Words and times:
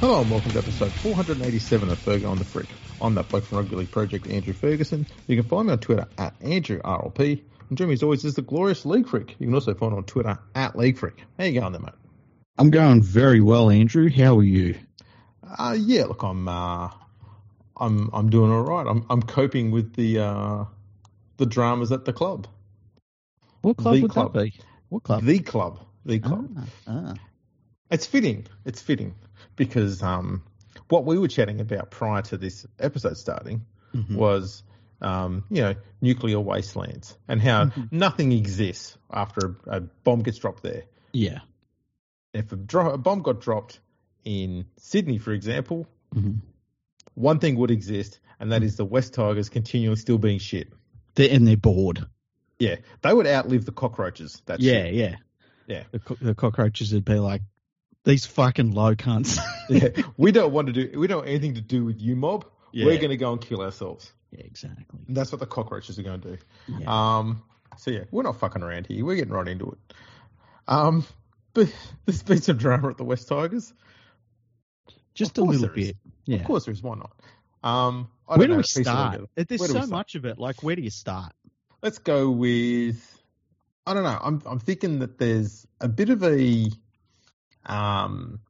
Hello 0.00 0.22
and 0.22 0.30
welcome 0.30 0.50
to 0.52 0.58
episode 0.58 0.90
487 0.92 1.90
of 1.90 1.98
Fergo 1.98 2.30
on 2.30 2.38
the 2.38 2.44
Freak. 2.44 2.68
I'm 3.02 3.14
that 3.16 3.28
bloke 3.28 3.44
from 3.44 3.58
Rugby 3.58 3.76
League 3.76 3.90
Project, 3.90 4.26
Andrew 4.28 4.54
Ferguson. 4.54 5.06
You 5.26 5.36
can 5.36 5.44
find 5.44 5.66
me 5.66 5.72
on 5.74 5.78
Twitter 5.78 6.06
at 6.16 6.38
AndrewRLP. 6.40 7.42
And 7.68 7.76
joining 7.76 7.90
me 7.90 7.92
as 7.94 8.02
always 8.02 8.24
is 8.24 8.34
the 8.34 8.40
glorious 8.40 8.86
League 8.86 9.06
Freak. 9.06 9.36
You 9.38 9.46
can 9.46 9.54
also 9.54 9.74
find 9.74 9.92
on 9.92 10.04
Twitter 10.04 10.38
at 10.54 10.74
League 10.74 10.96
Freak. 10.96 11.22
How 11.38 11.44
you 11.44 11.60
going 11.60 11.72
there, 11.72 11.82
mate? 11.82 11.92
I'm 12.56 12.70
going 12.70 13.02
very 13.02 13.42
well, 13.42 13.68
Andrew. 13.68 14.08
How 14.08 14.38
are 14.38 14.42
you? 14.42 14.76
Uh, 15.58 15.76
yeah, 15.78 16.06
look, 16.06 16.22
I'm 16.22 16.48
uh, 16.48 16.88
I'm 17.76 18.08
I'm 18.14 18.30
doing 18.30 18.50
all 18.50 18.62
right. 18.62 18.86
I'm 18.86 19.04
I'm 19.10 19.22
coping 19.22 19.70
with 19.70 19.94
the 19.96 20.20
uh, 20.20 20.64
the 21.36 21.44
dramas 21.46 21.92
at 21.92 22.06
the 22.06 22.14
club. 22.14 22.46
What 23.60 23.76
club 23.76 23.96
The 23.96 24.02
would 24.02 24.10
club. 24.12 24.32
that 24.32 24.44
be? 24.44 24.54
What 24.88 25.02
club? 25.02 25.24
The 25.24 25.40
club. 25.40 25.78
The 26.06 26.18
club. 26.20 26.48
Ah, 26.56 26.64
ah. 26.86 27.14
It's 27.90 28.06
fitting. 28.06 28.46
It's 28.64 28.80
fitting 28.80 29.14
because 29.60 30.02
um, 30.02 30.42
what 30.88 31.04
we 31.04 31.18
were 31.18 31.28
chatting 31.28 31.60
about 31.60 31.90
prior 31.90 32.22
to 32.22 32.38
this 32.38 32.66
episode 32.78 33.18
starting 33.18 33.66
Mhm. 33.94 34.16
was, 34.16 34.62
um, 35.02 35.44
you 35.50 35.60
know, 35.60 35.74
nuclear 36.00 36.40
wastelands 36.40 37.18
and 37.28 37.42
how 37.42 37.66
Mhm. 37.66 37.92
nothing 37.92 38.32
exists 38.32 38.96
after 39.12 39.56
a, 39.66 39.76
a 39.76 39.80
bomb 39.80 40.22
gets 40.22 40.38
dropped 40.38 40.62
there. 40.62 40.84
Yeah. 41.12 41.40
If 42.32 42.52
a, 42.52 42.56
dro- 42.56 42.94
a 42.94 42.96
bomb 42.98 43.20
got 43.20 43.42
dropped 43.42 43.80
in 44.24 44.64
Sydney, 44.78 45.18
for 45.18 45.32
example, 45.32 45.86
Mhm. 46.14 46.38
one 47.14 47.38
thing 47.38 47.56
would 47.56 47.70
exist, 47.70 48.18
and 48.38 48.52
that 48.52 48.62
is 48.62 48.76
the 48.76 48.86
West 48.86 49.12
Tigers 49.12 49.50
continually 49.50 49.96
still 49.96 50.16
being 50.18 50.38
shit. 50.38 50.72
They're, 51.16 51.30
and 51.30 51.46
they're 51.46 51.58
bored. 51.58 52.06
Yeah, 52.58 52.76
they 53.02 53.12
would 53.12 53.26
outlive 53.26 53.66
the 53.66 53.72
cockroaches. 53.72 54.40
That's 54.46 54.62
yeah, 54.62 54.86
yeah. 54.86 55.16
Yeah. 55.66 55.84
The, 55.90 55.98
co- 55.98 56.16
the 56.20 56.34
cockroaches 56.34 56.94
would 56.94 57.04
be 57.04 57.18
like, 57.18 57.42
these 58.04 58.26
fucking 58.26 58.72
low 58.72 58.94
cunts. 58.94 59.38
yeah. 59.68 59.88
We 60.16 60.32
don't 60.32 60.52
want 60.52 60.66
to 60.68 60.72
do. 60.72 60.98
We 60.98 61.06
don't 61.06 61.18
want 61.18 61.28
anything 61.28 61.54
to 61.54 61.60
do 61.60 61.84
with 61.84 62.00
you, 62.00 62.16
mob. 62.16 62.44
Yeah. 62.72 62.86
We're 62.86 62.98
going 62.98 63.10
to 63.10 63.16
go 63.16 63.32
and 63.32 63.40
kill 63.40 63.60
ourselves. 63.62 64.12
yeah, 64.30 64.44
exactly. 64.44 64.84
And 65.08 65.16
that's 65.16 65.32
what 65.32 65.40
the 65.40 65.46
cockroaches 65.46 65.98
are 65.98 66.02
going 66.02 66.20
to 66.20 66.28
do. 66.32 66.38
Yeah. 66.78 67.16
Um, 67.18 67.42
so 67.78 67.90
yeah, 67.90 68.04
we're 68.10 68.22
not 68.22 68.38
fucking 68.38 68.62
around 68.62 68.86
here. 68.86 69.04
We're 69.04 69.16
getting 69.16 69.32
right 69.32 69.48
into 69.48 69.70
it. 69.70 69.94
Um, 70.68 71.04
but 71.54 71.72
there's 72.06 72.22
been 72.22 72.40
some 72.42 72.56
drama 72.58 72.90
at 72.90 72.96
the 72.98 73.04
West 73.04 73.26
Tigers. 73.28 73.72
Just 75.14 75.36
of 75.38 75.44
a 75.44 75.46
little 75.50 75.68
there 75.68 75.78
is. 75.78 75.86
bit. 75.88 75.96
Yeah. 76.26 76.36
Of 76.38 76.44
course, 76.44 76.64
there 76.66 76.72
is. 76.74 76.82
Why 76.82 76.94
not? 76.96 77.10
Um, 77.62 78.08
I 78.28 78.36
Where 78.36 78.46
don't 78.46 78.48
do 78.48 78.52
know, 78.52 78.56
we 78.58 78.62
piece 78.62 78.76
it 78.78 78.86
all 78.86 79.12
start? 79.12 79.30
There's 79.34 79.60
Where 79.60 79.68
do 79.68 79.74
we 79.74 79.80
so 79.80 79.86
start? 79.86 79.90
much 79.90 80.14
of 80.14 80.24
it. 80.24 80.38
Like, 80.38 80.62
where 80.62 80.76
do 80.76 80.82
you 80.82 80.90
start? 80.90 81.32
Let's 81.82 81.98
go 81.98 82.30
with. 82.30 83.18
I 83.86 83.94
don't 83.94 84.04
know. 84.04 84.18
I'm 84.22 84.42
I'm 84.46 84.58
thinking 84.60 85.00
that 85.00 85.18
there's 85.18 85.66
a 85.80 85.88
bit 85.88 86.10
of 86.10 86.22
a 86.22 86.70
um 87.66 88.40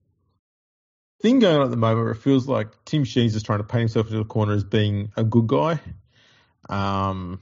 thing 1.21 1.39
going 1.39 1.57
on 1.57 1.63
at 1.63 1.71
the 1.71 1.77
moment 1.77 2.05
where 2.05 2.13
it 2.13 2.17
feels 2.17 2.49
like 2.49 2.69
Tim 2.85 3.05
Sheens 3.05 3.35
is 3.35 3.43
trying 3.43 3.59
to 3.59 3.65
paint 3.65 3.81
himself 3.81 4.07
into 4.07 4.19
the 4.19 4.25
corner 4.25 4.55
as 4.55 4.65
being 4.65 5.13
a 5.17 5.25
good 5.25 5.47
guy, 5.47 5.81
um, 6.69 7.41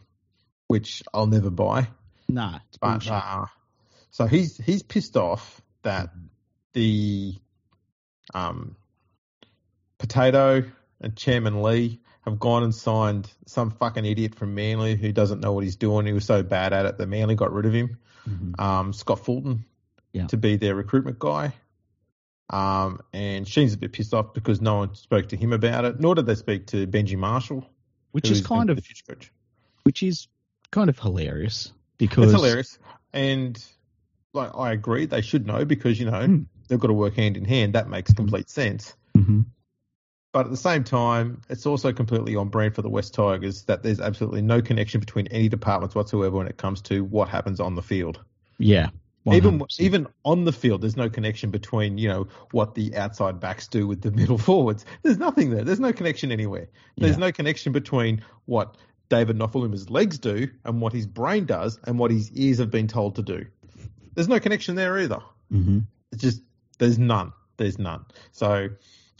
which 0.67 1.03
I'll 1.15 1.27
never 1.27 1.51
buy. 1.51 1.89
Nah, 2.29 2.59
it's 2.69 2.79
But 2.79 3.09
uh, 3.09 3.47
so 4.11 4.27
he's 4.27 4.57
he's 4.59 4.83
pissed 4.83 5.17
off 5.17 5.61
that 5.83 6.11
the 6.73 7.35
um, 8.35 8.77
Potato 9.99 10.65
and 11.01 11.17
Chairman 11.17 11.63
Lee 11.63 12.01
have 12.23 12.39
gone 12.39 12.63
and 12.63 12.75
signed 12.75 13.31
some 13.47 13.71
fucking 13.71 14.05
idiot 14.05 14.35
from 14.35 14.55
Manly 14.55 14.97
who 14.97 15.13
doesn't 15.13 15.41
know 15.41 15.53
what 15.53 15.65
he's 15.65 15.77
doing. 15.77 16.05
He 16.05 16.13
was 16.13 16.27
so 16.27 16.43
bad 16.43 16.73
at 16.73 16.85
it 16.85 16.99
that 16.99 17.07
Manly 17.07 17.37
got 17.37 17.53
rid 17.53 17.65
of 17.65 17.73
him. 17.73 17.99
Mhm. 18.29 18.61
Um, 18.61 18.93
Scott 18.93 19.25
Fulton 19.25 19.65
Yeah. 20.13 20.27
to 20.29 20.37
be 20.37 20.57
their 20.57 20.75
recruitment 20.75 21.19
guy. 21.19 21.53
Um, 22.51 23.01
and 23.13 23.47
Sheen's 23.47 23.75
a 23.75 23.79
bit 23.79 23.93
pissed 23.93 24.15
off 24.15 24.33
because 24.33 24.61
no 24.61 24.77
one 24.79 24.95
spoke 24.95 25.29
to 25.29 25.37
him 25.37 25.53
about 25.53 25.85
it, 25.85 26.01
nor 26.01 26.15
did 26.15 26.25
they 26.27 26.35
speak 26.35 26.67
to 26.69 26.87
Benji 26.87 27.17
Marshall, 27.17 27.69
Which 28.13 28.31
is 28.31 28.45
kind 28.47 28.71
of, 28.71 28.77
be 28.77 28.81
the 28.81 28.87
future 28.87 29.05
coach. 29.07 29.31
which 29.83 30.03
is 30.03 30.29
kind 30.71 30.89
of 30.89 30.99
hilarious 30.99 31.73
because 31.99 32.25
It's 32.25 32.33
hilarious. 32.33 32.79
And 33.13 33.63
like 34.33 34.51
I 34.57 34.73
agree, 34.73 35.05
they 35.07 35.21
should 35.21 35.47
know 35.47 35.65
because, 35.67 35.99
you 36.01 36.11
know, 36.11 36.25
Hmm. 36.25 36.43
they've 36.69 36.79
got 36.81 36.89
to 36.89 36.95
work 36.95 37.15
hand 37.15 37.37
in 37.37 37.45
hand. 37.45 37.75
That 37.75 37.89
makes 37.91 38.13
complete 38.15 38.49
sense. 38.49 38.95
Mhm. 39.17 39.45
But 40.33 40.47
at 40.47 40.51
the 40.51 40.57
same 40.59 40.85
time, 40.85 41.41
it's 41.49 41.67
also 41.67 41.93
completely 41.93 42.37
on 42.37 42.49
brand 42.49 42.75
for 42.75 42.83
the 42.83 42.91
West 42.91 43.13
Tigers 43.15 43.63
that 43.65 43.83
there's 43.83 44.01
absolutely 44.01 44.43
no 44.43 44.61
connection 44.63 45.01
between 45.01 45.27
any 45.29 45.49
departments 45.49 45.95
whatsoever 45.95 46.37
when 46.37 46.47
it 46.47 46.57
comes 46.59 46.81
to 46.83 47.03
what 47.05 47.29
happens 47.29 47.61
on 47.61 47.75
the 47.75 47.83
field. 47.83 48.21
Yeah. 48.59 48.89
Even 49.35 49.59
100%. 49.59 49.81
even 49.81 50.07
on 50.25 50.45
the 50.45 50.53
field, 50.53 50.81
there's 50.83 50.97
no 50.97 51.09
connection 51.11 51.51
between 51.51 51.99
you 51.99 52.09
know 52.09 52.29
what 52.53 52.75
the 52.75 52.95
outside 52.97 53.41
backs 53.41 53.67
do 53.67 53.87
with 53.87 54.03
the 54.03 54.11
middle 54.21 54.39
forwards. 54.39 54.85
There's 55.03 55.19
nothing 55.19 55.51
there. 55.51 55.65
There's 55.65 55.81
no 55.81 55.93
connection 55.93 56.33
anywhere. 56.33 56.69
There's 56.97 57.17
Yeah. 57.17 57.21
no 57.27 57.33
connection 57.33 57.73
between 57.73 58.23
what 58.47 58.77
David 59.09 59.37
Nofoaluma's 59.39 59.89
legs 59.91 60.19
do 60.19 60.49
and 60.65 60.81
what 60.81 60.93
his 60.93 61.07
brain 61.07 61.47
does 61.47 61.79
and 61.85 61.99
what 61.99 62.11
his 62.11 62.31
ears 62.33 62.59
have 62.59 62.71
been 62.71 62.87
told 62.89 63.17
to 63.17 63.23
do. 63.23 63.47
There's 64.15 64.29
no 64.29 64.39
connection 64.41 64.75
there 64.75 64.99
either. 64.99 65.21
Mhm. 65.53 65.85
It's 66.13 66.23
just 66.23 66.43
there's 66.79 66.99
none. 66.99 67.33
There's 67.57 67.79
none. 67.79 68.05
So, 68.33 68.69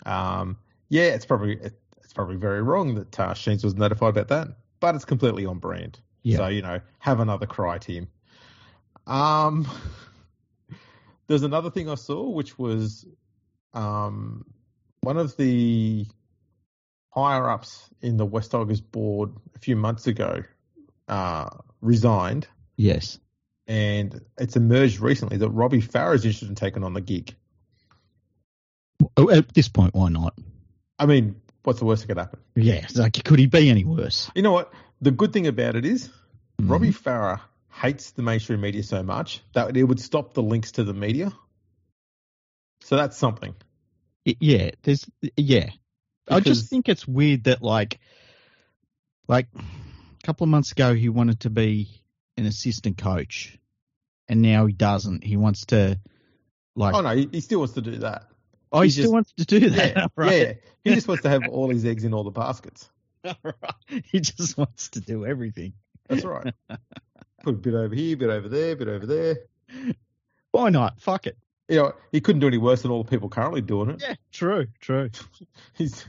um, 0.07 0.57
yeah, 0.91 1.05
it's 1.15 1.25
probably 1.27 1.59
it's 1.63 2.13
probably 2.13 2.37
very 2.37 2.63
wrong 2.63 2.95
that 2.97 3.19
uh, 3.21 3.35
Sheens 3.35 3.65
was 3.65 3.75
notified 3.75 4.11
about 4.11 4.29
that, 4.29 4.49
but 4.81 4.95
it's 4.95 5.05
completely 5.05 5.45
on 5.47 5.59
brand. 5.59 6.01
Yeah. 6.23 6.39
So 6.39 6.47
you 6.49 6.63
know, 6.63 6.81
have 6.99 7.21
another 7.21 7.47
cry, 7.47 7.79
Tim. 7.79 8.09
Um, 9.09 9.67
there's 11.27 11.43
another 11.43 11.71
thing 11.71 11.89
I 11.89 11.95
saw, 11.97 12.29
which 12.29 12.59
was 12.59 13.07
um, 13.75 14.45
one 15.01 15.17
of 15.17 15.37
the 15.37 16.07
higher 17.11 17.49
ups 17.51 17.89
in 18.03 18.17
the 18.17 18.27
West 18.27 18.51
Tigers 18.53 18.81
board 18.81 19.33
a 19.57 19.59
few 19.59 19.75
months 19.77 20.07
ago 20.07 20.43
uh, 21.09 21.49
resigned, 21.81 22.47
Yes. 22.77 23.19
and 23.67 24.21
it's 24.39 24.57
emerged 24.57 25.01
recently 25.01 25.39
that 25.39 25.49
Robbie 25.51 25.83
Farah 25.83 26.15
is 26.15 26.25
interested 26.25 26.49
in 26.51 26.55
taking 26.55 26.85
on 26.85 26.93
the 26.93 27.01
gig. 27.01 27.35
Oh, 29.17 29.31
At 29.31 29.53
this 29.55 29.69
point, 29.69 29.95
why 29.95 30.11
not? 30.11 30.35
I 30.99 31.07
mean, 31.07 31.41
what's 31.65 31.79
the 31.79 31.85
worst 31.87 32.03
that 32.03 32.09
could 32.09 32.19
happen? 32.19 32.41
Yeah. 32.57 32.75
It's 32.85 32.97
like, 32.97 33.23
could 33.25 33.39
he 33.39 33.47
be 33.47 33.69
any 33.71 33.85
worse? 33.85 34.31
You 34.35 34.43
know 34.43 34.53
what? 34.53 34.73
The 35.01 35.11
good 35.11 35.33
thing 35.33 35.47
about 35.47 35.77
it 35.77 35.85
is 35.85 36.09
Mhm. 36.61 36.71
Robbie 36.71 36.93
Farah 36.93 37.41
hates 37.81 38.11
the 38.13 38.23
mainstream 38.23 38.61
media 38.61 38.83
so 38.83 39.03
much 39.03 39.43
that 39.55 39.77
it 39.77 39.85
would 39.85 40.01
stop 40.01 40.35
the 40.35 40.43
links 40.43 40.73
to 40.73 40.85
the 40.85 40.95
media. 40.95 41.33
So 42.83 42.97
that's 42.97 43.17
something. 43.17 43.55
Yeah, 44.25 44.71
there's 44.83 45.09
yeah. 45.37 45.71
I 46.29 46.41
just 46.41 46.69
think 46.69 46.89
it's 46.89 47.07
weird 47.09 47.45
that 47.45 47.63
like 47.63 47.99
like 49.27 49.47
a 49.57 49.63
couple 50.27 50.45
of 50.45 50.51
months 50.51 50.73
ago 50.73 50.95
he 50.95 51.09
wanted 51.09 51.41
to 51.41 51.51
be 51.51 51.89
an 52.37 52.45
assistant 52.47 52.99
coach 52.99 53.59
and 54.29 54.43
now 54.43 54.67
he 54.67 54.73
doesn't. 54.73 55.25
He 55.25 55.37
wants 55.37 55.67
to 55.67 55.99
like 56.77 56.95
Oh 56.95 57.01
no, 57.01 57.15
he, 57.15 57.29
he 57.33 57.41
still 57.41 57.61
wants 57.61 57.75
to 57.75 57.81
do 57.81 57.97
that. 57.99 58.25
oh, 58.73 58.83
he 58.83 58.89
he 58.89 58.91
still 58.91 59.05
just- 59.05 59.13
wants 59.13 59.33
to 59.39 59.45
do 59.45 59.71
that. 59.71 59.97
Yeah, 59.97 60.07
right? 60.17 60.33
yeah. 60.33 60.53
He 60.85 60.95
just 60.95 61.09
wants 61.09 61.23
to 61.23 61.31
have 61.31 61.49
all 61.49 61.69
his 61.71 61.85
eggs 61.85 62.05
in 62.05 62.13
all 62.15 62.25
the 62.25 62.31
baskets. 62.31 62.89
Right. 63.25 63.55
He 64.05 64.21
just 64.21 64.57
wants 64.57 64.91
to 64.91 65.01
do 65.01 65.25
everything. 65.27 65.73
That's 66.09 66.25
right. 66.25 66.55
Put 67.43 67.55
a 67.55 67.59
bit 67.59 67.75
over 67.75 67.95
here, 67.95 68.17
bit 68.17 68.31
over 68.31 68.49
there, 68.49 68.77
bit 68.77 68.89
over 68.89 69.07
there. 69.07 69.37
Why 70.51 70.71
not? 70.71 71.01
Fuck 71.01 71.27
it. 71.27 71.37
You 71.69 71.77
know, 71.77 71.93
he 72.13 72.21
couldn't 72.21 72.41
do 72.41 72.47
any 72.47 72.57
worse 72.59 72.83
than 72.83 72.91
all 72.91 73.03
the 73.05 73.11
people 73.11 73.29
currently 73.29 73.61
doing 73.61 73.91
it. 73.91 74.03
Yeah, 74.03 74.15
true, 74.33 74.69
true. 74.81 75.11
He's 75.75 76.05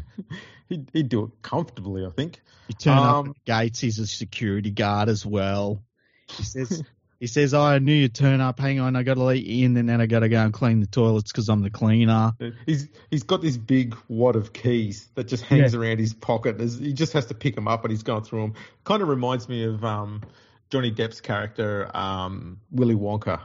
he'd, 0.69 0.89
he'd 0.93 1.09
do 1.09 1.25
it 1.25 1.31
comfortably, 1.41 2.05
I 2.05 2.09
think. 2.09 2.41
You 2.69 2.75
turn 2.75 2.97
up 2.97 3.15
Um, 3.15 3.29
at 3.29 3.35
the 3.35 3.41
gates, 3.45 3.79
he's 3.79 3.99
a 3.99 4.07
security 4.07 4.71
guard 4.71 5.09
as 5.09 5.25
well. 5.25 5.83
He 6.29 6.43
says 6.43 6.81
he 7.19 7.27
says, 7.27 7.53
oh, 7.53 7.61
I 7.61 7.79
knew 7.79 7.93
you'd 7.93 8.13
turn 8.15 8.39
up. 8.39 8.59
Hang 8.59 8.79
on, 8.79 8.95
I 8.95 9.03
got 9.03 9.15
to 9.15 9.23
let 9.23 9.39
you 9.39 9.65
in, 9.65 9.75
and 9.75 9.89
then 9.89 9.99
I 9.99 10.05
got 10.05 10.19
to 10.19 10.29
go 10.29 10.39
and 10.41 10.53
clean 10.53 10.79
the 10.79 10.87
toilets 10.87 11.31
because 11.31 11.49
I'm 11.49 11.61
the 11.61 11.69
cleaner. 11.69 12.31
He's 12.65 12.87
he's 13.11 13.23
got 13.23 13.41
this 13.41 13.57
big 13.57 13.97
wad 14.07 14.37
of 14.37 14.53
keys 14.53 15.09
that 15.15 15.27
just 15.27 15.43
hangs 15.43 15.75
around 15.75 15.97
his 15.99 16.13
pocket. 16.13 16.57
There's, 16.57 16.79
he 16.79 16.93
just 16.93 17.11
has 17.13 17.25
to 17.25 17.33
pick 17.33 17.55
them 17.55 17.67
up, 17.67 17.83
and 17.83 17.91
he's 17.91 18.03
going 18.03 18.23
through 18.23 18.41
them. 18.41 18.53
Kind 18.85 19.01
of 19.01 19.09
reminds 19.09 19.49
me 19.49 19.65
of 19.65 19.83
um, 19.83 20.21
Johnny 20.69 20.91
Depp's 20.91 21.21
character 21.21 21.89
um, 21.95 22.59
Willy 22.71 22.95
Wonka, 22.95 23.41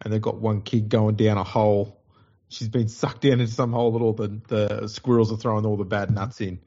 and 0.00 0.12
they've 0.12 0.20
got 0.22 0.36
one 0.40 0.62
kid 0.62 0.88
going 0.88 1.16
down 1.16 1.38
a 1.38 1.44
hole. 1.44 2.00
She's 2.48 2.68
been 2.68 2.88
sucked 2.88 3.22
down 3.22 3.40
into 3.40 3.48
some 3.52 3.72
hole 3.72 3.92
that 3.92 4.00
all 4.02 4.12
the, 4.12 4.40
the 4.48 4.88
squirrels 4.88 5.32
are 5.32 5.36
throwing 5.36 5.64
all 5.64 5.76
the 5.76 5.84
bad 5.84 6.10
nuts 6.10 6.40
in. 6.40 6.60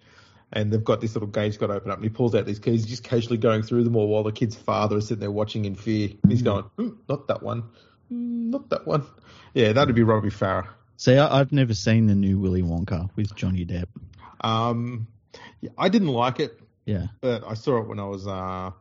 And 0.54 0.72
they've 0.72 0.84
got 0.84 1.02
this 1.02 1.14
little 1.16 1.28
gate's 1.28 1.58
got 1.58 1.68
to 1.68 1.74
open 1.74 1.92
up, 1.92 1.98
and 1.98 2.04
he 2.06 2.10
pulls 2.10 2.34
out 2.36 2.46
these 2.46 2.60
keys, 2.60 2.86
just 2.86 3.04
casually 3.04 3.38
going 3.38 3.62
through 3.64 3.84
them 3.84 3.96
all 3.96 4.08
while 4.08 4.24
the 4.24 4.32
kid's 4.32 4.56
father 4.56 4.98
is 4.98 5.08
sitting 5.08 5.20
there 5.20 5.32
watching 5.32 5.66
in 5.66 5.76
fear. 5.76 6.10
He's 6.28 6.44
going, 6.44 6.64
"Hmm, 6.78 6.90
not 7.10 7.28
that 7.28 7.44
one, 7.44 7.64
Hmm, 8.10 8.52
not 8.52 8.70
that 8.70 8.86
one. 8.86 9.04
Yeah, 9.54 9.74
that'd 9.74 9.96
be 9.96 10.04
Robbie 10.04 10.30
Farah. 10.30 10.68
See, 10.98 11.18
I, 11.18 11.40
I've 11.40 11.52
never 11.52 11.74
seen 11.74 12.06
the 12.08 12.16
new 12.16 12.40
Willy 12.40 12.62
Wonka 12.62 13.10
with 13.16 13.36
Johnny 13.36 13.66
Depp. 13.66 13.86
Um, 14.42 15.08
yeah, 15.62 15.72
I 15.78 15.90
didn't 15.90 16.10
like 16.10 16.40
it, 16.40 16.58
Yeah. 16.86 17.08
but 17.22 17.44
I 17.46 17.56
saw 17.56 17.82
it 17.82 17.88
when 17.88 18.00
I 18.00 18.06
was 18.06 18.28
uh, 18.28 18.72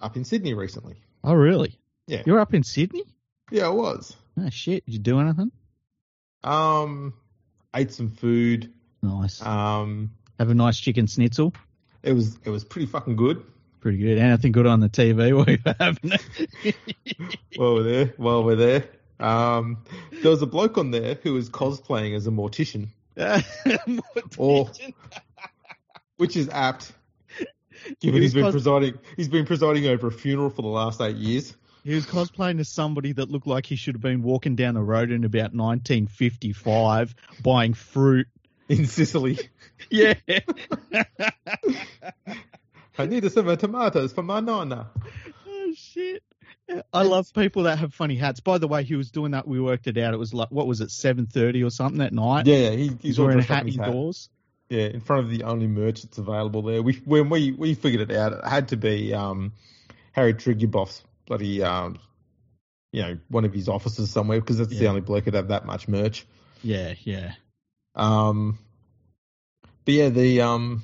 up 0.00 0.16
in 0.16 0.24
Sydney 0.24 0.54
recently. 0.54 0.96
Oh, 1.24 1.34
really? 1.34 1.78
Yeah. 2.06 2.22
You're 2.26 2.38
up 2.40 2.54
in 2.54 2.62
Sydney? 2.62 3.04
Yeah, 3.50 3.66
I 3.66 3.70
was. 3.70 4.16
Oh, 4.40 4.48
shit. 4.50 4.84
Did 4.86 4.92
you 4.92 4.98
do 5.00 5.20
anything? 5.20 5.50
Um, 6.44 7.14
ate 7.74 7.92
some 7.92 8.10
food. 8.10 8.72
Nice. 9.02 9.42
Um, 9.44 10.12
Have 10.38 10.50
a 10.50 10.54
nice 10.54 10.78
chicken 10.78 11.06
schnitzel. 11.06 11.52
it 12.02 12.12
was 12.12 12.38
it 12.44 12.50
was 12.50 12.64
pretty 12.64 12.86
fucking 12.86 13.16
good. 13.16 13.42
Pretty 13.80 13.98
good. 13.98 14.18
Anything 14.18 14.52
good 14.52 14.66
on 14.66 14.80
the 14.80 14.88
TV 14.88 15.34
while 15.36 15.46
you're 15.48 15.74
having 15.78 16.12
it? 16.64 16.76
While 17.56 17.74
we're 17.74 17.82
there, 17.84 18.14
while 18.16 18.44
we're 18.44 18.56
there, 18.56 18.84
um, 19.20 19.78
there 20.22 20.30
was 20.30 20.42
a 20.42 20.46
bloke 20.46 20.78
on 20.78 20.90
there 20.92 21.14
who 21.22 21.32
was 21.34 21.48
cosplaying 21.50 22.14
as 22.16 22.26
a 22.26 22.30
mortician, 22.30 22.88
Or- 24.38 24.70
which 26.16 26.36
is 26.36 26.48
apt. 26.50 26.92
Given 28.00 28.16
He 28.16 28.22
he's 28.22 28.34
been 28.34 28.44
cos- 28.44 28.52
presiding, 28.52 28.98
he's 29.16 29.28
been 29.28 29.46
presiding 29.46 29.86
over 29.86 30.08
a 30.08 30.12
funeral 30.12 30.50
for 30.50 30.62
the 30.62 30.68
last 30.68 31.00
eight 31.00 31.16
years. 31.16 31.56
He 31.84 31.94
was 31.94 32.06
cosplaying 32.06 32.60
as 32.60 32.68
somebody 32.68 33.12
that 33.12 33.30
looked 33.30 33.46
like 33.46 33.64
he 33.64 33.76
should 33.76 33.94
have 33.94 34.02
been 34.02 34.22
walking 34.22 34.56
down 34.56 34.74
the 34.74 34.82
road 34.82 35.10
in 35.10 35.24
about 35.24 35.54
1955 35.54 37.14
buying 37.42 37.74
fruit. 37.74 38.26
in 38.68 38.86
Sicily. 38.86 39.38
Yeah. 39.90 40.14
I 42.98 43.06
need 43.06 43.24
a 43.24 43.30
some 43.30 43.56
tomatoes 43.56 44.12
for 44.12 44.24
my 44.24 44.40
nonna. 44.40 44.90
oh, 45.46 45.72
shit. 45.74 46.22
I 46.92 47.02
love 47.02 47.32
people 47.32 47.62
that 47.62 47.78
have 47.78 47.94
funny 47.94 48.16
hats. 48.16 48.40
By 48.40 48.58
the 48.58 48.66
way, 48.66 48.82
he 48.82 48.96
was 48.96 49.10
doing 49.12 49.30
that. 49.32 49.46
We 49.46 49.60
worked 49.60 49.86
it 49.86 49.96
out. 49.96 50.14
It 50.14 50.18
was 50.18 50.34
like, 50.34 50.50
what 50.50 50.66
was 50.66 50.80
it, 50.80 50.88
7.30 50.88 51.64
or 51.64 51.70
something 51.70 52.00
that 52.00 52.12
night? 52.12 52.46
Yeah, 52.46 52.70
he, 52.70 52.88
He's, 52.88 52.96
he's 53.00 53.20
wearing 53.20 53.38
a 53.38 53.42
hat 53.42 53.68
indoors. 53.68 54.28
Yeah, 54.70 54.86
in 54.86 55.00
front 55.00 55.24
of 55.24 55.30
the 55.30 55.44
only 55.44 55.66
merch 55.66 56.02
that's 56.02 56.18
available 56.18 56.62
there. 56.62 56.82
We 56.82 56.94
when 57.04 57.30
we 57.30 57.52
we 57.52 57.74
figured 57.74 58.10
it 58.10 58.14
out, 58.16 58.32
it 58.32 58.44
had 58.44 58.68
to 58.68 58.76
be 58.76 59.14
um, 59.14 59.52
Harry 60.12 60.34
Triguboff's 60.34 61.02
bloody 61.26 61.62
um, 61.62 61.98
you 62.92 63.02
know 63.02 63.18
one 63.28 63.44
of 63.44 63.52
his 63.52 63.68
offices 63.68 64.10
somewhere 64.10 64.40
because 64.40 64.58
that's 64.58 64.70
the 64.70 64.88
only 64.88 65.00
bloke 65.00 65.24
who'd 65.24 65.34
have 65.34 65.48
that 65.48 65.64
much 65.64 65.88
merch. 65.88 66.26
Yeah, 66.62 66.94
yeah. 67.02 67.34
Um, 67.94 68.58
but 69.84 69.94
yeah, 69.94 70.08
the 70.10 70.42
um, 70.42 70.82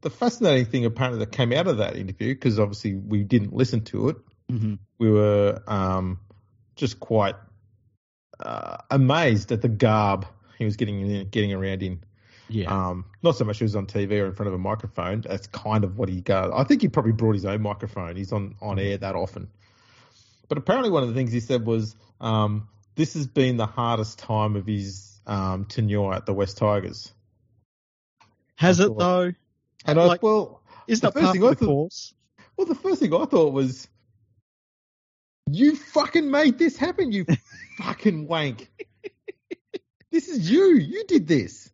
the 0.00 0.10
fascinating 0.10 0.66
thing 0.66 0.84
apparently 0.84 1.20
that 1.20 1.32
came 1.32 1.52
out 1.52 1.66
of 1.66 1.78
that 1.78 1.96
interview 1.96 2.34
because 2.34 2.58
obviously 2.58 2.94
we 2.94 3.22
didn't 3.22 3.52
listen 3.52 3.84
to 3.84 4.08
it. 4.10 4.16
hmm 4.50 4.74
We 4.98 5.10
were 5.10 5.62
um, 5.66 6.20
just 6.76 7.00
quite 7.00 7.36
uh, 8.40 8.78
amazed 8.90 9.52
at 9.52 9.62
the 9.62 9.68
garb 9.68 10.26
he 10.58 10.64
was 10.64 10.76
getting 10.76 11.28
getting 11.28 11.52
around 11.52 11.82
in. 11.82 12.00
Yeah. 12.48 12.70
Um, 12.72 13.04
not 13.22 13.36
so 13.36 13.44
much 13.44 13.58
he 13.58 13.64
was 13.64 13.76
on 13.76 13.86
TV 13.86 14.12
or 14.22 14.26
in 14.26 14.34
front 14.34 14.48
of 14.48 14.54
a 14.54 14.58
microphone. 14.58 15.20
That's 15.20 15.46
kind 15.48 15.84
of 15.84 15.98
what 15.98 16.08
he 16.08 16.20
does. 16.20 16.50
I 16.54 16.64
think 16.64 16.80
he 16.82 16.88
probably 16.88 17.12
brought 17.12 17.34
his 17.34 17.44
own 17.44 17.60
microphone. 17.62 18.16
He's 18.16 18.32
on, 18.32 18.54
on 18.62 18.78
air 18.78 18.96
that 18.98 19.14
often. 19.14 19.48
But 20.48 20.56
apparently, 20.58 20.90
one 20.90 21.02
of 21.02 21.10
the 21.10 21.14
things 21.14 21.30
he 21.30 21.40
said 21.40 21.66
was 21.66 21.94
um, 22.20 22.68
this 22.94 23.14
has 23.14 23.26
been 23.26 23.58
the 23.58 23.66
hardest 23.66 24.18
time 24.18 24.56
of 24.56 24.66
his 24.66 25.20
um, 25.26 25.66
tenure 25.66 26.12
at 26.14 26.24
the 26.24 26.32
West 26.32 26.56
Tigers. 26.56 27.12
Has 28.56 28.80
it, 28.80 28.96
though? 28.96 29.32
And 29.84 30.00
I 30.00 30.04
Like- 30.06 30.22
well, 30.22 30.62
Is 30.86 31.00
the 31.00 31.10
that 31.10 31.20
first 31.20 31.32
thing 31.32 31.44
I 31.44 31.48
thought- 31.48 31.58
course? 31.58 32.14
well, 32.56 32.66
the 32.66 32.74
first 32.74 33.00
thing 33.00 33.12
I 33.14 33.24
thought 33.26 33.52
was, 33.52 33.86
you 35.50 35.76
fucking 35.76 36.30
made 36.30 36.58
this 36.58 36.76
happen, 36.76 37.12
you 37.12 37.26
fucking 37.78 38.26
wank. 38.26 38.70
This 40.10 40.28
is 40.28 40.50
you. 40.50 40.74
You 40.76 41.04
did 41.06 41.26
this. 41.28 41.70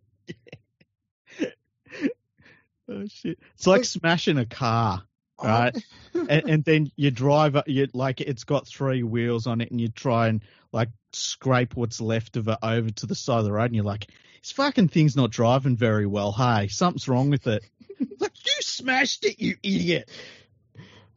Oh, 2.89 3.07
shit. 3.07 3.39
It's 3.55 3.67
like 3.67 3.85
smashing 3.85 4.39
a 4.39 4.45
car. 4.45 5.03
Right. 5.43 5.77
and, 6.15 6.51
and 6.51 6.65
then 6.65 6.91
you 6.97 7.11
drive 7.11 7.57
it, 7.57 7.67
you 7.67 7.89
like 7.93 8.21
it's 8.21 8.45
got 8.45 8.67
three 8.67 9.03
wheels 9.03 9.47
on 9.47 9.61
it, 9.61 9.71
and 9.71 9.81
you 9.81 9.89
try 9.89 10.29
and 10.29 10.43
like 10.73 10.91
scrape 11.13 11.77
what's 11.77 12.01
left 12.01 12.37
of 12.37 12.49
it 12.49 12.59
over 12.63 12.91
to 12.91 13.07
the 13.07 13.15
side 13.15 13.39
of 13.39 13.45
the 13.45 13.53
road, 13.53 13.67
and 13.67 13.75
you're 13.75 13.85
like, 13.85 14.07
"This 14.43 14.53
fucking 14.53 14.89
thing's 14.89 15.17
not 15.17 15.31
driving 15.31 15.77
very 15.77 16.07
well. 16.07 16.33
Hey, 16.33 16.69
something's 16.69 17.09
wrong 17.09 17.31
with 17.31 17.47
it." 17.47 17.65
Like 18.19 18.33
you 18.45 18.53
smashed 18.61 19.25
it, 19.25 19.41
you 19.41 19.57
idiot. 19.63 20.11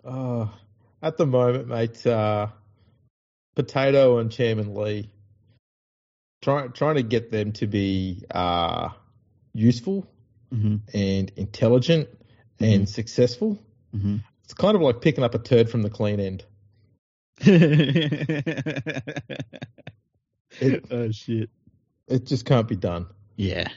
Uh, 0.05 0.47
at 1.01 1.17
the 1.17 1.25
moment, 1.25 1.67
mate, 1.67 2.05
uh, 2.05 2.47
Potato 3.55 4.19
and 4.19 4.31
Chairman 4.31 4.75
Lee, 4.75 5.09
trying 6.43 6.71
trying 6.73 6.95
to 6.95 7.03
get 7.03 7.31
them 7.31 7.53
to 7.53 7.65
be 7.65 8.23
uh, 8.29 8.89
useful 9.53 10.07
Mm-hmm. 10.53 10.97
and 10.97 11.31
intelligent 11.35 12.07
and 12.59 12.87
successful. 12.87 13.57
Mm-hmm. 13.95 14.17
It's 14.45 14.53
kind 14.53 14.75
of 14.75 14.81
like 14.81 15.01
picking 15.01 15.23
up 15.23 15.35
a 15.35 15.39
turd 15.39 15.69
from 15.69 15.81
the 15.81 15.89
clean 15.89 16.19
end. 16.21 16.45
oh 20.91 21.11
shit. 21.11 21.49
It 22.07 22.25
just 22.25 22.45
can't 22.45 22.67
be 22.67 22.77
done, 22.77 23.07
Yeah. 23.35 23.67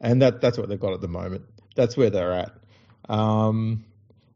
and 0.00 0.22
that 0.22 0.40
that's 0.40 0.56
what 0.56 0.68
they've 0.68 0.78
got 0.78 0.92
at 0.92 1.00
the 1.00 1.08
moment. 1.08 1.44
That's 1.74 1.96
where 1.96 2.10
they're 2.10 2.32
at. 2.32 2.52
Um, 3.08 3.84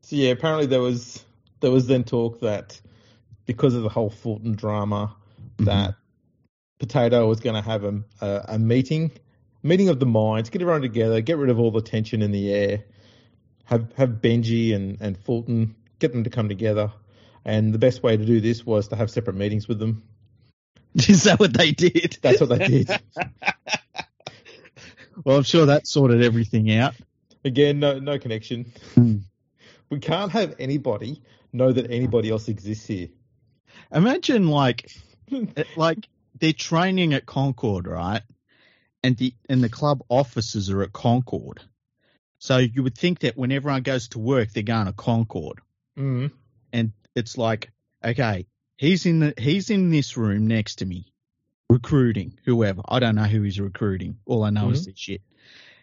so 0.03 0.17
yeah, 0.17 0.31
apparently 0.31 0.67
there 0.67 0.81
was 0.81 1.25
there 1.61 1.71
was 1.71 1.87
then 1.87 2.03
talk 2.03 2.41
that 2.41 2.81
because 3.47 3.75
of 3.75 3.85
the 3.85 3.89
whole 3.89 4.11
Fulton 4.11 4.57
drama, 4.57 5.15
that 5.61 5.95
Potato 6.81 7.27
was 7.29 7.39
going 7.41 7.55
to 7.55 7.63
have 7.63 7.85
a, 7.85 8.03
a, 8.21 8.45
a 8.49 8.59
meeting, 8.59 9.13
meeting 9.63 9.89
of 9.89 10.01
the 10.01 10.07
minds, 10.07 10.51
get 10.51 10.63
everyone 10.63 10.83
together, 10.83 11.21
get 11.21 11.39
rid 11.39 11.51
of 11.51 11.59
all 11.59 11.71
the 11.71 11.83
tension 11.83 12.23
in 12.23 12.33
the 12.33 12.53
air, 12.53 12.85
have 13.65 13.93
have 13.97 14.11
Benji 14.11 14.75
and, 14.75 14.99
and 15.01 15.19
Fulton, 15.19 15.75
get 15.99 16.13
them 16.13 16.25
to 16.25 16.31
come 16.31 16.49
together. 16.49 16.93
And 17.45 17.73
the 17.73 17.79
best 17.79 18.03
way 18.03 18.17
to 18.17 18.25
do 18.25 18.41
this 18.41 18.65
was 18.65 18.89
to 18.89 18.97
have 18.97 19.11
separate 19.11 19.37
meetings 19.37 19.69
with 19.69 19.79
them. 19.79 20.03
Is 20.95 21.25
that 21.25 21.41
what 21.41 21.53
they 21.53 21.73
did? 21.73 22.19
That's 22.23 22.41
what 22.41 22.51
they 22.51 22.67
did. 22.67 22.89
well, 25.25 25.37
I'm 25.37 25.43
sure 25.43 25.67
that 25.67 25.87
sorted 25.87 26.23
everything 26.23 26.73
out. 26.73 26.95
Again, 27.45 27.79
no 27.81 27.99
no 27.99 28.19
connection. 28.19 28.73
Hmm. 28.95 29.19
We 29.91 30.01
can't 30.01 30.33
have 30.33 30.57
anybody 30.59 31.23
know 31.53 31.73
that 31.73 31.91
anybody 31.91 32.31
else 32.31 32.49
exists 32.49 32.87
here. 32.87 33.09
Imagine 33.93 34.49
like 34.49 34.91
like 35.77 36.09
they're 36.39 36.53
training 36.53 37.15
at 37.15 37.27
Concord, 37.27 37.87
right? 37.87 38.23
And 39.03 39.17
the 39.17 39.33
and 39.49 39.63
the 39.63 39.69
club 39.69 40.03
offices 40.09 40.71
are 40.71 40.83
at 40.83 40.93
Concord. 40.93 41.61
So 42.39 42.59
you 42.59 42.83
would 42.83 42.97
think 42.97 43.21
that 43.21 43.37
when 43.37 43.53
everyone 43.53 43.83
goes 43.83 44.09
to 44.09 44.19
work, 44.19 44.51
they're 44.53 44.63
going 44.63 44.87
to 44.87 44.93
Concord, 44.93 45.59
Mm. 45.97 46.31
and 46.73 46.93
it's 47.15 47.37
like, 47.37 47.71
okay, 48.05 48.47
he's 48.77 49.07
in 49.07 49.21
the 49.21 49.35
he's 49.39 49.71
in 49.71 49.91
this 49.91 50.17
room 50.17 50.47
next 50.47 50.77
to 50.77 50.87
me, 50.87 51.13
recruiting 51.71 52.39
whoever. 52.45 52.83
I 52.89 52.99
don't 53.01 53.15
know 53.17 53.25
who 53.25 53.43
he's 53.43 53.59
recruiting. 53.61 54.19
All 54.27 54.45
I 54.45 54.51
know 54.51 54.71
is 54.71 54.87
this 54.87 54.99
shit. 54.99 55.23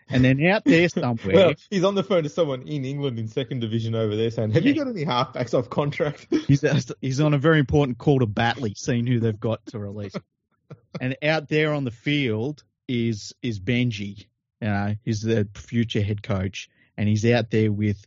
And 0.08 0.24
then 0.24 0.46
out 0.46 0.64
there 0.66 0.88
somewhere, 0.90 1.36
Well, 1.36 1.54
he's 1.70 1.84
on 1.84 1.96
the 1.96 2.04
phone 2.04 2.24
to 2.24 2.30
someone 2.30 2.68
in 2.68 2.86
England 2.86 3.18
in 3.18 3.28
second 3.28 3.60
division 3.62 3.96
over 3.96 4.16
there 4.16 4.30
saying, 4.30 4.52
"Have 4.52 4.66
you 4.66 4.76
got 4.76 4.88
any 4.88 5.04
halfbacks 5.06 5.54
off 5.54 5.70
contract?" 5.70 6.28
He's 6.48 6.64
he's 7.02 7.20
on 7.22 7.34
a 7.34 7.38
very 7.40 7.60
important 7.60 7.98
call 7.98 8.20
to 8.20 8.26
Batley, 8.28 8.74
seeing 8.76 9.08
who 9.08 9.20
they've 9.20 9.40
got 9.40 9.66
to 9.68 9.80
release. 9.80 10.16
and 11.02 11.18
out 11.24 11.48
there 11.50 11.74
on 11.74 11.84
the 11.86 11.92
field 11.92 12.64
is 12.88 13.34
is 13.42 13.60
Benji. 13.60 14.26
You 14.62 14.68
know, 14.68 14.96
he's 15.04 15.22
the 15.22 15.48
future 15.54 16.02
head 16.02 16.24
coach, 16.24 16.70
and 16.98 17.08
he's 17.10 17.26
out 17.26 17.52
there 17.52 17.72
with 17.72 18.06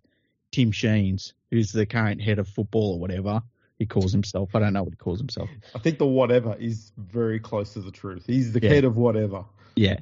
Tim 0.50 0.72
Sheens, 0.72 1.34
who's 1.50 1.72
the 1.72 1.86
current 1.86 2.20
head 2.22 2.38
of 2.38 2.48
football 2.48 2.94
or 2.94 2.98
whatever 3.00 3.42
he 3.78 3.86
calls 3.86 4.12
himself. 4.12 4.54
I 4.54 4.58
don't 4.60 4.72
know 4.72 4.82
what 4.82 4.92
he 4.92 4.96
calls 4.96 5.20
himself. 5.20 5.48
I 5.74 5.78
think 5.78 5.98
the 5.98 6.06
whatever 6.06 6.56
is 6.58 6.90
very 6.96 7.38
close 7.38 7.74
to 7.74 7.80
the 7.80 7.92
truth. 7.92 8.24
He's 8.26 8.52
the 8.52 8.60
Yeah. 8.60 8.70
head 8.70 8.84
of 8.84 8.96
whatever. 8.96 9.44
Yeah. 9.76 9.98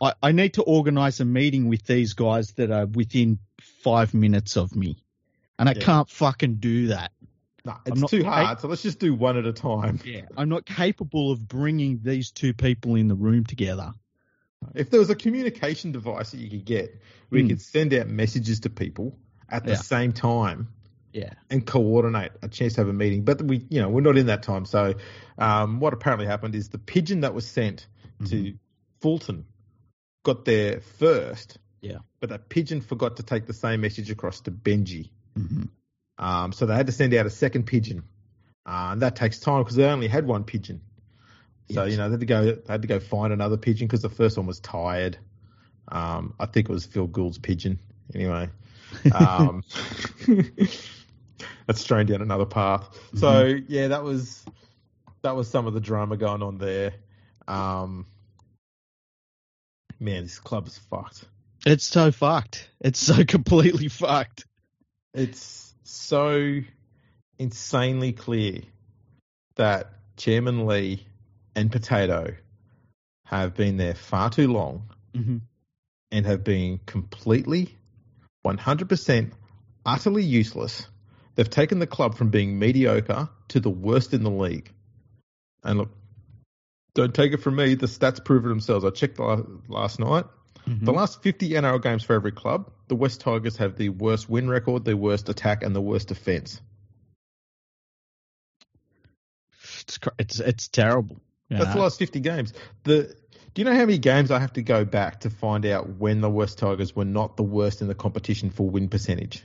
I, 0.00 0.12
I 0.22 0.32
need 0.32 0.54
to 0.54 0.62
organise 0.62 1.20
a 1.20 1.24
meeting 1.24 1.68
with 1.68 1.84
these 1.84 2.12
guys 2.12 2.52
that 2.52 2.70
are 2.70 2.84
within 2.84 3.38
five 3.82 4.12
minutes 4.12 4.56
of 4.58 4.76
me. 4.76 5.02
And 5.58 5.68
I 5.70 5.72
Yeah. 5.72 5.80
can't 5.80 6.10
fucking 6.10 6.56
do 6.56 6.88
that. 6.88 7.12
No, 7.64 7.76
it's 7.86 8.00
not- 8.00 8.10
too 8.10 8.24
hard. 8.24 8.60
So 8.60 8.68
let's 8.68 8.82
just 8.82 8.98
do 8.98 9.14
one 9.14 9.36
at 9.36 9.46
a 9.46 9.52
time. 9.52 10.00
Yeah. 10.04 10.22
I'm 10.36 10.48
not 10.48 10.66
capable 10.66 11.30
of 11.30 11.46
bringing 11.46 12.00
these 12.02 12.30
two 12.32 12.54
people 12.54 12.96
in 12.96 13.08
the 13.08 13.14
room 13.14 13.44
together. 13.44 13.92
If 14.74 14.90
there 14.90 15.00
was 15.00 15.10
a 15.10 15.14
communication 15.14 15.92
device 15.92 16.30
that 16.30 16.38
you 16.38 16.48
could 16.50 16.64
get 16.64 17.00
where 17.28 17.40
you 17.40 17.46
Hmm. 17.46 17.50
could 17.50 17.60
send 17.60 17.94
out 17.94 18.08
messages 18.08 18.60
to 18.60 18.70
people 18.70 19.18
at 19.48 19.64
the 19.64 19.72
Yeah. 19.72 19.76
same 19.76 20.12
time 20.12 20.68
Yeah. 21.12 21.34
and 21.50 21.64
coordinate 21.66 22.32
a 22.42 22.48
chance 22.48 22.74
to 22.74 22.80
have 22.80 22.88
a 22.88 22.92
meeting, 22.92 23.24
but 23.24 23.42
we, 23.42 23.66
you 23.70 23.80
know, 23.80 23.88
we're 23.90 24.00
not 24.02 24.16
in 24.18 24.26
that 24.26 24.42
time. 24.42 24.64
So, 24.64 24.94
um, 25.38 25.78
what 25.80 25.92
apparently 25.92 26.26
happened 26.26 26.54
is 26.54 26.68
the 26.68 26.78
pigeon 26.78 27.20
that 27.20 27.34
was 27.34 27.46
sent 27.46 27.86
to 28.26 28.54
Fulton 29.00 29.44
got 30.24 30.44
there 30.44 30.80
first. 30.80 31.58
Yeah. 31.80 31.98
But 32.20 32.28
that 32.30 32.48
pigeon 32.48 32.80
forgot 32.80 33.16
to 33.16 33.24
take 33.24 33.46
the 33.46 33.52
same 33.54 33.80
message 33.80 34.10
across 34.10 34.40
to 34.42 34.50
Benji. 34.52 35.10
hmm 35.36 35.64
Um, 36.18 36.52
so 36.52 36.66
they 36.66 36.74
had 36.74 36.86
to 36.86 36.92
send 36.92 37.14
out 37.14 37.26
a 37.26 37.30
second 37.30 37.64
pigeon, 37.66 38.02
uh, 38.66 38.90
and 38.92 39.02
that 39.02 39.16
takes 39.16 39.40
time 39.40 39.62
because 39.62 39.76
they 39.76 39.84
only 39.84 40.08
had 40.08 40.26
one 40.26 40.44
pigeon. 40.44 40.80
So 41.70 41.84
Yes. 41.84 41.92
you 41.92 41.96
know 41.96 42.08
they 42.08 42.12
had 42.14 42.20
to 42.20 42.26
go 42.26 42.44
they 42.44 42.72
had 42.72 42.82
to 42.82 42.88
go 42.88 43.00
find 43.00 43.32
another 43.32 43.56
pigeon 43.56 43.86
because 43.86 44.02
the 44.02 44.08
first 44.10 44.36
one 44.36 44.46
was 44.46 44.60
tired. 44.60 45.16
Um, 45.88 46.34
I 46.38 46.46
think 46.46 46.68
it 46.68 46.72
was 46.72 46.84
Phil 46.86 47.06
Gould's 47.06 47.38
pigeon. 47.38 47.78
Anyway, 48.14 48.50
um, 49.14 49.62
that's 51.66 51.80
strained 51.80 52.08
down 52.08 52.20
another 52.22 52.46
path. 52.46 52.88
So 53.14 53.54
yeah, 53.68 53.88
that 53.88 54.02
was 54.02 54.44
that 55.22 55.34
was 55.34 55.48
some 55.48 55.66
of 55.66 55.74
the 55.74 55.80
drama 55.80 56.16
going 56.16 56.42
on 56.42 56.58
there. 56.58 56.92
Um, 57.48 58.06
man, 59.98 60.24
this 60.24 60.38
club 60.38 60.66
is 60.66 60.78
fucked. 60.78 61.24
It's 61.64 61.84
so 61.84 62.10
fucked. 62.10 62.68
It's 62.80 62.98
so 62.98 63.24
completely 63.26 63.88
fucked. 63.88 64.46
It's 65.14 65.71
so 65.84 66.60
insanely 67.38 68.12
clear 68.12 68.60
that 69.56 69.90
Chairman 70.16 70.66
Lee 70.66 71.06
and 71.54 71.70
Potato 71.70 72.34
have 73.26 73.54
been 73.54 73.76
there 73.76 73.94
far 73.94 74.30
too 74.30 74.52
long 74.52 74.88
Mm-hmm. 75.14 75.38
and 76.10 76.24
have 76.24 76.42
been 76.42 76.80
completely, 76.86 77.76
100% 78.46 79.32
utterly 79.84 80.22
useless. 80.22 80.86
They've 81.34 81.48
taken 81.48 81.80
the 81.80 81.86
club 81.86 82.14
from 82.14 82.30
being 82.30 82.58
mediocre 82.58 83.28
to 83.48 83.60
the 83.60 83.68
worst 83.68 84.14
in 84.14 84.22
the 84.22 84.30
league. 84.30 84.72
And 85.62 85.78
look, 85.78 85.90
don't 86.94 87.14
take 87.14 87.32
it 87.32 87.42
from 87.42 87.56
me. 87.56 87.74
The 87.74 87.86
stats 87.86 88.24
prove 88.24 88.46
it 88.46 88.48
themselves. 88.48 88.86
I 88.86 88.90
checked 88.90 89.18
last 89.18 89.98
night. 90.00 90.24
Mm-hmm. 90.68 90.84
The 90.84 90.92
last 90.92 91.22
50 91.22 91.50
NRL 91.50 91.82
games 91.82 92.04
for 92.04 92.14
every 92.14 92.32
club, 92.32 92.70
the 92.88 92.94
West 92.94 93.20
Tigers 93.20 93.56
have 93.56 93.76
the 93.76 93.88
worst 93.88 94.28
win 94.28 94.48
record, 94.48 94.84
the 94.84 94.96
worst 94.96 95.28
attack, 95.28 95.62
and 95.62 95.74
the 95.74 95.80
worst 95.80 96.08
defence. 96.08 96.60
It's, 99.82 99.98
it's 100.18 100.40
it's 100.40 100.68
terrible. 100.68 101.20
you 101.48 101.58
That's 101.58 101.74
the 101.74 101.80
last 101.80 101.98
50 101.98 102.20
games. 102.20 102.52
The 102.84 103.14
do 103.54 103.60
you 103.60 103.64
know 103.64 103.72
how 103.74 103.80
many 103.80 103.98
games 103.98 104.30
I 104.30 104.38
have 104.38 104.52
to 104.54 104.62
go 104.62 104.84
back 104.84 105.20
to 105.20 105.30
find 105.30 105.66
out 105.66 105.96
when 105.98 106.20
the 106.20 106.30
West 106.30 106.58
Tigers 106.58 106.96
were 106.96 107.04
not 107.04 107.36
the 107.36 107.42
worst 107.42 107.82
in 107.82 107.88
the 107.88 107.94
competition 107.94 108.50
for 108.50 108.68
win 108.68 108.88
percentage? 108.88 109.44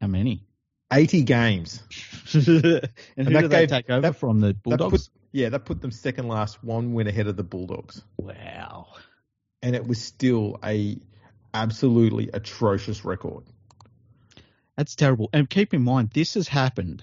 How 0.00 0.06
many? 0.06 0.44
80 0.92 1.22
games. 1.22 1.82
and 2.34 2.44
who 2.44 2.80
that 3.16 3.40
do 3.40 3.48
they 3.48 3.66
take 3.66 3.90
over 3.90 4.02
that- 4.02 4.16
from 4.16 4.40
the 4.40 4.48
That 4.48 4.62
Bulldogs? 4.62 5.08
put, 5.08 5.18
yeah, 5.32 5.48
that 5.48 5.64
put 5.64 5.80
them 5.80 5.90
second 5.90 6.28
last, 6.28 6.62
one 6.62 6.92
win 6.92 7.08
ahead 7.08 7.26
of 7.26 7.36
the 7.36 7.42
Bulldogs, 7.42 8.02
wow. 8.16 8.86
And 9.64 9.74
it 9.74 9.86
was 9.86 9.98
still 9.98 10.58
a 10.62 10.98
absolutely 11.54 12.28
atrocious 12.34 13.02
record. 13.02 13.44
That's 14.76 14.94
terrible. 14.94 15.30
And 15.32 15.48
keep 15.48 15.72
in 15.72 15.82
mind, 15.82 16.10
this 16.12 16.34
has 16.34 16.48
happened 16.48 17.02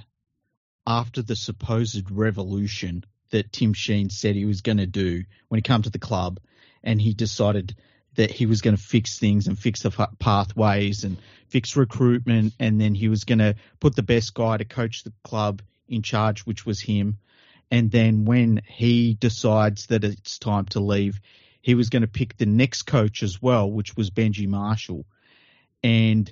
after 0.85 1.23
the 1.23 1.35
supposed 1.35 2.11
revolution 2.11 3.03
that 3.31 3.51
Tim 3.51 3.73
Sheens 3.73 4.15
said 4.15 4.35
he 4.35 4.45
was 4.45 4.61
going 4.61 4.77
to 4.77 4.85
do 4.85 5.23
when 5.47 5.57
he 5.57 5.63
came 5.63 5.81
to 5.81 5.89
the 5.89 5.97
club, 5.97 6.39
and 6.83 7.01
he 7.01 7.15
decided 7.15 7.75
that 8.13 8.29
he 8.29 8.45
was 8.45 8.61
going 8.61 8.75
to 8.75 8.81
fix 8.81 9.17
things 9.17 9.47
and 9.47 9.57
fix 9.57 9.81
the 9.81 10.07
pathways 10.19 11.03
and 11.03 11.17
fix 11.47 11.75
recruitment, 11.75 12.53
and 12.59 12.79
then 12.79 12.93
he 12.93 13.09
was 13.09 13.23
going 13.23 13.39
to 13.39 13.55
put 13.79 13.95
the 13.95 14.03
best 14.03 14.35
guy 14.35 14.57
to 14.57 14.65
coach 14.65 15.03
the 15.03 15.13
club 15.23 15.63
in 15.87 16.03
charge, 16.03 16.41
which 16.41 16.63
was 16.63 16.79
him. 16.79 17.17
And 17.71 17.89
then 17.89 18.25
when 18.25 18.61
he 18.67 19.15
decides 19.15 19.87
that 19.87 20.03
it's 20.03 20.37
time 20.37 20.65
to 20.65 20.79
leave, 20.79 21.19
he 21.61 21.75
was 21.75 21.89
going 21.89 22.01
to 22.01 22.07
pick 22.07 22.37
the 22.37 22.45
next 22.45 22.83
coach 22.83 23.23
as 23.23 23.41
well, 23.41 23.71
which 23.71 23.95
was 23.95 24.09
Benji 24.09 24.47
Marshall. 24.47 25.05
And 25.83 26.31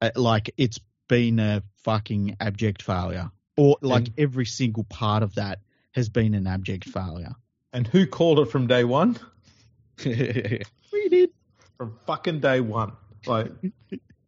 uh, 0.00 0.10
like 0.16 0.50
it's 0.56 0.80
been 1.08 1.38
a 1.38 1.62
fucking 1.84 2.36
abject 2.40 2.82
failure, 2.82 3.30
or 3.56 3.76
like 3.80 4.06
And- 4.08 4.18
every 4.18 4.46
single 4.46 4.84
part 4.84 5.22
of 5.22 5.34
that 5.36 5.60
has 5.92 6.08
been 6.08 6.34
an 6.34 6.46
abject 6.46 6.88
failure. 6.88 7.34
And 7.72 7.86
who 7.86 8.06
called 8.06 8.38
it 8.40 8.46
from 8.50 8.66
day 8.66 8.84
one? 8.84 9.18
we 10.04 11.08
did. 11.08 11.30
From 11.76 11.98
fucking 12.06 12.40
day 12.40 12.60
one. 12.60 12.92
Like, 13.26 13.50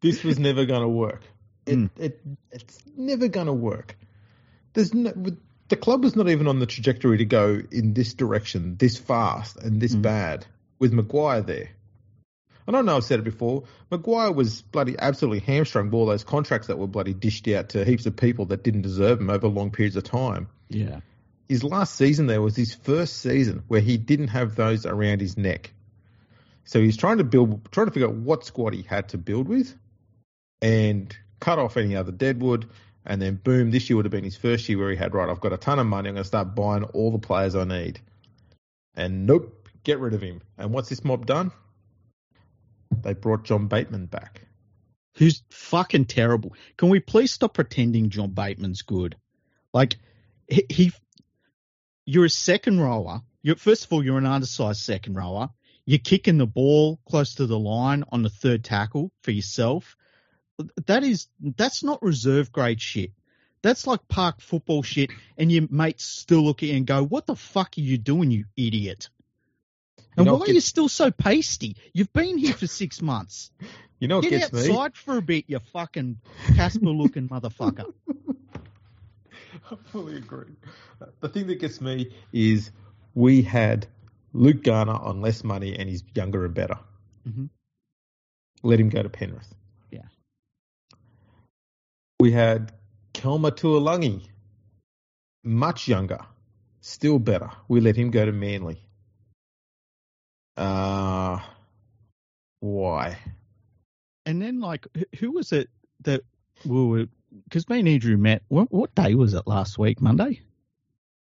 this 0.00 0.24
was 0.24 0.38
never 0.38 0.64
going 0.64 0.82
to 0.82 0.88
work. 0.88 1.22
It, 1.66 1.76
Mm. 1.76 1.90
it, 1.98 2.20
it's 2.52 2.78
never 2.96 3.28
going 3.28 3.46
to 3.48 3.52
work. 3.52 3.96
There's 4.72 4.94
no, 4.94 5.12
the 5.68 5.76
club 5.76 6.04
was 6.04 6.16
not 6.16 6.28
even 6.28 6.46
on 6.46 6.58
the 6.58 6.66
trajectory 6.66 7.18
to 7.18 7.24
go 7.24 7.60
in 7.70 7.94
this 7.94 8.14
direction, 8.14 8.76
this 8.76 8.96
fast 8.96 9.56
and 9.56 9.80
this 9.80 9.94
Mm. 9.94 10.02
bad 10.02 10.46
with 10.78 10.92
Maguire 10.92 11.42
there. 11.42 11.70
And 12.66 12.74
I 12.74 12.78
don't 12.78 12.86
know, 12.86 12.96
I've 12.96 13.04
said 13.04 13.20
it 13.20 13.24
before. 13.24 13.64
Maguire 13.90 14.32
was 14.32 14.62
bloody 14.62 14.96
absolutely 14.98 15.40
hamstrung 15.40 15.90
by 15.90 15.98
all 15.98 16.06
those 16.06 16.24
contracts 16.24 16.66
that 16.66 16.78
were 16.78 16.88
bloody 16.88 17.14
dished 17.14 17.46
out 17.48 17.70
to 17.70 17.84
heaps 17.84 18.06
of 18.06 18.16
people 18.16 18.46
that 18.46 18.64
didn't 18.64 18.82
deserve 18.82 19.18
them 19.18 19.30
over 19.30 19.46
long 19.48 19.70
periods 19.70 19.96
of 19.96 20.04
time. 20.04 20.48
Yeah. 20.68 21.00
His 21.48 21.62
last 21.62 21.94
season 21.94 22.26
there 22.26 22.42
was 22.42 22.56
his 22.56 22.74
first 22.74 23.18
season 23.18 23.62
where 23.68 23.80
he 23.80 23.96
didn't 23.98 24.28
have 24.28 24.56
those 24.56 24.84
around 24.84 25.20
his 25.20 25.36
neck. 25.36 25.72
So 26.64 26.80
he's 26.80 26.96
trying 26.96 27.18
to 27.18 27.24
build, 27.24 27.70
trying 27.70 27.86
to 27.86 27.92
figure 27.92 28.08
out 28.08 28.14
what 28.16 28.44
squad 28.44 28.74
he 28.74 28.82
had 28.82 29.10
to 29.10 29.18
build 29.18 29.46
with, 29.46 29.72
and 30.60 31.16
cut 31.38 31.60
off 31.60 31.76
any 31.76 31.94
other 31.94 32.10
deadwood. 32.10 32.66
And 33.06 33.22
then 33.22 33.36
boom, 33.36 33.70
this 33.70 33.88
year 33.88 33.96
would 33.96 34.04
have 34.04 34.12
been 34.12 34.24
his 34.24 34.36
first 34.36 34.68
year 34.68 34.78
where 34.78 34.90
he 34.90 34.96
had 34.96 35.14
right. 35.14 35.28
I've 35.28 35.40
got 35.40 35.52
a 35.52 35.56
ton 35.56 35.78
of 35.78 35.86
money. 35.86 36.08
I'm 36.08 36.16
going 36.16 36.24
to 36.24 36.28
start 36.28 36.56
buying 36.56 36.82
all 36.82 37.12
the 37.12 37.18
players 37.18 37.54
I 37.54 37.64
need. 37.64 38.00
And 38.96 39.26
nope, 39.26 39.68
get 39.84 40.00
rid 40.00 40.12
of 40.12 40.20
him. 40.20 40.40
And 40.58 40.72
what's 40.72 40.88
this 40.88 41.04
mob 41.04 41.24
done? 41.24 41.52
They 43.02 43.14
brought 43.14 43.44
John 43.44 43.68
Bateman 43.68 44.06
back. 44.06 44.42
Who's 45.16 45.42
fucking 45.50 46.06
terrible. 46.06 46.54
Can 46.76 46.88
we 46.88 47.00
please 47.00 47.32
stop 47.32 47.54
pretending 47.54 48.10
John 48.10 48.30
Bateman's 48.30 48.82
good? 48.82 49.16
Like 49.72 49.96
he, 50.48 50.66
he 50.68 50.92
you're 52.04 52.26
a 52.26 52.30
second 52.30 52.80
rower. 52.80 53.22
You're 53.42 53.56
first 53.56 53.84
of 53.84 53.92
all 53.92 54.04
you're 54.04 54.18
an 54.18 54.26
undersized 54.26 54.80
second 54.80 55.14
rower. 55.14 55.50
You're 55.84 56.00
kicking 56.00 56.38
the 56.38 56.46
ball 56.46 56.98
close 57.08 57.36
to 57.36 57.46
the 57.46 57.58
line 57.58 58.04
on 58.10 58.22
the 58.22 58.28
third 58.28 58.64
tackle 58.64 59.12
for 59.22 59.30
yourself. 59.30 59.96
That 60.86 61.04
is 61.04 61.28
that's 61.40 61.82
not 61.84 62.02
reserve 62.02 62.50
grade 62.52 62.80
shit. 62.80 63.12
That's 63.62 63.86
like 63.86 64.06
park 64.08 64.40
football 64.40 64.82
shit, 64.82 65.10
and 65.36 65.50
your 65.50 65.66
mates 65.70 66.04
still 66.04 66.42
look 66.42 66.62
at 66.62 66.68
you 66.68 66.76
and 66.76 66.86
go, 66.86 67.02
"What 67.02 67.26
the 67.26 67.36
fuck 67.36 67.74
are 67.76 67.80
you 67.80 67.98
doing, 67.98 68.30
you 68.30 68.44
idiot?" 68.56 69.08
You 69.98 70.04
And 70.18 70.26
know 70.26 70.34
why 70.34 70.38
what 70.40 70.48
are 70.48 70.52
you 70.52 70.60
still 70.60 70.88
so 70.88 71.10
pasty? 71.10 71.76
You've 71.92 72.12
been 72.12 72.38
here 72.38 72.54
for 72.54 72.66
six 72.66 73.02
months. 73.02 73.50
You 73.98 74.08
know 74.08 74.16
what 74.16 74.24
Get 74.28 74.50
gets 74.50 74.52
me? 74.52 74.60
outside 74.70 74.94
for 74.94 75.16
a 75.16 75.22
bit, 75.22 75.46
you 75.48 75.58
fucking 75.72 76.18
Casper 76.54 76.90
looking 76.90 77.30
motherfucker. 77.30 77.94
I 79.70 79.76
fully 79.86 80.16
agree. 80.16 80.54
The 81.20 81.30
thing 81.30 81.46
that 81.46 81.60
gets 81.60 81.80
me 81.80 82.12
is 82.30 82.70
we 83.14 83.40
had 83.40 83.86
Luke 84.34 84.62
Garner 84.62 84.92
on 84.92 85.22
less 85.22 85.42
money 85.42 85.78
and 85.78 85.88
he's 85.88 86.04
younger 86.14 86.44
and 86.44 86.52
better. 86.54 86.78
Mhm. 87.26 87.48
Let 88.62 88.78
him 88.80 88.90
go 88.90 89.02
to 89.02 89.08
Penrith. 89.08 89.54
We 92.26 92.32
had 92.32 92.72
Kelma 93.14 93.52
Tualagi, 93.52 94.26
much 95.44 95.86
younger, 95.86 96.26
still 96.80 97.20
better. 97.20 97.50
We 97.68 97.80
let 97.80 97.94
him 97.94 98.10
go 98.10 98.26
to 98.26 98.32
Manly. 98.32 98.82
Uh, 100.56 101.38
why? 102.58 103.16
And 104.24 104.42
then, 104.42 104.58
like, 104.58 104.88
who- 105.20 105.30
was 105.30 105.52
it 105.52 105.70
that 106.00 106.22
we 106.64 106.84
were? 106.84 107.06
Because 107.44 107.68
me 107.68 107.78
and 107.78 107.88
Andrew 107.88 108.16
met. 108.16 108.42
What, 108.48 108.72
what 108.72 108.92
day 108.96 109.14
was 109.14 109.32
it 109.34 109.46
last 109.46 109.78
week? 109.78 110.00
Monday. 110.00 110.40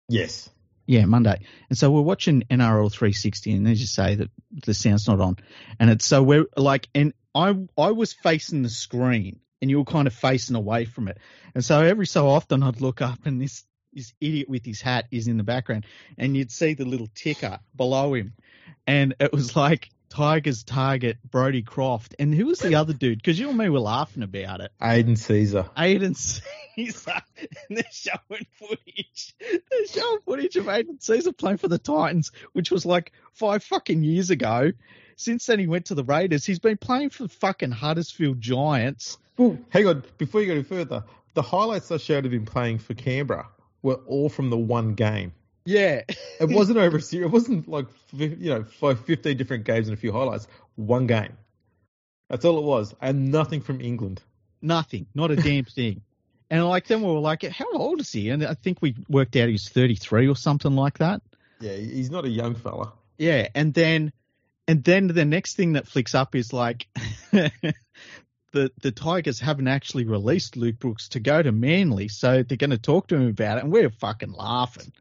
Yes. 0.10 0.48
Yeah, 0.86 1.06
Monday. 1.06 1.44
And 1.70 1.76
so 1.76 1.90
we're 1.90 2.02
watching 2.02 2.44
NRL 2.52 2.92
360, 2.92 3.52
and 3.54 3.66
they 3.66 3.74
just 3.74 3.96
say 3.96 4.14
that 4.14 4.30
the 4.64 4.76
sound's 4.76 5.08
not 5.08 5.20
on, 5.20 5.38
and 5.80 5.90
it's 5.90 6.06
so 6.06 6.22
we're 6.22 6.46
like, 6.56 6.88
and 6.94 7.16
I 7.34 7.56
I 7.80 7.90
was 7.94 8.14
facing 8.14 8.62
the 8.62 8.70
screen, 8.70 9.40
and 9.64 9.70
you 9.72 9.78
were 9.78 9.86
kind 9.86 10.08
of 10.08 10.14
facing 10.14 10.58
away 10.58 10.84
from 10.84 11.08
it, 11.08 11.18
and 11.56 11.64
so 11.64 11.80
every 11.80 12.06
so 12.06 12.28
often 12.28 12.62
I'd 12.62 12.82
look 12.82 13.02
up, 13.02 13.26
and 13.26 13.42
this 13.42 13.64
this 13.94 14.14
idiot 14.20 14.50
with 14.50 14.66
his 14.66 14.82
hat 14.82 15.06
is 15.10 15.30
in 15.30 15.38
the 15.38 15.44
background, 15.44 15.86
and 16.18 16.36
you'd 16.36 16.52
see 16.52 16.74
the 16.74 16.84
little 16.84 17.08
ticker 17.16 17.60
below 17.74 18.14
him, 18.14 18.34
and 18.86 19.16
it 19.22 19.32
was 19.32 19.56
like 19.56 19.90
Tigers 20.10 20.64
target 20.64 21.18
Brodie 21.24 21.62
Croft, 21.62 22.14
and 22.20 22.36
who 22.36 22.48
was 22.48 22.60
the 22.60 22.76
other 22.76 22.92
dude? 22.92 23.20
Because 23.20 23.40
you 23.40 23.48
and 23.48 23.58
me 23.58 23.70
were 23.70 23.80
laughing 23.80 24.22
about 24.22 24.60
it. 24.60 24.72
Aidan 24.82 25.16
Sezer. 25.16 25.70
Aidan 25.78 26.14
Sezer, 26.14 27.22
and 27.38 27.78
they're 27.78 27.84
showing 27.90 28.46
footage. 28.52 29.34
They're 29.40 29.88
showing 29.88 30.20
footage 30.26 30.58
of 30.58 30.68
Aidan 30.68 30.98
Sezer 30.98 31.36
playing 31.36 31.58
for 31.58 31.70
the 31.70 31.80
Titans, 31.80 32.32
which 32.52 32.70
was 32.70 32.86
like 32.86 33.14
five 33.32 33.64
fucking 33.64 34.04
years 34.04 34.30
ago. 34.30 34.74
Since 35.18 35.46
then, 35.46 35.60
he 35.60 35.68
went 35.68 35.86
to 35.86 35.96
the 35.96 36.04
Raiders. 36.04 36.46
He's 36.46 36.60
been 36.60 36.78
playing 36.78 37.10
for 37.10 37.24
the 37.24 37.30
fucking 37.30 37.72
Huddersfield 37.72 38.40
Giants. 38.42 39.18
Well, 39.38 39.58
hang 39.70 39.88
on. 39.88 40.04
Before 40.18 40.42
you 40.42 40.48
go 40.48 40.54
any 40.54 40.64
further, 40.64 41.04
the 41.34 41.42
highlights 41.42 41.92
I 41.92 41.98
showed 41.98 42.26
of 42.26 42.34
him 42.34 42.46
playing 42.46 42.80
for 42.80 42.94
Canberra 42.94 43.48
were 43.82 43.96
all 44.08 44.30
from 44.30 44.50
the 44.50 44.58
one 44.58 44.94
game. 44.94 45.34
Yeah. 45.66 46.02
It 46.40 46.50
wasn't 46.50 46.78
over 46.78 46.98
a 46.98 47.02
series. 47.02 47.28
It 47.28 47.32
wasn't 47.32 47.68
like 47.68 47.88
you 48.12 48.50
know 48.50 48.64
five, 48.64 49.04
15 49.06 49.38
different 49.38 49.66
games 49.66 49.88
and 49.88 49.98
a 49.98 50.00
few 50.00 50.12
highlights. 50.12 50.48
One 50.76 51.08
game. 51.08 51.38
That's 52.30 52.46
all 52.46 52.58
it 52.58 52.64
was, 52.64 52.96
and 53.02 53.32
nothing 53.32 53.62
from 53.62 53.80
England. 53.82 54.22
Nothing. 54.62 55.06
Not 55.14 55.32
a 55.32 55.36
damn 55.36 55.66
thing. 55.76 56.02
And 56.50 56.66
like 56.68 56.88
then 56.88 57.02
we 57.02 57.08
were 57.08 57.20
like, 57.20 57.44
how 57.44 57.72
old 57.74 58.02
is 58.02 58.12
he? 58.12 58.30
And 58.30 58.46
I 58.46 58.54
think 58.54 58.82
we 58.82 58.96
worked 59.10 59.36
out 59.36 59.50
he's 59.50 59.70
33 59.70 60.28
or 60.28 60.36
something 60.36 60.76
like 60.76 61.00
that. 61.00 61.22
Yeah, 61.60 61.76
he's 61.76 62.12
not 62.12 62.26
a 62.26 62.30
young 62.30 62.56
fella. 62.56 62.94
Yeah, 63.18 63.48
and 63.56 63.74
then 63.74 64.12
and 64.68 64.84
then 64.84 65.08
the 65.08 65.26
next 65.26 65.56
thing 65.56 65.74
that 65.74 65.88
flicks 65.88 66.16
up 66.16 66.36
is 66.36 66.54
like 66.54 66.88
the 67.32 68.72
the 68.82 68.92
Tigers 68.92 69.40
haven't 69.40 69.68
actually 69.68 70.06
released 70.06 70.58
Luke 70.58 70.80
Brooks 70.80 71.10
to 71.10 71.20
go 71.20 71.42
to 71.42 71.52
Manly, 71.52 72.08
so 72.08 72.44
they're 72.44 72.58
going 72.58 72.70
to 72.70 72.78
talk 72.78 73.08
to 73.08 73.16
him 73.16 73.28
about 73.30 73.58
it, 73.58 73.64
and 73.64 73.74
we're 73.74 73.90
fucking 73.90 74.32
laughing. 74.32 74.92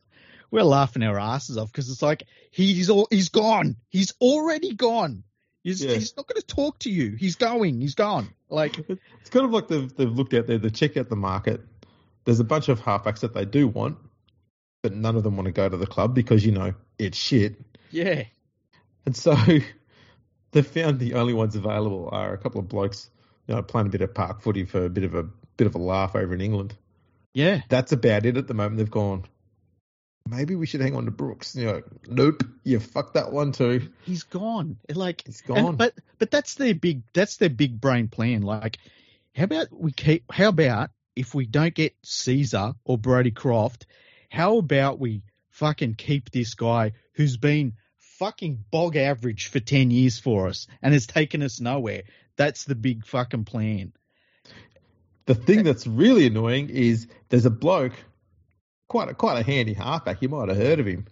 we're 0.50 0.62
laughing 0.62 1.02
our 1.02 1.18
asses 1.18 1.58
off 1.58 1.70
because 1.70 1.90
it's 1.90 2.02
like 2.02 2.24
he's 2.50 2.90
all 2.90 3.06
he's 3.10 3.28
gone. 3.28 3.76
He's 3.90 4.12
already 4.20 4.74
gone. 4.74 5.24
He's, 5.62 5.82
Yeah. 5.84 5.94
he's 5.94 6.16
not 6.16 6.26
going 6.26 6.40
to 6.40 6.46
talk 6.46 6.80
to 6.80 6.90
you. 6.90 7.14
He's 7.14 7.36
going. 7.36 7.80
He's 7.80 7.94
gone. 7.94 8.28
Like 8.50 8.78
It's 8.88 9.30
kind 9.30 9.44
of 9.46 9.52
like 9.52 9.68
they've, 9.68 9.94
they've 9.96 10.10
looked 10.10 10.34
out 10.34 10.48
there, 10.48 10.58
they 10.58 10.70
check 10.70 10.96
out 10.96 11.08
the 11.08 11.14
market. 11.16 11.60
There's 12.24 12.40
a 12.40 12.44
bunch 12.44 12.68
of 12.68 12.80
halfbacks 12.80 13.20
that 13.20 13.32
they 13.32 13.44
do 13.44 13.68
want, 13.68 13.96
but 14.82 14.92
none 14.92 15.14
of 15.16 15.22
them 15.22 15.36
want 15.36 15.46
to 15.46 15.52
go 15.52 15.68
to 15.68 15.76
the 15.76 15.86
club 15.86 16.14
because, 16.16 16.44
you 16.44 16.50
know, 16.52 16.74
it's 16.98 17.16
shit. 17.16 17.54
yeah, 17.92 18.24
And 19.06 19.16
so 19.16 19.36
they 20.52 20.62
found 20.62 20.98
the 20.98 21.14
only 21.14 21.32
ones 21.32 21.56
available 21.56 22.08
are 22.12 22.32
a 22.32 22.38
couple 22.38 22.60
of 22.60 22.68
blokes, 22.68 23.10
you 23.46 23.54
know, 23.54 23.62
playing 23.62 23.88
a 23.88 23.90
bit 23.90 24.00
of 24.02 24.14
park 24.14 24.40
footy 24.42 24.64
for 24.64 24.84
a 24.84 24.90
bit 24.90 25.04
of 25.04 25.14
a 25.14 25.24
bit 25.56 25.66
of 25.66 25.74
a 25.74 25.78
laugh 25.78 26.14
over 26.16 26.34
in 26.34 26.40
England. 26.40 26.74
yeah. 27.34 27.60
That's 27.68 27.92
about 27.92 28.26
it 28.26 28.36
at 28.36 28.46
the 28.48 28.54
moment. 28.54 28.78
They've 28.78 28.90
gone, 28.90 29.24
maybe 30.28 30.54
we 30.54 30.66
should 30.66 30.80
hang 30.80 30.94
on 30.96 31.04
to 31.06 31.10
Brooks. 31.10 31.54
You 31.56 31.66
know, 31.66 31.82
nope, 32.08 32.42
you 32.64 32.80
fucked 32.80 33.14
that 33.14 33.32
one 33.32 33.52
too. 33.52 33.88
He's 34.04 34.22
gone. 34.22 34.76
Like 34.88 35.22
He's 35.26 35.42
and- 35.48 35.56
gone. 35.56 35.76
but 35.76 35.94
but 36.18 36.30
that's 36.30 36.54
their 36.54 36.74
big 36.74 37.02
that's 37.12 37.36
their 37.36 37.50
big 37.50 37.80
brain 37.80 38.08
plan. 38.08 38.42
Like, 38.42 38.78
how 39.34 39.44
about 39.44 39.66
we 39.72 39.92
keep? 39.92 40.30
How 40.30 40.48
about 40.48 40.90
if 41.16 41.34
we 41.34 41.46
don't 41.46 41.74
get 41.74 42.00
Sezer 42.02 42.74
or 42.84 42.98
Brodie 42.98 43.30
Croft? 43.32 43.86
How 44.30 44.56
about 44.58 44.98
we 44.98 45.22
fucking 45.50 45.94
keep 45.96 46.30
this 46.30 46.54
guy 46.54 46.92
who's 47.14 47.36
been 47.36 47.74
fucking 48.22 48.64
bog 48.70 48.96
average 48.96 49.48
for 49.48 49.58
ten 49.58 49.90
years 49.90 50.18
for 50.18 50.46
us 50.46 50.68
and 50.80 50.92
has 50.92 51.06
taken 51.06 51.42
us 51.42 51.60
nowhere? 51.60 52.02
That's 52.36 52.64
the 52.64 52.76
big 52.76 53.04
fucking 53.04 53.44
plan. 53.44 53.92
The 55.26 55.34
thing 55.34 55.64
that's 55.64 55.86
really 55.86 56.26
annoying 56.26 56.70
is 56.70 57.08
there's 57.28 57.46
a 57.46 57.50
bloke, 57.50 57.94
quite 58.88 59.08
a, 59.08 59.14
quite 59.14 59.40
a 59.40 59.42
handy 59.42 59.72
halfback. 59.74 60.22
You 60.22 60.28
might 60.28 60.48
have 60.48 60.56
heard 60.56 60.78
of 60.78 60.86
him. 60.86 61.06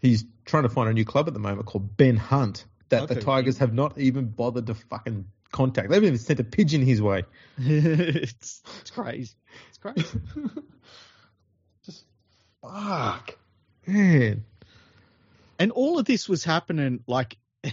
He's 0.00 0.24
trying 0.44 0.64
to 0.64 0.68
find 0.68 0.88
a 0.88 0.92
new 0.92 1.04
club 1.04 1.28
at 1.28 1.34
the 1.34 1.40
moment 1.40 1.66
called 1.66 1.96
Ben 1.96 2.16
Hunt. 2.16 2.64
That 2.88 3.08
the 3.08 3.16
Tigers 3.16 3.58
have 3.58 3.72
not 3.72 3.98
even 3.98 4.26
bothered 4.26 4.66
to 4.66 4.74
fucking 4.74 5.26
contact. 5.50 5.88
They 5.88 5.96
haven't 5.96 6.08
even 6.08 6.18
sent 6.18 6.38
a 6.40 6.44
pigeon 6.44 6.82
his 6.82 7.02
way. 7.02 7.24
it's, 7.58 8.62
it's 8.80 8.90
crazy. 8.90 9.34
It's 9.68 9.78
crazy. 9.78 10.20
Just 11.84 12.04
fuck, 12.60 13.36
man. 13.86 14.44
And 15.58 15.72
all 15.72 15.98
of 15.98 16.04
this 16.04 16.28
was 16.28 16.44
happening 16.44 17.00
like 17.06 17.36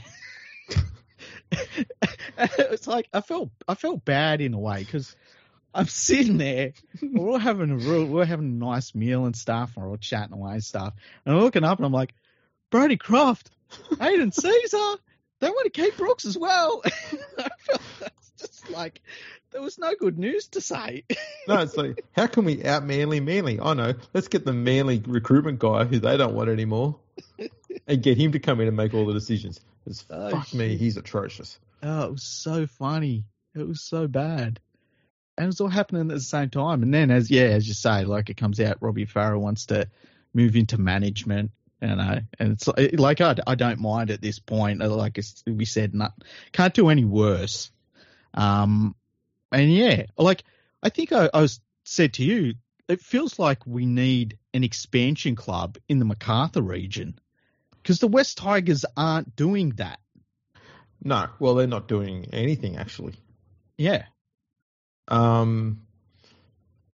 it's 2.38 2.88
like 2.88 3.08
I 3.14 3.22
felt 3.22 3.50
I 3.68 3.76
felt 3.76 4.06
bad 4.06 4.42
in 4.42 4.54
a 4.54 4.60
way 4.60 4.80
because 4.80 5.16
I'm 5.74 5.88
sitting 5.88 6.38
there, 6.38 6.74
we're 7.02 7.32
all 7.32 7.40
having 7.40 7.72
a 7.72 7.76
real, 7.76 8.06
we're 8.06 8.26
having 8.26 8.46
a 8.46 8.66
nice 8.66 8.94
meal 8.94 9.26
and 9.26 9.36
stuff, 9.36 9.74
and 9.76 9.84
we're 9.84 9.92
all 9.92 9.98
chatting 9.98 10.34
away 10.34 10.54
and 10.54 10.64
stuff, 10.64 10.94
and 11.26 11.36
I'm 11.36 11.42
looking 11.42 11.64
up 11.64 11.80
and 11.80 11.86
I'm 11.86 11.92
like, 11.92 12.14
Brodie 12.70 12.98
Croft, 12.98 13.50
Aidan 14.00 14.32
Sezer, 14.32 14.98
they 15.40 15.50
want 15.50 15.74
to 15.74 15.82
keep 15.82 15.98
Brooks 15.98 16.26
as 16.26 16.38
well. 16.38 16.82
I 16.86 17.50
felt 17.60 17.82
just 18.40 18.70
like 18.70 19.02
there 19.52 19.62
was 19.62 19.80
no 19.80 19.94
good 19.96 20.20
news 20.20 20.48
to 20.50 20.62
say. 20.62 21.06
No, 21.46 21.60
it's 21.60 21.76
like, 21.76 22.06
how 22.14 22.28
can 22.28 22.46
we 22.46 22.64
out 22.64 22.86
manly 22.86 23.20
Manly? 23.20 23.60
I 23.60 23.74
know. 23.74 23.96
Let's 24.14 24.30
get 24.30 24.46
the 24.46 24.54
manly 24.54 25.04
recruitment 25.06 25.60
guy 25.60 25.84
who 25.84 26.00
they 26.00 26.16
don't 26.16 26.36
want 26.36 26.48
anymore 26.48 27.00
and 27.88 28.02
get 28.04 28.18
him 28.18 28.32
to 28.34 28.40
come 28.40 28.60
in 28.62 28.68
and 28.68 28.78
make 28.78 28.94
all 28.94 29.06
the 29.06 29.14
decisions. 29.14 29.60
It's, 29.86 30.06
Oh, 30.10 30.30
fuck 30.30 30.54
me, 30.54 30.78
he's 30.78 30.98
atrocious. 30.98 31.60
Oh, 31.82 32.04
it 32.04 32.12
was 32.12 32.24
so 32.24 32.66
funny. 32.68 33.26
It 33.56 33.68
was 33.68 33.82
so 33.82 34.08
bad. 34.08 34.60
And 35.38 35.48
it's 35.48 35.60
all 35.60 35.68
happening 35.68 36.10
at 36.10 36.16
the 36.16 36.22
same 36.22 36.50
time. 36.50 36.84
And 36.84 36.94
then, 36.94 37.12
as 37.12 37.30
yeah, 37.30 37.46
as 37.46 37.68
you 37.68 37.74
say, 37.74 38.06
like 38.06 38.30
it 38.30 38.38
comes 38.38 38.60
out, 38.60 38.78
Robbie 38.82 39.06
Farah 39.06 39.40
wants 39.40 39.66
to 39.68 39.90
move 40.34 40.56
into 40.56 40.78
management, 40.78 41.52
you 41.82 41.96
know, 41.96 42.20
and 42.40 42.52
it's 42.54 42.68
like, 42.68 43.00
like 43.00 43.22
I, 43.22 43.36
I 43.46 43.56
don't 43.56 43.80
mind 43.80 44.12
at 44.12 44.22
this 44.22 44.40
point. 44.40 44.82
Uh, 44.82 44.90
Like 44.90 45.18
it's, 45.18 45.44
we 45.46 45.66
said, 45.66 45.94
not, 45.94 46.14
can't 46.52 46.74
do 46.74 46.90
any 46.90 47.04
worse. 47.04 47.72
Um, 48.34 48.96
and 49.52 49.72
yeah, 49.72 50.06
like 50.18 50.44
I 50.82 50.90
think 50.90 51.12
I, 51.12 51.30
I 51.34 51.42
was 51.42 51.60
said 51.84 52.14
to 52.14 52.24
you, 52.24 52.54
it 52.88 53.02
feels 53.02 53.40
like 53.40 53.66
we 53.66 53.86
need 53.86 54.38
an 54.54 54.64
expansion 54.64 55.36
club 55.36 55.78
in 55.88 56.00
the 56.00 56.06
MacArthur 56.06 56.62
region 56.62 57.18
because 57.82 58.00
the 58.00 58.08
West 58.08 58.38
Tigers 58.38 58.86
aren't 58.96 59.36
doing 59.36 59.72
that. 59.72 60.00
No, 61.04 61.28
well, 61.40 61.56
they're 61.56 61.68
not 61.68 61.88
doing 61.88 62.28
anything 62.32 62.78
actually. 62.78 63.16
Yeah. 63.78 64.06
Um, 65.08 65.82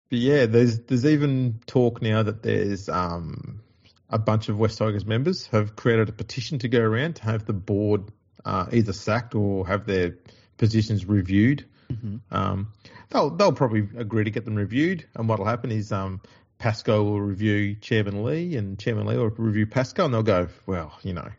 but 0.10 0.20
yeah, 0.20 0.46
there's 0.46 0.80
there's 0.82 1.06
even 1.06 1.60
talk 1.66 2.02
now 2.02 2.24
that 2.24 2.42
there's 2.42 2.88
um 2.88 3.62
a 4.10 4.18
bunch 4.18 4.48
of 4.48 4.58
West 4.58 4.78
Tigers 4.78 5.06
members 5.06 5.48
have 5.48 5.76
created 5.76 6.08
a 6.08 6.14
petition 6.14 6.60
to 6.60 6.70
go 6.70 6.80
around 6.80 7.18
to 7.18 7.24
have 7.24 7.46
the 7.46 7.54
board 7.54 8.10
uh, 8.46 8.68
either 8.72 8.94
sacked 8.94 9.36
or 9.36 9.68
have 9.68 9.86
their 9.86 10.16
positions 10.58 11.06
reviewed. 11.06 11.66
Mhm. 11.92 12.20
Um, 12.32 12.74
they'll 13.10 13.30
they'll 13.30 13.54
probably 13.54 13.88
agree 13.98 14.24
to 14.24 14.32
get 14.32 14.46
them 14.46 14.56
reviewed, 14.56 15.06
and 15.16 15.30
what'll 15.30 15.46
happen 15.46 15.72
is 15.72 15.92
um, 15.92 16.22
Pasco 16.58 17.04
will 17.04 17.22
review 17.22 17.76
Chairman 17.76 18.24
Lee, 18.24 18.56
and 18.56 18.80
Chairman 18.80 19.06
Lee 19.06 19.18
will 19.18 19.30
review 19.30 19.68
Pasco, 19.68 20.06
and 20.06 20.14
they'll 20.14 20.24
go, 20.24 20.48
well, 20.66 20.98
you 21.04 21.14
know, 21.14 21.30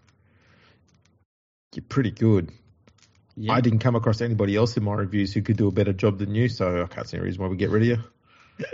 you're 1.74 1.84
pretty 1.88 2.10
good. 2.10 2.52
Yeah. 3.36 3.52
I 3.52 3.60
didn't 3.60 3.80
come 3.80 3.94
across 3.94 4.20
anybody 4.20 4.56
else 4.56 4.76
in 4.76 4.84
my 4.84 4.94
reviews 4.94 5.32
who 5.32 5.42
could 5.42 5.56
do 5.56 5.68
a 5.68 5.72
better 5.72 5.92
job 5.92 6.18
than 6.18 6.34
you, 6.34 6.48
so 6.48 6.82
I 6.82 6.86
can't 6.86 7.08
see 7.08 7.16
any 7.16 7.26
reason 7.26 7.42
why 7.42 7.48
we 7.48 7.56
get 7.56 7.70
rid 7.70 7.82
of 7.82 7.88
you. 7.88 8.66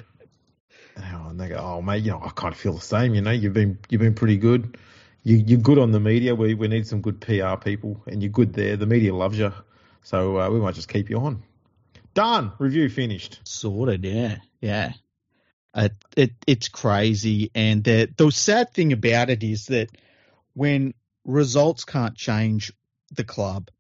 Oh, 0.97 1.27
and 1.29 1.41
they 1.41 1.49
go, 1.49 1.57
oh 1.57 1.83
mate, 1.83 2.03
you 2.03 2.13
know, 2.13 2.23
I 2.25 2.31
kind 2.31 2.53
of 2.53 2.59
feel 2.59 2.75
the 2.75 2.81
same. 2.81 3.15
You 3.15 3.21
know, 3.21 3.31
you've 3.31 3.53
been 3.53 3.79
you've 3.91 4.01
been 4.01 4.15
pretty 4.15 4.37
good. 4.37 4.79
You, 5.23 5.37
you're 5.37 5.61
good 5.61 5.79
on 5.79 5.93
the 5.93 6.01
media. 6.01 6.35
We 6.35 6.55
we 6.55 6.69
need 6.69 6.87
some 6.87 7.01
good 7.01 7.21
PR 7.21 7.57
people, 7.57 8.03
and 8.07 8.23
you're 8.23 8.33
good 8.33 8.53
there. 8.53 8.77
The 8.77 8.87
media 8.87 9.15
loves 9.15 9.39
you, 9.39 9.53
so 10.03 10.39
uh, 10.41 10.51
we 10.51 10.61
might 10.61 10.75
just 10.75 10.89
keep 10.89 11.11
you 11.11 11.19
on. 11.19 11.43
Done. 12.15 12.53
Review 12.59 12.89
finished. 12.89 13.41
Sorted, 13.45 14.05
yeah, 14.05 14.39
yeah. 14.61 14.93
Uh, 15.75 15.89
it 16.17 16.33
it's 16.47 16.69
crazy, 16.69 17.51
and 17.55 17.83
the 17.83 18.09
the 18.17 18.31
sad 18.31 18.73
thing 18.73 18.93
about 18.93 19.31
it 19.31 19.43
is 19.43 19.67
that 19.67 19.91
when 20.53 20.95
results 21.25 21.85
can't 21.85 22.15
change 22.15 22.73
the 23.17 23.25
club, 23.25 23.71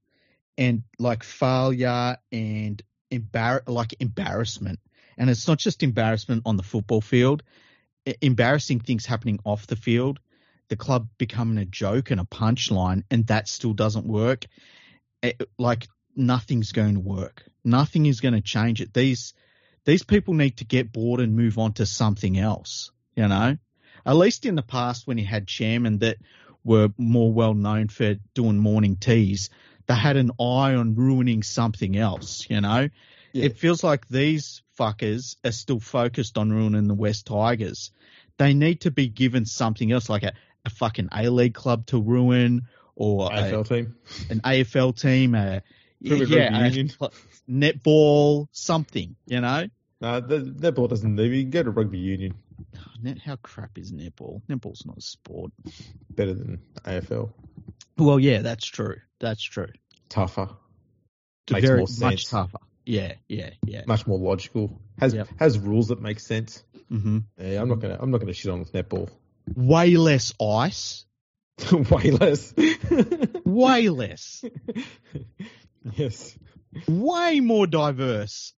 and 0.59 0.83
like 0.99 1.23
failure 1.23 2.17
and 2.33 2.83
embar- 3.13 3.69
like 3.69 3.95
embarrassment, 4.01 4.81
and 5.17 5.31
it's 5.31 5.47
not 5.47 5.59
just 5.59 5.85
embarrassment 5.85 6.43
on 6.47 6.57
the 6.57 6.65
football 6.65 7.01
field, 7.01 7.45
embarrassing 8.21 8.81
things 8.81 9.07
happening 9.07 9.39
off 9.45 9.69
the 9.69 9.77
field, 9.77 10.19
the 10.69 10.77
club 10.77 11.09
becoming 11.19 11.59
a 11.59 11.65
joke 11.65 12.11
and 12.11 12.21
a 12.21 12.25
punchline, 12.25 13.05
and 13.11 13.29
that 13.29 13.47
still 13.47 13.73
doesn't 13.73 14.07
work. 14.07 14.47
It, 15.23 15.41
like 15.59 15.87
nothing's 16.17 16.73
going 16.73 16.95
to 16.95 17.01
work. 17.01 17.45
Nothing 17.65 18.07
is 18.07 18.21
going 18.21 18.35
to 18.35 18.41
change 18.41 18.81
it. 18.81 18.93
These 18.93 19.35
these 19.85 20.03
people 20.03 20.35
need 20.35 20.59
to 20.59 20.65
get 20.65 20.93
bored 20.93 21.21
and 21.21 21.37
move 21.37 21.59
on 21.59 21.75
to 21.75 21.87
something 21.87 22.39
else. 22.39 22.91
You 23.17 23.29
know, 23.29 23.57
at 24.07 24.17
least 24.17 24.45
in 24.47 24.55
the 24.55 24.63
past 24.63 25.07
when 25.07 25.19
you 25.19 25.27
had 25.27 25.47
chairmen 25.47 25.99
that 25.99 26.17
were 26.65 26.89
more 26.99 27.33
well 27.33 27.55
known 27.55 27.89
for 27.89 28.15
doing 28.35 28.59
morning 28.59 28.97
teas, 28.97 29.51
they 29.87 29.95
had 29.95 30.17
an 30.17 30.31
eye 30.41 30.75
on 30.75 30.95
ruining 30.95 31.43
something 31.43 31.97
else. 31.97 32.47
You 32.49 32.61
know, 32.61 32.89
Yeah. 33.33 33.45
it 33.45 33.59
feels 33.59 33.85
like 33.85 34.09
these 34.09 34.63
fuckers 34.79 35.37
are 35.45 35.53
still 35.53 35.81
focused 35.81 36.39
on 36.39 36.51
ruining 36.53 36.89
the 36.89 36.95
West 36.95 37.27
Tigers. 37.27 37.91
They 38.39 38.53
need 38.55 38.81
to 38.81 38.91
be 38.91 39.07
given 39.09 39.45
something 39.47 39.93
else, 39.93 40.09
like 40.09 40.25
a, 40.25 40.33
a 40.65 40.71
fucking 40.71 41.11
A 41.13 41.29
League 41.29 41.55
club 41.55 41.87
to 41.87 42.01
ruin 42.03 42.63
or 42.97 43.29
a- 43.33 43.63
team. 43.63 43.95
an 44.31 44.41
AFL 44.41 44.99
team, 44.99 45.35
a 45.35 45.63
yeah, 46.01 46.51
netball, 47.49 48.47
something. 48.53 49.17
You 49.27 49.41
know, 49.41 49.67
No, 50.01 50.21
the 50.21 50.39
netball 50.41 50.89
doesn't. 50.89 51.17
You 51.19 51.43
can 51.43 51.51
go 51.51 51.63
to 51.63 51.71
rugby 51.71 51.99
union. 51.99 52.35
Net, 53.03 53.19
how 53.19 53.37
crap 53.37 53.79
is 53.79 53.93
netball? 53.93 54.43
Netball's 54.49 54.85
not 54.87 54.99
a 54.99 55.01
sport. 55.03 55.53
Better 56.11 56.35
than 56.35 56.61
AFL. 56.85 57.31
Well, 57.99 58.19
yeah, 58.19 58.41
that's 58.41 58.67
true. 58.67 58.97
That's 59.21 59.43
true. 59.43 59.69
Tougher. 60.09 60.49
Makes 61.51 61.67
very 61.67 61.79
more 61.79 61.87
much 61.87 61.91
sense. 61.91 62.31
tougher. 62.31 62.59
Yeah, 62.87 63.15
yeah, 63.29 63.51
yeah. 63.67 63.83
Much 63.87 64.07
more 64.07 64.19
logical. 64.19 64.81
Has 64.99 65.15
Yep. 65.15 65.29
has 65.39 65.59
rules 65.59 65.89
that 65.89 66.01
make 66.01 66.21
sense. 66.21 66.63
hmm 66.89 67.19
Yeah, 67.39 67.61
I'm 67.63 67.69
not 67.69 67.81
gonna 67.81 67.97
I'm 68.01 68.11
not 68.11 68.19
gonna 68.21 68.33
shit 68.33 68.51
on 68.53 68.61
with 68.61 68.73
netball. 68.73 69.09
Way 69.55 69.97
less 69.97 70.33
ice. 70.41 71.05
Way 71.73 72.11
less. 72.11 72.53
Way 73.45 73.89
less. 73.91 74.45
yes. 75.93 76.37
Way 76.89 77.41
more 77.41 77.67
diverse. 77.67 78.53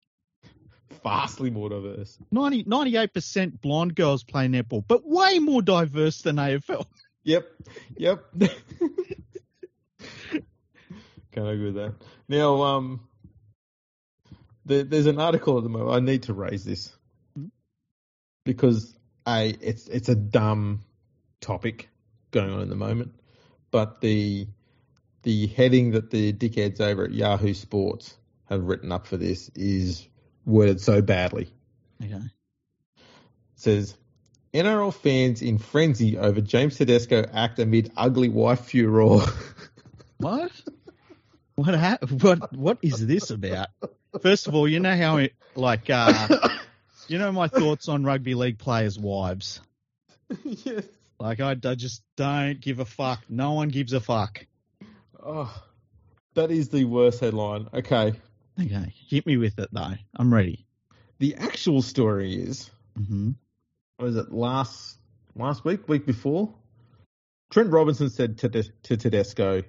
Vastly 1.02 1.50
more 1.50 1.68
diverse. 1.68 2.18
90, 2.30 2.64
98% 2.64 3.60
blonde 3.60 3.94
girls 3.94 4.24
play 4.24 4.46
netball, 4.48 4.84
but 4.86 5.02
way 5.04 5.38
more 5.38 5.62
diverse 5.62 6.22
than 6.22 6.36
AFL. 6.36 6.86
Yep. 7.24 7.48
Yep. 7.96 8.24
Can't 11.32 11.48
agree 11.48 11.66
with 11.66 11.74
that. 11.74 11.94
Now, 12.28 12.62
um, 12.62 13.00
there, 14.64 14.84
there's 14.84 15.06
an 15.06 15.20
article 15.20 15.58
at 15.58 15.64
the 15.64 15.68
moment. 15.68 15.90
I 15.90 16.00
need 16.00 16.24
to 16.24 16.34
raise 16.34 16.64
this 16.64 16.96
Mhm. 17.38 17.50
because 18.44 18.96
a 19.26 19.48
it's 19.60 19.86
it's 19.88 20.08
a 20.08 20.14
dumb 20.14 20.82
topic 21.40 21.88
going 22.30 22.50
on 22.50 22.62
in 22.62 22.68
the 22.70 22.76
moment, 22.76 23.14
but 23.70 24.00
the 24.00 24.46
the 25.26 25.48
heading 25.48 25.90
that 25.90 26.08
the 26.08 26.32
dickheads 26.32 26.80
over 26.80 27.04
at 27.04 27.10
Yahoo 27.10 27.52
Sports 27.52 28.16
have 28.48 28.62
written 28.62 28.92
up 28.92 29.08
for 29.08 29.16
this 29.16 29.50
is 29.56 30.06
worded 30.44 30.80
so 30.80 31.02
badly. 31.02 31.48
Okay. 32.00 32.14
It 32.14 32.22
says 33.56 33.96
NRL 34.54 34.94
fans 34.94 35.42
in 35.42 35.58
frenzy 35.58 36.16
over 36.16 36.40
James 36.40 36.76
Tedesco 36.76 37.24
act 37.32 37.58
amid 37.58 37.90
ugly 37.96 38.28
wife 38.28 38.66
furor. 38.66 39.20
What? 40.18 40.50
What 41.56 41.74
ha- 41.74 41.98
what 42.22 42.56
what 42.56 42.78
is 42.80 43.06
this 43.06 43.28
about? 43.28 43.68
First 44.22 44.46
of 44.46 44.54
all, 44.54 44.66
you 44.66 44.80
know 44.80 44.96
how 44.96 45.18
it 45.18 45.34
like 45.54 45.90
uh 45.90 46.48
you 47.06 47.18
know 47.18 47.32
my 47.32 47.48
thoughts 47.48 47.88
on 47.90 48.02
rugby 48.02 48.34
league 48.34 48.56
players' 48.56 48.98
wives. 48.98 49.60
yes. 50.42 50.84
Like 51.20 51.40
I, 51.40 51.50
I 51.50 51.74
just 51.74 52.02
don't 52.16 52.58
give 52.58 52.78
a 52.78 52.86
fuck. 52.86 53.24
No 53.28 53.52
one 53.52 53.68
gives 53.68 53.92
a 53.92 54.00
fuck. 54.00 54.46
Oh, 55.28 55.52
that 56.34 56.52
is 56.52 56.68
the 56.68 56.84
worst 56.84 57.18
headline. 57.18 57.66
Okay. 57.74 58.12
Okay, 58.60 58.94
hit 59.08 59.26
me 59.26 59.36
with 59.36 59.58
it 59.58 59.68
though. 59.72 59.94
I'm 60.14 60.32
ready. 60.32 60.64
The 61.18 61.34
actual 61.34 61.82
story 61.82 62.34
is 62.34 62.70
hmm 62.96 63.32
was 63.98 64.14
it 64.14 64.30
last 64.30 64.98
last 65.34 65.64
week, 65.64 65.88
week 65.88 66.06
before? 66.06 66.54
Trent 67.50 67.70
Robinson 67.70 68.08
said 68.08 68.38
to, 68.38 68.48
to 68.50 68.96
Tedesco, 68.96 69.62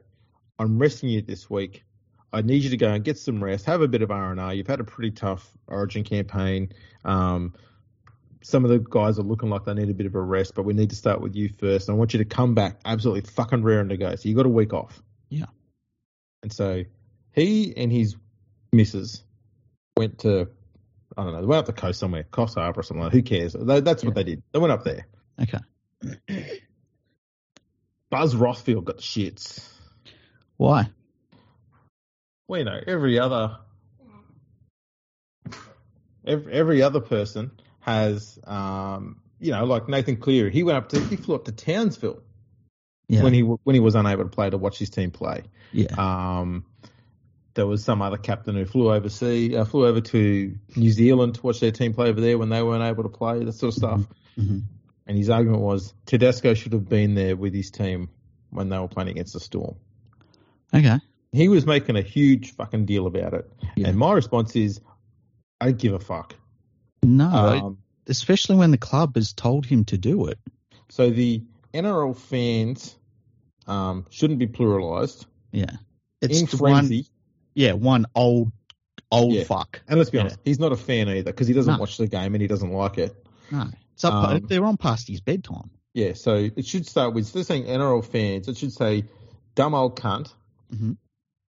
"I'm 0.60 0.78
resting 0.78 1.10
you 1.10 1.24
this 1.24 1.50
week. 1.50 1.84
I 2.32 2.42
need 2.42 2.62
you 2.64 2.70
to 2.70 2.78
go 2.78 2.90
and 2.90 3.04
get 3.04 3.18
some 3.18 3.44
rest, 3.44 3.66
have 3.66 3.82
a 3.82 3.88
bit 3.88 4.04
of 4.04 4.12
R 4.12 4.32
and 4.32 4.40
R. 4.40 4.54
You've 4.54 4.68
had 4.68 4.80
a 4.80 4.84
pretty 4.84 5.12
tough 5.12 5.50
Origin 5.68 6.04
campaign. 6.04 6.72
Um, 7.04 7.56
some 8.44 8.64
of 8.64 8.70
the 8.70 8.78
guys 8.78 9.18
are 9.18 9.24
looking 9.24 9.50
like 9.50 9.66
they 9.66 9.74
need 9.74 9.90
a 9.90 9.94
bit 9.96 10.06
of 10.06 10.14
a 10.14 10.22
rest, 10.22 10.54
but 10.54 10.66
we 10.66 10.74
need 10.74 10.92
to 10.92 10.96
start 10.96 11.20
with 11.20 11.36
you 11.36 11.50
first. 11.50 11.90
I 11.90 11.94
want 11.94 12.14
you 12.14 12.20
to 12.20 12.26
come 12.26 12.54
back 12.54 12.80
absolutely 12.86 13.30
fucking 13.32 13.64
raring 13.64 13.90
to 13.90 13.98
go. 13.98 14.16
So 14.16 14.30
you 14.30 14.36
got 14.36 14.46
a 14.46 14.50
week 14.50 14.74
off. 14.74 15.02
Yeah. 15.30 15.46
And 16.44 16.52
so 16.54 16.84
he 17.34 17.76
and 17.76 17.92
his 17.92 18.16
missus 18.72 19.24
went 19.96 20.20
to 20.20 20.50
I 21.18 21.24
don't 21.24 21.34
know, 21.34 21.42
they 21.42 21.48
went 21.48 21.60
up 21.60 21.66
the 21.66 21.74
coast 21.74 22.00
somewhere, 22.00 22.24
Coffs 22.24 22.56
Harbour 22.56 22.82
or 22.82 22.84
something 22.84 23.04
like 23.04 23.12
that. 23.12 23.18
Who 23.18 23.24
cares? 23.24 23.54
They, 23.54 23.80
that's 23.80 24.04
what 24.04 24.14
they 24.14 24.24
did. 24.24 24.44
They 24.52 24.60
went 24.60 24.72
up 24.72 24.84
there. 24.84 25.08
Okay. 25.42 25.60
Buzz 28.10 28.36
Rothfield 28.36 28.86
got 28.86 28.98
the 28.98 29.02
shits. 29.02 29.68
Why? 30.58 30.90
Well, 32.48 32.60
you 32.60 32.66
know, 32.66 32.80
every 32.86 33.20
other 33.20 33.58
every, 36.26 36.54
every 36.54 36.82
other 36.82 37.02
person 37.02 37.52
has 37.82 38.40
um 38.46 39.22
you 39.40 39.52
know, 39.52 39.66
like 39.66 39.88
Nathan 39.88 40.18
Cleary, 40.18 40.52
he 40.52 40.64
went 40.64 40.78
up 40.78 40.90
to 40.90 41.00
he 41.00 41.16
flew 41.16 41.36
up 41.36 41.46
to 41.46 41.52
Townsville 41.52 42.22
Yeah. 43.10 43.24
when 43.24 43.34
he 43.34 43.42
when 43.42 43.74
he 43.74 43.80
was 43.80 43.96
unable 43.96 44.24
to 44.24 44.30
play 44.30 44.50
to 44.50 44.58
watch 44.58 44.78
his 44.80 44.90
team 44.90 45.12
play. 45.12 45.44
yeah. 45.72 45.88
Um, 45.98 46.66
there 47.54 47.66
was 47.66 47.84
some 47.84 48.02
other 48.04 48.18
captain 48.18 48.56
who 48.56 48.66
flew 48.66 48.92
overseas, 48.92 49.56
uh, 49.56 49.66
flew 49.66 49.88
over 49.88 50.00
to 50.00 50.56
New 50.76 50.92
Zealand 50.92 51.36
to 51.36 51.42
watch 51.42 51.60
their 51.60 51.72
team 51.72 51.94
play 51.94 52.10
over 52.10 52.22
there 52.22 52.38
when 52.38 52.50
they 52.50 52.62
weren't 52.62 52.84
able 52.84 53.04
to 53.04 53.10
play, 53.10 53.44
that 53.44 53.54
sort 53.54 53.70
of 53.74 53.78
stuff. 53.78 54.02
hmm 54.36 54.60
And 55.08 55.18
his 55.18 55.30
argument 55.30 55.62
was 55.64 55.94
Tedesco 56.06 56.54
should 56.54 56.74
have 56.74 56.88
been 56.88 57.16
there 57.16 57.36
with 57.36 57.54
his 57.56 57.72
team 57.72 58.10
when 58.52 58.70
they 58.70 58.78
were 58.78 58.88
playing 58.88 59.10
against 59.10 59.34
the 59.34 59.40
Storm. 59.40 59.76
Okay. 60.74 61.00
He 61.32 61.48
was 61.50 61.66
making 61.66 61.96
a 61.96 62.02
huge 62.02 62.54
fucking 62.56 62.86
deal 62.86 63.08
about 63.08 63.34
it. 63.34 63.50
Yeah. 63.76 63.88
And 63.88 63.98
my 63.98 64.12
response 64.14 64.56
is, 64.56 64.80
I 65.60 65.66
don't 65.66 65.78
give 65.80 65.94
a 65.94 66.00
fuck. 66.00 66.36
No, 67.04 67.26
Um, 67.30 67.78
especially 68.08 68.58
when 68.58 68.72
the 68.72 68.78
club 68.78 69.16
has 69.16 69.34
told 69.34 69.66
him 69.66 69.84
to 69.86 69.98
do 69.98 70.28
it. 70.28 70.38
so 70.90 71.10
the 71.10 71.42
NRL 71.78 72.16
fans 72.18 72.96
um, 73.68 74.06
shouldn't 74.10 74.40
be 74.40 74.48
pluralised. 74.48 75.26
Yeah. 75.52 75.72
It's 76.22 76.40
In 76.40 76.46
the 76.48 76.58
one. 76.64 76.92
Yeah, 77.54 77.74
one 77.74 78.06
old 78.16 78.52
old 79.12 79.34
Yeah. 79.34 79.44
fuck. 79.44 79.82
and 79.88 79.98
let's 79.98 80.10
be 80.10 80.18
Yeah. 80.18 80.24
honest, 80.26 80.40
he's 80.44 80.60
not 80.60 80.72
a 80.72 80.76
fan 80.78 81.08
either 81.08 81.32
because 81.32 81.48
he 81.48 81.54
doesn't 81.54 81.74
No. 81.76 81.80
watch 81.80 81.98
the 81.98 82.08
game 82.08 82.34
and 82.36 82.42
he 82.42 82.48
doesn't 82.48 82.72
like 82.72 82.98
it. 82.98 83.16
No, 83.52 83.68
it's 83.94 84.04
up. 84.04 84.14
Um, 84.14 84.46
they're 84.48 84.66
on 84.66 84.78
past 84.78 85.08
his 85.08 85.22
bedtime. 85.22 85.70
Yeah, 85.94 86.14
so 86.14 86.36
it 86.36 86.66
should 86.66 86.86
start 86.88 87.14
with 87.14 87.24
instead 87.24 87.40
of 87.42 87.46
saying 87.46 87.66
NRL 87.66 88.02
fans, 88.04 88.48
it 88.48 88.58
should 88.58 88.74
say 88.74 89.06
dumb 89.56 89.74
old 89.74 89.96
cunt 89.96 90.34
Mhm. 90.74 90.98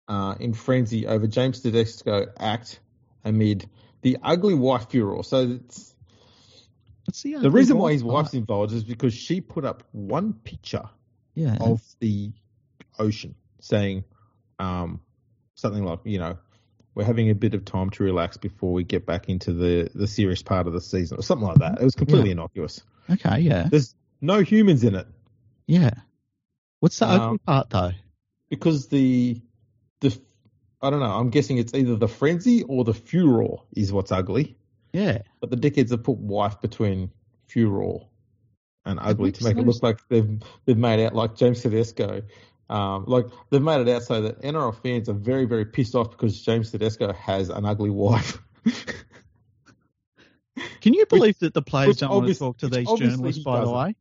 uh, 0.09 0.37
in 0.41 0.55
frenzy 0.55 1.07
over 1.07 1.27
James 1.27 1.61
Tedesco 1.61 2.27
act 2.39 2.81
amid 3.25 3.69
the 4.03 4.19
ugly 4.23 4.55
wife 4.55 4.89
furor. 4.91 5.23
So 5.25 5.59
it's, 5.61 5.95
What's 7.09 7.23
the, 7.23 7.37
the 7.37 7.51
reason 7.51 7.79
why 7.79 7.93
his 7.93 8.05
wife 8.05 8.13
wife's 8.25 8.35
involved 8.35 8.75
is 8.75 8.85
because 8.85 9.15
she 9.15 9.41
put 9.41 9.65
up 9.65 9.83
one 9.93 10.35
picture 10.35 10.91
Yeah. 11.35 11.57
of 11.59 11.81
the 12.01 12.33
ocean 12.99 13.35
saying 13.61 14.05
um, 14.59 15.01
something 15.55 15.83
like, 15.83 16.01
you 16.05 16.19
know, 16.19 16.37
we're 16.95 17.05
having 17.05 17.31
a 17.31 17.35
bit 17.35 17.55
of 17.55 17.65
time 17.65 17.89
to 17.91 18.05
relax 18.05 18.37
before 18.37 18.75
we 18.75 18.85
get 18.85 19.07
back 19.07 19.31
into 19.31 19.55
the, 19.55 19.89
the 19.95 20.07
serious 20.07 20.43
part 20.43 20.67
of 20.67 20.75
the 20.75 20.83
season 20.83 21.17
or 21.19 21.23
something 21.23 21.49
like 21.49 21.61
that. 21.61 21.81
It 21.81 21.85
was 21.85 21.95
completely 21.95 22.31
innocuous. 22.31 22.83
Okay. 23.09 23.39
Yeah. 23.41 23.69
There's 23.71 23.95
no 24.21 24.41
humans 24.43 24.85
in 24.85 24.95
it. 24.95 25.07
Yeah. 25.67 25.91
What's 26.81 26.99
the 26.99 27.07
Um, 27.09 27.21
ugly 27.21 27.39
part 27.39 27.71
though? 27.71 27.93
because 28.51 28.89
the 28.89 29.41
the 30.01 30.15
I 30.83 30.91
don't 30.91 31.01
know. 31.01 31.07
I'm 31.07 31.31
guessing 31.31 31.57
it's 31.57 31.73
either 31.73 31.97
the 31.97 32.07
frenzy 32.09 32.65
or 32.65 32.85
the 32.85 32.93
furor 32.95 33.57
is 33.75 33.93
what's 33.95 34.13
ugly. 34.13 34.59
Yeah. 34.99 35.23
But 35.41 35.51
the 35.51 35.57
dickheads 35.57 35.91
have 35.91 36.03
put 36.03 36.19
wife 36.19 36.61
between 36.61 37.13
furor 37.47 38.01
and 38.85 38.99
ugly 39.01 39.31
to 39.33 39.45
make 39.45 39.57
it 39.57 39.65
look 39.65 39.81
like 39.83 40.01
they've 40.09 40.41
they've 40.65 40.77
made 40.77 41.05
out 41.05 41.15
like 41.15 41.37
James 41.37 41.63
Tedesco. 41.63 42.23
Um, 42.69 43.05
like 43.07 43.27
they've 43.51 43.63
made 43.63 43.87
it 43.87 43.89
out 43.89 44.03
so 44.03 44.23
that 44.23 44.43
NRL 44.43 44.75
fans 44.83 45.09
are 45.09 45.15
very 45.15 45.45
very 45.45 45.65
pissed 45.67 45.95
off 45.95 46.11
because 46.11 46.43
James 46.43 46.73
Tedesco 46.73 47.13
has 47.13 47.49
an 47.49 47.65
ugly 47.65 47.91
wife. 47.91 48.39
Can 50.81 50.95
you 50.95 51.07
believe 51.07 51.39
that 51.39 51.55
the 51.55 51.63
players 51.63 51.99
don't 51.99 52.11
want 52.11 52.27
to 52.27 52.35
talk 52.35 52.59
to 52.59 52.69
these 52.69 52.89
journalists? 52.97 53.43
By 53.43 53.61
the 53.61 53.71
way, 53.71 53.95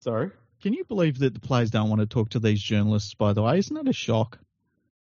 Sorry. 0.00 0.30
can 0.60 0.72
you 0.72 0.84
believe 0.84 1.18
that 1.18 1.34
the 1.34 1.40
players 1.40 1.70
don't 1.70 1.88
want 1.88 2.00
to 2.00 2.06
talk 2.06 2.30
to 2.30 2.38
these 2.38 2.62
journalists? 2.62 3.14
By 3.14 3.32
the 3.32 3.42
way, 3.42 3.58
isn't 3.58 3.74
that 3.74 3.88
a 3.88 3.92
shock? 3.92 4.38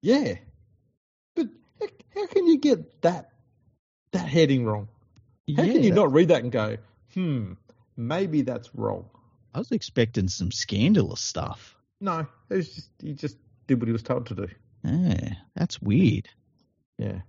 Yeah. 0.02 0.34
But 1.34 1.48
how, 1.80 1.86
how 2.14 2.26
can 2.26 2.46
you 2.46 2.58
get 2.58 3.00
that 3.02 3.30
that 4.12 4.28
heading 4.28 4.66
wrong? 4.66 4.88
How 5.56 5.62
yeah. 5.62 5.72
can 5.72 5.82
you 5.82 5.92
not 5.92 6.12
read 6.12 6.28
that 6.28 6.42
and 6.42 6.52
go, 6.52 6.76
hmm, 7.14 7.52
maybe 7.96 8.42
that's 8.42 8.74
wrong? 8.74 9.06
I 9.54 9.58
was 9.58 9.72
expecting 9.72 10.28
some 10.28 10.52
scandalous 10.52 11.20
stuff. 11.20 11.76
No, 12.00 12.26
it 12.50 12.54
was 12.56 12.74
just 12.74 12.90
he 13.00 13.12
just 13.14 13.36
did 13.66 13.80
what 13.80 13.88
he 13.88 13.92
was 13.92 14.02
told 14.02 14.26
to 14.26 14.34
do. 14.34 14.48
Yeah, 14.84 15.34
that's 15.54 15.80
weird. 15.80 16.28
Yeah. 16.98 17.20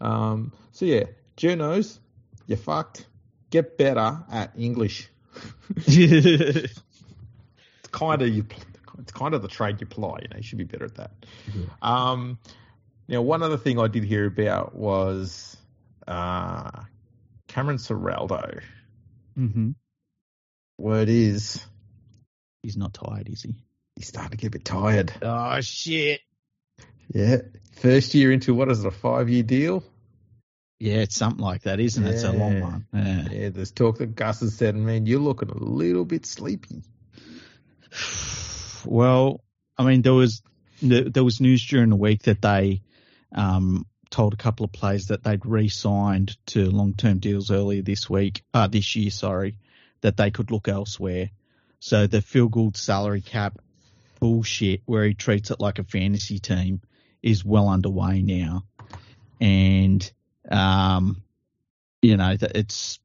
Um. 0.00 0.52
So 0.72 0.84
yeah, 0.84 1.04
journos, 1.36 1.98
you're 2.46 2.58
fucked. 2.58 3.06
Get 3.50 3.78
better 3.78 4.24
at 4.30 4.52
English. 4.56 5.08
It's 7.78 7.92
kind 7.92 8.20
of 8.22 8.28
you. 8.28 8.46
It's 8.98 9.12
kind 9.12 9.34
of 9.34 9.42
the 9.42 9.48
trade 9.48 9.80
you 9.80 9.86
ply. 9.86 10.18
You 10.22 10.28
know, 10.28 10.36
you 10.38 10.42
should 10.42 10.58
be 10.58 10.64
better 10.64 10.86
at 10.86 10.94
that. 10.96 11.12
Um. 11.82 12.38
Now, 13.08 13.22
one 13.22 13.42
other 13.42 13.56
thing 13.56 13.78
I 13.78 13.86
did 13.86 14.02
hear 14.02 14.26
about 14.26 14.74
was 14.74 15.56
uh, 16.08 16.70
Cameron 17.56 17.78
Ciraldo. 17.78 18.60
hmm 19.34 19.70
Word 20.76 21.08
is 21.08 21.64
He's 22.62 22.76
not 22.76 22.92
tired, 22.92 23.30
is 23.30 23.44
he? 23.44 23.54
he's 23.94 24.08
starting 24.08 24.32
to 24.32 24.36
get 24.36 24.48
a 24.48 24.50
bit 24.50 24.64
tired. 24.66 25.10
Oh 25.22 25.58
shit. 25.62 26.20
Yeah. 27.14 27.38
First 27.80 28.12
year 28.14 28.30
into 28.30 28.52
what 28.52 28.70
is 28.70 28.84
it, 28.84 28.86
a 28.86 28.90
five 28.90 29.30
year 29.30 29.42
deal? 29.42 29.82
Yeah, 30.78 30.96
it's 30.96 31.16
something 31.16 31.42
like 31.42 31.62
that, 31.62 31.80
isn't 31.80 32.06
it? 32.06 32.10
It's 32.10 32.24
a 32.24 32.32
long 32.32 32.60
one. 32.60 32.86
Yeah. 32.92 33.28
Yeah, 33.30 33.48
there's 33.48 33.70
talk 33.70 33.98
that 33.98 34.14
Gus 34.14 34.40
has 34.40 34.54
said, 34.54 34.76
man, 34.76 35.06
you're 35.06 35.18
looking 35.18 35.48
a 35.48 35.56
little 35.56 36.04
bit 36.04 36.26
sleepy. 36.26 36.82
Well, 38.84 39.42
I 39.76 39.82
mean, 39.82 40.02
there 40.02 40.14
was 40.14 40.42
there 40.80 41.24
was 41.24 41.40
news 41.40 41.66
during 41.66 41.90
the 41.90 41.96
week 41.96 42.22
that 42.24 42.40
they 42.40 42.82
um, 43.34 43.84
told 44.10 44.32
a 44.32 44.36
couple 44.36 44.64
of 44.64 44.72
players 44.72 45.08
that 45.08 45.22
they'd 45.22 45.44
re-signed 45.44 46.36
to 46.46 46.70
long-term 46.70 47.18
deals 47.18 47.50
earlier 47.50 47.82
this 47.82 48.08
week, 48.08 48.42
uh, 48.54 48.66
this 48.66 48.96
year, 48.96 49.10
sorry, 49.10 49.58
that 50.00 50.16
they 50.16 50.30
could 50.30 50.50
look 50.50 50.68
elsewhere. 50.68 51.30
So 51.80 52.06
the 52.06 52.22
Phil 52.22 52.48
Gould 52.48 52.76
salary 52.76 53.20
cap 53.20 53.58
bullshit, 54.20 54.82
where 54.86 55.04
he 55.04 55.14
treats 55.14 55.50
it 55.50 55.60
like 55.60 55.78
a 55.78 55.84
fantasy 55.84 56.38
team, 56.38 56.80
is 57.22 57.44
well 57.44 57.68
underway 57.68 58.22
now, 58.22 58.64
and 59.40 60.10
um, 60.50 61.22
you 62.00 62.16
know 62.16 62.36
it's 62.40 62.98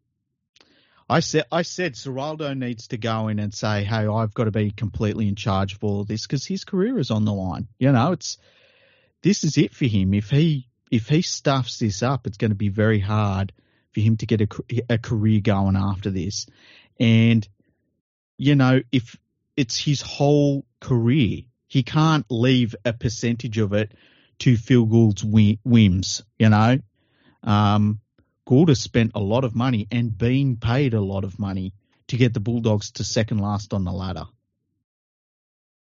I 1.10 1.20
said 1.20 1.46
I 1.52 1.64
said 1.64 1.96
Ciraldo 1.96 2.58
needs 2.58 2.88
to 2.90 2.98
go 2.98 3.28
in 3.28 3.40
and 3.40 3.54
say, 3.54 3.84
"Hey, 3.84 4.08
I've 4.08 4.34
got 4.34 4.46
to 4.46 4.52
be 4.52 4.72
completely 4.72 5.28
in 5.28 5.36
charge 5.36 5.74
of 5.74 5.84
all 5.84 6.02
of 6.02 6.08
this 6.08 6.26
because 6.26 6.46
his 6.46 6.64
career 6.64 6.98
is 7.00 7.12
on 7.12 7.26
the 7.26 7.34
line." 7.34 7.68
You 7.80 7.92
know, 7.92 8.14
it's 8.14 8.38
this 9.22 9.44
is 9.44 9.58
it 9.58 9.74
for 9.74 9.86
him. 9.86 10.14
If 10.14 10.30
he 10.30 10.70
if 10.92 11.08
he 11.08 11.24
stuffs 11.24 11.80
this 11.80 12.04
up, 12.04 12.28
it's 12.28 12.38
going 12.38 12.52
to 12.52 12.56
be 12.56 12.70
very 12.70 13.00
hard 13.00 13.52
for 13.94 14.02
him 14.02 14.18
to 14.18 14.26
get 14.26 14.42
a, 14.42 14.48
a 14.90 14.98
career 14.98 15.42
going 15.42 15.76
after 15.76 16.12
this. 16.12 16.46
And 17.00 17.48
you 18.38 18.56
know, 18.56 18.82
if 18.92 19.18
it's 19.56 19.78
his 19.78 20.02
whole 20.02 20.66
career. 20.80 21.44
He 21.68 21.84
can't 21.84 22.26
leave 22.30 22.76
a 22.84 22.92
percentage 22.92 23.58
of 23.58 23.74
it 23.74 23.94
to 24.40 24.58
Phil 24.58 24.86
Gould's 24.86 25.24
whims, 25.24 26.24
you 26.38 26.50
know. 26.50 26.80
Um, 27.44 28.02
Gould 28.46 28.70
has 28.70 28.82
spent 28.82 29.12
a 29.16 29.22
lot 29.22 29.46
of 29.46 29.56
money 29.56 29.88
and 29.92 30.18
been 30.18 30.58
paid 30.58 30.94
a 30.94 31.00
lot 31.00 31.24
of 31.24 31.40
money 31.40 31.74
to 32.08 32.18
get 32.18 32.34
the 32.34 32.40
Bulldogs 32.40 32.92
to 32.94 33.04
second 33.04 33.38
last 33.38 33.74
on 33.74 33.86
the 33.86 33.92
ladder. 33.92 34.26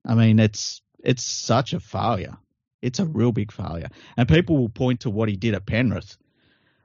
I 0.06 0.15
mean, 0.15 0.39
it's 0.39 0.82
it's 1.04 1.24
such 1.24 1.74
a 1.74 1.80
failure. 1.80 2.38
It's 2.81 2.99
a 2.99 3.05
real 3.05 3.31
big 3.31 3.51
failure. 3.51 3.89
And 4.15 4.27
people 4.27 4.57
will 4.57 4.69
point 4.69 5.01
to 5.01 5.09
what 5.09 5.29
he 5.29 5.35
did 5.35 5.53
at 5.53 5.65
Penrith. 5.65 6.17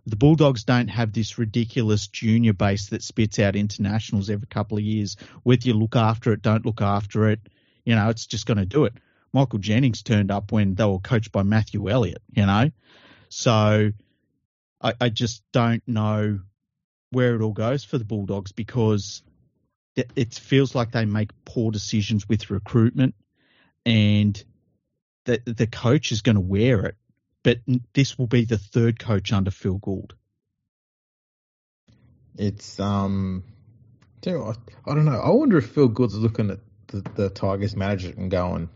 The 0.06 0.16
Bulldogs 0.16 0.64
don't 0.64 0.88
have 0.88 1.12
this 1.12 1.38
ridiculous 1.38 2.08
junior 2.08 2.52
base 2.52 2.88
that 2.90 3.02
spits 3.02 3.38
out 3.38 3.56
internationals 3.56 4.28
every 4.28 4.46
couple 4.46 4.76
of 4.76 4.84
years. 4.84 5.16
Whether 5.44 5.68
you 5.68 5.74
look 5.74 5.96
after 5.96 6.32
it, 6.32 6.42
don't 6.42 6.66
look 6.66 6.82
after 6.82 7.30
it, 7.30 7.40
you 7.84 7.94
know, 7.94 8.10
it's 8.10 8.26
just 8.26 8.46
going 8.46 8.58
to 8.58 8.66
do 8.66 8.84
it. 8.84 8.94
Michael 9.32 9.58
Jennings 9.58 10.02
turned 10.02 10.30
up 10.30 10.52
when 10.52 10.74
they 10.74 10.84
were 10.84 10.98
coached 10.98 11.32
by 11.32 11.42
Matthew 11.42 11.88
Elliott, 11.88 12.22
you 12.30 12.46
know. 12.46 12.70
So 13.30 13.90
I, 14.80 14.94
I 15.00 15.08
just 15.08 15.42
don't 15.52 15.82
know 15.86 16.40
where 17.10 17.34
it 17.34 17.42
all 17.42 17.52
goes 17.52 17.82
for 17.82 17.98
the 17.98 18.04
Bulldogs 18.04 18.52
because 18.52 19.22
it, 19.96 20.10
it 20.14 20.34
feels 20.34 20.74
like 20.74 20.92
they 20.92 21.04
make 21.04 21.30
poor 21.44 21.70
decisions 21.70 22.28
with 22.28 22.50
recruitment 22.50 23.14
and 23.86 24.42
the, 25.24 25.40
the 25.44 25.66
coach 25.66 26.12
is 26.12 26.22
going 26.22 26.36
to 26.36 26.40
wear 26.40 26.86
it. 26.86 26.96
But 27.42 27.58
this 27.92 28.18
will 28.18 28.26
be 28.26 28.44
the 28.44 28.56
third 28.56 28.98
coach 28.98 29.32
under 29.32 29.50
Phil 29.50 29.74
Gould. 29.74 30.14
It's 32.36 32.80
um, 32.80 33.44
I, 34.26 34.30
I 34.30 34.94
don't 34.94 35.04
know. 35.04 35.20
I 35.20 35.30
wonder 35.30 35.58
if 35.58 35.70
Phil 35.70 35.88
Gould's 35.88 36.16
looking 36.16 36.50
at 36.50 36.60
the, 36.88 37.02
the 37.14 37.30
Tigers 37.30 37.76
manager 37.76 38.12
and 38.16 38.30
going, 38.30 38.70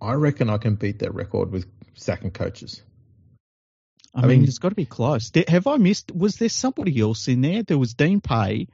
I 0.00 0.14
reckon 0.14 0.50
I 0.50 0.58
can 0.58 0.76
beat 0.76 1.00
that 1.00 1.14
record 1.14 1.50
with 1.50 1.66
sacking 1.94 2.30
coaches. 2.30 2.82
I, 4.14 4.20
I 4.20 4.22
mean, 4.22 4.40
mean, 4.40 4.48
it's 4.48 4.58
got 4.58 4.70
to 4.70 4.74
be 4.74 4.84
close. 4.84 5.30
Have 5.48 5.66
I 5.66 5.76
missed? 5.76 6.12
Was 6.14 6.36
there 6.36 6.48
somebody 6.48 7.00
else 7.00 7.28
in 7.28 7.40
there? 7.40 7.62
There 7.62 7.78
was 7.78 7.94
Dean 7.94 8.20
Pay, 8.20 8.68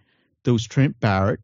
there 0.44 0.52
was 0.52 0.66
Trent 0.66 0.98
Barrett, 1.00 1.40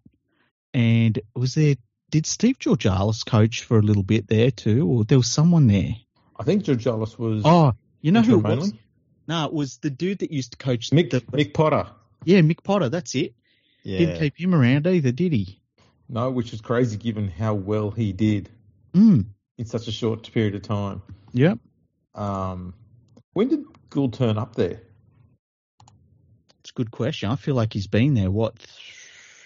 and 0.73 1.19
was 1.35 1.55
there? 1.55 1.77
Did 2.14 2.27
Steve 2.27 2.61
Georgalis 2.61 3.27
coach 3.27 3.64
for 3.64 3.77
a 3.77 3.83
little 3.83 4.05
bit 4.05 4.29
there 4.29 4.53
too, 4.53 4.87
or 4.87 5.03
there 5.03 5.18
was 5.18 5.27
someone 5.27 5.66
there? 5.66 5.96
I 6.38 6.44
think 6.44 6.62
Georgalis 6.62 7.18
was. 7.18 7.42
Oh, 7.44 7.72
you 8.00 8.12
know 8.12 8.22
who 8.22 8.38
it 8.38 8.44
was? 8.44 8.72
No, 9.27 9.46
it 9.46 9.53
was 9.53 9.79
the 9.79 9.90
dude 9.90 10.20
that 10.20 10.31
used 10.31 10.53
to 10.53 10.59
coach 10.59 10.90
Mick 10.90 11.11
the, 11.11 11.22
Mick 11.22 11.53
Potter. 11.53 11.88
Yeah, 12.22 12.38
Mick 12.42 12.62
Potter. 12.62 12.88
That's 12.88 13.16
it. 13.16 13.35
Yeah. 13.83 13.98
Didn't 13.98 14.20
keep 14.20 14.38
him 14.38 14.55
around 14.55 14.87
either, 14.87 15.11
did 15.11 15.33
he? 15.33 15.61
No, 16.09 16.31
which 16.31 16.53
is 16.53 16.61
crazy 16.61 16.98
given 16.98 17.27
how 17.27 17.55
well 17.55 17.90
he 17.90 18.12
did 18.12 18.48
mm. 18.94 19.24
in 19.59 19.64
such 19.64 19.88
a 19.88 19.92
short 19.92 20.31
period 20.33 20.55
of 20.55 20.62
time. 20.62 21.03
Yep. 21.33 21.59
Um, 22.14 22.74
when 23.33 23.48
did 23.48 23.64
Gould 23.90 24.12
turn 24.12 24.38
up 24.38 24.55
there? 24.55 24.83
It's 26.61 26.70
a 26.70 26.74
good 26.74 26.92
question. 26.92 27.29
I 27.29 27.35
feel 27.35 27.57
like 27.57 27.72
he's 27.72 27.88
been 27.88 28.14
there. 28.14 28.31
What? 28.31 28.55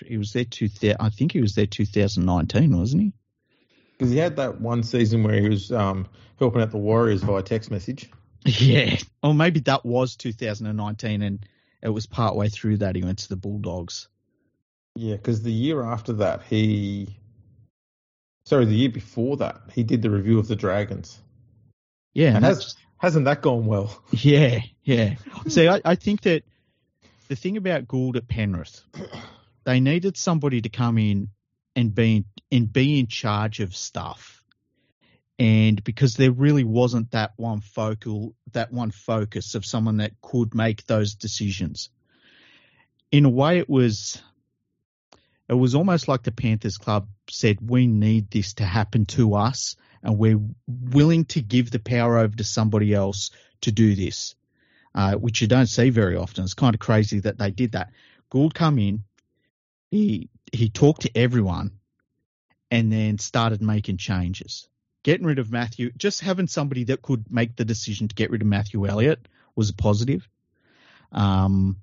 He 0.07 0.17
was 0.17 0.33
there 0.33 0.45
two. 0.45 0.69
I 0.99 1.11
think 1.11 1.33
he 1.33 1.41
was 1.41 1.55
there 1.55 1.67
2019, 1.67 2.79
wasn't 2.79 3.03
he? 3.03 3.13
Because 3.93 4.13
he 4.13 4.19
had 4.19 4.37
that 4.37 4.61
one 4.61 4.83
season 4.83 5.25
where 5.25 5.41
he 5.41 5.49
was 5.49 5.73
um, 5.73 6.07
helping 6.39 6.63
out 6.63 6.71
the 6.71 6.79
Warriors 6.79 7.23
via 7.23 7.43
text 7.43 7.71
message. 7.71 8.11
Yeah, 8.45 8.97
or 9.23 9.35
maybe 9.35 9.61
that 9.61 9.85
was 9.85 10.17
2019, 10.17 11.23
and 11.23 11.45
it 11.83 11.89
was 11.89 12.07
part 12.07 12.35
way 12.35 12.49
through 12.49 12.79
that 12.79 12.97
he 12.97 13.03
went 13.03 13.19
to 13.19 13.29
the 13.29 13.37
Bulldogs. 13.37 14.09
Yeah, 14.95 15.17
because 15.17 15.43
the 15.43 15.53
year 15.53 15.83
after 15.83 16.15
that, 16.15 16.43
he. 16.49 17.19
Sorry, 18.47 18.65
the 18.65 18.75
year 18.75 18.89
before 18.89 19.37
that, 19.39 19.61
he 19.73 19.83
did 19.83 20.01
the 20.01 20.09
review 20.09 20.39
of 20.39 20.49
the 20.49 20.57
Dragons. 20.57 21.21
Yeah, 22.15 22.37
and 22.37 22.45
has, 22.45 22.77
hasn't 22.97 23.27
that 23.27 23.43
gone 23.43 23.67
well? 23.67 24.03
Yeah, 24.13 24.61
yeah. 24.83 25.17
See, 25.49 25.69
I, 25.69 25.81
I 25.85 25.95
think 25.95 26.23
that 26.23 26.43
the 27.29 27.37
thing 27.37 27.57
about 27.57 27.87
Gould 27.87 28.17
at 28.17 28.29
Penrith, 28.29 28.83
they 29.69 29.81
needed 29.81 30.17
somebody 30.17 30.63
to 30.63 30.71
come 30.71 30.97
in 30.97 31.29
and 31.77 31.95
be 31.95 32.25
and 32.51 32.73
be 32.73 32.99
in 32.99 33.07
charge 33.07 33.61
of 33.61 33.77
stuff. 33.77 34.43
And 35.39 35.85
because 35.85 36.15
there 36.15 36.33
really 36.33 36.65
wasn't 36.65 37.11
that 37.11 37.33
one 37.37 37.61
focal, 37.61 38.35
that 38.53 38.73
one 38.73 38.91
focus 38.91 39.55
of 39.55 39.67
someone 39.67 39.99
that 39.99 40.19
could 40.23 40.55
make 40.55 40.87
those 40.87 41.17
decisions. 41.17 41.91
In 43.13 43.27
a 43.27 43.29
way, 43.29 43.59
it 43.59 43.69
was 43.69 44.23
it 45.51 45.53
was 45.53 45.75
almost 45.75 46.09
like 46.09 46.23
the 46.23 46.33
Panthers 46.33 46.79
Club 46.79 47.07
said, 47.29 47.59
we 47.61 47.87
need 47.87 48.31
this 48.31 48.55
to 48.55 48.65
happen 48.65 49.05
to 49.05 49.35
us, 49.35 49.77
and 50.03 50.17
we're 50.17 50.41
willing 50.67 51.27
to 51.27 51.43
give 51.43 51.71
the 51.71 51.79
power 51.79 52.17
over 52.17 52.35
to 52.37 52.45
somebody 52.45 52.95
else 52.95 53.33
to 53.61 53.71
do 53.71 53.95
this, 53.95 54.35
uh, 54.95 55.17
which 55.17 55.43
you 55.43 55.47
don't 55.47 55.67
see 55.67 55.91
very 55.91 56.17
often. 56.17 56.45
It's 56.45 56.55
kind 56.55 56.75
of 56.75 56.81
crazy 56.81 57.21
that 57.21 57.37
they 57.37 57.51
did 57.51 57.73
that. 57.73 57.93
Gould 58.31 58.55
come 58.55 58.79
in, 58.79 59.05
he 59.91 60.29
he 60.53 60.69
talked 60.69 61.03
to 61.03 61.17
everyone, 61.17 61.73
and 62.71 62.93
then 62.93 63.19
started 63.19 63.63
making 63.63 63.97
changes, 63.97 64.69
getting 65.03 65.27
rid 65.27 65.39
of 65.39 65.51
Matthew. 65.51 65.91
Just 65.97 66.21
having 66.21 66.47
somebody 66.47 66.85
that 66.85 67.03
could 67.03 67.31
make 67.31 67.57
the 67.57 67.65
decision 67.65 68.09
to 68.09 68.15
get 68.15 68.31
rid 68.31 68.43
of 68.43 68.49
Matthew 68.49 68.87
Elliott 68.87 69.27
was 69.55 69.71
a 69.71 69.75
positive. 69.75 70.29
Um, 71.13 71.79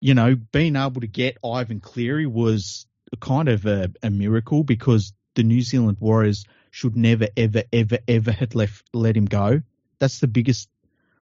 you 0.00 0.14
know, 0.14 0.36
being 0.36 0.76
able 0.76 1.00
to 1.00 1.06
get 1.06 1.38
Ivan 1.44 1.80
Cleary 1.80 2.26
was 2.26 2.86
kind 3.20 3.48
of 3.48 3.66
a, 3.66 3.90
a, 4.02 4.10
miracle 4.10 4.62
because 4.62 5.12
the 5.34 5.42
New 5.42 5.60
Zealand 5.60 5.98
Warriors 6.00 6.44
should 6.70 6.96
never, 6.96 7.28
ever, 7.36 7.64
ever, 7.72 7.98
ever 8.06 8.32
had 8.32 8.54
left 8.54 8.84
let 8.92 9.16
him 9.16 9.24
go. 9.24 9.62
That's 9.98 10.20
the 10.20 10.28
biggest, 10.28 10.68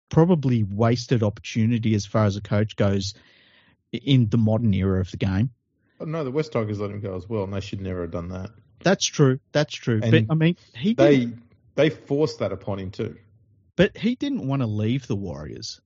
probably 0.10 0.63
wasted 0.63 1.24
opportunity 1.24 1.96
as 1.96 2.06
far 2.06 2.26
as 2.26 2.36
a 2.36 2.41
coach 2.41 2.76
goes 2.76 3.13
in 3.91 4.30
the 4.30 4.38
modern 4.38 4.74
era 4.74 5.00
of 5.00 5.12
the 5.12 5.18
game. 5.18 5.52
Oh, 5.99 6.05
no, 6.05 6.23
the 6.23 6.31
West 6.31 6.51
Tigers 6.51 6.79
let 6.79 6.91
him 6.91 6.99
go 6.99 7.15
as 7.15 7.27
well, 7.29 7.43
and 7.43 7.53
they 7.53 7.62
should 7.62 7.81
never 7.81 8.01
have 8.01 8.12
done 8.12 8.29
that. 8.29 8.51
That's 8.84 9.05
true. 9.05 9.39
That's 9.51 9.73
true. 9.73 10.01
And 10.03 10.12
but 10.12 10.34
I 10.34 10.36
mean, 10.36 10.58
he 10.75 10.93
they 10.93 11.19
didn't, 11.19 11.41
they 11.75 11.89
forced 11.89 12.39
that 12.39 12.51
upon 12.51 12.79
him 12.79 12.91
too. 12.91 13.15
But 13.75 13.97
he 13.97 14.15
didn't 14.15 14.47
want 14.47 14.62
to 14.62 14.67
leave 14.67 15.08
the 15.08 15.15
Warriors 15.15 15.81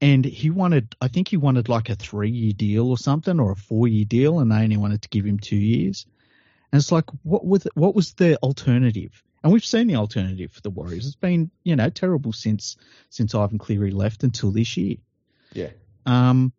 and 0.00 0.24
he 0.24 0.50
wanted 0.50 0.94
I 1.00 1.08
think 1.08 1.28
he 1.28 1.36
wanted 1.36 1.68
like 1.68 1.88
a 1.90 1.96
three 1.96 2.30
year 2.30 2.52
deal 2.52 2.88
or 2.88 2.98
something 2.98 3.40
or 3.40 3.52
a 3.52 3.56
four 3.56 3.88
year 3.88 4.04
deal, 4.04 4.40
and 4.40 4.50
they 4.50 4.62
only 4.62 4.76
wanted 4.76 5.02
to 5.02 5.08
give 5.08 5.24
him 5.24 5.38
two 5.38 5.56
years. 5.56 6.06
And 6.72 6.80
it's 6.80 6.92
like, 6.92 7.06
what 7.22 7.44
was 7.44 7.66
what 7.74 7.94
was 7.94 8.14
the 8.14 8.36
alternative? 8.38 9.22
And 9.42 9.52
we've 9.52 9.64
seen 9.64 9.86
the 9.86 9.96
alternative 9.96 10.52
for 10.52 10.60
the 10.60 10.70
Warriors. 10.70 11.06
It's 11.06 11.16
been 11.16 11.50
you 11.64 11.76
know 11.76 11.90
terrible 11.90 12.32
since 12.32 12.76
since 13.10 13.34
Ivan 13.34 13.58
Cleary 13.58 13.90
left 13.90 14.22
until 14.22 14.50
this 14.50 14.76
year. 14.76 14.96
Yeah. 15.52 15.70
Um. 16.06 16.52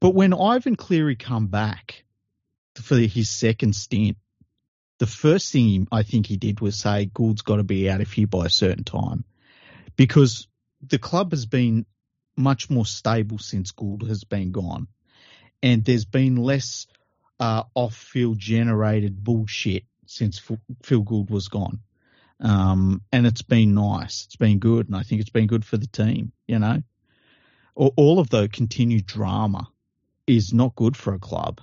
But 0.00 0.14
when 0.14 0.32
Ivan 0.32 0.76
Cleary 0.76 1.16
come 1.16 1.48
back 1.48 2.04
for 2.74 2.96
his 2.96 3.28
second 3.28 3.76
stint, 3.76 4.16
the 4.98 5.06
first 5.06 5.52
thing 5.52 5.88
I 5.92 6.02
think 6.02 6.26
he 6.26 6.36
did 6.36 6.60
was 6.60 6.76
say 6.76 7.04
Gould's 7.06 7.42
got 7.42 7.56
to 7.56 7.64
be 7.64 7.88
out 7.90 8.00
of 8.00 8.10
here 8.10 8.26
by 8.26 8.46
a 8.46 8.50
certain 8.50 8.84
time, 8.84 9.24
because 9.96 10.48
the 10.86 10.98
club 10.98 11.32
has 11.32 11.46
been 11.46 11.86
much 12.36 12.70
more 12.70 12.86
stable 12.86 13.38
since 13.38 13.72
Gould 13.72 14.08
has 14.08 14.24
been 14.24 14.52
gone, 14.52 14.88
and 15.62 15.84
there's 15.84 16.06
been 16.06 16.36
less 16.36 16.86
uh, 17.38 17.64
off-field 17.74 18.38
generated 18.38 19.22
bullshit 19.22 19.84
since 20.06 20.40
Phil 20.82 21.02
Gould 21.02 21.30
was 21.30 21.48
gone. 21.48 21.80
Um, 22.40 23.02
and 23.12 23.26
it's 23.26 23.42
been 23.42 23.74
nice. 23.74 24.24
It's 24.24 24.36
been 24.36 24.58
good, 24.58 24.86
and 24.86 24.96
I 24.96 25.02
think 25.02 25.20
it's 25.20 25.30
been 25.30 25.46
good 25.46 25.64
for 25.64 25.76
the 25.76 25.86
team. 25.86 26.32
You 26.46 26.58
know, 26.58 26.82
all, 27.74 27.92
all 27.96 28.18
of 28.18 28.30
the 28.30 28.48
continued 28.48 29.06
drama 29.06 29.68
is 30.36 30.52
not 30.52 30.74
good 30.74 30.96
for 30.96 31.14
a 31.14 31.18
club, 31.18 31.60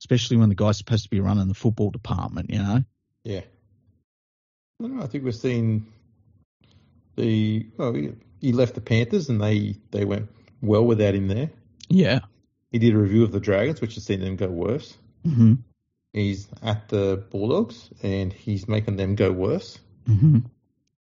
especially 0.00 0.36
when 0.36 0.48
the 0.48 0.54
guy's 0.54 0.78
supposed 0.78 1.04
to 1.04 1.10
be 1.10 1.20
running 1.20 1.48
the 1.48 1.54
football 1.54 1.90
department. 1.90 2.50
You 2.50 2.58
know. 2.58 2.84
Yeah. 3.24 3.42
I, 4.82 4.86
know, 4.86 5.02
I 5.02 5.06
think 5.06 5.24
we've 5.24 5.34
seen 5.34 5.86
the 7.16 7.66
well, 7.76 7.94
he 8.40 8.52
left 8.52 8.74
the 8.74 8.80
Panthers 8.80 9.28
and 9.28 9.40
they 9.40 9.76
they 9.90 10.04
went 10.04 10.28
well 10.60 10.84
without 10.84 11.14
him 11.14 11.28
there. 11.28 11.50
Yeah. 11.88 12.20
He 12.70 12.78
did 12.78 12.94
a 12.94 12.98
review 12.98 13.22
of 13.22 13.32
the 13.32 13.40
Dragons, 13.40 13.80
which 13.80 13.94
has 13.94 14.04
seen 14.04 14.20
them 14.20 14.36
go 14.36 14.48
worse. 14.48 14.96
Mm-hmm. 15.24 15.54
He's 16.12 16.48
at 16.62 16.88
the 16.88 17.24
Bulldogs 17.30 17.88
and 18.02 18.32
he's 18.32 18.68
making 18.68 18.96
them 18.96 19.14
go 19.14 19.30
worse. 19.32 19.78
Mm-hmm. 20.08 20.40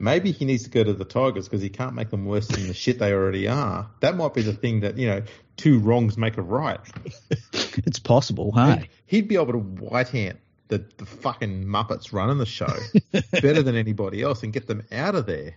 Maybe 0.01 0.33
he 0.33 0.45
needs 0.45 0.65
to 0.65 0.71
go 0.71 0.83
to 0.83 0.93
the 0.93 1.05
Tigers 1.05 1.47
because 1.47 1.63
he 1.63 1.69
can't 1.69 1.95
make 1.95 2.11
them 2.11 2.25
worse 2.25 2.49
than 2.49 2.67
the 2.67 2.75
shit 2.75 2.99
they 2.99 3.13
already 3.13 3.47
are. 3.47 3.91
That 4.01 4.17
might 4.17 4.35
be 4.35 4.43
the 4.43 4.55
thing 4.55 4.81
that, 4.81 4.97
you 4.97 5.07
know, 5.07 5.23
two 5.57 5.79
wrongs 5.79 6.17
make 6.17 6.39
a 6.39 6.43
right. 6.43 6.81
it's 7.53 7.99
possible, 7.99 8.51
hey? 8.53 8.73
He'd, 8.73 8.89
he'd 9.07 9.29
be 9.29 9.35
able 9.37 9.53
to 9.53 9.59
white 9.59 10.09
hand 10.09 10.39
the, 10.69 10.85
the 10.97 11.07
fucking 11.07 11.65
Muppets 11.65 12.13
running 12.13 12.39
the 12.39 12.47
show 12.47 12.75
better 13.31 13.63
than 13.63 13.77
anybody 13.77 14.23
else 14.23 14.43
and 14.43 14.53
get 14.53 14.67
them 14.67 14.85
out 14.91 15.15
of 15.15 15.27
there 15.27 15.55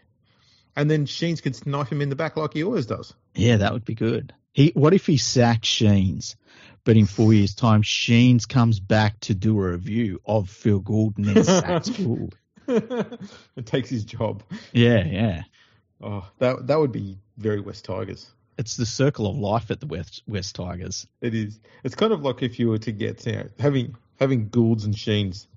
and 0.75 0.89
then 0.89 1.05
Sheens 1.05 1.41
could 1.41 1.65
knife 1.65 1.91
him 1.91 2.01
in 2.01 2.09
the 2.09 2.15
back 2.15 2.37
like 2.37 2.53
he 2.53 2.63
always 2.63 2.85
does. 2.85 3.13
Yeah, 3.35 3.57
that 3.57 3.73
would 3.73 3.85
be 3.85 3.95
good. 3.95 4.33
He 4.51 4.71
what 4.75 4.93
if 4.93 5.05
he 5.05 5.17
sacked 5.17 5.65
Sheens, 5.65 6.35
but 6.83 6.97
in 6.97 7.05
four 7.05 7.33
years' 7.33 7.55
time 7.55 7.81
Sheens 7.81 8.45
comes 8.45 8.79
back 8.79 9.19
to 9.21 9.33
do 9.33 9.57
a 9.59 9.71
review 9.71 10.21
of 10.25 10.49
Phil 10.49 10.79
Gould 10.83 11.17
and 11.17 11.25
then 11.25 11.43
sacks 11.43 11.89
Gould. 11.89 12.37
it 13.55 13.65
takes 13.65 13.89
his 13.89 14.05
job. 14.05 14.43
Yeah, 14.71 15.05
yeah. 15.05 15.43
Oh, 16.01 16.29
that 16.39 16.67
that 16.67 16.79
would 16.79 16.91
be 16.91 17.17
very 17.37 17.61
West 17.61 17.85
Tigers. 17.85 18.29
It's 18.57 18.77
the 18.77 18.85
circle 18.85 19.27
of 19.27 19.37
life 19.37 19.71
at 19.71 19.79
the 19.79 19.87
West 19.87 20.21
West 20.27 20.55
Tigers. 20.55 21.07
It 21.21 21.33
is. 21.33 21.59
It's 21.83 21.95
kind 21.95 22.13
of 22.13 22.21
like 22.21 22.43
if 22.43 22.59
you 22.59 22.69
were 22.69 22.77
to 22.79 22.91
get 22.91 23.25
you 23.25 23.33
know, 23.33 23.49
having 23.59 23.95
having 24.19 24.49
Goulds 24.49 24.85
and 24.85 24.97
Sheens 24.97 25.47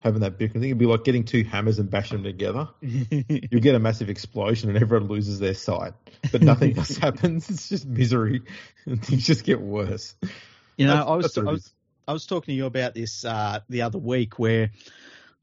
having 0.00 0.20
that 0.20 0.38
bicker. 0.38 0.52
I 0.52 0.60
think 0.60 0.66
it'd 0.66 0.78
be 0.78 0.86
like 0.86 1.04
getting 1.04 1.24
two 1.24 1.42
hammers 1.44 1.78
and 1.78 1.90
bashing 1.90 2.22
them 2.22 2.24
together. 2.24 2.68
you 2.80 3.60
get 3.60 3.74
a 3.74 3.78
massive 3.78 4.08
explosion 4.08 4.70
and 4.70 4.80
everyone 4.80 5.08
loses 5.08 5.40
their 5.40 5.54
sight, 5.54 5.94
but 6.30 6.42
nothing 6.42 6.78
else 6.78 6.96
happens. 6.96 7.50
It's 7.50 7.68
just 7.68 7.86
misery, 7.86 8.42
and 8.84 9.04
things 9.04 9.26
just 9.26 9.44
get 9.44 9.60
worse. 9.60 10.14
You 10.76 10.86
know, 10.86 10.96
that's, 10.96 11.08
I 11.08 11.14
was 11.14 11.38
I 11.38 11.50
was, 11.50 11.72
I 12.08 12.12
was 12.12 12.26
talking 12.26 12.52
to 12.52 12.56
you 12.56 12.66
about 12.66 12.94
this 12.94 13.24
uh, 13.24 13.60
the 13.68 13.82
other 13.82 13.98
week 13.98 14.38
where 14.38 14.70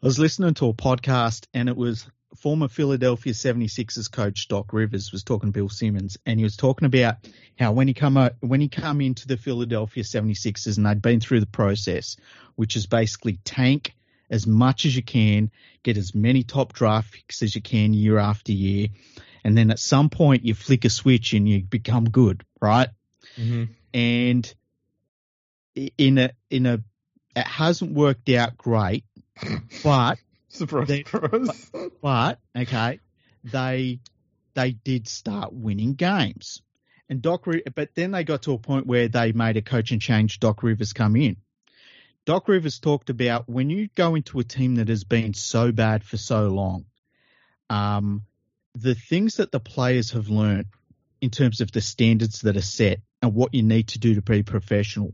I 0.03 0.05
was 0.05 0.19
listening 0.19 0.53
to 0.55 0.67
a 0.67 0.73
podcast 0.73 1.47
and 1.53 1.69
it 1.69 1.77
was 1.77 2.05
former 2.35 2.67
Philadelphia 2.67 3.31
76ers 3.31 4.11
coach 4.11 4.49
Doc 4.49 4.73
Rivers 4.73 5.13
was 5.13 5.23
talking 5.23 5.47
to 5.47 5.53
Bill 5.53 5.69
Simmons 5.69 6.17
and 6.25 6.37
he 6.37 6.43
was 6.43 6.57
talking 6.57 6.85
about 6.85 7.15
how 7.57 7.71
when 7.71 7.87
he 7.87 7.93
come 7.93 8.17
out, 8.17 8.33
when 8.41 8.59
he 8.59 8.67
come 8.67 8.99
into 8.99 9.29
the 9.29 9.37
Philadelphia 9.37 10.03
76ers 10.03 10.75
and 10.75 10.85
they'd 10.85 11.01
been 11.01 11.21
through 11.21 11.39
the 11.39 11.45
process 11.45 12.17
which 12.55 12.75
is 12.75 12.85
basically 12.85 13.39
tank 13.45 13.95
as 14.29 14.45
much 14.45 14.83
as 14.83 14.93
you 14.93 15.03
can, 15.03 15.49
get 15.83 15.95
as 15.95 16.13
many 16.13 16.43
top 16.43 16.73
draft 16.73 17.13
picks 17.13 17.41
as 17.41 17.55
you 17.55 17.61
can 17.61 17.93
year 17.93 18.17
after 18.17 18.51
year, 18.51 18.89
and 19.45 19.57
then 19.57 19.71
at 19.71 19.79
some 19.79 20.09
point 20.09 20.43
you 20.43 20.53
flick 20.53 20.83
a 20.83 20.89
switch 20.89 21.31
and 21.31 21.47
you 21.47 21.63
become 21.63 22.09
good, 22.09 22.43
right? 22.59 22.89
Mm-hmm. 23.37 23.71
And 23.93 24.53
in 25.97 26.17
a 26.17 26.31
in 26.49 26.65
a 26.65 26.83
it 27.35 27.47
hasn't 27.47 27.93
worked 27.93 28.29
out 28.29 28.57
great, 28.57 29.05
but 29.83 30.19
surprise, 30.49 30.87
they, 30.87 31.03
surprise. 31.03 31.71
But 32.01 32.39
okay, 32.55 32.99
they 33.43 33.99
they 34.53 34.71
did 34.71 35.07
start 35.07 35.53
winning 35.53 35.93
games. 35.93 36.61
And 37.09 37.21
Doc, 37.21 37.45
but 37.75 37.93
then 37.95 38.11
they 38.11 38.23
got 38.23 38.43
to 38.43 38.53
a 38.53 38.57
point 38.57 38.87
where 38.87 39.07
they 39.07 39.33
made 39.33 39.57
a 39.57 39.61
coaching 39.61 39.99
change. 39.99 40.39
Doc 40.39 40.63
Rivers 40.63 40.93
come 40.93 41.15
in, 41.15 41.35
Doc 42.25 42.47
Rivers 42.47 42.79
talked 42.79 43.09
about 43.09 43.49
when 43.49 43.69
you 43.69 43.89
go 43.95 44.15
into 44.15 44.39
a 44.39 44.43
team 44.43 44.75
that 44.75 44.87
has 44.87 45.03
been 45.03 45.33
so 45.33 45.71
bad 45.71 46.03
for 46.03 46.15
so 46.15 46.47
long, 46.47 46.85
um, 47.69 48.23
the 48.75 48.95
things 48.95 49.35
that 49.35 49.51
the 49.51 49.59
players 49.59 50.11
have 50.11 50.29
learned 50.29 50.67
in 51.19 51.31
terms 51.31 51.59
of 51.59 51.71
the 51.71 51.81
standards 51.81 52.41
that 52.41 52.55
are 52.55 52.61
set 52.61 53.01
and 53.21 53.33
what 53.33 53.53
you 53.53 53.61
need 53.61 53.89
to 53.89 53.99
do 53.99 54.15
to 54.15 54.21
be 54.21 54.41
professional, 54.41 55.13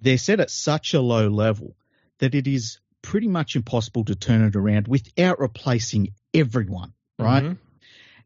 they're 0.00 0.18
set 0.18 0.40
at 0.40 0.50
such 0.50 0.94
a 0.94 1.00
low 1.00 1.28
level 1.28 1.74
that 2.18 2.34
it 2.34 2.46
is 2.46 2.78
pretty 3.02 3.28
much 3.28 3.56
impossible 3.56 4.04
to 4.04 4.14
turn 4.14 4.42
it 4.42 4.56
around 4.56 4.88
without 4.88 5.40
replacing 5.40 6.12
everyone, 6.34 6.92
right? 7.18 7.44
Mm-hmm. 7.44 7.54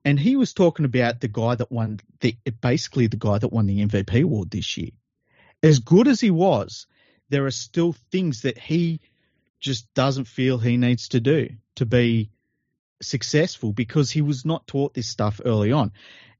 And 0.04 0.20
he 0.20 0.36
was 0.36 0.52
talking 0.52 0.84
about 0.84 1.20
the 1.20 1.28
guy 1.28 1.54
that 1.54 1.72
won 1.72 2.00
the 2.20 2.36
basically 2.60 3.06
the 3.06 3.16
guy 3.16 3.38
that 3.38 3.48
won 3.48 3.66
the 3.66 3.84
MVP 3.86 4.22
award 4.22 4.50
this 4.50 4.76
year. 4.76 4.90
As 5.62 5.78
good 5.78 6.08
as 6.08 6.20
he 6.20 6.30
was, 6.30 6.86
there 7.30 7.46
are 7.46 7.50
still 7.50 7.94
things 8.12 8.42
that 8.42 8.58
he 8.58 9.00
just 9.60 9.92
doesn't 9.94 10.26
feel 10.26 10.58
he 10.58 10.76
needs 10.76 11.08
to 11.08 11.20
do 11.20 11.48
to 11.76 11.86
be 11.86 12.30
successful 13.00 13.72
because 13.72 14.10
he 14.10 14.20
was 14.20 14.44
not 14.44 14.66
taught 14.66 14.92
this 14.92 15.08
stuff 15.08 15.40
early 15.44 15.72
on. 15.72 15.92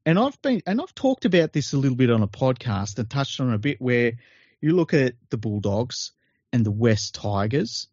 And 0.05 0.19
I've 0.19 0.41
been 0.43 0.63
and 0.67 0.81
I've 0.81 0.95
talked 0.95 1.25
about 1.25 1.53
this 1.53 1.73
a 1.73 1.79
little 1.79 1.97
bit 1.97 2.11
on 2.11 2.23
a 2.23 2.29
podcast 2.29 2.99
and 2.99 3.09
touched 3.09 3.41
on 3.41 3.53
a 3.53 3.59
bit 3.59 3.81
where 3.81 4.13
you 4.61 4.77
look 4.77 4.93
at 4.93 5.15
the 5.31 5.39
Bulldogs 5.39 6.13
and 6.53 6.65
the 6.65 6.71
West 6.71 7.15
Tigers, 7.15 7.89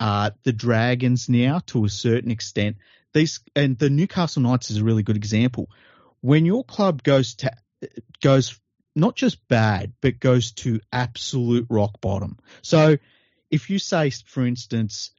uh, 0.00 0.30
the 0.42 0.52
Dragons 0.52 1.28
now 1.28 1.60
to 1.66 1.84
a 1.84 1.88
certain 1.88 2.30
extent. 2.30 2.76
These 3.12 3.40
and 3.54 3.78
the 3.78 3.90
Newcastle 3.90 4.42
Knights 4.42 4.70
is 4.70 4.78
a 4.78 4.84
really 4.84 5.02
good 5.02 5.16
example. 5.16 5.70
When 6.20 6.46
your 6.46 6.64
club 6.64 7.02
goes 7.02 7.34
to 7.36 7.52
goes 8.20 8.58
not 8.96 9.16
just 9.16 9.46
bad, 9.48 9.92
but 10.00 10.20
goes 10.20 10.52
to 10.52 10.80
absolute 10.92 11.66
rock 11.68 12.00
bottom. 12.00 12.38
So 12.62 12.96
if 13.50 13.70
you 13.70 13.78
say, 13.78 14.10
for 14.10 14.46
instance, 14.46 15.10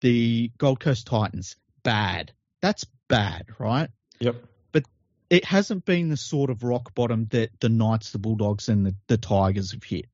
the 0.00 0.50
Gold 0.58 0.80
Coast 0.80 1.06
Titans, 1.06 1.56
bad, 1.82 2.32
that's 2.60 2.86
bad, 3.08 3.46
right? 3.58 3.90
Yep. 4.20 4.36
But 4.72 4.84
it 5.28 5.44
hasn't 5.44 5.84
been 5.84 6.08
the 6.08 6.16
sort 6.16 6.50
of 6.50 6.62
rock 6.62 6.94
bottom 6.94 7.26
that 7.30 7.50
the 7.60 7.68
Knights, 7.68 8.12
the 8.12 8.18
Bulldogs, 8.18 8.68
and 8.68 8.86
the, 8.86 8.94
the 9.08 9.16
Tigers 9.16 9.72
have 9.72 9.84
hit, 9.84 10.06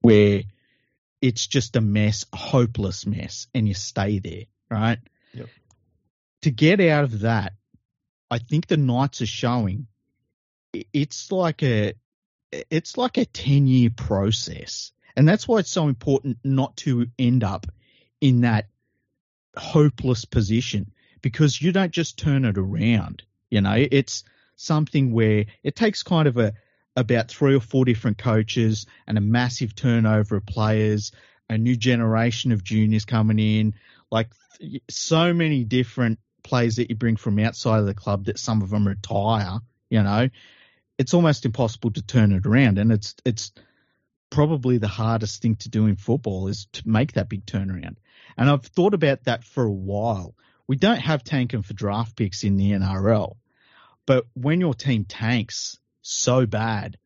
where 0.00 0.42
it's 1.24 1.46
just 1.46 1.74
a 1.74 1.80
mess, 1.80 2.26
a 2.34 2.36
hopeless 2.36 3.06
mess, 3.06 3.46
and 3.54 3.66
you 3.66 3.72
stay 3.72 4.18
there, 4.18 4.44
right? 4.70 4.98
Yep. 5.32 5.48
To 6.42 6.50
get 6.50 6.80
out 6.80 7.04
of 7.04 7.20
that, 7.20 7.54
I 8.30 8.36
think 8.36 8.66
the 8.66 8.76
Knights 8.76 9.22
are 9.22 9.26
showing 9.26 9.86
it's 10.92 11.32
like 11.32 11.62
a 11.62 11.94
it's 12.52 12.98
like 12.98 13.16
a 13.16 13.24
10 13.24 13.66
year 13.66 13.88
process. 13.88 14.92
And 15.16 15.26
that's 15.26 15.48
why 15.48 15.60
it's 15.60 15.70
so 15.70 15.88
important 15.88 16.36
not 16.44 16.76
to 16.78 17.06
end 17.18 17.42
up 17.42 17.68
in 18.20 18.42
that 18.42 18.68
hopeless 19.56 20.26
position 20.26 20.92
because 21.22 21.60
you 21.62 21.72
don't 21.72 21.92
just 21.92 22.18
turn 22.18 22.44
it 22.44 22.58
around. 22.58 23.22
You 23.48 23.62
know, 23.62 23.76
it's 23.76 24.24
something 24.56 25.12
where 25.12 25.46
it 25.62 25.74
takes 25.74 26.02
kind 26.02 26.28
of 26.28 26.36
a 26.36 26.52
about 26.96 27.28
three 27.28 27.54
or 27.54 27.60
four 27.60 27.84
different 27.84 28.18
coaches 28.18 28.86
and 29.06 29.18
a 29.18 29.20
massive 29.20 29.74
turnover 29.74 30.36
of 30.36 30.46
players, 30.46 31.12
a 31.48 31.58
new 31.58 31.76
generation 31.76 32.52
of 32.52 32.62
juniors 32.62 33.04
coming 33.04 33.38
in, 33.38 33.74
like 34.10 34.28
so 34.88 35.34
many 35.34 35.64
different 35.64 36.18
players 36.42 36.76
that 36.76 36.90
you 36.90 36.96
bring 36.96 37.16
from 37.16 37.38
outside 37.38 37.80
of 37.80 37.86
the 37.86 37.94
club 37.94 38.26
that 38.26 38.38
some 38.38 38.62
of 38.62 38.70
them 38.70 38.86
retire, 38.86 39.58
you 39.90 40.02
know, 40.02 40.28
it's 40.98 41.14
almost 41.14 41.44
impossible 41.44 41.90
to 41.92 42.02
turn 42.02 42.32
it 42.32 42.46
around, 42.46 42.78
and 42.78 42.92
it's 42.92 43.14
it's 43.24 43.52
probably 44.30 44.78
the 44.78 44.88
hardest 44.88 45.42
thing 45.42 45.56
to 45.56 45.68
do 45.68 45.86
in 45.86 45.96
football 45.96 46.48
is 46.48 46.66
to 46.72 46.88
make 46.88 47.12
that 47.12 47.28
big 47.28 47.44
turnaround. 47.46 47.96
And 48.36 48.48
I've 48.48 48.64
thought 48.64 48.94
about 48.94 49.24
that 49.24 49.44
for 49.44 49.64
a 49.64 49.72
while. 49.72 50.34
We 50.66 50.76
don't 50.76 51.00
have 51.00 51.22
tanking 51.24 51.62
for 51.62 51.74
draft 51.74 52.16
picks 52.16 52.42
in 52.42 52.56
the 52.56 52.72
NRL, 52.72 53.36
but 54.06 54.26
when 54.34 54.60
your 54.60 54.74
team 54.74 55.04
tanks 55.04 55.78
so 56.04 56.44
bad, 56.46 56.98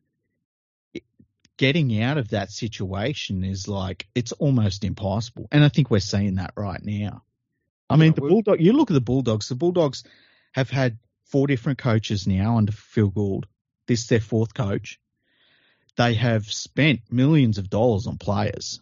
getting 1.57 2.01
out 2.03 2.17
of 2.17 2.29
that 2.29 2.51
situation 2.51 3.43
is 3.43 3.67
like 3.67 4.07
it's 4.13 4.33
almost 4.33 4.83
impossible. 4.83 5.47
And 5.51 5.63
I 5.63 5.69
think 5.69 5.89
we're 5.89 5.99
seeing 5.99 6.35
that 6.35 6.53
right 6.55 6.83
now. 6.83 7.23
I 7.89 7.95
mean, 7.95 8.13
the 8.13 8.21
Bulldog. 8.21 8.61
You 8.61 8.73
look 8.73 8.91
at 8.91 8.93
the 8.93 9.01
Bulldogs. 9.01 9.49
The 9.49 9.55
Bulldogs 9.55 10.03
have 10.51 10.69
had 10.69 10.99
four 11.25 11.47
different 11.47 11.79
coaches 11.79 12.27
now 12.27 12.57
under 12.57 12.71
Phil 12.71 13.09
Gould. 13.09 13.47
This 13.87 14.01
is 14.01 14.07
their 14.07 14.19
fourth 14.19 14.53
coach. 14.53 14.99
They 15.95 16.13
have 16.13 16.51
spent 16.51 17.01
millions 17.09 17.57
of 17.57 17.69
dollars 17.69 18.05
on 18.05 18.17
players. 18.17 18.79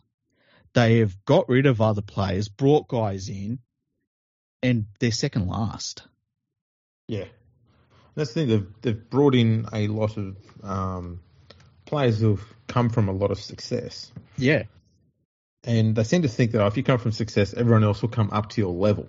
They 0.73 0.99
have 0.99 1.15
got 1.25 1.47
rid 1.47 1.65
of 1.67 1.79
other 1.79 2.01
players, 2.01 2.49
brought 2.49 2.87
guys 2.87 3.29
in, 3.29 3.59
and 4.61 4.87
they're 4.99 5.11
second 5.11 5.47
last. 5.47 6.03
Yeah, 7.07 7.25
that's 8.17 8.33
the 8.33 8.41
thing. 8.41 8.49
They've 8.49 8.67
they've 8.81 9.09
brought 9.09 9.35
in 9.35 9.67
a 9.71 9.87
lot 9.87 10.17
of 10.17 10.35
um, 10.63 11.21
players 11.85 12.19
who've 12.19 12.43
come 12.67 12.89
from 12.89 13.07
a 13.07 13.13
lot 13.13 13.29
of 13.29 13.39
success. 13.39 14.11
Yeah, 14.37 14.63
and 15.63 15.95
they 15.95 16.03
seem 16.03 16.23
to 16.23 16.27
think 16.27 16.51
that 16.51 16.65
if 16.65 16.75
you 16.77 16.83
come 16.83 16.97
from 16.97 17.11
success, 17.11 17.53
everyone 17.53 17.83
else 17.83 18.01
will 18.01 18.09
come 18.09 18.29
up 18.31 18.49
to 18.49 18.61
your 18.61 18.73
level. 18.73 19.07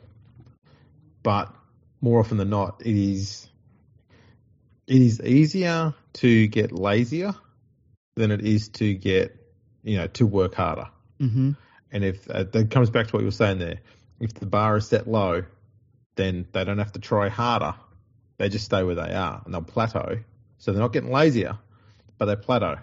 But 1.23 1.53
more 2.01 2.21
often 2.21 2.37
than 2.37 2.51
not, 2.51 2.83
it 2.85 2.95
is 2.95 3.49
it 4.87 5.01
is 5.01 5.23
easier 5.23 5.95
to 6.15 6.47
get 6.49 6.71
lazier 6.71 7.35
than 8.17 8.31
it 8.31 8.43
is 8.43 8.69
to 8.69 8.93
get, 8.93 9.35
you 9.85 9.97
know, 9.97 10.07
to 10.09 10.27
work 10.27 10.55
harder. 10.55 10.89
Mm-hmm. 11.19 11.53
And 11.93 12.05
if 12.05 12.29
uh, 12.31 12.45
that 12.45 12.71
comes 12.71 12.91
back 12.91 13.07
to 13.07 13.13
what 13.13 13.21
you 13.21 13.27
were 13.27 13.31
saying 13.31 13.59
there, 13.59 13.79
if 14.21 14.35
the 14.35 14.47
bar 14.47 14.77
is 14.77 14.87
set 14.87 15.09
low, 15.09 15.45
then 16.17 16.47
they 16.53 16.65
don't 16.65 16.79
have 16.79 16.93
to 16.93 17.01
try 17.01 17.29
harder. 17.29 17.75
They 18.39 18.49
just 18.49 18.65
stay 18.65 18.83
where 18.83 18.95
they 18.95 19.13
are 19.15 19.43
and 19.45 19.53
they'll 19.53 19.63
plateau. 19.63 20.21
So 20.59 20.73
they're 20.73 20.81
not 20.81 20.93
getting 20.93 21.13
lazier, 21.13 21.59
but 22.17 22.27
they 22.27 22.37
plateau, 22.37 22.77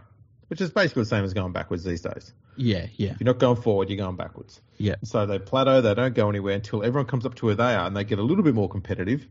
which 0.47 0.62
is 0.62 0.70
basically 0.70 1.03
the 1.03 1.10
same 1.10 1.24
as 1.24 1.34
going 1.34 1.51
backwards 1.51 1.84
these 1.84 2.01
days. 2.01 2.34
Yeah, 2.58 2.88
yeah. 2.95 3.12
If 3.12 3.20
you're 3.20 3.26
not 3.26 3.39
going 3.39 3.62
forward, 3.62 3.89
you're 3.89 3.97
going 3.97 4.16
backwards. 4.16 4.62
Yeah. 4.78 4.95
So 5.03 5.26
they 5.26 5.39
plateau, 5.39 5.82
they 5.82 5.93
don't 5.93 6.14
go 6.14 6.30
anywhere 6.30 6.56
until 6.56 6.84
everyone 6.84 7.08
comes 7.08 7.26
up 7.26 7.36
to 7.36 7.47
where 7.47 7.56
they 7.56 7.74
are 7.74 7.88
and 7.88 7.97
they 7.97 8.03
get 8.03 8.20
a 8.20 8.24
little 8.24 8.43
bit 8.43 8.53
more 8.53 8.70
competitive 8.70 9.28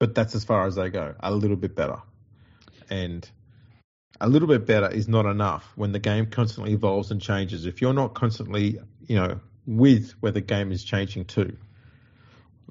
but 0.00 0.14
that's 0.14 0.34
as 0.34 0.42
far 0.42 0.66
as 0.66 0.74
they 0.74 0.90
go. 0.90 1.14
A 1.20 1.32
little 1.32 1.56
bit 1.56 1.76
better, 1.76 2.02
and 2.88 3.28
a 4.20 4.28
little 4.28 4.48
bit 4.48 4.66
better 4.66 4.90
is 4.90 5.06
not 5.06 5.26
enough 5.26 5.70
when 5.76 5.92
the 5.92 6.00
game 6.00 6.26
constantly 6.26 6.72
evolves 6.72 7.12
and 7.12 7.20
changes. 7.20 7.66
If 7.66 7.80
you're 7.80 7.92
not 7.92 8.14
constantly, 8.14 8.80
you 9.06 9.16
know, 9.16 9.40
with 9.66 10.12
where 10.20 10.32
the 10.32 10.40
game 10.40 10.72
is 10.72 10.82
changing 10.82 11.26
to, 11.26 11.56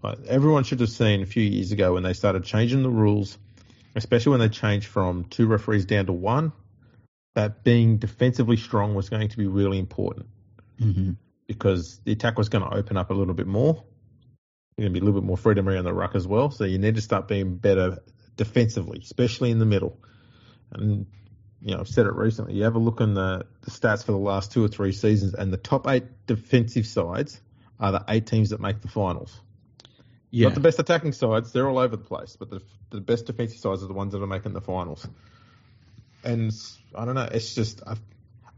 like 0.04 0.20
everyone 0.28 0.64
should 0.64 0.80
have 0.80 0.90
seen 0.90 1.22
a 1.22 1.26
few 1.26 1.44
years 1.44 1.72
ago 1.72 1.94
when 1.94 2.04
they 2.04 2.14
started 2.14 2.44
changing 2.44 2.84
the 2.84 2.90
rules, 2.90 3.38
especially 3.96 4.32
when 4.32 4.40
they 4.40 4.50
changed 4.50 4.88
from 4.88 5.26
two 5.26 5.48
referees 5.48 5.86
down 5.86 6.06
to 6.08 6.14
one 6.14 6.52
that 7.36 7.64
being 7.64 7.98
defensively 7.98 8.58
strong 8.58 8.96
was 8.96 9.10
going 9.10 9.30
to 9.30 9.38
be 9.38 9.48
really 9.48 9.80
important 9.80 10.28
hmm 10.80 11.12
because 11.48 12.00
the 12.04 12.12
attack 12.12 12.38
was 12.38 12.48
going 12.48 12.64
to 12.64 12.78
open 12.78 12.96
up 12.96 13.10
a 13.10 13.14
little 13.14 13.34
bit 13.34 13.48
more. 13.48 13.84
You're 14.78 14.84
going 14.84 14.94
to 14.94 15.00
be 15.00 15.04
a 15.04 15.04
little 15.04 15.20
bit 15.20 15.26
more 15.26 15.36
freedom 15.36 15.68
around 15.68 15.86
the 15.86 15.92
ruck 15.92 16.14
as 16.14 16.28
well. 16.28 16.52
So 16.52 16.64
you 16.64 16.78
need 16.78 16.94
to 16.94 17.02
start 17.02 17.28
being 17.28 17.56
better 17.56 17.98
defensively, 18.38 19.00
especially 19.00 19.50
in 19.50 19.58
the 19.58 19.66
middle. 19.66 19.98
And 20.72 21.08
you 21.60 21.74
know, 21.74 21.80
I've 21.80 21.88
said 21.88 22.06
it 22.06 22.14
recently. 22.14 22.54
You 22.54 22.66
have 22.66 22.76
a 22.76 22.80
look 22.80 23.02
in 23.02 23.16
the, 23.16 23.48
the 23.62 23.72
stats 23.72 24.06
for 24.06 24.12
the 24.12 24.20
last 24.20 24.52
two 24.52 24.64
or 24.64 24.68
three 24.68 24.92
seasons, 24.92 25.34
and 25.34 25.52
the 25.52 25.58
top 25.58 25.88
eight 25.88 26.04
defensive 26.28 26.86
sides 26.86 27.42
are 27.80 27.94
the 27.94 28.06
eight 28.08 28.28
teams 28.28 28.52
that 28.52 28.62
make 28.62 28.82
the 28.82 28.88
finals. 28.88 29.42
Yeah. 30.32 30.48
Not 30.48 30.56
the 30.56 30.62
best 30.62 30.80
attacking 30.80 31.14
sides; 31.14 31.52
they're 31.52 31.68
all 31.68 31.80
over 31.80 31.96
the 31.96 32.04
place. 32.04 32.36
But 32.38 32.50
the 32.50 32.62
the 32.92 33.02
best 33.02 33.26
defensive 33.26 33.60
sides 33.60 33.84
are 33.84 33.88
the 33.88 33.94
ones 33.94 34.14
that 34.14 34.22
are 34.22 34.28
making 34.28 34.54
the 34.54 34.62
finals. 34.62 35.08
And 36.24 36.52
I 36.96 37.06
don't 37.06 37.16
know. 37.16 37.30
It's 37.32 37.56
just 37.56 37.82
a, 37.82 37.98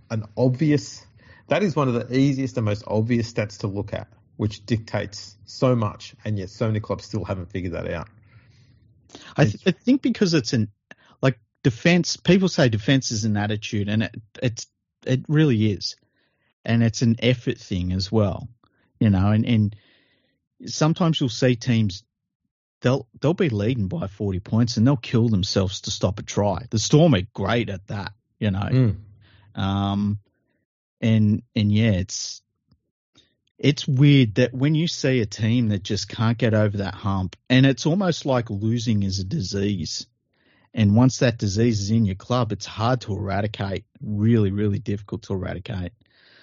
an 0.10 0.26
obvious. 0.36 1.06
That 1.48 1.64
is 1.64 1.76
one 1.76 1.88
of 1.88 1.94
the 1.94 2.18
easiest 2.18 2.58
and 2.58 2.66
most 2.66 2.84
obvious 2.88 3.32
stats 3.32 3.60
to 3.60 3.68
look 3.68 3.94
at, 3.94 4.08
which 4.38 4.66
dictates 4.66 5.38
so 5.46 5.76
much, 5.76 6.16
and 6.26 6.38
yet 6.38 6.50
so 6.50 6.68
many 6.68 6.80
clubs 6.80 7.06
still 7.06 7.24
haven't 7.24 7.52
figured 7.52 7.74
that 7.74 7.90
out. 7.92 8.08
I, 9.36 9.46
th- 9.46 9.64
I 9.66 9.72
think 9.72 10.02
because 10.02 10.34
it's 10.34 10.54
an 10.54 10.70
like 11.22 11.40
defense. 11.64 12.18
People 12.18 12.50
say 12.50 12.70
defense 12.70 13.12
is 13.12 13.26
an 13.26 13.38
attitude, 13.38 13.88
and 13.88 14.04
it 14.04 14.22
it's 14.42 14.68
it 15.06 15.24
really 15.28 15.72
is, 15.72 15.96
and 16.66 16.84
it's 16.84 17.02
an 17.02 17.16
effort 17.20 17.58
thing 17.58 17.92
as 17.94 18.12
well. 18.12 18.50
You 19.00 19.10
know, 19.10 19.32
and 19.32 19.46
and 19.46 19.76
sometimes 20.66 21.20
you'll 21.20 21.30
see 21.30 21.56
teams 21.56 22.04
they'll 22.82 23.08
they'll 23.20 23.34
be 23.34 23.50
leading 23.50 23.88
by 23.88 24.08
forty 24.08 24.40
points 24.40 24.78
and 24.78 24.86
they'll 24.86 24.98
kill 24.98 25.30
themselves 25.30 25.82
to 25.82 25.92
stop 25.92 26.20
a 26.20 26.24
try. 26.24 26.66
The 26.70 26.80
Storm 26.80 27.14
are 27.16 27.22
great 27.34 27.70
at 27.70 27.88
that. 27.88 28.14
You 28.40 28.52
know, 28.52 28.60
Mm. 28.72 28.96
um, 29.56 30.20
and 31.00 31.44
and 31.56 31.72
yeah, 31.72 31.92
it's 31.92 32.42
it's 33.58 33.88
weird 33.88 34.36
that 34.36 34.54
when 34.54 34.74
you 34.74 34.88
see 34.88 35.20
a 35.22 35.26
team 35.28 35.70
that 35.70 35.84
just 35.84 36.10
can't 36.10 36.38
get 36.38 36.54
over 36.54 36.78
that 36.78 36.96
hump, 36.96 37.36
and 37.50 37.66
it's 37.66 37.86
almost 37.86 38.26
like 38.26 38.50
losing 38.50 39.04
is 39.04 39.20
a 39.20 39.24
disease. 39.24 40.08
And 40.74 40.96
once 40.96 41.20
that 41.20 41.38
disease 41.38 41.82
is 41.82 41.92
in 41.92 42.06
your 42.06 42.16
club, 42.16 42.54
it's 42.54 42.66
hard 42.66 43.02
to 43.02 43.14
eradicate. 43.14 43.84
Really, 44.02 44.52
really 44.52 44.80
difficult 44.80 45.24
to 45.24 45.34
eradicate. 45.34 45.92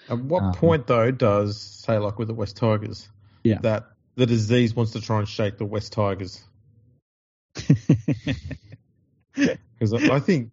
At 0.07 0.19
what 0.19 0.43
Um, 0.43 0.53
point, 0.53 0.85
though, 0.87 1.09
does 1.11 1.59
say 1.59 1.97
like 1.97 2.19
with 2.19 2.27
the 2.27 2.35
West 2.35 2.55
Tigers, 2.55 3.09
Yeah. 3.43 3.57
that 3.61 3.87
the 4.19 4.25
disease 4.25 4.75
wants 4.75 4.91
to 4.91 5.01
try 5.01 5.19
and 5.19 5.27
shake 5.27 5.57
the 5.57 5.65
West 5.65 5.93
Tigers? 5.93 6.43
Because 9.33 9.93
I 9.93 10.19
think, 10.19 10.51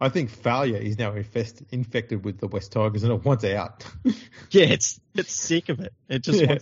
I 0.00 0.08
think 0.08 0.30
failure 0.30 0.76
is 0.76 0.96
now 0.96 1.12
infest, 1.14 1.60
infected 1.72 2.24
with 2.24 2.38
the 2.38 2.46
West 2.46 2.70
Tigers, 2.70 3.02
and 3.02 3.12
it 3.12 3.24
wants 3.24 3.42
out. 3.42 3.84
yeah, 4.52 4.66
it's 4.66 5.00
it's 5.16 5.32
sick 5.32 5.68
of 5.70 5.80
it. 5.80 5.92
It 6.08 6.22
just 6.22 6.40
Yeah. 6.40 6.58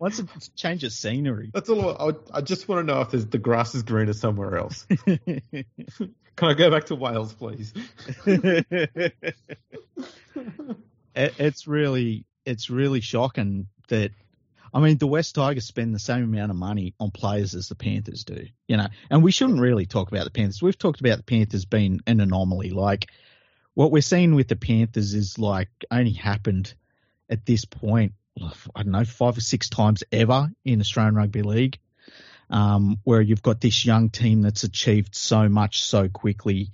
wants 0.00 0.20
wants 0.20 0.48
to 0.48 0.54
change 0.56 0.82
the 0.82 0.90
scenery. 0.90 1.52
That's 1.54 1.68
all. 1.68 1.90
I, 1.90 2.38
I 2.38 2.40
just 2.40 2.66
want 2.66 2.84
to 2.88 2.92
know 2.92 3.02
if 3.02 3.30
the 3.30 3.38
grass 3.38 3.76
is 3.76 3.84
greener 3.84 4.14
somewhere 4.14 4.58
else. 4.58 4.84
Can 5.06 5.64
I 6.40 6.54
go 6.54 6.70
back 6.72 6.86
to 6.86 6.96
Wales, 6.96 7.32
please? 7.32 7.72
it, 8.26 9.14
it's 11.14 11.68
really 11.68 12.24
it's 12.44 12.68
really 12.68 13.00
shocking 13.00 13.68
that 13.88 14.10
I 14.76 14.78
mean 14.78 14.98
the 14.98 15.06
West 15.06 15.34
Tigers 15.34 15.64
spend 15.64 15.94
the 15.94 15.98
same 15.98 16.24
amount 16.24 16.50
of 16.50 16.56
money 16.58 16.92
on 17.00 17.10
players 17.10 17.54
as 17.54 17.70
the 17.70 17.74
Panthers 17.74 18.24
do, 18.24 18.44
you 18.68 18.76
know. 18.76 18.88
And 19.10 19.22
we 19.22 19.32
shouldn't 19.32 19.58
really 19.58 19.86
talk 19.86 20.12
about 20.12 20.24
the 20.24 20.30
Panthers. 20.30 20.60
We've 20.60 20.76
talked 20.76 21.00
about 21.00 21.16
the 21.16 21.22
Panthers 21.22 21.64
being 21.64 22.00
an 22.06 22.20
anomaly. 22.20 22.68
Like 22.68 23.06
what 23.72 23.90
we're 23.90 24.02
seeing 24.02 24.34
with 24.34 24.48
the 24.48 24.56
Panthers 24.56 25.14
is 25.14 25.38
like 25.38 25.70
only 25.90 26.12
happened 26.12 26.74
at 27.30 27.46
this 27.46 27.64
point, 27.64 28.12
I 28.38 28.82
don't 28.82 28.92
know, 28.92 29.06
five 29.06 29.38
or 29.38 29.40
six 29.40 29.70
times 29.70 30.04
ever 30.12 30.50
in 30.62 30.80
Australian 30.82 31.14
Rugby 31.14 31.40
League. 31.40 31.78
Um, 32.50 32.98
where 33.02 33.22
you've 33.22 33.42
got 33.42 33.62
this 33.62 33.86
young 33.86 34.10
team 34.10 34.42
that's 34.42 34.62
achieved 34.62 35.14
so 35.14 35.48
much 35.48 35.84
so 35.84 36.10
quickly. 36.10 36.70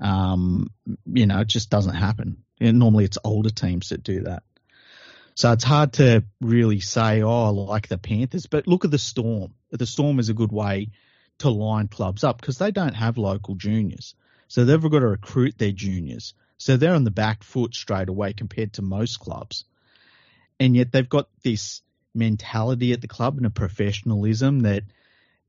Um, 0.00 0.72
you 1.06 1.26
know, 1.26 1.38
it 1.38 1.48
just 1.48 1.70
doesn't 1.70 1.94
happen. 1.94 2.38
And 2.60 2.80
normally 2.80 3.04
it's 3.04 3.16
older 3.22 3.50
teams 3.50 3.90
that 3.90 4.02
do 4.02 4.22
that. 4.22 4.42
So 5.34 5.50
it's 5.50 5.64
hard 5.64 5.94
to 5.94 6.24
really 6.40 6.80
say, 6.80 7.22
oh, 7.22 7.44
I 7.44 7.48
like 7.48 7.88
the 7.88 7.98
Panthers, 7.98 8.46
but 8.46 8.68
look 8.68 8.84
at 8.84 8.92
the 8.92 8.98
Storm. 8.98 9.54
The 9.70 9.86
Storm 9.86 10.20
is 10.20 10.28
a 10.28 10.34
good 10.34 10.52
way 10.52 10.90
to 11.38 11.50
line 11.50 11.88
clubs 11.88 12.22
up 12.22 12.40
because 12.40 12.58
they 12.58 12.70
don't 12.70 12.94
have 12.94 13.18
local 13.18 13.56
juniors. 13.56 14.14
So 14.46 14.64
they've 14.64 14.80
got 14.80 15.00
to 15.00 15.08
recruit 15.08 15.58
their 15.58 15.72
juniors. 15.72 16.34
So 16.56 16.76
they're 16.76 16.94
on 16.94 17.02
the 17.02 17.10
back 17.10 17.42
foot 17.42 17.74
straight 17.74 18.08
away 18.08 18.32
compared 18.32 18.74
to 18.74 18.82
most 18.82 19.18
clubs. 19.18 19.64
And 20.60 20.76
yet 20.76 20.92
they've 20.92 21.08
got 21.08 21.28
this 21.42 21.82
mentality 22.14 22.92
at 22.92 23.00
the 23.00 23.08
club 23.08 23.36
and 23.36 23.46
a 23.46 23.50
professionalism 23.50 24.60
that 24.60 24.84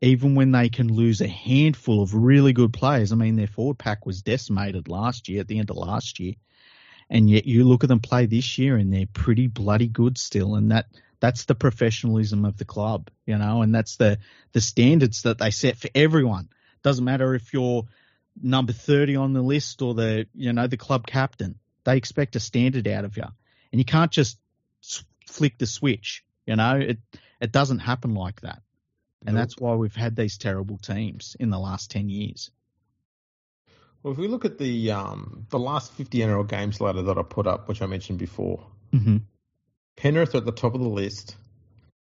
even 0.01 0.33
when 0.33 0.51
they 0.51 0.69
can 0.69 0.91
lose 0.91 1.21
a 1.21 1.27
handful 1.27 2.01
of 2.01 2.15
really 2.15 2.53
good 2.53 2.73
players, 2.73 3.11
I 3.11 3.15
mean, 3.15 3.35
their 3.35 3.45
forward 3.45 3.77
pack 3.77 4.07
was 4.07 4.23
decimated 4.23 4.87
last 4.87 5.29
year 5.29 5.41
at 5.41 5.47
the 5.47 5.59
end 5.59 5.69
of 5.69 5.77
last 5.77 6.19
year 6.19 6.33
and 7.09 7.29
yet 7.29 7.45
you 7.45 7.63
look 7.63 7.83
at 7.83 7.87
them 7.87 7.99
play 7.99 8.25
this 8.25 8.57
year 8.57 8.75
and 8.75 8.93
they're 8.93 9.05
pretty 9.05 9.47
bloody 9.47 9.87
good 9.87 10.17
still 10.17 10.55
and 10.55 10.71
that 10.71 10.87
that's 11.19 11.45
the 11.45 11.55
professionalism 11.55 12.45
of 12.45 12.57
the 12.57 12.65
club 12.65 13.09
you 13.25 13.37
know 13.37 13.61
and 13.61 13.73
that's 13.73 13.95
the 13.97 14.17
the 14.53 14.61
standards 14.61 15.23
that 15.23 15.37
they 15.37 15.51
set 15.51 15.77
for 15.77 15.89
everyone. 15.95 16.49
Doesn't 16.83 17.05
matter 17.05 17.33
if 17.33 17.51
you're 17.51 17.85
number 18.41 18.73
30 18.73 19.15
on 19.15 19.33
the 19.33 19.41
list 19.41 19.81
or 19.81 19.93
the 19.93 20.27
you 20.35 20.53
know 20.53 20.67
the 20.67 20.77
club 20.77 21.07
captain 21.07 21.55
they 21.83 21.97
expect 21.97 22.35
a 22.35 22.39
standard 22.39 22.87
out 22.87 23.05
of 23.05 23.15
you 23.17 23.23
and 23.71 23.79
you 23.79 23.85
can't 23.85 24.11
just 24.11 24.37
flick 25.25 25.57
the 25.57 25.65
switch 25.65 26.23
you 26.45 26.55
know 26.55 26.75
it 26.75 26.99
it 27.41 27.51
doesn't 27.51 27.79
happen 27.79 28.13
like 28.13 28.41
that. 28.41 28.61
And 29.25 29.35
Nope. 29.35 29.41
that's 29.41 29.57
why 29.57 29.75
we've 29.75 29.95
had 29.95 30.15
these 30.15 30.37
terrible 30.37 30.77
teams 30.77 31.35
in 31.39 31.49
the 31.49 31.59
last 31.59 31.91
10 31.91 32.09
years 32.09 32.51
Well, 34.05 34.11
if 34.11 34.19
we 34.19 34.27
look 34.27 34.45
at 34.45 34.59
the 34.59 34.91
um, 34.91 35.47
the 35.49 35.57
last 35.57 35.91
50 35.93 36.19
NRL 36.19 36.47
games 36.47 36.79
ladder 36.79 37.01
that 37.01 37.17
I 37.17 37.23
put 37.23 37.47
up, 37.47 37.67
which 37.67 37.81
I 37.81 37.87
mentioned 37.87 38.19
before, 38.19 38.63
mm-hmm. 38.93 39.17
Penrith 39.97 40.35
are 40.35 40.37
at 40.37 40.45
the 40.45 40.51
top 40.51 40.75
of 40.75 40.81
the 40.81 40.87
list, 40.87 41.35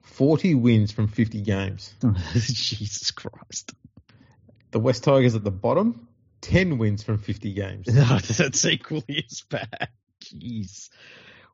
40 0.03 0.55
wins 0.55 0.91
from 0.91 1.07
50 1.07 1.39
games. 1.39 1.93
jesus 2.33 3.11
christ 3.11 3.71
The 4.71 4.79
West 4.79 5.05
Tigers 5.05 5.35
at 5.35 5.45
the 5.45 5.51
bottom, 5.51 6.09
10 6.41 6.79
wins 6.79 7.01
from 7.01 7.17
50 7.17 7.53
games. 7.53 7.85
that's 8.37 8.65
equally 8.65 9.25
as 9.31 9.43
bad. 9.49 9.87
Jeez. 10.21 10.89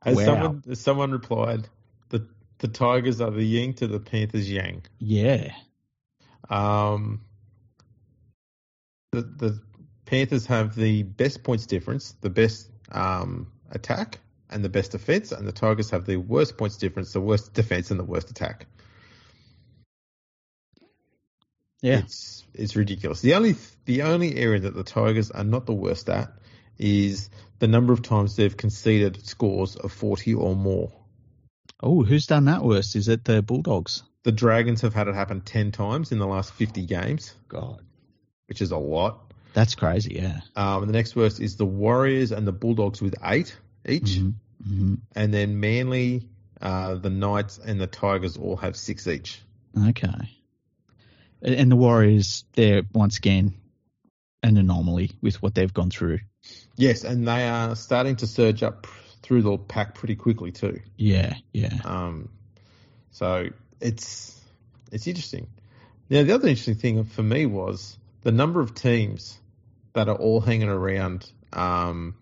As 0.04 0.16
Wow. 0.16 0.24
someone 0.24 0.62
as 0.68 0.80
someone 0.80 1.12
replied, 1.12 1.68
the 2.08 2.26
the 2.58 2.66
Tigers 2.66 3.20
are 3.20 3.30
the 3.30 3.44
yin 3.44 3.74
to 3.74 3.86
the 3.86 4.00
Panthers 4.00 4.50
yang. 4.50 4.82
Yeah. 4.98 5.52
Um, 6.50 7.20
the 9.12 9.22
the 9.22 9.60
Panthers 10.12 10.44
have 10.44 10.74
the 10.74 11.04
best 11.04 11.42
points 11.42 11.64
difference, 11.64 12.12
the 12.20 12.28
best 12.28 12.68
um, 12.90 13.50
attack, 13.70 14.18
and 14.50 14.62
the 14.62 14.68
best 14.68 14.92
defense, 14.92 15.32
and 15.32 15.48
the 15.48 15.52
Tigers 15.52 15.88
have 15.88 16.04
the 16.04 16.18
worst 16.18 16.58
points 16.58 16.76
difference, 16.76 17.14
the 17.14 17.20
worst 17.22 17.54
defense, 17.54 17.90
and 17.90 17.98
the 17.98 18.04
worst 18.04 18.30
attack. 18.30 18.66
Yeah. 21.80 22.00
It's 22.00 22.44
it's 22.52 22.76
ridiculous. 22.76 23.22
The 23.22 23.32
only 23.32 23.56
the 23.86 24.02
only 24.02 24.36
area 24.36 24.60
that 24.60 24.74
the 24.74 24.84
Tigers 24.84 25.30
are 25.30 25.44
not 25.44 25.64
the 25.64 25.72
worst 25.72 26.10
at 26.10 26.30
is 26.76 27.30
the 27.58 27.66
number 27.66 27.94
of 27.94 28.02
times 28.02 28.36
they've 28.36 28.54
conceded 28.54 29.26
scores 29.26 29.76
of 29.76 29.92
40 29.92 30.34
or 30.34 30.54
more. 30.54 30.92
Oh, 31.82 32.04
who's 32.04 32.26
done 32.26 32.44
that 32.44 32.62
worst? 32.62 32.96
Is 32.96 33.08
it 33.08 33.24
the 33.24 33.40
Bulldogs? 33.40 34.02
The 34.24 34.32
Dragons 34.32 34.82
have 34.82 34.92
had 34.92 35.08
it 35.08 35.14
happen 35.14 35.40
10 35.40 35.72
times 35.72 36.12
in 36.12 36.18
the 36.18 36.26
last 36.26 36.52
50 36.52 36.84
games, 36.84 37.34
God. 37.48 37.80
which 38.46 38.60
is 38.60 38.72
a 38.72 38.76
lot. 38.76 39.31
That's 39.54 39.74
crazy, 39.74 40.14
yeah. 40.14 40.40
Um, 40.56 40.82
and 40.82 40.88
the 40.88 40.92
next 40.92 41.14
worst 41.14 41.40
is 41.40 41.56
the 41.56 41.66
Warriors 41.66 42.32
and 42.32 42.46
the 42.46 42.52
Bulldogs 42.52 43.02
with 43.02 43.14
eight 43.22 43.56
each. 43.86 44.16
hmm 44.16 44.30
hmm 44.64 44.94
And 45.14 45.34
then 45.34 45.60
Manly, 45.60 46.28
uh, 46.60 46.94
the 46.94 47.10
Knights, 47.10 47.58
and 47.58 47.80
the 47.80 47.86
Tigers 47.86 48.36
all 48.36 48.56
have 48.56 48.76
six 48.76 49.06
each. 49.06 49.40
Okay. 49.88 50.30
And 51.42 51.70
the 51.70 51.76
Warriors, 51.76 52.44
they're 52.52 52.82
once 52.94 53.18
again 53.18 53.54
an 54.42 54.56
anomaly 54.56 55.10
with 55.20 55.42
what 55.42 55.54
they've 55.54 55.72
gone 55.72 55.90
through. 55.90 56.20
Yes, 56.76 57.04
and 57.04 57.26
they 57.26 57.48
are 57.48 57.74
starting 57.76 58.16
to 58.16 58.26
surge 58.26 58.62
up 58.62 58.86
through 59.22 59.42
the 59.42 59.58
pack 59.58 59.94
pretty 59.94 60.16
quickly 60.16 60.52
too. 60.52 60.80
Yeah, 60.96 61.34
yeah. 61.52 61.78
Um, 61.84 62.28
so 63.10 63.48
it's 63.80 64.40
it's 64.90 65.06
interesting. 65.06 65.48
Now 66.10 66.22
the 66.24 66.34
other 66.34 66.48
interesting 66.48 66.74
thing 66.74 67.04
for 67.04 67.22
me 67.22 67.46
was 67.46 67.96
the 68.22 68.32
number 68.32 68.60
of 68.60 68.74
teams 68.74 69.38
that 69.94 70.08
are 70.08 70.16
all 70.16 70.40
hanging 70.40 70.68
around, 70.68 71.30
um, 71.52 72.14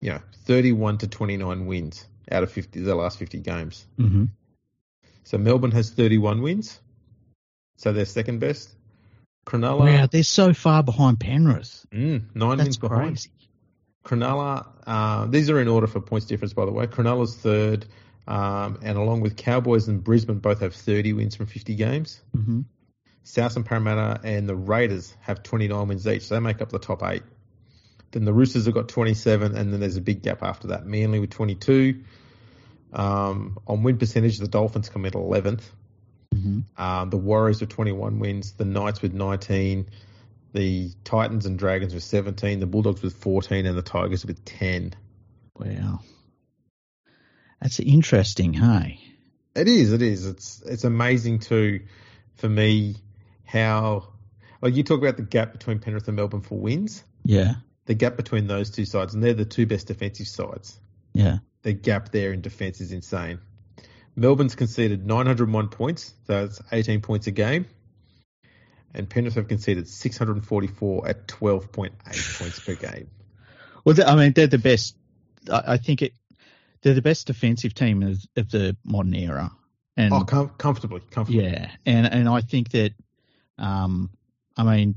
you 0.00 0.10
know, 0.10 0.20
thirty-one 0.44 0.98
to 0.98 1.08
twenty-nine 1.08 1.66
wins 1.66 2.06
out 2.30 2.42
of 2.42 2.50
fifty 2.52 2.80
the 2.80 2.94
last 2.94 3.18
fifty 3.18 3.38
games. 3.38 3.86
hmm 3.96 4.24
So 5.24 5.38
Melbourne 5.38 5.72
has 5.72 5.90
thirty-one 5.90 6.42
wins, 6.42 6.78
so 7.76 7.92
they're 7.92 8.04
second 8.04 8.40
best. 8.40 8.70
Cronulla, 9.46 9.80
Wow, 9.80 10.06
they're 10.10 10.22
so 10.22 10.54
far 10.54 10.82
behind 10.82 11.20
Penrith. 11.20 11.84
mm, 11.92 12.22
nine 12.34 12.56
That's 12.58 12.62
wins 12.66 12.76
behind. 12.78 13.10
crazy. 13.16 13.30
Cronulla, 14.04 14.66
uh, 14.86 15.26
these 15.26 15.50
are 15.50 15.60
in 15.60 15.68
order 15.68 15.86
for 15.86 16.00
points 16.00 16.26
difference, 16.26 16.52
by 16.52 16.64
the 16.66 16.72
way. 16.72 16.86
Cronulla's 16.86 17.36
third, 17.36 17.86
um, 18.26 18.78
and 18.82 18.96
along 18.98 19.20
with 19.20 19.36
Cowboys 19.36 19.88
and 19.88 20.02
Brisbane, 20.04 20.38
both 20.38 20.60
have 20.60 20.74
30 20.74 21.12
wins 21.14 21.36
from 21.36 21.46
50 21.46 21.74
games. 21.74 22.20
Mm-hmm. 22.36 22.60
South 23.24 23.56
and 23.56 23.64
Parramatta 23.64 24.20
and 24.22 24.48
the 24.48 24.54
Raiders 24.54 25.16
have 25.20 25.42
29 25.42 25.88
wins 25.88 26.06
each. 26.06 26.22
So 26.22 26.34
they 26.34 26.40
make 26.40 26.62
up 26.62 26.70
the 26.70 26.78
top 26.78 27.02
eight. 27.02 27.22
Then 28.12 28.24
the 28.24 28.32
Roosters 28.32 28.66
have 28.66 28.74
got 28.74 28.88
27, 28.88 29.56
and 29.56 29.72
then 29.72 29.80
there's 29.80 29.96
a 29.96 30.00
big 30.00 30.22
gap 30.22 30.42
after 30.42 30.68
that. 30.68 30.86
Manly 30.86 31.18
with 31.18 31.30
22. 31.30 32.04
Um, 32.92 33.58
on 33.66 33.82
win 33.82 33.98
percentage, 33.98 34.38
the 34.38 34.46
Dolphins 34.46 34.88
come 34.88 35.04
in 35.04 35.12
11th. 35.12 35.62
Mm-hmm. 36.32 36.60
Um, 36.80 37.10
the 37.10 37.16
Warriors 37.16 37.60
with 37.60 37.70
21 37.70 38.20
wins. 38.20 38.52
The 38.52 38.64
Knights 38.64 39.02
with 39.02 39.14
19. 39.14 39.88
The 40.52 40.92
Titans 41.02 41.46
and 41.46 41.58
Dragons 41.58 41.92
with 41.92 42.04
17. 42.04 42.60
The 42.60 42.66
Bulldogs 42.66 43.02
with 43.02 43.16
14, 43.16 43.66
and 43.66 43.76
the 43.76 43.82
Tigers 43.82 44.24
with 44.24 44.44
10. 44.44 44.94
Wow. 45.56 46.00
That's 47.60 47.80
interesting, 47.80 48.52
hey? 48.52 49.00
It 49.56 49.66
is. 49.66 49.92
It 49.92 50.02
is. 50.02 50.26
It's 50.26 50.62
it's 50.66 50.84
amazing 50.84 51.38
too, 51.38 51.80
for 52.34 52.48
me, 52.48 52.96
how 53.44 54.08
like 54.60 54.74
you 54.74 54.82
talk 54.82 54.98
about 54.98 55.16
the 55.16 55.22
gap 55.22 55.52
between 55.52 55.78
Penrith 55.78 56.08
and 56.08 56.16
Melbourne 56.16 56.40
for 56.40 56.58
wins. 56.58 57.04
Yeah. 57.24 57.54
The 57.86 57.94
gap 57.94 58.16
between 58.16 58.46
those 58.46 58.70
two 58.70 58.86
sides, 58.86 59.14
and 59.14 59.22
they're 59.22 59.34
the 59.34 59.44
two 59.44 59.66
best 59.66 59.88
defensive 59.88 60.26
sides. 60.26 60.78
Yeah. 61.12 61.38
The 61.62 61.74
gap 61.74 62.10
there 62.10 62.32
in 62.32 62.40
defence 62.40 62.80
is 62.80 62.92
insane. 62.92 63.40
Melbourne's 64.16 64.54
conceded 64.54 65.06
901 65.06 65.68
points, 65.68 66.14
so 66.26 66.46
that's 66.46 66.62
18 66.70 67.00
points 67.00 67.26
a 67.26 67.30
game. 67.30 67.66
And 68.94 69.10
Penrith 69.10 69.34
have 69.34 69.48
conceded 69.48 69.88
644 69.88 71.08
at 71.08 71.26
12.8 71.26 71.90
points 72.38 72.60
per 72.60 72.74
game. 72.74 73.10
Well, 73.84 73.96
I 74.06 74.14
mean, 74.16 74.32
they're 74.32 74.46
the 74.46 74.58
best. 74.58 74.96
I, 75.52 75.62
I 75.66 75.76
think 75.76 76.02
it. 76.02 76.12
They're 76.82 76.94
the 76.94 77.02
best 77.02 77.26
defensive 77.26 77.74
team 77.74 78.02
of, 78.02 78.18
of 78.36 78.50
the 78.50 78.76
modern 78.84 79.14
era. 79.14 79.50
And 79.96 80.12
oh, 80.12 80.24
com- 80.24 80.50
comfortably, 80.58 81.00
comfortably. 81.10 81.44
Yeah, 81.44 81.70
and 81.86 82.06
and 82.06 82.28
I 82.28 82.40
think 82.40 82.70
that, 82.70 82.94
um, 83.58 84.10
I 84.56 84.64
mean, 84.64 84.96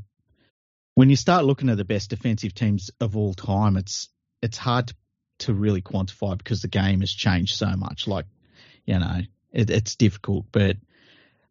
when 0.95 1.09
you 1.09 1.15
start 1.15 1.45
looking 1.45 1.69
at 1.69 1.77
the 1.77 1.85
best 1.85 2.09
defensive 2.09 2.53
teams 2.53 2.89
of 2.99 3.15
all 3.17 3.33
time, 3.33 3.77
it's 3.77 4.09
it's 4.41 4.57
hard 4.57 4.87
to, 4.87 4.95
to 5.39 5.53
really 5.53 5.81
quantify 5.81 6.37
because 6.37 6.61
the 6.61 6.67
game 6.67 7.01
has 7.01 7.11
changed 7.11 7.55
so 7.55 7.75
much. 7.75 8.07
Like, 8.07 8.25
you 8.85 8.99
know, 8.99 9.21
it, 9.51 9.69
it's 9.69 9.95
difficult, 9.95 10.45
but 10.51 10.77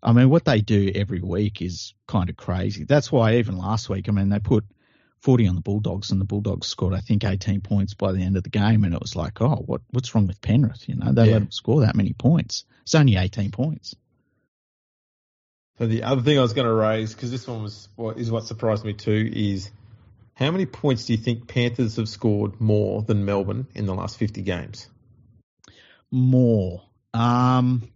I 0.02 0.12
mean, 0.12 0.30
what 0.30 0.44
they 0.44 0.60
do 0.60 0.90
every 0.94 1.20
week 1.20 1.62
is 1.62 1.94
kind 2.06 2.30
of 2.30 2.36
crazy. 2.36 2.84
That's 2.84 3.10
why 3.10 3.36
even 3.36 3.56
last 3.56 3.88
week, 3.88 4.08
I 4.08 4.12
mean, 4.12 4.28
they 4.28 4.38
put 4.38 4.64
40 5.20 5.48
on 5.48 5.54
the 5.56 5.60
Bulldogs, 5.62 6.10
and 6.10 6.20
the 6.20 6.24
Bulldogs 6.26 6.66
scored, 6.68 6.94
I 6.94 7.00
think, 7.00 7.24
18 7.24 7.60
points 7.60 7.94
by 7.94 8.12
the 8.12 8.22
end 8.22 8.36
of 8.36 8.44
the 8.44 8.50
game, 8.50 8.84
and 8.84 8.94
it 8.94 9.00
was 9.00 9.16
like, 9.16 9.40
oh, 9.40 9.56
what 9.66 9.80
what's 9.90 10.14
wrong 10.14 10.26
with 10.26 10.40
Penrith? 10.40 10.88
You 10.88 10.96
know, 10.96 11.12
they 11.12 11.26
Yeah. 11.26 11.32
let 11.32 11.38
them 11.40 11.50
score 11.50 11.80
that 11.80 11.96
many 11.96 12.12
points. 12.12 12.64
It's 12.82 12.94
only 12.94 13.16
18 13.16 13.50
points. 13.50 13.96
So 15.78 15.86
the 15.86 16.04
other 16.04 16.22
thing 16.22 16.38
I 16.38 16.42
was 16.42 16.54
going 16.54 16.66
to 16.66 16.72
raise, 16.72 17.14
because 17.14 17.30
this 17.30 17.46
one 17.46 17.62
was 17.62 17.88
what 17.96 18.18
is 18.18 18.30
what 18.30 18.44
surprised 18.44 18.84
me 18.84 18.94
too, 18.94 19.30
is 19.34 19.70
how 20.34 20.50
many 20.50 20.66
points 20.66 21.04
do 21.06 21.12
you 21.12 21.18
think 21.18 21.48
Panthers 21.48 21.96
have 21.96 22.08
scored 22.08 22.60
more 22.60 23.02
than 23.02 23.24
Melbourne 23.24 23.66
in 23.74 23.86
the 23.86 23.94
last 23.94 24.18
50 24.18 24.42
games? 24.42 24.88
More. 26.10 26.82
Um, 27.12 27.88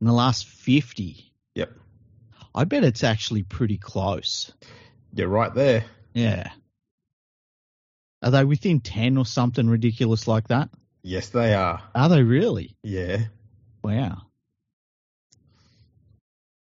in 0.00 0.06
the 0.06 0.12
last 0.12 0.46
50, 0.46 1.32
Yep, 1.54 1.72
I 2.54 2.64
bet 2.64 2.84
it's 2.84 3.04
actually 3.04 3.42
pretty 3.42 3.78
close. 3.78 4.52
you're 5.14 5.28
right 5.28 5.52
there. 5.54 5.84
Yeah. 6.14 6.50
Are 8.22 8.30
they 8.32 8.44
within 8.44 8.80
10 8.80 9.16
or 9.18 9.26
something 9.26 9.68
ridiculous 9.68 10.26
like 10.26 10.48
that? 10.48 10.70
Yes, 11.02 11.28
they 11.28 11.54
are. 11.54 11.82
Are 11.94 12.08
they 12.08 12.22
really? 12.22 12.76
Yeah, 12.82 13.18
Wow. 13.82 14.22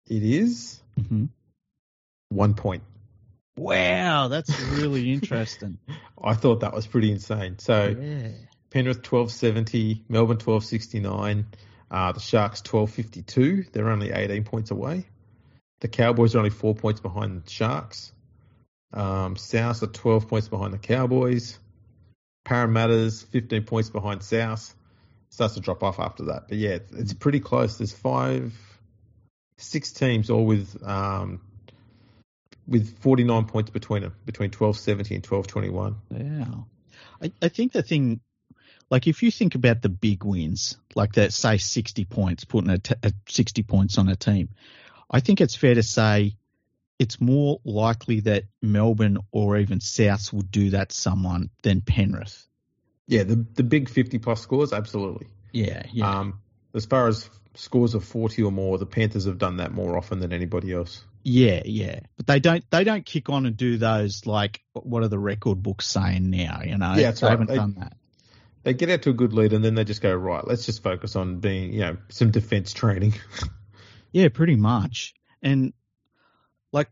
It 0.10 0.24
is 0.24 0.80
hmm 1.10 1.26
one 2.30 2.54
point. 2.54 2.84
Wow, 3.58 4.28
that's 4.28 4.60
really 4.60 5.12
interesting. 5.12 5.78
I 6.24 6.34
thought 6.34 6.60
that 6.60 6.74
was 6.74 6.86
pretty 6.86 7.12
insane. 7.12 7.58
So 7.60 7.96
yeah. 8.00 8.30
Penrith 8.70 8.98
1270, 8.98 10.04
Melbourne 10.10 10.38
1269, 10.38 11.46
uh, 11.90 12.12
the 12.12 12.20
Sharks 12.20 12.62
1252. 12.62 13.72
They're 13.72 13.90
only 13.90 14.12
18 14.12 14.44
points 14.44 14.72
away. 14.72 15.06
The 15.80 15.88
Cowboys 15.88 16.36
are 16.36 16.40
only 16.40 16.50
four 16.50 16.76
points 16.76 17.00
behind 17.00 17.44
the 17.44 17.50
Sharks. 17.50 18.12
Um, 18.94 19.36
South 19.36 19.84
are 19.84 19.88
12 19.88 20.28
points 20.28 20.48
behind 20.48 20.74
the 20.74 20.80
Cowboys. 20.80 21.58
Parramatta's 22.46 23.24
15 23.24 23.64
points 23.64 23.90
behind 23.90 24.24
South. 24.24 24.74
Starts 25.30 25.56
to 25.56 25.60
drop 25.60 25.84
off 25.84 26.00
after 26.00 26.26
that. 26.26 26.48
But 26.48 26.58
yeah, 26.58 26.72
it's, 26.72 26.92
it's 26.92 27.14
pretty 27.14 27.40
close. 27.40 27.78
There's 27.78 27.94
five, 27.94 28.54
six 29.58 29.92
teams 29.92 30.30
all 30.30 30.46
with 30.46 30.82
um, 30.84 31.42
with 32.68 33.00
49 33.00 33.46
points 33.46 33.70
between 33.72 34.04
them, 34.04 34.16
between 34.26 34.50
1270 34.50 35.16
and 35.16 35.26
1221. 35.26 35.96
Wow. 36.12 36.66
I, 37.22 37.32
I 37.42 37.48
think 37.50 37.72
the 37.72 37.82
thing, 37.82 38.20
like 38.90 39.08
if 39.08 39.24
you 39.24 39.32
think 39.32 39.56
about 39.56 39.82
the 39.82 39.90
big 39.90 40.24
wins, 40.24 40.78
like 40.94 41.14
that, 41.14 41.34
say 41.34 41.58
60 41.58 42.06
points, 42.06 42.44
putting 42.44 42.70
a, 42.70 42.78
t- 42.78 42.96
a 43.04 43.14
60 43.30 43.64
points 43.64 43.98
on 43.98 44.10
a 44.10 44.16
team, 44.16 44.50
I 45.10 45.22
think 45.22 45.40
it's 45.40 45.56
fair 45.56 45.76
to 45.76 45.84
say 45.84 46.36
it's 47.00 47.22
more 47.22 47.60
likely 47.64 48.22
that 48.22 48.44
Melbourne 48.62 49.20
or 49.32 49.58
even 49.58 49.80
Souths 49.80 50.34
would 50.34 50.52
do 50.52 50.72
that 50.72 50.90
to 50.90 50.96
someone 50.96 51.50
than 51.64 51.82
Penrith. 51.82 52.46
Yeah, 53.08 53.24
the 53.24 53.46
the 53.54 53.64
big 53.64 53.88
50 53.88 54.18
plus 54.20 54.42
scores, 54.42 54.74
absolutely. 54.74 55.28
Yeah, 55.54 55.84
yeah. 55.94 56.20
Um, 56.20 56.42
as 56.74 56.86
far 56.86 57.08
as 57.08 57.30
scores 57.58 57.94
of 57.94 58.04
40 58.06 58.44
or 58.44 58.52
more, 58.52 58.78
the 58.78 58.86
Panthers 58.86 59.26
have 59.26 59.38
done 59.38 59.58
that 59.58 59.72
more 59.74 59.98
often 59.98 60.20
than 60.20 60.32
anybody 60.32 60.74
else. 60.74 61.04
Yeah, 61.24 61.62
yeah, 61.66 62.00
but 62.16 62.26
they 62.28 62.40
don't 62.40 62.64
they 62.72 62.86
don't 62.86 63.06
kick 63.06 63.30
on 63.30 63.46
and 63.46 63.58
do 63.58 63.78
those 63.78 64.26
like 64.26 64.62
what 64.74 65.04
are 65.04 65.10
the 65.10 65.20
record 65.20 65.62
books 65.62 65.86
saying 65.86 66.30
now? 66.30 66.62
You 66.64 66.78
know, 66.78 66.94
Yeah, 66.94 67.04
that's 67.04 67.20
they 67.20 67.28
right. 67.28 67.32
haven't 67.32 67.48
They- 67.50 67.56
done 67.56 67.76
that. 67.80 67.98
They 68.64 68.74
get 68.74 68.90
out 68.90 69.02
to 69.04 69.12
a 69.12 69.14
good 69.14 69.32
lead 69.34 69.54
and 69.54 69.64
then 69.64 69.76
they 69.76 69.86
just 69.86 70.02
go, 70.02 70.14
right, 70.14 70.46
let's 70.46 70.66
just 70.66 70.84
focus 70.84 71.16
on 71.16 71.40
being, 71.40 71.72
you 71.72 71.80
know, 71.80 71.98
some 72.10 72.32
defense 72.32 72.74
training. 72.74 73.14
Yeah, 74.14 74.30
pretty 74.30 74.56
much. 74.56 75.14
And 75.44 75.74
like, 76.72 76.90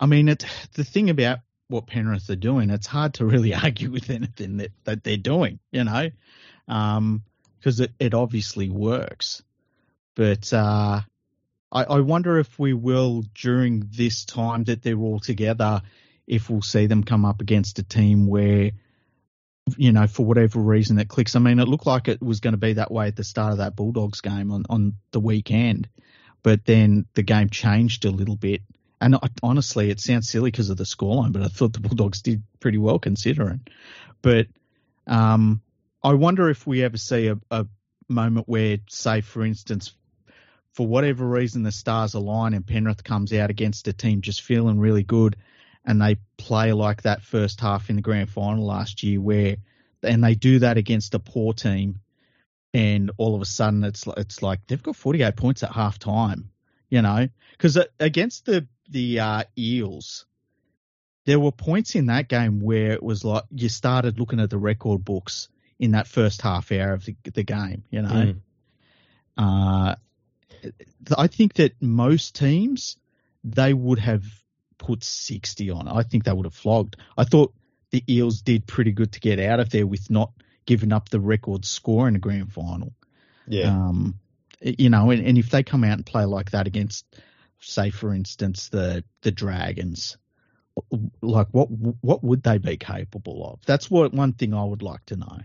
I 0.00 0.06
mean, 0.06 0.28
it 0.28 0.44
the 0.72 0.82
thing 0.82 1.10
about 1.10 1.38
what 1.68 1.86
Penrith 1.86 2.28
are 2.30 2.36
doing, 2.36 2.70
it's 2.70 2.86
hard 2.86 3.14
to 3.14 3.26
really 3.26 3.54
argue 3.64 3.90
with 3.90 4.08
anything 4.10 4.56
that, 4.56 4.72
that 4.84 5.04
they're 5.04 5.18
doing, 5.18 5.60
you 5.70 5.84
know, 5.84 6.10
um, 6.66 7.22
because 7.58 7.80
it, 7.80 7.92
it 8.00 8.14
obviously 8.14 8.70
works. 8.70 9.42
But 10.18 10.52
uh, 10.52 11.02
I, 11.70 11.84
I 11.84 12.00
wonder 12.00 12.40
if 12.40 12.58
we 12.58 12.72
will 12.72 13.22
during 13.36 13.88
this 13.88 14.24
time 14.24 14.64
that 14.64 14.82
they're 14.82 14.98
all 14.98 15.20
together, 15.20 15.80
if 16.26 16.50
we'll 16.50 16.60
see 16.60 16.86
them 16.86 17.04
come 17.04 17.24
up 17.24 17.40
against 17.40 17.78
a 17.78 17.84
team 17.84 18.26
where, 18.26 18.72
you 19.76 19.92
know, 19.92 20.08
for 20.08 20.26
whatever 20.26 20.58
reason 20.58 20.98
it 20.98 21.06
clicks. 21.06 21.36
I 21.36 21.38
mean, 21.38 21.60
it 21.60 21.68
looked 21.68 21.86
like 21.86 22.08
it 22.08 22.20
was 22.20 22.40
going 22.40 22.54
to 22.54 22.58
be 22.58 22.72
that 22.72 22.90
way 22.90 23.06
at 23.06 23.14
the 23.14 23.22
start 23.22 23.52
of 23.52 23.58
that 23.58 23.76
Bulldogs 23.76 24.20
game 24.20 24.50
on, 24.50 24.64
on 24.68 24.94
the 25.12 25.20
weekend, 25.20 25.88
but 26.42 26.64
then 26.64 27.06
the 27.14 27.22
game 27.22 27.48
changed 27.48 28.04
a 28.04 28.10
little 28.10 28.34
bit. 28.34 28.62
And 29.00 29.14
I, 29.14 29.28
honestly, 29.44 29.88
it 29.88 30.00
sounds 30.00 30.28
silly 30.28 30.50
because 30.50 30.68
of 30.68 30.78
the 30.78 30.82
scoreline, 30.82 31.32
but 31.32 31.42
I 31.42 31.46
thought 31.46 31.74
the 31.74 31.80
Bulldogs 31.80 32.22
did 32.22 32.42
pretty 32.58 32.78
well 32.78 32.98
considering. 32.98 33.60
But 34.20 34.48
um, 35.06 35.62
I 36.02 36.14
wonder 36.14 36.50
if 36.50 36.66
we 36.66 36.82
ever 36.82 36.96
see 36.96 37.28
a, 37.28 37.38
a 37.52 37.68
moment 38.08 38.48
where, 38.48 38.78
say, 38.88 39.20
for 39.20 39.44
instance, 39.44 39.94
for 40.78 40.86
whatever 40.86 41.26
reason 41.28 41.64
the 41.64 41.72
stars 41.72 42.14
align 42.14 42.54
and 42.54 42.64
Penrith 42.64 43.02
comes 43.02 43.32
out 43.32 43.50
against 43.50 43.88
a 43.88 43.92
team 43.92 44.20
just 44.20 44.42
feeling 44.42 44.78
really 44.78 45.02
good 45.02 45.34
and 45.84 46.00
they 46.00 46.18
play 46.36 46.72
like 46.72 47.02
that 47.02 47.20
first 47.20 47.60
half 47.60 47.90
in 47.90 47.96
the 47.96 48.02
grand 48.02 48.30
final 48.30 48.64
last 48.64 49.02
year 49.02 49.20
where 49.20 49.56
and 50.04 50.22
they 50.22 50.36
do 50.36 50.60
that 50.60 50.78
against 50.78 51.14
a 51.14 51.18
poor 51.18 51.52
team 51.52 51.98
and 52.72 53.10
all 53.16 53.34
of 53.34 53.42
a 53.42 53.44
sudden 53.44 53.82
it's 53.82 54.06
it's 54.16 54.40
like 54.40 54.60
they've 54.68 54.80
got 54.80 54.94
48 54.94 55.34
points 55.34 55.64
at 55.64 55.72
half 55.72 55.98
time 55.98 56.48
you 56.88 57.02
know 57.02 57.28
because 57.50 57.76
against 57.98 58.46
the 58.46 58.64
the 58.88 59.18
uh, 59.18 59.42
eels 59.58 60.26
there 61.26 61.40
were 61.40 61.50
points 61.50 61.96
in 61.96 62.06
that 62.06 62.28
game 62.28 62.60
where 62.60 62.92
it 62.92 63.02
was 63.02 63.24
like 63.24 63.42
you 63.50 63.68
started 63.68 64.20
looking 64.20 64.38
at 64.38 64.48
the 64.48 64.58
record 64.58 65.04
books 65.04 65.48
in 65.80 65.90
that 65.90 66.06
first 66.06 66.40
half 66.40 66.70
hour 66.70 66.92
of 66.92 67.04
the, 67.04 67.16
the 67.34 67.42
game 67.42 67.82
you 67.90 68.00
know 68.00 68.08
Mm. 68.08 68.40
uh, 69.36 69.96
I 71.16 71.26
think 71.26 71.54
that 71.54 71.80
most 71.80 72.34
teams 72.34 72.96
they 73.44 73.72
would 73.72 73.98
have 73.98 74.24
put 74.78 75.02
60 75.04 75.70
on. 75.70 75.88
I 75.88 76.02
think 76.02 76.24
they 76.24 76.32
would 76.32 76.46
have 76.46 76.54
flogged. 76.54 76.96
I 77.16 77.24
thought 77.24 77.54
the 77.90 78.04
Eels 78.08 78.42
did 78.42 78.66
pretty 78.66 78.92
good 78.92 79.12
to 79.12 79.20
get 79.20 79.38
out 79.38 79.60
of 79.60 79.70
there 79.70 79.86
with 79.86 80.10
not 80.10 80.32
giving 80.66 80.92
up 80.92 81.08
the 81.08 81.20
record 81.20 81.64
score 81.64 82.08
in 82.08 82.16
a 82.16 82.18
grand 82.18 82.52
final. 82.52 82.92
Yeah. 83.46 83.70
Um, 83.70 84.18
you 84.60 84.90
know, 84.90 85.10
and, 85.10 85.24
and 85.24 85.38
if 85.38 85.50
they 85.50 85.62
come 85.62 85.84
out 85.84 85.94
and 85.94 86.04
play 86.04 86.24
like 86.24 86.50
that 86.50 86.66
against, 86.66 87.06
say, 87.60 87.90
for 87.90 88.12
instance, 88.12 88.68
the 88.68 89.04
the 89.22 89.30
Dragons 89.30 90.18
like 91.22 91.48
what 91.52 91.66
what 91.66 92.22
would 92.22 92.42
they 92.42 92.58
be 92.58 92.76
capable 92.76 93.48
of? 93.52 93.60
That's 93.66 93.90
what 93.90 94.12
one 94.12 94.32
thing 94.32 94.54
I 94.54 94.64
would 94.64 94.82
like 94.82 95.04
to 95.06 95.16
know. 95.16 95.38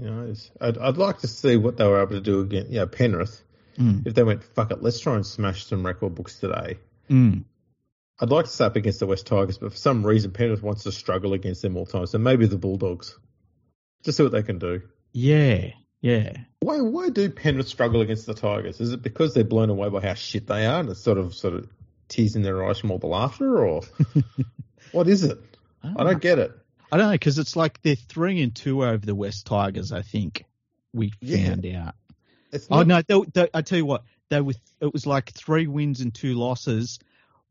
You 0.00 0.10
know, 0.10 0.34
I'd, 0.60 0.78
I'd 0.78 0.96
like 0.98 1.20
to 1.20 1.28
see 1.28 1.56
what 1.56 1.76
they 1.76 1.86
were 1.86 2.02
able 2.02 2.12
to 2.12 2.20
do 2.20 2.40
again. 2.40 2.66
Yeah, 2.68 2.84
Penrith. 2.84 3.42
Mm. 3.78 4.06
If 4.06 4.14
they 4.14 4.22
went, 4.22 4.42
fuck 4.42 4.70
it, 4.70 4.82
let's 4.82 5.00
try 5.00 5.14
and 5.14 5.26
smash 5.26 5.66
some 5.66 5.84
record 5.84 6.14
books 6.14 6.38
today. 6.38 6.78
Mm. 7.10 7.44
I'd 8.20 8.30
like 8.30 8.46
to 8.46 8.50
say 8.50 8.64
up 8.64 8.76
against 8.76 9.00
the 9.00 9.06
West 9.06 9.26
Tigers, 9.26 9.58
but 9.58 9.72
for 9.72 9.76
some 9.78 10.04
reason 10.06 10.30
Penrith 10.30 10.62
wants 10.62 10.84
to 10.84 10.92
struggle 10.92 11.34
against 11.34 11.60
them 11.62 11.76
all 11.76 11.84
the 11.84 11.92
time. 11.92 12.06
So 12.06 12.18
maybe 12.18 12.46
the 12.46 12.56
Bulldogs. 12.56 13.18
Just 14.04 14.16
see 14.16 14.22
what 14.22 14.32
they 14.32 14.42
can 14.42 14.58
do. 14.58 14.82
Yeah, 15.12 15.72
yeah. 16.00 16.32
Why 16.60 16.80
why 16.80 17.10
do 17.10 17.28
Penrith 17.30 17.68
struggle 17.68 18.00
against 18.00 18.24
the 18.26 18.34
Tigers? 18.34 18.80
Is 18.80 18.92
it 18.92 19.02
because 19.02 19.34
they're 19.34 19.44
blown 19.44 19.68
away 19.70 19.88
by 19.90 20.00
how 20.00 20.14
shit 20.14 20.46
they 20.46 20.64
are 20.66 20.80
and 20.80 20.88
it's 20.88 21.00
sort 21.00 21.18
of 21.18 21.34
sort 21.34 21.54
of 21.54 21.68
tears 22.08 22.36
in 22.36 22.42
their 22.42 22.64
eyes 22.64 22.78
from 22.78 22.90
all 22.90 22.98
the 22.98 23.06
laughter, 23.06 23.66
or 23.66 23.82
what 24.92 25.08
is 25.08 25.22
it? 25.24 25.38
I 25.82 25.88
don't, 25.88 26.00
I 26.00 26.04
don't 26.04 26.22
get 26.22 26.38
it. 26.38 26.52
I 26.90 26.96
don't 26.96 27.06
know 27.08 27.12
because 27.12 27.38
it's 27.38 27.56
like 27.56 27.82
they're 27.82 27.96
three 27.96 28.40
and 28.42 28.54
two 28.54 28.84
over 28.84 29.04
the 29.04 29.14
West 29.14 29.46
Tigers. 29.46 29.92
I 29.92 30.02
think 30.02 30.44
we 30.94 31.12
Yeah. 31.20 31.48
found 31.48 31.66
out. 31.66 31.94
It's 32.56 32.66
Oh 32.70 32.82
no, 32.82 33.02
they, 33.02 33.20
they, 33.32 33.48
I 33.54 33.62
tell 33.62 33.78
you 33.78 33.86
what, 33.86 34.02
they 34.28 34.40
were. 34.40 34.54
It 34.80 34.92
was 34.92 35.06
like 35.06 35.30
three 35.30 35.66
wins 35.66 36.00
and 36.00 36.12
two 36.12 36.34
losses. 36.34 36.98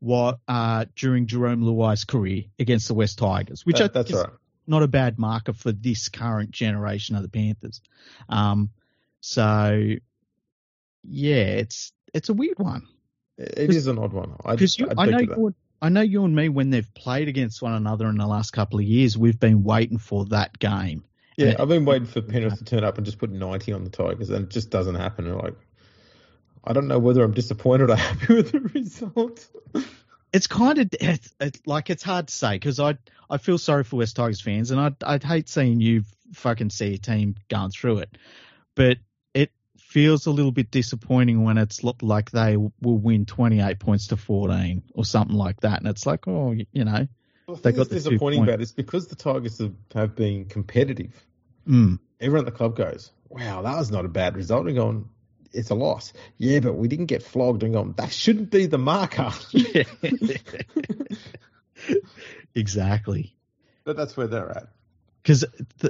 What 0.00 0.40
uh, 0.46 0.84
during 0.94 1.26
Jarome 1.26 1.62
Luai's 1.62 2.04
career 2.04 2.44
against 2.58 2.86
the 2.88 2.94
West 2.94 3.18
Tigers, 3.18 3.64
which 3.64 3.80
I 3.80 3.84
that- 3.84 3.94
that's 3.94 4.10
think 4.10 4.18
is 4.20 4.24
right. 4.26 4.34
not 4.66 4.82
a 4.82 4.88
bad 4.88 5.18
marker 5.18 5.54
for 5.54 5.72
this 5.72 6.08
current 6.10 6.50
generation 6.50 7.16
of 7.16 7.22
the 7.22 7.28
Panthers. 7.28 7.80
Um, 8.28 8.70
so 9.20 9.94
yeah, 11.02 11.34
it's 11.36 11.92
it's 12.12 12.28
a 12.28 12.34
weird 12.34 12.58
one 12.58 12.86
It 13.38 13.70
is 13.70 13.86
an 13.86 13.98
odd 13.98 14.12
one. 14.12 14.34
I, 14.44 14.52
you, 14.54 14.88
I 14.96 15.06
know 15.06 15.18
you, 15.18 15.54
I 15.82 15.88
know 15.88 16.00
you 16.00 16.24
and 16.24 16.34
me 16.34 16.48
when 16.48 16.70
they've 16.70 16.92
played 16.94 17.28
against 17.28 17.62
one 17.62 17.72
another 17.74 18.08
in 18.08 18.16
the 18.16 18.26
last 18.26 18.50
couple 18.52 18.78
of 18.78 18.84
years, 18.84 19.16
we've 19.16 19.38
been 19.38 19.62
waiting 19.62 19.98
for 19.98 20.24
that 20.26 20.58
game. 20.58 21.04
Yeah, 21.36 21.56
I've 21.58 21.68
been 21.68 21.84
waiting 21.84 22.06
for 22.06 22.22
Penrith 22.22 22.58
to 22.58 22.64
turn 22.64 22.82
up 22.82 22.96
and 22.96 23.04
just 23.04 23.18
put 23.18 23.30
90 23.30 23.72
on 23.72 23.84
the 23.84 23.90
Tigers, 23.90 24.30
and 24.30 24.44
it 24.44 24.50
just 24.50 24.70
doesn't 24.70 24.94
happen. 24.94 25.26
And 25.26 25.36
like, 25.36 25.54
I 26.64 26.72
don't 26.72 26.88
know 26.88 26.98
whether 26.98 27.22
I'm 27.22 27.32
disappointed 27.32 27.90
or 27.90 27.96
happy 27.96 28.34
with 28.34 28.52
the 28.52 28.60
result. 28.60 29.46
It's 30.32 30.46
kind 30.46 30.78
of 30.78 30.88
it's, 30.92 31.32
it's 31.40 31.60
like 31.66 31.90
it's 31.90 32.02
hard 32.02 32.28
to 32.28 32.34
say 32.34 32.54
because 32.54 32.80
I 32.80 32.98
I 33.30 33.38
feel 33.38 33.58
sorry 33.58 33.84
for 33.84 33.96
West 33.96 34.16
Tigers 34.16 34.40
fans 34.40 34.70
and 34.70 34.80
I'd 34.80 35.02
I'd 35.04 35.22
hate 35.22 35.48
seeing 35.48 35.80
you 35.80 36.04
fucking 36.32 36.70
see 36.70 36.94
a 36.94 36.98
team 36.98 37.36
going 37.48 37.70
through 37.70 37.98
it, 37.98 38.18
but 38.74 38.98
it 39.32 39.52
feels 39.78 40.26
a 40.26 40.30
little 40.30 40.52
bit 40.52 40.70
disappointing 40.70 41.44
when 41.44 41.58
it's 41.58 41.84
looked 41.84 42.02
like 42.02 42.30
they 42.32 42.56
will 42.56 42.98
win 42.98 43.26
28 43.26 43.78
points 43.78 44.08
to 44.08 44.16
14 44.16 44.82
or 44.94 45.04
something 45.04 45.36
like 45.36 45.60
that, 45.60 45.78
and 45.78 45.88
it's 45.88 46.06
like 46.06 46.26
oh 46.26 46.52
you, 46.52 46.84
know 46.84 47.06
The 47.46 47.54
They 47.54 47.70
thing 47.70 47.76
that's 47.76 47.90
disappointing 47.90 48.42
about 48.42 48.54
it 48.54 48.62
is 48.62 48.72
because 48.72 49.06
the 49.06 49.16
Tigers 49.16 49.58
have, 49.58 49.74
have 49.94 50.16
been 50.16 50.46
competitive. 50.46 51.25
Mm, 51.66 51.98
Everyone 52.20 52.46
at 52.46 52.52
the 52.52 52.56
club 52.56 52.76
goes, 52.76 53.10
"Wow, 53.28 53.62
that 53.62 53.76
was 53.76 53.90
not 53.90 54.04
a 54.04 54.08
bad 54.08 54.36
result." 54.36 54.66
And 54.66 54.76
going, 54.76 55.08
"It's 55.52 55.70
a 55.70 55.74
loss." 55.74 56.12
Yeah, 56.38 56.60
but 56.60 56.74
we 56.74 56.88
didn't 56.88 57.06
get 57.06 57.22
flogged. 57.22 57.62
And 57.62 57.74
going, 57.74 57.92
that 57.98 58.12
shouldn't 58.12 58.50
be 58.50 58.66
the 58.66 58.78
marker. 58.78 59.32
exactly. 62.54 63.34
but 63.84 63.96
that's 63.96 64.16
where 64.16 64.26
they're 64.26 64.50
at. 64.50 64.68
Because, 65.22 65.44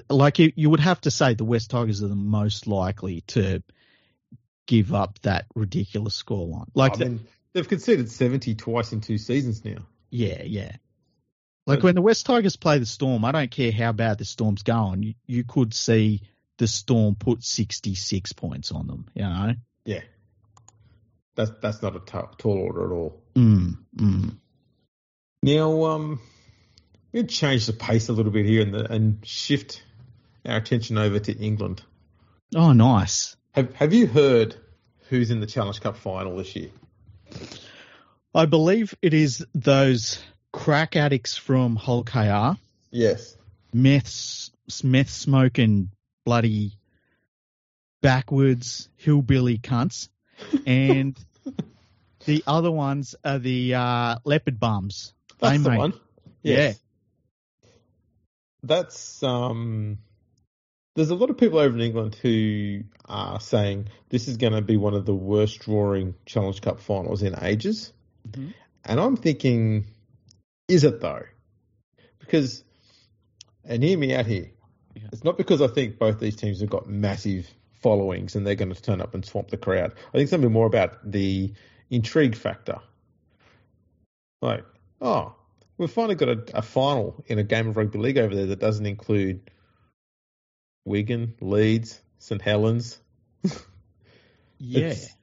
like, 0.09 0.39
you, 0.39 0.53
you 0.57 0.71
would 0.71 0.81
have 0.81 1.01
to 1.03 1.11
say 1.11 1.35
the 1.35 1.45
West 1.45 1.71
Tigers 1.71 2.03
are 2.03 2.09
the 2.09 2.15
most 2.15 2.67
likely 2.67 3.21
to 3.29 3.63
give 4.67 4.95
up 4.95 5.19
that 5.23 5.45
ridiculous 5.55 6.21
scoreline. 6.23 6.69
Like, 6.75 6.95
I 6.95 7.05
the- 7.05 7.19
they've 7.53 7.69
conceded 7.69 8.11
70 8.11 8.55
twice 8.55 8.93
in 8.93 9.01
two 9.03 9.19
seasons 9.19 9.65
now. 9.65 9.87
yeah, 10.11 10.43
yeah. 10.43 10.77
Like 11.67 11.83
when 11.83 11.97
the 11.97 12.03
West 12.03 12.27
Tigers 12.27 12.57
play 12.57 12.79
the 12.79 12.87
Storm, 12.87 13.25
I 13.25 13.33
don't 13.33 13.51
care 13.51 13.73
how 13.73 13.91
bad 13.91 14.19
the 14.19 14.25
Storm's 14.25 14.63
going. 14.63 15.03
You, 15.03 15.15
you 15.27 15.45
could 15.45 15.75
see 15.75 16.23
the 16.59 16.69
Storm 16.69 17.17
put 17.17 17.43
66 17.43 18.33
points 18.35 18.71
on 18.71 18.87
them, 18.87 19.07
you 19.15 19.23
know? 19.23 19.55
Yeah, 19.85 20.03
that's 21.35 21.51
that's 21.61 21.83
not 21.83 21.97
a 21.97 22.01
t- 22.01 22.37
tall 22.39 22.59
order 22.59 22.87
at 22.87 22.93
all. 22.93 23.23
Mm, 23.35 23.79
mm. 23.97 24.37
Now, 25.43 25.85
um, 25.85 26.21
we're 27.13 27.25
change 27.25 27.67
the 27.67 27.73
pace 27.73 28.09
a 28.09 28.13
little 28.13 28.33
bit 28.33 28.47
here 28.47 28.63
and, 28.63 28.73
the, 28.73 28.93
and 28.93 29.27
shift 29.27 29.83
our 30.45 30.57
attention 30.57 30.99
over 30.99 31.19
to 31.19 31.33
England. 31.33 31.83
Oh, 32.55 32.73
nice. 32.73 33.37
Have 33.53 33.75
Have 33.75 33.93
you 33.93 34.07
heard 34.07 34.55
who's 35.09 35.31
in 35.31 35.41
the 35.41 35.47
Challenge 35.47 35.81
Cup 35.81 35.97
final 35.97 36.37
this 36.37 36.55
year? 36.55 36.71
I 38.35 38.47
believe 38.47 38.95
it 39.03 39.15
is 39.15 39.45
those 39.55 40.23
crack 40.57 40.97
addicts 40.97 41.37
from 41.37 41.77
Hull 41.77 42.03
KR, 42.05 42.59
Yes. 42.91 43.37
meth, 43.73 44.51
meth 44.83 45.11
smoking 45.11 45.91
bloody 46.25 46.73
backwards 48.03 48.89
hillbilly 48.97 49.59
cunts. 49.59 50.09
And 50.67 51.17
the 52.25 52.43
other 52.47 52.71
ones 52.71 53.15
are 53.25 53.39
the 53.39 53.75
uh, 53.75 54.17
leopard 54.25 54.59
bums. 54.59 55.13
That's 55.39 55.59
They 55.59 55.63
the 55.63 55.71
made- 55.71 55.79
one. 55.79 55.93
Yes. 56.43 56.81
That's 58.63 59.23
um. 59.23 59.99
There's 60.95 61.11
a 61.11 61.15
lot 61.15 61.29
of 61.29 61.37
people 61.37 61.59
over 61.59 61.75
in 61.75 61.83
England 61.83 62.15
who 62.15 62.83
are 63.05 63.39
saying 63.39 63.89
this 64.09 64.29
is 64.29 64.39
going 64.39 64.55
to 64.55 64.63
be 64.63 64.79
one 64.79 64.95
of 64.95 65.05
the 65.05 65.15
worst 65.15 65.61
drawing 65.61 66.15
Challenge 66.25 66.61
Cup 66.63 66.81
finals 66.81 67.23
in 67.23 67.35
ages, 67.43 67.93
Mhm. 68.31 68.55
and 68.85 68.99
I'm 68.99 69.17
thinking, 69.17 69.85
is 70.69 70.85
it 70.85 71.01
though? 71.01 71.23
Because, 72.19 72.65
and 73.65 73.83
hear 73.83 73.97
me 73.99 74.15
out 74.15 74.27
here, 74.27 74.51
Yeah. 74.95 75.09
it's 75.13 75.25
not 75.25 75.37
because 75.39 75.63
I 75.63 75.69
think 75.69 75.99
both 75.99 76.19
these 76.19 76.37
teams 76.37 76.61
have 76.61 76.71
got 76.71 76.89
massive 76.89 77.49
followings 77.83 78.35
and 78.35 78.47
they're 78.47 78.55
going 78.57 78.73
to 78.75 78.83
turn 78.83 79.01
up 79.01 79.15
and 79.15 79.25
swamp 79.25 79.51
the 79.51 79.57
crowd. 79.57 79.95
I 80.13 80.17
think 80.19 80.29
something 80.29 80.53
more 80.53 80.67
about 80.67 81.09
the 81.11 81.53
intrigue 81.91 82.35
factor. 82.35 82.79
Like, 84.43 84.65
oh, 85.01 85.35
we've 85.79 85.91
finally 85.91 86.15
got 86.17 86.29
a, 86.31 86.59
a 86.59 86.63
final 86.63 87.23
in 87.27 87.39
a 87.39 87.45
game 87.45 87.69
of 87.69 87.77
rugby 87.77 87.99
league 87.99 88.19
over 88.19 88.35
there 88.35 88.47
that 88.47 88.59
doesn't 88.61 88.87
include 88.87 89.51
Wigan, 90.85 91.35
Leeds, 91.41 92.01
St 92.19 92.41
Helens. 92.43 92.99
Yeah. 94.59 94.87
It's- 94.87 95.15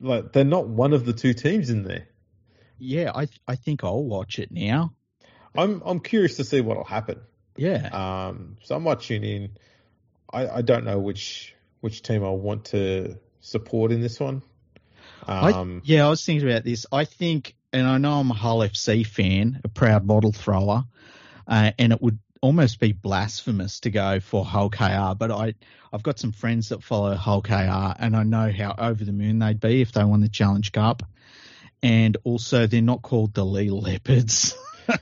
Like 0.00 0.32
they're 0.32 0.44
not 0.44 0.68
one 0.68 0.92
of 0.92 1.04
the 1.04 1.12
two 1.12 1.34
teams 1.34 1.70
in 1.70 1.82
there. 1.82 2.06
Yeah, 2.78 3.12
I 3.14 3.28
I 3.46 3.56
think 3.56 3.84
I'll 3.84 4.04
watch 4.04 4.38
it 4.38 4.50
now. 4.50 4.92
I'm 5.56 5.82
I'm 5.84 6.00
curious 6.00 6.36
to 6.36 6.44
see 6.44 6.60
what'll 6.60 6.84
happen. 6.84 7.20
Yeah. 7.56 7.88
Um, 7.92 8.56
so 8.62 8.74
I 8.74 8.78
might 8.78 9.00
tune 9.00 9.24
in. 9.24 9.50
I, 10.32 10.48
I 10.48 10.62
don't 10.62 10.84
know 10.84 10.98
which 10.98 11.54
which 11.80 12.02
team 12.02 12.24
I 12.24 12.30
want 12.30 12.66
to 12.66 13.18
support 13.40 13.92
in 13.92 14.00
this 14.00 14.18
one. 14.18 14.42
Um, 15.26 15.82
I, 15.84 15.86
yeah, 15.86 16.06
I 16.06 16.08
was 16.08 16.24
thinking 16.24 16.48
about 16.48 16.64
this. 16.64 16.86
I 16.90 17.04
think, 17.04 17.54
and 17.72 17.86
I 17.86 17.98
know 17.98 18.20
I'm 18.20 18.30
a 18.30 18.34
Hull 18.34 18.58
FC 18.60 19.06
fan, 19.06 19.60
a 19.64 19.68
proud 19.68 20.06
bottle 20.06 20.32
thrower, 20.32 20.84
uh, 21.46 21.72
and 21.78 21.92
it 21.92 22.02
would 22.02 22.18
almost 22.40 22.80
be 22.80 22.92
blasphemous 22.92 23.80
to 23.80 23.90
go 23.90 24.20
for 24.20 24.44
Hull 24.44 24.68
KR, 24.68 25.14
but 25.16 25.30
I, 25.30 25.54
I've 25.92 26.02
got 26.02 26.18
some 26.18 26.32
friends 26.32 26.68
that 26.70 26.82
follow 26.82 27.14
Hull 27.14 27.40
KR, 27.40 27.94
and 27.98 28.14
I 28.14 28.22
know 28.22 28.50
how 28.50 28.74
over 28.76 29.04
the 29.04 29.12
moon 29.12 29.38
they'd 29.38 29.60
be 29.60 29.80
if 29.80 29.92
they 29.92 30.04
won 30.04 30.20
the 30.20 30.28
Challenge 30.28 30.70
Cup. 30.72 31.02
And 31.84 32.16
also, 32.24 32.66
they're 32.66 32.80
not 32.82 33.02
called 33.02 33.34
the 33.34 33.44
Leigh 33.44 33.70
Leopards. 33.70 34.56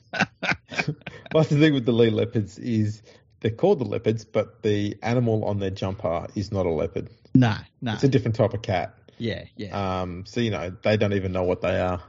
Well, 1.34 1.44
the 1.44 1.58
thing 1.58 1.72
with 1.72 1.86
the 1.86 1.92
Leigh 1.92 2.10
leopards 2.10 2.58
is 2.58 3.02
they're 3.40 3.50
called 3.50 3.78
the 3.78 3.84
leopards, 3.84 4.24
but 4.26 4.62
the 4.62 4.98
animal 5.02 5.44
on 5.46 5.58
their 5.60 5.70
jumper 5.70 6.26
is 6.34 6.52
not 6.52 6.66
a 6.66 6.70
leopard. 6.70 7.08
no, 7.34 7.54
no. 7.80 7.94
It's 7.94 8.04
a 8.04 8.08
different 8.08 8.36
type 8.36 8.52
of 8.52 8.60
cat. 8.62 8.94
yeah, 9.16 9.44
yeah. 9.56 10.00
Um, 10.02 10.26
so 10.26 10.40
you 10.40 10.50
know 10.50 10.76
they 10.82 10.96
don't 10.98 11.14
even 11.14 11.32
know 11.32 11.44
what 11.44 11.62
they 11.62 11.80
are. 11.80 12.02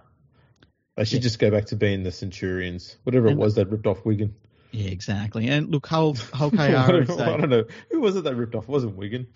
They 0.97 1.05
should 1.05 1.19
Yeah. 1.19 1.21
just 1.21 1.39
go 1.39 1.51
back 1.51 1.65
to 1.67 1.76
being 1.78 2.03
the 2.03 2.11
Centurions, 2.11 2.97
whatever 3.03 3.28
it 3.28 3.38
was 3.38 3.55
that 3.55 3.69
ripped 3.69 3.88
off 3.88 4.03
Wigan. 4.05 4.36
yeah, 4.71 4.89
exactly. 4.89 5.47
And 5.47 5.69
look, 5.71 5.88
Hull, 5.88 6.15
Hull 6.34 6.51
KR 6.51 6.57
I, 6.61 6.91
don't, 6.91 7.09
I 7.21 7.38
don't 7.38 7.49
know 7.49 7.63
who 7.91 8.01
was 8.01 8.15
it 8.17 8.26
that 8.26 8.36
ripped 8.36 8.55
off. 8.55 8.63
It 8.63 8.69
wasn't 8.69 8.97
Wigan? 8.97 9.28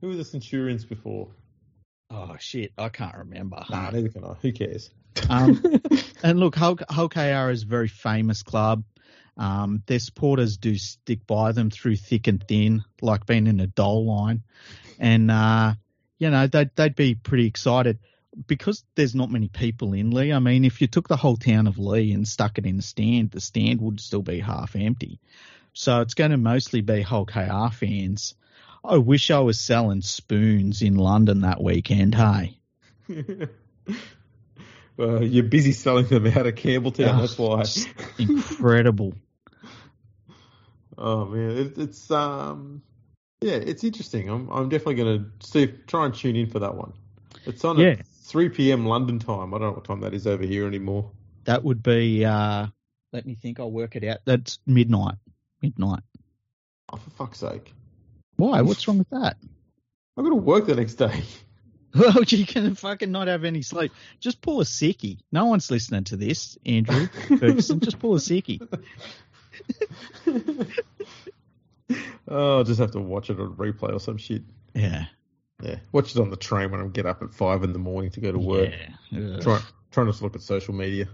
Who 0.00 0.08
were 0.08 0.16
the 0.16 0.24
Centurions 0.24 0.84
before? 0.84 1.28
Oh, 2.10 2.36
shit. 2.38 2.72
I 2.78 2.88
can't 2.88 3.16
remember. 3.16 3.64
Nah, 3.68 3.90
neither 3.90 4.08
can 4.08 4.24
I. 4.24 4.34
Who 4.40 4.52
cares? 4.52 4.90
Um, 5.28 5.62
and 6.22 6.40
look, 6.40 6.54
Hull, 6.54 6.78
Hull 6.88 7.08
KR 7.08 7.50
is 7.50 7.64
a 7.64 7.66
very 7.66 7.88
famous 7.88 8.42
club. 8.42 8.84
Um, 9.36 9.82
their 9.86 9.98
supporters 9.98 10.56
do 10.56 10.76
stick 10.76 11.26
by 11.26 11.52
them 11.52 11.70
through 11.70 11.96
thick 11.96 12.26
and 12.26 12.42
thin, 12.46 12.84
like 13.00 13.26
being 13.26 13.46
in 13.46 13.60
a 13.60 13.66
dole 13.66 14.06
line. 14.06 14.42
And, 14.98 15.30
uh, 15.30 15.74
you 16.18 16.30
know, 16.30 16.46
they'd, 16.46 16.74
they'd 16.74 16.96
be 16.96 17.14
pretty 17.14 17.46
excited 17.46 17.98
because 18.46 18.84
there's 18.94 19.14
not 19.14 19.30
many 19.30 19.48
people 19.48 19.92
in 19.92 20.10
Leigh. 20.10 20.32
I 20.32 20.38
mean, 20.38 20.64
if 20.64 20.80
you 20.80 20.86
took 20.86 21.08
the 21.08 21.16
whole 21.16 21.36
town 21.36 21.66
of 21.66 21.78
Leigh 21.78 22.12
and 22.12 22.26
stuck 22.26 22.58
it 22.58 22.66
in 22.66 22.76
the 22.76 22.82
stand, 22.82 23.30
the 23.30 23.40
stand 23.40 23.80
would 23.80 24.00
still 24.00 24.22
be 24.22 24.40
half 24.40 24.74
empty. 24.74 25.20
So 25.72 26.00
it's 26.00 26.14
going 26.14 26.32
to 26.32 26.36
mostly 26.36 26.80
be 26.80 27.02
Hull 27.02 27.26
KR 27.26 27.72
fans. 27.72 28.34
I 28.84 28.96
wish 28.98 29.30
I 29.30 29.40
was 29.40 29.58
selling 29.60 30.02
spoons 30.02 30.82
in 30.82 30.96
London 30.96 31.42
that 31.42 31.62
weekend, 31.62 32.14
hey? 32.14 32.58
Uh, 35.00 35.20
you're 35.20 35.44
busy 35.44 35.70
selling 35.70 36.06
them 36.08 36.26
out 36.26 36.44
of 36.48 36.56
Campbelltown. 36.56 37.14
Oh, 37.14 37.20
that's 37.20 37.38
why. 37.38 37.64
incredible. 38.18 39.14
Oh 41.00 41.26
man, 41.26 41.56
it, 41.56 41.78
it's 41.78 42.10
um, 42.10 42.82
yeah, 43.40 43.52
it's 43.52 43.84
interesting. 43.84 44.28
I'm 44.28 44.50
I'm 44.50 44.68
definitely 44.68 44.96
gonna 44.96 45.26
see 45.38 45.68
try 45.86 46.06
and 46.06 46.12
tune 46.12 46.34
in 46.34 46.50
for 46.50 46.58
that 46.58 46.74
one. 46.74 46.92
It's 47.46 47.64
on 47.64 47.78
Yeah. 47.78 47.90
at 47.90 48.04
3 48.24 48.48
p.m. 48.48 48.84
London 48.84 49.20
time. 49.20 49.54
I 49.54 49.58
don't 49.58 49.68
know 49.68 49.72
what 49.74 49.84
time 49.84 50.00
that 50.00 50.12
is 50.12 50.26
over 50.26 50.42
here 50.44 50.66
anymore. 50.66 51.12
That 51.44 51.62
would 51.62 51.84
be. 51.84 52.24
uh 52.24 52.66
Let 53.12 53.26
me 53.26 53.36
think. 53.36 53.60
I'll 53.60 53.70
work 53.70 53.94
it 53.94 54.02
out. 54.02 54.18
That's 54.24 54.58
midnight. 54.66 55.14
Midnight. 55.62 56.02
Oh, 56.92 56.96
for 56.96 57.10
fuck's 57.10 57.38
sake! 57.38 57.72
Why? 58.38 58.62
What's 58.62 58.88
wrong 58.88 58.98
with 58.98 59.10
that? 59.10 59.36
I've 60.16 60.24
got 60.24 60.30
to 60.30 60.36
work 60.36 60.66
the 60.66 60.76
next 60.76 60.94
day. 60.94 61.22
Well, 61.94 62.22
you 62.22 62.46
can 62.46 62.74
fucking 62.74 63.10
not 63.10 63.28
have 63.28 63.44
any 63.44 63.62
sleep. 63.62 63.92
Just 64.20 64.42
pull 64.42 64.60
a 64.60 64.64
sickie. 64.64 65.18
No 65.32 65.46
one's 65.46 65.70
listening 65.70 66.04
to 66.04 66.16
this, 66.16 66.58
Andrew 66.64 67.06
Ferguson. 67.38 67.80
Just 67.80 67.98
pull 67.98 68.14
a 68.14 68.18
sickie. 68.18 68.60
oh, 72.28 72.58
I'll 72.58 72.64
just 72.64 72.78
have 72.78 72.92
to 72.92 73.00
watch 73.00 73.30
it 73.30 73.40
on 73.40 73.54
replay 73.54 73.92
or 73.92 74.00
some 74.00 74.18
shit. 74.18 74.42
Yeah. 74.74 75.06
Yeah, 75.62 75.76
watch 75.90 76.14
it 76.14 76.20
on 76.20 76.30
the 76.30 76.36
train 76.36 76.70
when 76.70 76.80
I 76.80 76.86
get 76.86 77.06
up 77.06 77.22
at 77.22 77.34
five 77.34 77.64
in 77.64 77.72
the 77.72 77.80
morning 77.80 78.12
to 78.12 78.20
go 78.20 78.30
to 78.30 78.38
work. 78.38 78.70
Yeah. 79.10 79.40
Try 79.40 79.60
trying 79.90 80.06
not 80.06 80.14
to 80.16 80.22
look 80.22 80.36
at 80.36 80.42
social 80.42 80.72
media. 80.72 81.08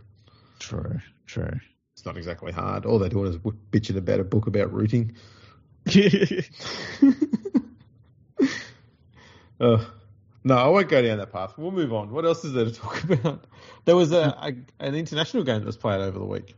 True. 0.58 1.00
True. 1.26 1.60
It's 1.94 2.04
not 2.04 2.18
exactly 2.18 2.52
hard. 2.52 2.84
All 2.84 2.98
they're 2.98 3.08
doing 3.08 3.32
is 3.32 3.38
bitching 3.38 3.96
about 3.96 4.20
a 4.20 4.24
book 4.24 4.46
about 4.46 4.72
rooting. 4.72 5.16
uh, 9.60 9.84
no, 10.42 10.56
I 10.56 10.68
won't 10.68 10.88
go 10.88 11.02
down 11.02 11.18
that 11.18 11.32
path. 11.32 11.54
We'll 11.56 11.72
move 11.72 11.92
on. 11.92 12.10
What 12.10 12.24
else 12.24 12.44
is 12.44 12.52
there 12.52 12.64
to 12.64 12.72
talk 12.72 13.04
about? 13.10 13.44
There 13.84 13.96
was 13.96 14.12
a, 14.12 14.20
a 14.20 14.54
an 14.80 14.94
international 14.94 15.44
game 15.44 15.60
that 15.60 15.66
was 15.66 15.76
played 15.76 16.00
over 16.00 16.18
the 16.18 16.24
week. 16.24 16.54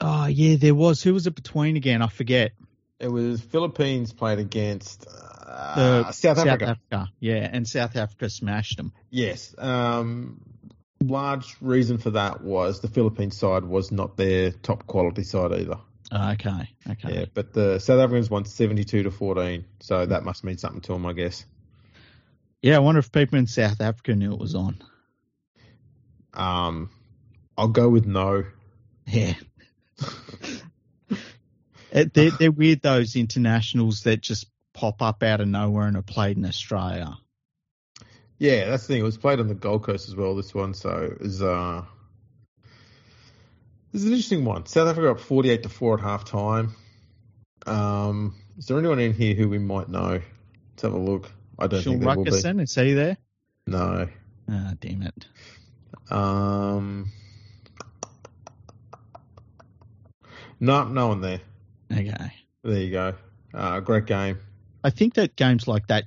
oh 0.00 0.26
yeah, 0.26 0.56
there 0.56 0.74
was. 0.74 1.02
Who 1.02 1.14
was 1.14 1.26
it 1.26 1.34
between 1.34 1.76
again? 1.76 2.02
I 2.02 2.08
forget. 2.08 2.52
It 2.98 3.10
was 3.10 3.40
Philippines 3.40 4.12
played 4.12 4.38
against 4.38 5.06
uh, 5.08 6.04
The 6.04 6.12
South 6.12 6.38
Africa. 6.38 6.78
Yeah, 7.18 7.48
and 7.50 7.66
South 7.66 7.96
Africa 7.96 8.30
smashed 8.30 8.76
them. 8.76 8.92
Yes. 9.10 9.54
Um, 9.58 10.40
large 11.02 11.56
reason 11.60 11.98
for 11.98 12.10
that 12.10 12.42
was 12.42 12.80
the 12.80 12.86
Philippines 12.88 13.36
side 13.36 13.64
was 13.64 13.90
not 13.90 14.16
their 14.16 14.52
top 14.52 14.86
quality 14.86 15.24
side 15.24 15.52
either. 15.52 15.78
Okay. 16.12 16.68
Okay. 16.90 17.14
Yeah, 17.20 17.24
but 17.32 17.52
the 17.54 17.78
South 17.78 17.98
Africans 18.00 18.28
won 18.28 18.44
72 18.44 19.04
to 19.04 19.10
14, 19.10 19.64
so 19.80 20.04
that 20.04 20.24
must 20.24 20.44
mean 20.44 20.58
something 20.58 20.82
to 20.82 20.92
them, 20.92 21.06
I 21.06 21.14
guess. 21.14 21.44
Yeah, 22.60 22.76
I 22.76 22.80
wonder 22.80 22.98
if 22.98 23.10
people 23.10 23.38
in 23.38 23.46
South 23.46 23.80
Africa 23.80 24.14
knew 24.14 24.32
it 24.32 24.38
was 24.38 24.54
on. 24.54 24.82
Um, 26.34 26.90
I'll 27.56 27.68
go 27.68 27.88
with 27.88 28.06
no. 28.06 28.44
Yeah. 29.06 29.34
It- 31.94 32.14
they're, 32.14 32.30
they're 32.30 32.50
weird, 32.50 32.80
those 32.80 33.16
internationals 33.16 34.04
that 34.04 34.22
just 34.22 34.46
pop 34.72 35.02
up 35.02 35.22
out 35.22 35.42
of 35.42 35.48
nowhere 35.48 35.86
and 35.86 35.96
are 35.98 36.02
played 36.02 36.38
in 36.38 36.46
Australia. 36.46 37.18
Yeah, 38.38 38.64
that's 38.70 38.84
the 38.86 38.94
thing. 38.94 39.00
It 39.02 39.04
was 39.04 39.18
played 39.18 39.40
on 39.40 39.46
the 39.48 39.54
Gold 39.54 39.84
Coast 39.84 40.08
as 40.08 40.16
well. 40.16 40.34
This 40.34 40.54
one, 40.54 40.72
so 40.72 41.10
it 41.12 41.20
was 41.20 41.42
uh, 41.42 41.84
this 43.92 44.02
is 44.02 44.06
an 44.06 44.12
interesting 44.12 44.44
one. 44.44 44.66
South 44.66 44.88
Africa 44.88 45.10
up 45.10 45.20
48 45.20 45.62
to 45.64 45.68
four 45.68 45.94
at 45.94 46.00
half 46.00 46.24
time. 46.24 46.74
Um, 47.66 48.34
is 48.58 48.66
there 48.66 48.78
anyone 48.78 48.98
in 48.98 49.12
here 49.12 49.34
who 49.34 49.48
we 49.48 49.58
might 49.58 49.88
know? 49.88 50.20
Let's 50.70 50.82
have 50.82 50.94
a 50.94 50.98
look. 50.98 51.30
I 51.58 51.66
don't 51.66 51.82
Sean 51.82 51.92
think 51.94 52.04
there 52.04 52.16
will 52.16 52.24
be. 52.24 52.30
Ruckerson, 52.30 52.60
is 52.60 52.74
he 52.74 52.94
there? 52.94 53.18
No. 53.66 54.08
Ah, 54.50 54.72
damn 54.80 55.02
it. 55.02 55.26
Um, 56.10 57.10
no, 60.58 60.84
no 60.84 61.08
one 61.08 61.20
there. 61.20 61.40
Okay. 61.92 62.32
There 62.64 62.78
you 62.80 62.90
go. 62.90 63.14
Uh, 63.52 63.80
great 63.80 64.06
game. 64.06 64.38
I 64.82 64.90
think 64.90 65.14
that 65.14 65.36
games 65.36 65.68
like 65.68 65.88
that, 65.88 66.04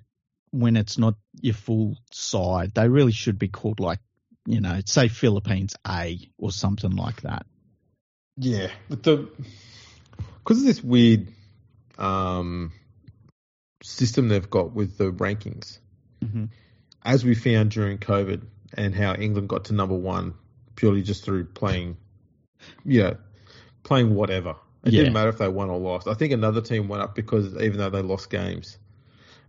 when 0.51 0.75
it's 0.75 0.97
not 0.97 1.15
your 1.39 1.53
full 1.53 1.97
side, 2.11 2.73
they 2.73 2.89
really 2.89 3.11
should 3.11 3.37
be 3.37 3.47
called 3.47 3.79
like, 3.79 3.99
you 4.45 4.59
know, 4.59 4.81
say 4.85 5.07
Philippines 5.07 5.75
A 5.87 6.19
or 6.37 6.51
something 6.51 6.91
like 6.95 7.21
that. 7.21 7.45
Yeah, 8.37 8.69
but 8.89 9.03
the 9.03 9.29
because 10.43 10.59
of 10.59 10.65
this 10.65 10.83
weird 10.83 11.27
um, 11.97 12.71
system 13.81 14.27
they've 14.27 14.49
got 14.49 14.73
with 14.73 14.97
the 14.97 15.11
rankings, 15.11 15.79
Mm-hmm. 16.23 16.45
as 17.03 17.23
we 17.23 17.35
found 17.35 17.71
during 17.71 17.97
COVID, 17.97 18.41
and 18.73 18.93
how 18.95 19.13
England 19.15 19.47
got 19.49 19.65
to 19.65 19.73
number 19.73 19.95
one 19.95 20.33
purely 20.75 21.01
just 21.03 21.23
through 21.23 21.45
playing, 21.45 21.97
yeah, 22.83 23.13
playing 23.83 24.13
whatever. 24.15 24.55
It 24.83 24.93
Yeah. 24.93 24.99
didn't 25.01 25.13
matter 25.13 25.29
if 25.29 25.37
they 25.37 25.47
won 25.47 25.69
or 25.69 25.79
lost. 25.79 26.07
I 26.07 26.13
think 26.15 26.33
another 26.33 26.61
team 26.61 26.87
went 26.87 27.01
up 27.03 27.15
because 27.15 27.55
even 27.55 27.77
though 27.77 27.89
they 27.89 28.01
lost 28.01 28.29
games, 28.29 28.77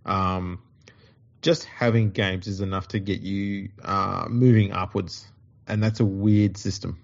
um, 0.04 0.60
just 1.42 1.64
having 1.64 2.10
games 2.10 2.46
is 2.46 2.60
enough 2.60 2.88
to 2.88 3.00
get 3.00 3.20
you 3.20 3.70
uh, 3.82 4.26
moving 4.28 4.72
upwards, 4.72 5.26
and 5.66 5.82
that's 5.82 6.00
a 6.00 6.04
weird 6.04 6.56
system. 6.56 7.00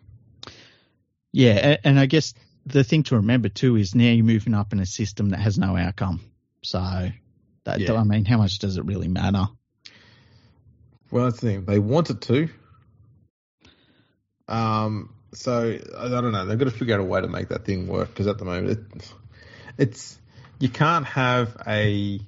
Yeah, 1.33 1.77
and 1.85 1.99
I 1.99 2.07
guess 2.07 2.35
the 2.67 2.85
thing 2.85 3.05
to 3.05 3.17
remember 3.17 3.49
too 3.49 3.77
is 3.77 3.95
now 3.95 4.05
you're 4.05 4.25
moving 4.25 4.55
up 4.55 4.73
in 4.73 4.81
a 4.81 4.87
system 4.87 5.31
that 5.31 5.41
has 5.41 5.59
no 5.59 5.77
outcome. 5.77 6.21
So, 6.63 7.11
that, 7.65 7.81
Yeah. 7.81 7.95
I 7.95 8.05
mean, 8.05 8.25
how 8.25 8.39
much 8.39 8.59
does 8.59 8.77
it 8.77 8.85
really 8.85 9.09
matter? 9.09 9.47
Well, 11.11 11.25
that's 11.25 11.41
the 11.41 11.49
thing. 11.49 11.65
They 11.65 11.79
wanted 11.79 12.23
to. 12.23 12.49
Um, 14.49 15.15
so 15.35 15.79
I, 15.97 16.05
I 16.05 16.09
don't 16.09 16.33
know. 16.33 16.47
They've 16.47 16.59
got 16.59 16.67
to 16.67 16.71
figure 16.71 16.95
out 16.95 17.01
a 17.01 17.05
way 17.05 17.21
to 17.21 17.29
make 17.29 17.49
that 17.49 17.65
thing 17.65 17.87
work 17.87 18.09
because 18.09 18.27
at 18.27 18.39
the 18.39 18.45
moment 18.45 18.79
it, 18.79 19.13
it's 19.79 20.19
you 20.59 20.69
can't 20.69 21.07
have 21.07 21.57
a 21.67 22.21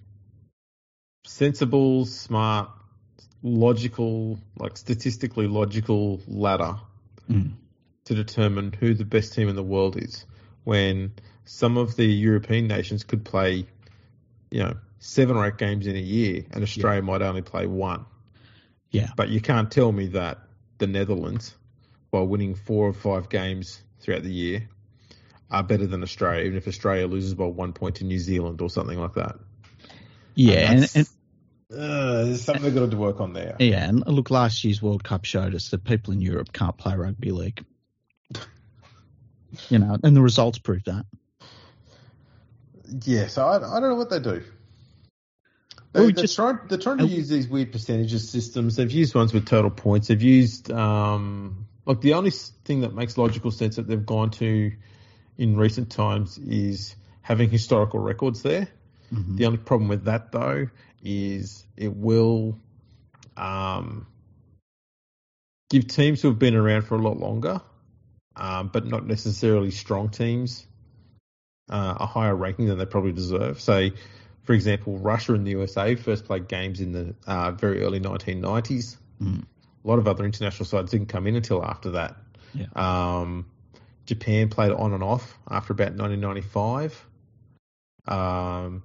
sensible, 1.24 2.06
smart, 2.06 2.70
logical, 3.42 4.38
like 4.58 4.76
statistically 4.76 5.46
logical 5.46 6.20
ladder 6.26 6.76
Mm. 7.30 7.52
To 8.04 8.14
determine 8.14 8.72
who 8.72 8.94
the 8.94 9.04
best 9.04 9.32
team 9.34 9.48
in 9.48 9.56
the 9.56 9.62
world 9.62 9.96
is 9.96 10.26
when 10.64 11.12
some 11.44 11.76
of 11.76 11.96
the 11.96 12.04
European 12.06 12.66
nations 12.66 13.04
could 13.04 13.24
play, 13.24 13.66
you 14.50 14.60
know, 14.62 14.74
seven 14.98 15.36
or 15.36 15.46
eight 15.46 15.58
games 15.58 15.86
in 15.86 15.96
a 15.96 16.00
year 16.00 16.44
and 16.50 16.62
Australia 16.62 17.02
might 17.02 17.22
only 17.22 17.42
play 17.42 17.66
one. 17.66 18.04
Yeah. 18.90 19.08
But 19.16 19.28
you 19.28 19.40
can't 19.40 19.70
tell 19.70 19.90
me 19.92 20.08
that 20.08 20.38
the 20.78 20.86
Netherlands, 20.86 21.54
while 22.10 22.26
winning 22.26 22.54
four 22.54 22.86
or 22.88 22.92
five 22.92 23.28
games 23.28 23.82
throughout 24.00 24.22
the 24.22 24.32
year, 24.32 24.68
are 25.50 25.62
better 25.62 25.86
than 25.86 26.02
Australia, 26.02 26.44
even 26.44 26.56
if 26.56 26.66
Australia 26.66 27.06
loses 27.06 27.34
by 27.34 27.44
one 27.46 27.72
point 27.72 27.96
to 27.96 28.04
New 28.04 28.18
Zealand 28.18 28.60
or 28.60 28.70
something 28.70 28.98
like 28.98 29.14
that. 29.14 29.36
Yeah, 30.34 30.70
and, 30.72 30.82
that's- 30.82 30.94
and 30.96 31.08
Uh, 31.72 32.24
there's 32.24 32.42
something 32.42 32.62
they've 32.64 32.74
got 32.74 32.90
to 32.90 32.96
work 32.96 33.20
on 33.20 33.32
there. 33.32 33.56
yeah, 33.58 33.88
and 33.88 34.06
look, 34.06 34.30
last 34.30 34.64
year's 34.64 34.80
World 34.82 35.02
Cup 35.04 35.24
showed 35.24 35.54
us 35.54 35.70
that 35.70 35.84
people 35.84 36.12
in 36.12 36.20
Europe 36.20 36.52
can't 36.52 36.76
play 36.76 36.94
rugby 36.94 37.30
league. 37.30 37.64
You 39.68 39.78
know, 39.78 39.96
and 40.02 40.16
the 40.16 40.22
results 40.22 40.58
prove 40.58 40.84
that. 40.84 41.06
Yeah, 43.04 43.28
so 43.28 43.46
I, 43.46 43.56
I 43.56 43.80
don't 43.80 43.90
know 43.90 43.94
what 43.96 44.10
they 44.10 44.20
do. 44.20 44.42
They, 45.92 46.04
are 46.06 46.10
just- 46.10 46.34
trying, 46.34 46.58
they're 46.68 46.78
trying 46.78 46.98
to 46.98 47.04
uh, 47.04 47.08
use 47.08 47.28
these 47.28 47.48
weird 47.48 47.72
percentages 47.72 48.28
systems. 48.28 48.76
They've 48.76 48.90
used 48.90 49.14
ones 49.14 49.32
with 49.32 49.46
total 49.46 49.70
points. 49.70 50.08
They've 50.08 50.20
used, 50.20 50.70
um, 50.72 51.66
like, 51.86 52.00
the 52.00 52.14
only 52.14 52.30
thing 52.30 52.80
that 52.80 52.94
makes 52.94 53.16
logical 53.16 53.50
sense 53.50 53.76
that 53.76 53.86
they've 53.86 54.04
gone 54.04 54.30
to 54.32 54.72
in 55.38 55.56
recent 55.56 55.90
times 55.90 56.38
is 56.38 56.94
having 57.22 57.48
historical 57.48 58.00
records 58.00 58.42
there. 58.42 58.68
Mhm. 59.12 59.36
The 59.36 59.46
only 59.46 59.58
problem 59.58 59.88
with 59.88 60.04
that, 60.04 60.32
though, 60.32 60.68
is 61.02 61.64
it 61.76 61.94
will 61.94 62.58
um, 63.36 64.06
give 65.70 65.86
teams 65.86 66.22
who 66.22 66.28
have 66.28 66.38
been 66.38 66.54
around 66.54 66.82
for 66.82 66.96
a 66.96 67.02
lot 67.02 67.18
longer, 67.18 67.60
um, 68.36 68.68
but 68.72 68.86
not 68.86 69.06
necessarily 69.06 69.70
strong 69.70 70.10
teams, 70.10 70.66
uh, 71.70 71.94
a 72.00 72.06
higher 72.06 72.34
ranking 72.34 72.66
than 72.66 72.78
they 72.78 72.86
probably 72.86 73.12
deserve. 73.12 73.60
So, 73.60 73.90
for 74.42 74.52
example, 74.52 74.98
Russia 74.98 75.34
and 75.34 75.46
the 75.46 75.52
USA 75.52 75.94
first 75.94 76.24
played 76.24 76.48
games 76.48 76.80
in 76.80 76.92
the 76.92 77.14
uh, 77.26 77.52
very 77.52 77.82
early 77.82 78.00
1990s. 78.00 78.96
Mm. 79.22 79.44
A 79.84 79.88
lot 79.88 79.98
of 79.98 80.08
other 80.08 80.24
international 80.24 80.66
sides 80.66 80.90
didn't 80.90 81.08
come 81.08 81.26
in 81.26 81.36
until 81.36 81.64
after 81.64 81.92
that. 81.92 82.16
Yeah. 82.54 82.66
Um, 82.74 83.46
Japan 84.06 84.48
played 84.48 84.72
on 84.72 84.92
and 84.92 85.02
off 85.02 85.38
after 85.50 85.72
about 85.72 85.94
1995. 85.94 87.06
Um, 88.06 88.82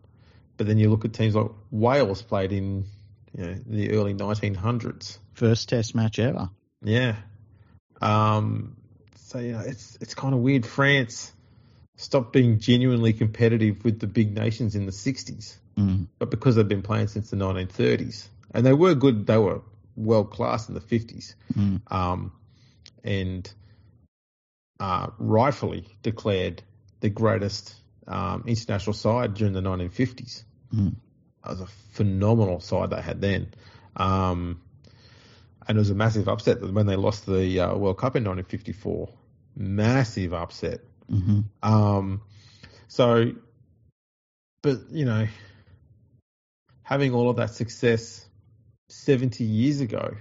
but 0.58 0.68
then 0.68 0.78
you 0.78 0.90
look 0.90 1.06
at 1.06 1.14
teams 1.14 1.36
like 1.36 1.52
Wales 1.72 2.22
played 2.22 2.52
in 2.52 2.86
you 3.38 3.46
know, 3.46 3.56
the 3.66 3.92
early 3.92 4.14
1900s. 4.14 5.18
First 5.34 5.70
Test 5.70 5.96
match 5.96 6.20
ever. 6.20 6.50
Yeah. 6.82 7.16
Um, 8.02 8.78
so 9.30 9.38
you 9.38 9.52
know, 9.52 9.60
it's 9.60 9.96
it's 10.02 10.16
kind 10.16 10.34
of 10.34 10.40
weird. 10.40 10.66
France 10.66 11.32
stopped 11.98 12.34
being 12.34 12.60
genuinely 12.60 13.14
competitive 13.14 13.84
with 13.84 14.00
the 14.00 14.08
big 14.08 14.36
nations 14.36 14.76
in 14.76 14.86
the 14.86 14.92
60s, 14.92 15.58
Mm. 15.78 16.08
but 16.18 16.32
because 16.32 16.56
they've 16.56 16.68
been 16.68 16.82
playing 16.82 17.08
since 17.08 17.30
the 17.30 17.38
1930s, 17.38 18.28
and 18.54 18.66
they 18.66 18.74
were 18.74 18.96
good, 18.96 19.28
they 19.28 19.38
were 19.38 19.62
world 19.96 20.32
class 20.32 20.68
in 20.68 20.74
the 20.74 20.82
50s. 20.82 21.36
Mm. 21.54 21.82
Um, 21.92 22.32
and 23.04 23.52
uh, 24.80 25.08
rightfully 25.20 25.86
declared 26.02 26.64
the 27.02 27.10
greatest 27.10 27.76
um, 28.08 28.46
international 28.48 28.94
side 28.94 29.36
during 29.36 29.54
the 29.54 29.62
1950s. 29.62 30.44
Mm. 30.74 30.96
That 31.44 31.52
was 31.52 31.62
a 31.62 31.68
phenomenal 31.94 32.62
side 32.62 32.90
they 32.90 33.02
had 33.02 33.22
then. 33.22 33.54
Um, 33.96 34.62
and 35.68 35.78
it 35.78 35.80
was 35.80 35.92
a 35.92 35.96
massive 35.96 36.28
upset 36.28 36.62
when 36.62 36.88
they 36.88 36.96
lost 36.96 37.28
the 37.28 37.60
uh, 37.60 37.76
World 37.76 38.00
Cup 38.00 38.16
in 38.16 38.24
1954. 38.24 39.10
Massive 39.56 40.34
upset. 40.34 40.82
Mm-hmm. 41.12 41.42
Um, 41.64 42.22
so, 42.88 43.32
but 44.62 44.80
you 44.92 45.06
know, 45.06 45.28
having 46.84 47.14
all 47.14 47.30
of 47.30 47.38
that 47.38 47.52
success 47.52 48.26
70 48.90 49.44
years 49.44 49.82
ago, 49.82 50.16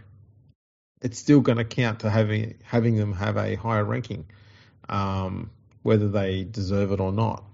it's 1.01 1.19
still 1.19 1.41
going 1.41 1.59
to 1.59 1.65
count 1.65 2.01
to 2.01 2.11
having 2.11 2.59
having 2.65 2.97
them 2.97 3.13
have 3.13 3.37
a 3.37 3.55
higher 3.55 3.85
ranking, 3.85 4.27
um, 4.89 5.51
whether 5.83 6.09
they 6.09 6.45
deserve 6.45 6.93
it 6.93 7.01
or 7.01 7.13
not. 7.13 7.45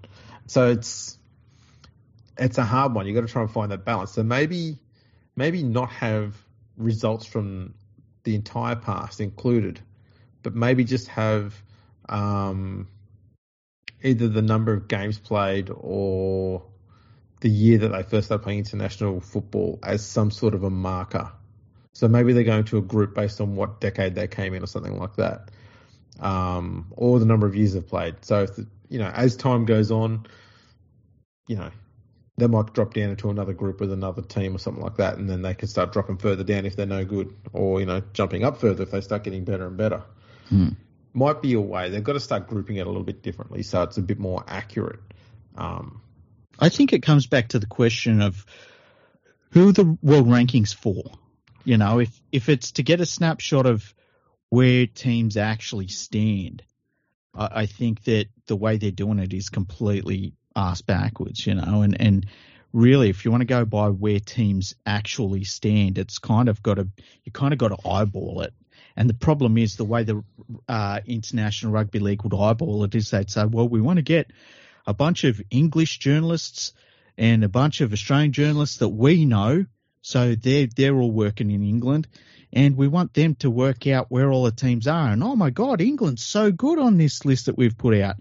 So 0.47 0.71
it's 0.71 1.19
it's 2.39 2.59
a 2.59 2.65
hard 2.65 2.95
one. 2.95 3.07
You've 3.07 3.15
got 3.15 3.27
to 3.27 3.33
try 3.33 3.43
and 3.43 3.51
find 3.51 3.71
that 3.71 3.85
balance. 3.85 4.13
So 4.13 4.23
maybe 4.23 4.79
maybe 5.37 5.63
not 5.63 5.91
have 5.91 6.35
results 6.77 7.27
from 7.27 7.75
the 8.25 8.35
entire 8.35 8.77
past 8.77 9.21
included, 9.21 9.81
but 10.45 10.55
maybe 10.55 10.85
just 10.85 11.09
have 11.09 11.61
um, 12.09 12.87
either 14.05 14.29
the 14.29 14.43
number 14.43 14.73
of 14.73 14.87
games 14.87 15.19
played 15.19 15.71
or 15.75 16.63
the 17.41 17.49
year 17.49 17.79
that 17.79 17.89
they 17.89 18.03
first 18.05 18.27
started 18.27 18.45
playing 18.45 18.61
international 18.61 19.21
football 19.21 19.81
as 19.83 20.07
some 20.07 20.31
sort 20.31 20.55
of 20.55 20.63
a 20.63 20.71
marker. 20.71 21.33
So 21.95 22.07
maybe 22.07 22.33
they're 22.33 22.45
going 22.45 22.65
to 22.65 22.79
a 22.79 22.83
group 22.83 23.15
based 23.15 23.41
on 23.41 23.57
what 23.57 23.81
decade 23.81 24.15
they 24.15 24.29
came 24.29 24.55
in 24.55 24.63
or 24.63 24.67
something 24.67 24.99
like 24.99 25.17
that, 25.17 25.51
um, 26.21 26.87
or 26.93 27.19
the 27.19 27.27
number 27.27 27.47
of 27.47 27.57
years 27.57 27.73
they've 27.73 27.87
played. 27.87 28.25
So 28.25 28.43
if 28.43 28.57
the, 28.57 28.67
you 28.89 28.99
know, 28.99 29.09
as 29.09 29.37
time 29.37 29.65
goes 29.65 29.91
on, 29.91 30.27
you 31.49 31.57
know, 31.57 31.71
they 32.37 32.49
might 32.49 32.73
drop 32.73 32.95
down 32.95 33.11
into 33.11 33.31
another 33.31 33.53
group 33.53 33.81
with 33.81 33.93
another 33.93 34.23
team 34.23 34.57
or 34.57 34.59
something 34.59 34.83
like 34.83 34.97
that, 34.97 35.19
and 35.19 35.31
then 35.31 35.43
they 35.43 35.55
can 35.55 35.69
start 35.69 35.93
dropping 35.93 36.17
further 36.17 36.43
down 36.43 36.67
if 36.67 36.75
they're 36.75 36.85
no 36.85 37.05
good, 37.05 37.33
or 37.53 37.79
you 37.79 37.87
know, 37.87 38.03
jumping 38.13 38.45
up 38.45 38.59
further 38.61 38.83
if 38.83 38.91
they 38.91 39.01
start 39.01 39.23
getting 39.23 39.45
better 39.45 39.67
and 39.67 39.77
better. 39.77 40.03
Hmm. 40.49 40.71
Might 41.13 41.43
be 41.43 41.55
a 41.55 41.61
way. 41.61 41.91
They've 41.91 42.03
got 42.03 42.15
to 42.15 42.21
start 42.21 42.49
grouping 42.49 42.77
it 42.77 42.87
a 42.87 42.91
little 42.91 43.05
bit 43.05 43.23
differently, 43.23 43.63
so 43.63 43.83
it's 43.83 43.99
a 43.99 44.03
bit 44.03 44.19
more 44.19 44.45
accurate. 44.49 45.01
Um, 45.57 46.01
I 46.59 46.69
think 46.69 46.93
it 46.93 47.03
comes 47.03 47.27
back 47.27 47.49
to 47.49 47.59
the 47.59 47.67
question 47.67 48.21
of 48.21 48.45
who 49.51 49.73
the 49.73 49.97
world 50.03 50.27
rankings 50.27 50.75
for. 50.75 51.05
You 51.65 51.79
know, 51.79 52.01
if 52.01 52.21
if 52.33 52.49
it's 52.49 52.73
to 52.73 52.83
get 52.83 53.01
a 53.01 53.07
snapshot 53.07 53.67
of 53.67 53.95
where 54.51 54.87
teams 54.87 55.37
actually 55.37 55.89
stand, 55.89 56.63
I, 57.35 57.63
I 57.63 57.67
think 57.67 58.05
that 58.05 58.27
the 58.47 58.57
way 58.57 58.77
they're 58.77 58.91
doing 58.91 59.19
it 59.19 59.33
is 59.33 59.49
completely 59.49 60.35
ass 60.55 60.83
backwards. 60.83 61.47
You 61.47 61.55
know, 61.55 61.83
and 61.83 61.99
and 62.01 62.27
really, 62.73 63.09
if 63.09 63.25
you 63.25 63.31
want 63.31 63.41
to 63.43 63.47
go 63.47 63.65
by 63.65 63.89
where 63.89 64.21
teams 64.21 64.75
actually 64.85 65.45
stand, 65.45 65.97
it's 65.97 66.19
kind 66.19 66.49
of 66.49 66.63
got 66.63 66.75
to 66.75 66.89
you 67.23 67.33
kind 67.33 67.53
of 67.53 67.59
got 67.59 67.69
to 67.69 67.89
eyeball 67.89 68.43
it. 68.43 68.53
And 68.97 69.09
the 69.09 69.15
problem 69.15 69.59
is 69.59 69.77
the 69.77 69.85
way 69.85 70.05
the 70.05 70.23
uh, 70.69 71.01
International 71.07 71.73
Rugby 71.73 71.99
League 71.99 72.23
would 72.23 72.35
eyeball 72.35 72.85
it 72.85 72.95
is 72.95 73.11
they'd 73.11 73.31
say, 73.31 73.45
well, 73.45 73.69
we 73.69 73.81
want 73.81 73.97
to 73.97 74.03
get 74.03 74.31
a 74.87 74.95
bunch 74.95 75.25
of 75.25 75.41
English 75.51 75.99
journalists 75.99 76.73
and 77.19 77.43
a 77.45 77.49
bunch 77.49 77.81
of 77.81 77.93
Australian 77.93 78.33
journalists 78.33 78.79
that 78.79 78.89
we 78.89 79.25
know. 79.25 79.67
So 80.03 80.35
they're, 80.35 80.69
they're 80.75 80.95
all 80.95 81.11
working 81.11 81.51
in 81.51 81.63
England 81.63 82.07
and 82.53 82.77
we 82.77 82.87
want 82.87 83.15
them 83.15 83.35
to 83.37 83.51
work 83.51 83.87
out 83.87 84.11
where 84.11 84.31
all 84.31 84.45
the 84.45 84.53
teams 84.53 84.87
are. 84.87 85.09
And 85.09 85.25
oh 85.25 85.35
my 85.35 85.51
God, 85.51 85.81
England's 85.81 86.25
so 86.25 86.53
good 86.53 86.79
on 86.79 86.97
this 86.97 87.25
list 87.25 87.47
that 87.47 87.59
we've 87.59 87.77
put 87.77 87.99
out. 87.99 88.17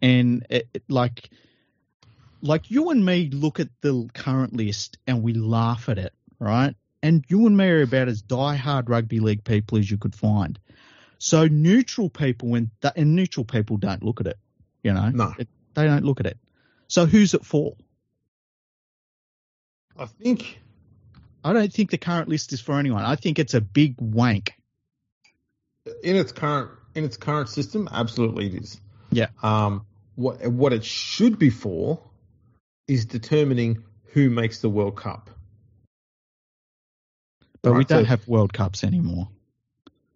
And 0.00 0.46
it, 0.48 0.68
it, 0.72 0.84
like, 0.88 1.28
like 2.40 2.70
you 2.70 2.90
and 2.90 3.04
me 3.04 3.30
look 3.30 3.58
at 3.58 3.68
the 3.80 4.08
current 4.14 4.54
list 4.54 4.98
and 5.06 5.22
we 5.22 5.32
laugh 5.32 5.88
at 5.88 5.98
it, 5.98 6.12
right? 6.38 6.76
And 7.04 7.22
you 7.28 7.46
and 7.46 7.54
me 7.54 7.66
are 7.68 7.82
about 7.82 8.08
as 8.08 8.22
die-hard 8.22 8.88
rugby 8.88 9.20
league 9.20 9.44
people 9.44 9.76
as 9.76 9.90
you 9.90 9.98
could 9.98 10.14
find. 10.14 10.58
So 11.18 11.46
neutral 11.46 12.08
people, 12.08 12.48
when 12.48 12.70
th- 12.80 12.94
and 12.96 13.14
neutral 13.14 13.44
people 13.44 13.76
don't 13.76 14.02
look 14.02 14.22
at 14.22 14.26
it, 14.26 14.38
you 14.82 14.94
know, 14.94 15.10
no, 15.10 15.34
it, 15.38 15.46
they 15.74 15.84
don't 15.84 16.04
look 16.04 16.20
at 16.20 16.26
it. 16.26 16.38
So 16.88 17.04
who's 17.04 17.34
it 17.34 17.44
for? 17.44 17.76
I 19.98 20.06
think 20.06 20.60
I 21.44 21.52
don't 21.52 21.70
think 21.70 21.90
the 21.90 21.98
current 21.98 22.30
list 22.30 22.54
is 22.54 22.62
for 22.62 22.78
anyone. 22.78 23.04
I 23.04 23.16
think 23.16 23.38
it's 23.38 23.52
a 23.52 23.60
big 23.60 23.96
wank. 24.00 24.54
in 26.02 26.16
its 26.16 26.32
current 26.32 26.70
in 26.94 27.04
its 27.04 27.18
current 27.18 27.50
system, 27.50 27.86
absolutely 27.92 28.46
it 28.46 28.54
is. 28.54 28.80
Yeah. 29.12 29.28
Um, 29.42 29.84
what 30.14 30.46
what 30.46 30.72
it 30.72 30.84
should 30.84 31.38
be 31.38 31.50
for 31.50 32.00
is 32.88 33.04
determining 33.04 33.84
who 34.12 34.30
makes 34.30 34.60
the 34.60 34.70
World 34.70 34.96
Cup. 34.96 35.28
But 37.64 37.74
we 37.74 37.84
don't 37.84 38.04
so- 38.04 38.08
have 38.08 38.28
World 38.28 38.52
Cups 38.52 38.84
anymore. 38.84 39.28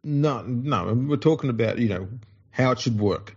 No, 0.05 0.42
no, 0.42 0.94
we're 0.94 1.16
talking 1.16 1.51
about 1.51 1.78
you 1.78 1.88
know 1.88 2.09
how 2.51 2.70
it 2.70 2.80
should 2.80 2.99
work. 2.99 3.36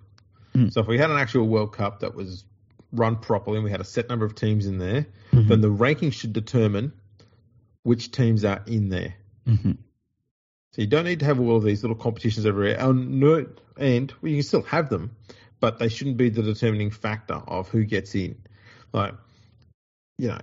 Mm. 0.55 0.71
So 0.71 0.81
if 0.81 0.87
we 0.87 0.97
had 0.97 1.09
an 1.09 1.17
actual 1.17 1.47
World 1.47 1.73
Cup 1.73 2.01
that 2.01 2.13
was 2.15 2.43
run 2.91 3.15
properly 3.15 3.57
and 3.57 3.63
we 3.63 3.71
had 3.71 3.81
a 3.81 3.85
set 3.85 4.09
number 4.09 4.25
of 4.25 4.35
teams 4.35 4.65
in 4.67 4.77
there, 4.77 5.07
Mhm. 5.31 5.47
then 5.47 5.61
the 5.61 5.71
ranking 5.71 6.11
should 6.11 6.33
determine 6.33 6.91
which 7.83 8.11
teams 8.11 8.43
are 8.45 8.61
in 8.67 8.89
there. 8.89 9.15
Mhm. 9.47 9.77
So 10.73 10.81
you 10.81 10.87
don't 10.87 11.05
need 11.05 11.19
to 11.19 11.25
have 11.25 11.39
all 11.39 11.55
of 11.57 11.63
these 11.63 11.83
little 11.83 11.95
competitions 11.97 12.45
everywhere. 12.45 12.77
And, 12.79 13.23
and 13.77 14.13
well, 14.21 14.29
you 14.29 14.37
can 14.37 14.43
still 14.43 14.61
have 14.63 14.89
them, 14.89 15.15
but 15.59 15.79
they 15.79 15.89
shouldn't 15.89 16.17
be 16.17 16.29
the 16.29 16.43
determining 16.43 16.91
factor 16.91 17.35
of 17.35 17.69
who 17.69 17.83
gets 17.85 18.13
in. 18.13 18.35
Like, 18.93 19.15
you 20.17 20.27
know, 20.27 20.39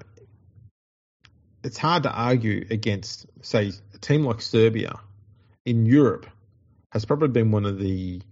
it's 1.68 1.76
hard 1.76 2.04
to 2.04 2.10
argue 2.10 2.66
against, 2.70 3.26
say, 3.42 3.72
a 3.92 3.98
team 3.98 4.24
like 4.24 4.40
Serbia 4.40 4.98
in 5.66 5.84
Europe 5.84 6.26
has 6.90 7.04
probably 7.04 7.28
been 7.28 7.50
one 7.50 7.66
of 7.66 7.78
the 7.78 8.22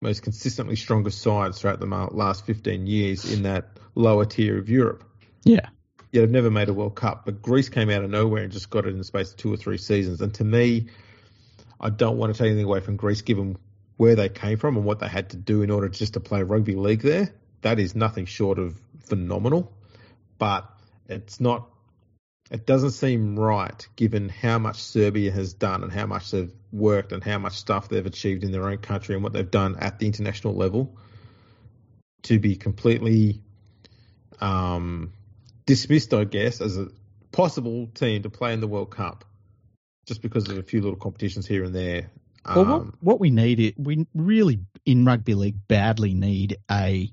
most 0.00 0.22
consistently 0.22 0.76
strongest 0.76 1.20
sides 1.20 1.60
throughout 1.60 1.78
the 1.78 1.86
last 1.86 2.46
15 2.46 2.86
years 2.86 3.30
in 3.30 3.42
that 3.42 3.68
lower 3.94 4.24
tier 4.24 4.58
of 4.58 4.70
Europe. 4.70 5.04
Yeah. 5.44 5.68
Yeah, 6.10 6.22
they've 6.22 6.30
never 6.30 6.50
made 6.50 6.70
a 6.70 6.72
World 6.72 6.94
Cup, 6.94 7.26
but 7.26 7.42
Greece 7.42 7.68
came 7.68 7.90
out 7.90 8.02
of 8.02 8.08
nowhere 8.08 8.44
and 8.44 8.50
just 8.50 8.70
got 8.70 8.86
it 8.86 8.88
in 8.88 8.96
the 8.96 9.04
space 9.04 9.32
of 9.32 9.36
two 9.36 9.52
or 9.52 9.58
three 9.58 9.76
seasons. 9.76 10.22
And 10.22 10.32
to 10.36 10.44
me, 10.44 10.86
I 11.78 11.90
don't 11.90 12.16
want 12.16 12.34
to 12.34 12.38
take 12.38 12.46
anything 12.46 12.64
away 12.64 12.80
from 12.80 12.96
Greece, 12.96 13.20
given 13.20 13.58
where 13.98 14.14
they 14.14 14.30
came 14.30 14.56
from 14.56 14.78
and 14.78 14.86
what 14.86 15.00
they 15.00 15.08
had 15.08 15.28
to 15.30 15.36
do 15.36 15.60
in 15.60 15.70
order 15.70 15.90
just 15.90 16.14
to 16.14 16.20
play 16.20 16.42
rugby 16.42 16.76
league 16.76 17.02
there. 17.02 17.28
That 17.60 17.78
is 17.78 17.94
nothing 17.94 18.24
short 18.24 18.58
of 18.58 18.80
phenomenal, 19.04 19.70
but 20.38 20.66
it's 21.10 21.40
not. 21.40 21.69
It 22.50 22.66
doesn't 22.66 22.90
seem 22.90 23.38
right, 23.38 23.86
given 23.94 24.28
how 24.28 24.58
much 24.58 24.82
Serbia 24.82 25.30
has 25.30 25.54
done 25.54 25.84
and 25.84 25.92
how 25.92 26.06
much 26.06 26.32
they've 26.32 26.52
worked 26.72 27.12
and 27.12 27.22
how 27.22 27.38
much 27.38 27.54
stuff 27.54 27.88
they've 27.88 28.04
achieved 28.04 28.42
in 28.42 28.50
their 28.50 28.68
own 28.68 28.78
country 28.78 29.14
and 29.14 29.22
what 29.22 29.32
they've 29.32 29.50
done 29.50 29.76
at 29.78 30.00
the 30.00 30.06
international 30.06 30.54
level, 30.54 30.96
to 32.22 32.40
be 32.40 32.56
completely 32.56 33.40
um, 34.40 35.12
dismissed, 35.64 36.12
I 36.12 36.24
guess, 36.24 36.60
as 36.60 36.76
a 36.76 36.88
possible 37.30 37.86
team 37.94 38.24
to 38.24 38.30
play 38.30 38.52
in 38.52 38.60
the 38.60 38.66
World 38.66 38.90
Cup, 38.90 39.24
just 40.06 40.20
because 40.20 40.48
of 40.48 40.58
a 40.58 40.62
few 40.64 40.80
little 40.80 40.98
competitions 40.98 41.46
here 41.46 41.62
and 41.62 41.74
there. 41.74 42.10
Well, 42.44 42.64
what, 42.64 42.80
Um, 42.80 42.98
what 43.00 43.20
we 43.20 43.30
need 43.30 43.60
it, 43.60 43.78
we 43.78 44.06
really 44.12 44.60
in 44.84 45.04
rugby 45.04 45.34
league 45.34 45.68
badly 45.68 46.14
need 46.14 46.56
a 46.68 47.12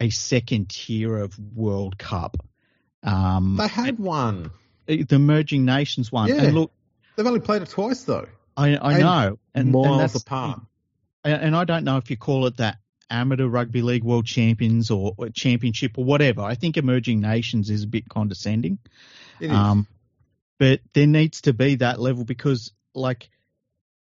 a 0.00 0.10
second 0.10 0.70
tier 0.70 1.16
of 1.16 1.38
World 1.38 1.98
Cup. 1.98 2.36
Um, 3.02 3.56
they 3.56 3.68
had 3.68 3.98
one. 3.98 4.50
the 4.86 5.18
merging 5.18 5.64
nations 5.64 6.10
one. 6.10 6.28
Yeah. 6.28 6.42
And 6.42 6.54
look, 6.54 6.72
They've 7.16 7.26
only 7.26 7.40
played 7.40 7.62
it 7.62 7.68
twice 7.70 8.04
though, 8.04 8.26
I, 8.56 8.76
I 8.76 8.92
And 8.94 9.02
know, 9.02 9.38
and, 9.54 9.66
and 9.66 9.72
miles 9.72 10.12
that's 10.12 10.22
apart. 10.22 10.60
And, 11.24 11.42
and 11.42 11.56
I 11.56 11.64
don't 11.64 11.84
know 11.84 11.96
if 11.96 12.10
you 12.10 12.16
call 12.16 12.46
it 12.46 12.58
that 12.58 12.78
amateur 13.10 13.46
rugby 13.46 13.82
league 13.82 14.04
world 14.04 14.26
champions 14.26 14.90
or, 14.90 15.14
or 15.16 15.28
championship 15.30 15.98
or 15.98 16.04
whatever. 16.04 16.42
I 16.42 16.54
think 16.54 16.76
emerging 16.76 17.20
nations 17.20 17.70
is 17.70 17.84
a 17.84 17.86
bit 17.86 18.08
condescending. 18.08 18.78
It 19.40 19.46
is. 19.46 19.50
Um, 19.50 19.86
but 20.58 20.80
there 20.92 21.06
needs 21.06 21.42
to 21.42 21.52
be 21.52 21.76
that 21.76 22.00
level 22.00 22.24
because, 22.24 22.72
like, 22.94 23.30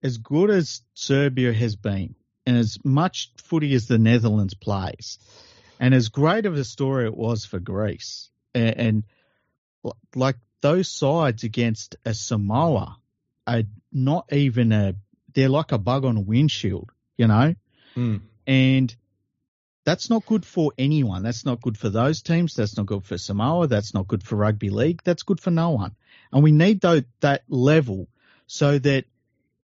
as 0.03 0.19
good 0.19 0.51
as 0.51 0.83
Serbia 0.95 1.53
has 1.53 1.77
been, 1.77 2.15
and 2.47 2.57
as 2.57 2.79
much 2.85 3.31
footy 3.37 3.75
as 3.75 3.87
the 3.87 3.99
Netherlands 3.99 4.55
plays, 4.55 5.19
and 5.81 5.95
as 5.95 6.09
great 6.09 6.47
of 6.47 6.55
a 6.55 6.65
story 6.65 7.07
it 7.07 7.17
was 7.17 7.45
for 7.45 7.59
Greece, 7.59 8.29
and, 8.55 8.77
and 8.77 9.95
like 10.15 10.37
those 10.61 10.89
sides 10.89 11.45
against 11.45 11.97
a 12.05 12.15
Samoa 12.15 12.99
are 13.47 13.63
not 13.93 14.33
even 14.33 14.73
a, 14.73 14.95
they're 15.35 15.49
like 15.49 15.73
a 15.73 15.79
bug 15.79 16.05
on 16.05 16.17
a 16.17 16.21
windshield, 16.21 16.91
you 17.17 17.27
know? 17.27 17.55
Mm. 17.97 18.23
And 18.47 18.97
that's 19.85 20.09
not 20.09 20.25
good 20.27 20.47
for 20.47 20.73
anyone. 20.79 21.23
That's 21.23 21.45
not 21.45 21.61
good 21.61 21.77
for 21.77 21.91
those 21.91 22.23
teams. 22.23 22.55
That's 22.55 22.77
not 22.77 22.87
good 22.87 23.05
for 23.05 23.19
Samoa. 23.19 23.67
That's 23.67 23.93
not 23.93 24.09
good 24.09 24.23
for 24.23 24.37
rugby 24.37 24.71
league. 24.71 25.03
That's 25.05 25.23
good 25.23 25.41
for 25.41 25.51
no 25.51 25.71
one. 25.71 25.95
And 26.33 26.43
we 26.43 26.53
need 26.53 26.81
tho- 26.81 27.03
that 27.21 27.43
level 27.49 28.09
so 28.47 28.79
that 28.79 29.05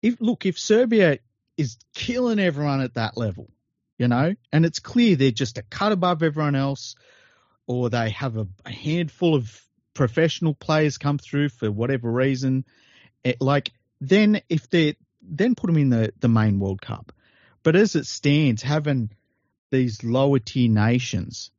if 0.01 0.19
look 0.19 0.45
if 0.45 0.59
Serbia 0.59 1.19
is 1.57 1.77
killing 1.93 2.39
everyone 2.39 2.81
at 2.81 2.95
that 2.95 3.17
level, 3.17 3.49
you 3.97 4.07
know, 4.07 4.35
and 4.51 4.65
it's 4.65 4.79
clear 4.79 5.15
they're 5.15 5.31
just 5.31 5.57
a 5.57 5.63
cut 5.63 5.91
above 5.91 6.23
everyone 6.23 6.55
else, 6.55 6.95
or 7.69 7.91
they 7.91 8.09
have 8.09 8.35
a, 8.35 8.47
a 8.65 8.71
handful 8.71 9.35
of 9.35 9.61
professional 9.93 10.55
players 10.55 10.97
come 10.97 11.19
through 11.19 11.49
for 11.49 11.71
whatever 11.71 12.11
reason. 12.11 12.65
It, 13.23 13.39
like 13.39 13.71
then 14.01 14.41
if 14.49 14.69
they 14.71 14.95
then 15.21 15.53
put 15.53 15.67
them 15.67 15.77
in 15.77 15.89
the 15.89 16.11
the 16.19 16.27
main 16.27 16.59
World 16.59 16.81
Cup, 16.81 17.13
but 17.61 17.75
as 17.75 17.95
it 17.95 18.07
stands, 18.07 18.63
having 18.63 19.11
these 19.69 20.03
lower 20.03 20.39
tier 20.39 20.67
nations 20.67 21.51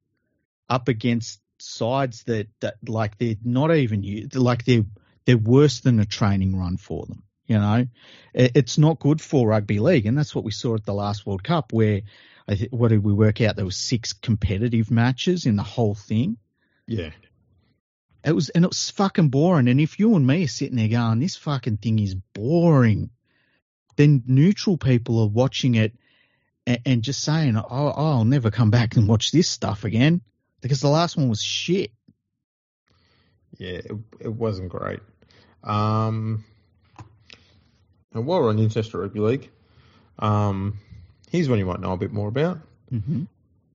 up 0.68 0.88
against 0.88 1.40
sides 1.58 2.24
that, 2.24 2.48
that 2.60 2.74
like 2.88 3.16
they're 3.18 3.36
not 3.44 3.72
even 3.74 4.28
like 4.34 4.64
they're 4.64 4.86
they're 5.26 5.38
worse 5.38 5.78
than 5.80 6.00
a 6.00 6.04
training 6.04 6.58
run 6.58 6.76
for 6.76 7.06
them. 7.06 7.22
You 7.46 7.58
know, 7.58 7.86
eh, 8.34 8.48
it's 8.54 8.78
not 8.78 8.98
good 8.98 9.20
for 9.20 9.46
rugby 9.46 9.78
league, 9.78 10.06
and 10.06 10.18
that's 10.18 10.34
what 10.34 10.44
we 10.44 10.50
saw 10.50 10.74
at 10.74 10.84
the 10.84 10.94
last 10.94 11.24
World 11.24 11.44
Cup, 11.44 11.72
where 11.72 12.02
I 12.50 12.56
th- 12.56 12.72
what 12.72 12.88
did 12.88 13.04
we 13.04 13.12
work 13.12 13.40
out? 13.40 13.56
There 13.56 13.64
were 13.64 13.70
six 13.70 14.12
competitive 14.12 14.90
matches 14.90 15.46
in 15.46 15.56
the 15.56 15.62
whole 15.62 15.94
thing. 15.94 16.36
Yeah, 16.86 17.10
it 18.24 18.32
was, 18.32 18.48
and 18.50 18.64
it 18.64 18.68
was 18.68 18.90
fucking 18.90 19.28
boring. 19.28 19.68
And 19.68 19.80
if 19.80 19.98
you 19.98 20.16
and 20.16 20.26
me 20.26 20.44
are 20.44 20.48
sitting 20.48 20.76
there 20.76 20.88
going, 20.88 21.20
"This 21.20 21.36
fucking 21.36 21.78
thing 21.78 21.98
is 21.98 22.14
boring," 22.14 23.10
then 23.96 24.22
neutral 24.26 24.76
people 24.76 25.20
are 25.20 25.28
watching 25.28 25.74
it 25.74 25.94
and, 26.66 26.80
and 26.86 27.02
just 27.02 27.22
saying, 27.22 27.56
oh, 27.56 27.88
I'll 27.88 28.24
never 28.24 28.50
come 28.50 28.70
back 28.70 28.96
and 28.96 29.08
watch 29.08 29.30
this 29.32 29.48
stuff 29.48 29.84
again 29.84 30.20
because 30.60 30.80
the 30.80 30.88
last 30.88 31.16
one 31.16 31.28
was 31.28 31.42
shit. 31.42 31.92
Yeah, 33.58 33.78
it, 33.78 33.92
it 34.20 34.32
wasn't 34.32 34.70
great. 34.70 35.00
Um, 35.62 36.44
and 38.14 38.26
while 38.26 38.40
we're 38.40 38.48
on 38.48 38.58
International 38.58 39.02
Rugby 39.02 39.20
League, 39.20 39.50
um, 40.18 40.78
here's 41.30 41.48
one 41.48 41.58
you 41.58 41.64
might 41.64 41.80
know 41.80 41.92
a 41.92 41.96
bit 41.96 42.12
more 42.12 42.28
about. 42.28 42.58
Mm-hmm. 42.92 43.24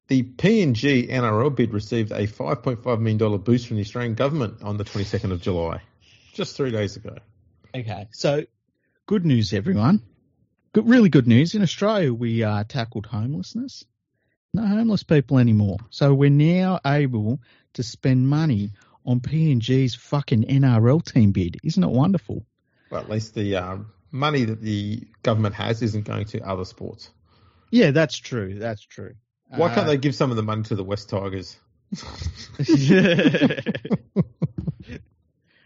The 0.07 0.23
PNG 0.23 1.09
NRL 1.09 1.55
bid 1.55 1.73
received 1.73 2.11
a 2.11 2.27
$5.5 2.27 2.99
million 2.99 3.41
boost 3.41 3.67
from 3.67 3.77
the 3.77 3.81
Australian 3.81 4.13
government 4.13 4.61
on 4.61 4.77
the 4.77 4.83
22nd 4.83 5.31
of 5.31 5.41
July, 5.41 5.81
just 6.33 6.55
three 6.55 6.69
days 6.69 6.95
ago. 6.95 7.15
Okay, 7.73 8.07
so 8.11 8.43
good 9.07 9.25
news, 9.25 9.51
everyone. 9.51 10.03
Good, 10.73 10.87
really 10.87 11.09
good 11.09 11.27
news. 11.27 11.55
In 11.55 11.63
Australia, 11.63 12.13
we 12.13 12.43
uh, 12.43 12.65
tackled 12.67 13.07
homelessness. 13.07 13.85
No 14.53 14.65
homeless 14.65 15.03
people 15.03 15.39
anymore. 15.39 15.77
So 15.89 16.13
we're 16.13 16.29
now 16.29 16.79
able 16.85 17.39
to 17.73 17.83
spend 17.83 18.27
money 18.27 18.71
on 19.05 19.21
PNG's 19.21 19.95
fucking 19.95 20.43
NRL 20.43 21.03
team 21.03 21.31
bid. 21.31 21.57
Isn't 21.63 21.83
it 21.83 21.89
wonderful? 21.89 22.45
Well, 22.89 23.01
at 23.01 23.09
least 23.09 23.33
the 23.33 23.55
uh, 23.55 23.77
money 24.11 24.45
that 24.45 24.61
the 24.61 25.01
government 25.23 25.55
has 25.55 25.81
isn't 25.81 26.05
going 26.05 26.25
to 26.27 26.41
other 26.41 26.65
sports. 26.65 27.09
Yeah, 27.71 27.91
that's 27.91 28.17
true. 28.17 28.59
That's 28.59 28.81
true. 28.81 29.15
Why 29.49 29.67
can't 29.69 29.87
uh, 29.87 29.91
they 29.91 29.97
give 29.97 30.15
some 30.15 30.31
of 30.31 30.37
the 30.37 30.43
money 30.43 30.63
to 30.63 30.75
the 30.75 30.83
West 30.83 31.09
Tigers? 31.09 31.57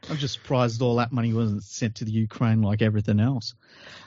I'm 0.10 0.18
just 0.18 0.34
surprised 0.34 0.82
all 0.82 0.95
that 0.95 1.12
money 1.12 1.34
wasn't 1.34 1.64
sent 1.64 1.95
to 1.95 2.06
the 2.06 2.12
Ukraine 2.12 2.62
like 2.62 2.82
everything 2.82 3.20
else. 3.20 3.54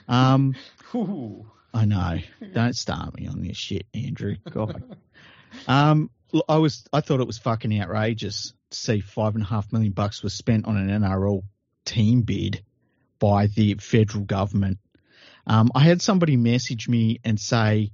Um, 0.07 0.55
I 1.73 1.85
know. 1.85 2.19
Don't 2.53 2.75
start 2.75 3.15
me 3.15 3.27
on 3.27 3.41
this 3.41 3.57
shit, 3.57 3.87
Andrew. 3.93 4.35
God. 4.49 4.97
um, 5.67 6.09
I 6.47 6.57
was 6.57 6.85
I 6.91 7.01
thought 7.01 7.19
it 7.19 7.27
was 7.27 7.37
fucking 7.37 7.79
outrageous 7.79 8.53
to 8.71 8.77
see 8.77 8.99
five 9.01 9.35
and 9.35 9.43
a 9.43 9.47
half 9.47 9.71
million 9.71 9.93
bucks 9.93 10.23
was 10.23 10.33
spent 10.33 10.65
on 10.65 10.77
an 10.77 10.89
NRL 10.89 11.43
team 11.85 12.21
bid 12.21 12.63
by 13.19 13.47
the 13.47 13.75
federal 13.75 14.23
government. 14.23 14.79
Um, 15.45 15.71
I 15.75 15.81
had 15.81 16.01
somebody 16.01 16.37
message 16.37 16.87
me 16.87 17.19
and 17.23 17.39
say, 17.39 17.91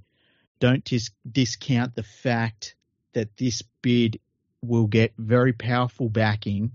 "Don't 0.59 0.83
dis- 0.83 1.11
discount 1.29 1.95
the 1.95 2.03
fact 2.03 2.75
that 3.13 3.35
this 3.37 3.63
bid 3.81 4.19
will 4.61 4.87
get 4.87 5.13
very 5.17 5.53
powerful 5.53 6.09
backing, 6.09 6.71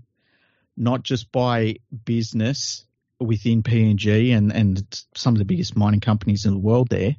not 0.75 1.03
just 1.03 1.31
by 1.31 1.77
business 2.03 2.85
within 3.19 3.63
PNG 3.63 4.35
and, 4.35 4.51
and 4.51 5.05
some 5.15 5.33
of 5.33 5.39
the 5.39 5.45
biggest 5.45 5.75
mining 5.77 6.01
companies 6.01 6.45
in 6.45 6.53
the 6.53 6.59
world 6.59 6.89
there, 6.89 7.15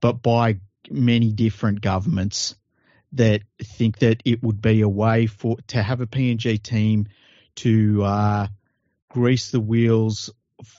but 0.00 0.22
by 0.22 0.60
many 0.90 1.32
different 1.32 1.80
governments 1.80 2.56
that 3.12 3.42
think 3.62 4.00
that 4.00 4.20
it 4.24 4.42
would 4.42 4.60
be 4.60 4.80
a 4.82 4.88
way 4.88 5.26
for 5.26 5.56
to 5.68 5.82
have 5.82 6.00
a 6.00 6.06
PNG 6.06 6.60
team 6.62 7.06
to 7.54 8.02
uh, 8.02 8.46
grease 9.08 9.50
the 9.50 9.60
wheels 9.60 10.30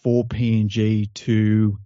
for 0.03 0.25
PNG 0.25 1.11
to 1.13 1.79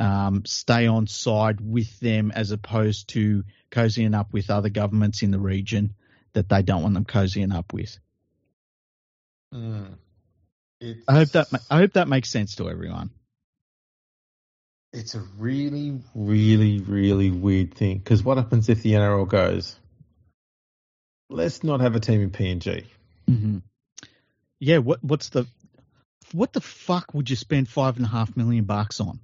um, 0.00 0.44
stay 0.46 0.86
on 0.86 1.06
side 1.06 1.60
with 1.60 2.00
them 2.00 2.32
as 2.34 2.50
opposed 2.50 3.08
to 3.10 3.44
cozying 3.70 4.18
up 4.18 4.32
with 4.32 4.50
other 4.50 4.70
governments 4.70 5.22
in 5.22 5.30
the 5.30 5.38
region 5.38 5.94
that 6.32 6.48
they 6.48 6.62
don't 6.62 6.82
want 6.82 6.94
them 6.94 7.04
cozying 7.04 7.54
up 7.54 7.72
with. 7.72 7.98
Mm. 9.54 9.94
I 11.06 11.12
hope 11.12 11.28
that 11.30 11.48
I 11.70 11.76
hope 11.76 11.92
that 11.92 12.08
makes 12.08 12.30
sense 12.30 12.56
to 12.56 12.70
everyone. 12.70 13.10
It's 14.92 15.14
a 15.14 15.20
really, 15.38 16.00
really, 16.14 16.80
really 16.80 17.30
weird 17.30 17.74
thing 17.74 17.98
because 17.98 18.24
what 18.24 18.38
happens 18.38 18.68
if 18.68 18.82
the 18.82 18.92
NRL 18.92 19.28
goes? 19.28 19.78
Let's 21.28 21.62
not 21.62 21.80
have 21.80 21.94
a 21.94 22.00
team 22.00 22.22
in 22.22 22.30
PNG. 22.30 22.86
Mm-hmm. 23.28 23.58
Yeah, 24.58 24.78
what 24.78 25.04
what's 25.04 25.28
the 25.28 25.46
what 26.32 26.52
the 26.52 26.60
fuck 26.60 27.12
would 27.12 27.28
you 27.28 27.36
spend 27.36 27.68
five 27.68 27.96
and 27.98 28.06
a 28.06 28.08
half 28.08 28.36
million 28.36 28.64
bucks 28.64 29.00
on? 29.00 29.20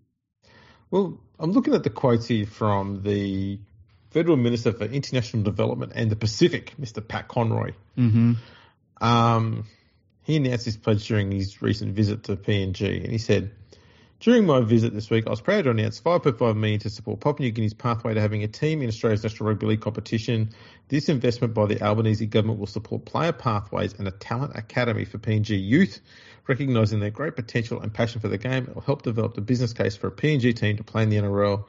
Well, 0.90 1.18
I'm 1.38 1.52
looking 1.52 1.74
at 1.74 1.82
the 1.82 1.90
quotes 1.90 2.26
here 2.26 2.46
from 2.46 3.02
the 3.02 3.58
Federal 4.10 4.36
Minister 4.36 4.72
for 4.72 4.84
International 4.84 5.42
Development 5.42 5.92
and 5.94 6.10
the 6.10 6.16
Pacific, 6.16 6.74
Mr. 6.80 7.06
Pat 7.06 7.28
Conroy. 7.28 7.72
Mm-hmm. 7.98 8.32
Um, 9.00 9.66
he 10.22 10.36
announced 10.36 10.64
his 10.64 10.76
pledge 10.76 11.06
during 11.06 11.30
his 11.30 11.60
recent 11.60 11.94
visit 11.94 12.24
to 12.24 12.36
PNG, 12.36 13.02
and 13.02 13.12
he 13.12 13.18
said, 13.18 13.52
during 14.18 14.46
my 14.46 14.60
visit 14.60 14.94
this 14.94 15.10
week, 15.10 15.26
I 15.26 15.30
was 15.30 15.42
proud 15.42 15.64
to 15.64 15.70
announce 15.70 16.00
5.5 16.00 16.56
million 16.56 16.80
to 16.80 16.90
support 16.90 17.20
Papua 17.20 17.48
New 17.48 17.52
Guinea's 17.52 17.74
pathway 17.74 18.14
to 18.14 18.20
having 18.20 18.42
a 18.42 18.48
team 18.48 18.80
in 18.80 18.88
Australia's 18.88 19.22
National 19.22 19.50
Rugby 19.50 19.66
League 19.66 19.82
competition. 19.82 20.50
This 20.88 21.10
investment 21.10 21.52
by 21.52 21.66
the 21.66 21.82
Albanese 21.82 22.24
government 22.24 22.58
will 22.58 22.66
support 22.66 23.04
player 23.04 23.32
pathways 23.32 23.92
and 23.92 24.08
a 24.08 24.12
talent 24.12 24.56
academy 24.56 25.04
for 25.04 25.18
PNG 25.18 25.62
youth, 25.62 26.00
recognising 26.46 27.00
their 27.00 27.10
great 27.10 27.36
potential 27.36 27.80
and 27.80 27.92
passion 27.92 28.22
for 28.22 28.28
the 28.28 28.38
game. 28.38 28.64
It 28.64 28.74
will 28.74 28.82
help 28.82 29.02
develop 29.02 29.34
the 29.34 29.42
business 29.42 29.74
case 29.74 29.96
for 29.96 30.06
a 30.06 30.12
PNG 30.12 30.56
team 30.56 30.78
to 30.78 30.84
play 30.84 31.02
in 31.02 31.10
the 31.10 31.16
NRL 31.16 31.64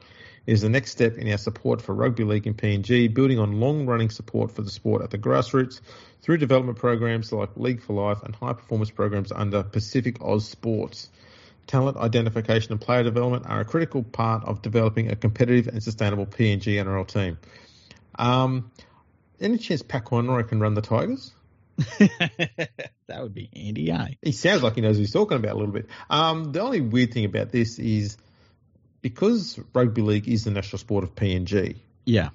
It 0.46 0.52
is 0.52 0.62
the 0.62 0.70
next 0.70 0.92
step 0.92 1.18
in 1.18 1.30
our 1.30 1.36
support 1.36 1.82
for 1.82 1.94
rugby 1.94 2.24
league 2.24 2.46
in 2.46 2.54
PNG, 2.54 3.12
building 3.12 3.38
on 3.38 3.60
long 3.60 3.84
running 3.84 4.08
support 4.08 4.52
for 4.52 4.62
the 4.62 4.70
sport 4.70 5.02
at 5.02 5.10
the 5.10 5.18
grassroots 5.18 5.82
through 6.22 6.38
development 6.38 6.78
programs 6.78 7.30
like 7.30 7.50
League 7.56 7.82
for 7.82 7.92
Life 7.92 8.22
and 8.22 8.34
high 8.34 8.54
performance 8.54 8.90
programs 8.90 9.32
under 9.32 9.62
Pacific 9.62 10.22
Oz 10.22 10.48
Sports. 10.48 11.10
Talent 11.68 11.96
identification 11.98 12.72
and 12.72 12.80
player 12.80 13.04
development 13.04 13.46
are 13.46 13.60
a 13.60 13.64
critical 13.64 14.02
part 14.02 14.44
of 14.44 14.62
developing 14.62 15.10
a 15.10 15.16
competitive 15.16 15.68
and 15.68 15.82
sustainable 15.82 16.26
PNG 16.26 16.82
NRL 16.82 17.06
team. 17.06 17.38
Um, 18.18 18.72
any 19.38 19.58
chance 19.58 19.82
Conroy 19.82 20.42
can 20.42 20.60
run 20.60 20.74
the 20.74 20.80
Tigers? 20.80 21.32
that 21.76 23.20
would 23.20 23.34
be 23.34 23.48
Andy, 23.54 23.92
eh? 23.92 24.08
He 24.22 24.32
sounds 24.32 24.62
like 24.62 24.74
he 24.74 24.80
knows 24.80 24.96
what 24.96 25.00
he's 25.00 25.12
talking 25.12 25.36
about 25.36 25.52
a 25.52 25.58
little 25.58 25.72
bit. 25.72 25.86
Um, 26.10 26.52
the 26.52 26.60
only 26.60 26.80
weird 26.80 27.14
thing 27.14 27.24
about 27.24 27.52
this 27.52 27.78
is 27.78 28.16
because 29.00 29.60
rugby 29.74 30.02
league 30.02 30.28
is 30.28 30.44
the 30.44 30.50
national 30.50 30.78
sport 30.78 31.04
of 31.04 31.14
PNG. 31.14 31.76
Yeah. 32.04 32.30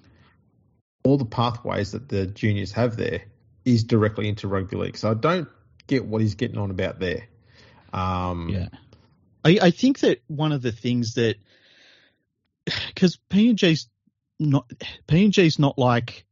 All 1.03 1.17
the 1.17 1.25
pathways 1.25 1.91
that 1.91 2.07
the 2.07 2.25
juniors 2.27 2.71
have 2.73 2.95
there 2.95 3.23
is 3.65 3.83
directly 3.83 4.29
into 4.29 4.47
rugby 4.47 4.77
league. 4.77 4.97
So 4.97 5.11
I 5.11 5.15
don't 5.15 5.49
get 5.87 6.05
what 6.05 6.21
he's 6.21 6.35
getting 6.35 6.57
on 6.57 6.71
about 6.71 6.99
there. 6.99 7.27
Um, 7.91 8.49
yeah. 8.49 8.69
I, 9.43 9.59
I 9.61 9.71
think 9.71 9.99
that 9.99 10.21
one 10.27 10.51
of 10.51 10.61
the 10.61 10.71
things 10.71 11.15
that 11.15 11.35
because 12.65 13.19
PNG's 13.29 13.87
not 14.39 14.69
PNG's 15.07 15.59
not 15.59 15.77
like 15.77 16.25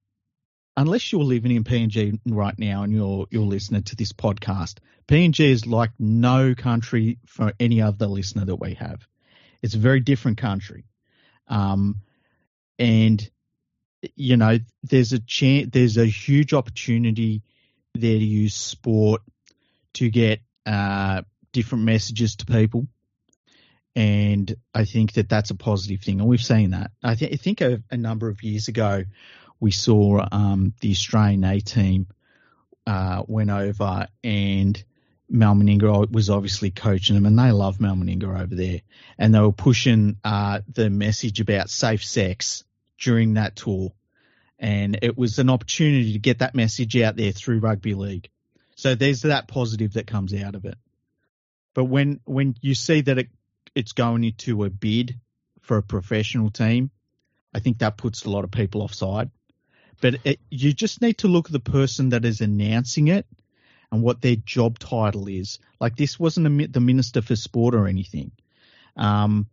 unless 0.78 1.12
you're 1.12 1.24
living 1.24 1.52
in 1.52 1.64
PNG 1.64 2.20
right 2.26 2.58
now 2.58 2.84
and 2.84 2.94
you're 2.94 3.28
you're 3.30 3.44
listening 3.44 3.84
to 3.84 3.96
this 3.96 4.14
podcast, 4.14 4.78
PNG 5.08 5.42
is 5.42 5.68
like 5.68 5.92
no 6.00 6.56
country 6.56 7.20
for 7.26 7.54
any 7.60 7.82
other 7.82 8.08
listener 8.08 8.46
that 8.46 8.56
we 8.56 8.76
have. 8.76 9.06
It's 9.62 9.76
a 9.76 9.80
very 9.80 10.00
different 10.00 10.38
country. 10.38 10.86
Um, 11.48 12.02
and 12.80 13.30
you 14.16 14.38
know, 14.38 14.58
there's 14.84 15.14
a 15.14 15.20
chance, 15.20 15.70
there's 15.72 15.98
a 15.98 16.06
huge 16.06 16.54
opportunity 16.54 17.44
there 17.94 18.18
to 18.18 18.26
use 18.26 18.56
sport 18.56 19.22
to 19.94 20.10
get 20.10 20.42
uh, 20.66 21.22
different 21.52 21.84
messages 21.84 22.38
to 22.38 22.46
people. 22.46 22.88
And 23.96 24.56
I 24.74 24.86
think 24.86 25.14
that 25.14 25.28
that's 25.28 25.50
a 25.50 25.56
positive 25.56 26.02
thing, 26.02 26.20
and 26.20 26.30
we've 26.30 26.44
seen 26.44 26.72
that. 26.72 26.92
I, 27.04 27.16
th- 27.16 27.34
I 27.34 27.36
think 27.36 27.60
a, 27.60 27.84
a, 27.92 27.98
number 27.98 28.30
of 28.30 28.42
years 28.42 28.70
ago, 28.70 29.04
we 29.60 29.72
saw 29.72 30.26
um, 30.32 30.74
the 30.80 30.92
Australian 30.92 31.44
A 31.44 31.60
team 31.60 32.08
uh, 32.88 33.24
went 33.28 33.50
over 33.50 34.08
and 34.24 34.82
Mal 35.32 35.56
Meninga 35.56 36.12
was 36.12 36.30
obviously 36.30 36.72
coaching 36.72 37.16
them, 37.16 37.26
and 37.26 37.40
they 37.40 37.52
love 37.52 37.80
Mal 37.80 37.96
Meninga 37.96 38.42
over 38.42 38.54
there. 38.54 38.82
And 39.18 39.34
they 39.34 39.40
were 39.40 39.54
pushing 39.54 40.18
uh, 40.24 40.60
the 40.68 40.90
message 40.90 41.40
about 41.40 41.70
safe 41.70 42.04
sex 42.04 42.66
during 43.00 43.36
that 43.36 43.56
tour. 43.56 43.94
And 44.60 45.00
it 45.02 45.18
was 45.18 45.40
an 45.40 45.50
opportunity 45.50 46.14
to 46.14 46.20
get 46.20 46.40
that 46.40 46.54
message 46.54 46.98
out 46.98 47.16
there 47.16 47.32
through 47.32 47.60
rugby 47.60 47.94
league. 47.94 48.30
So 48.76 48.94
there's 48.94 49.22
that 49.22 49.48
positive 49.48 49.94
that 49.94 50.06
comes 50.06 50.34
out 50.34 50.56
of 50.56 50.66
it. 50.66 50.78
But 51.74 51.86
when 51.86 52.20
when 52.26 52.56
you 52.62 52.76
see 52.76 53.02
that 53.02 53.18
it, 53.18 53.30
it's 53.76 53.94
going 53.94 54.24
into 54.24 54.64
a 54.64 54.70
bid 54.70 55.20
for 55.62 55.78
a 55.78 55.84
professional 55.84 56.50
team, 56.50 56.92
I 57.54 57.60
think 57.60 57.80
that 57.80 57.98
puts 57.98 58.26
a 58.26 58.30
lot 58.30 58.44
of 58.44 58.52
people 58.52 58.82
offside. 58.82 59.30
But 60.02 60.16
it, 60.24 60.40
you 60.50 60.74
just 60.74 61.02
need 61.02 61.20
to 61.20 61.28
look 61.28 61.48
at 61.48 61.52
the 61.52 61.60
person 61.60 62.10
that 62.10 62.26
is 62.26 62.42
announcing 62.42 63.08
it 63.08 63.26
and 63.92 64.02
what 64.02 64.22
their 64.22 64.36
job 64.36 64.80
title 64.80 65.28
is. 65.28 65.60
Like 65.80 65.96
this 65.96 66.20
wasn't 66.20 66.48
a, 66.48 66.68
the 66.68 66.80
minister 66.80 67.22
for 67.22 67.36
sport 67.36 67.76
or 67.76 67.88
anything. 67.88 68.32
Um, 68.96 69.48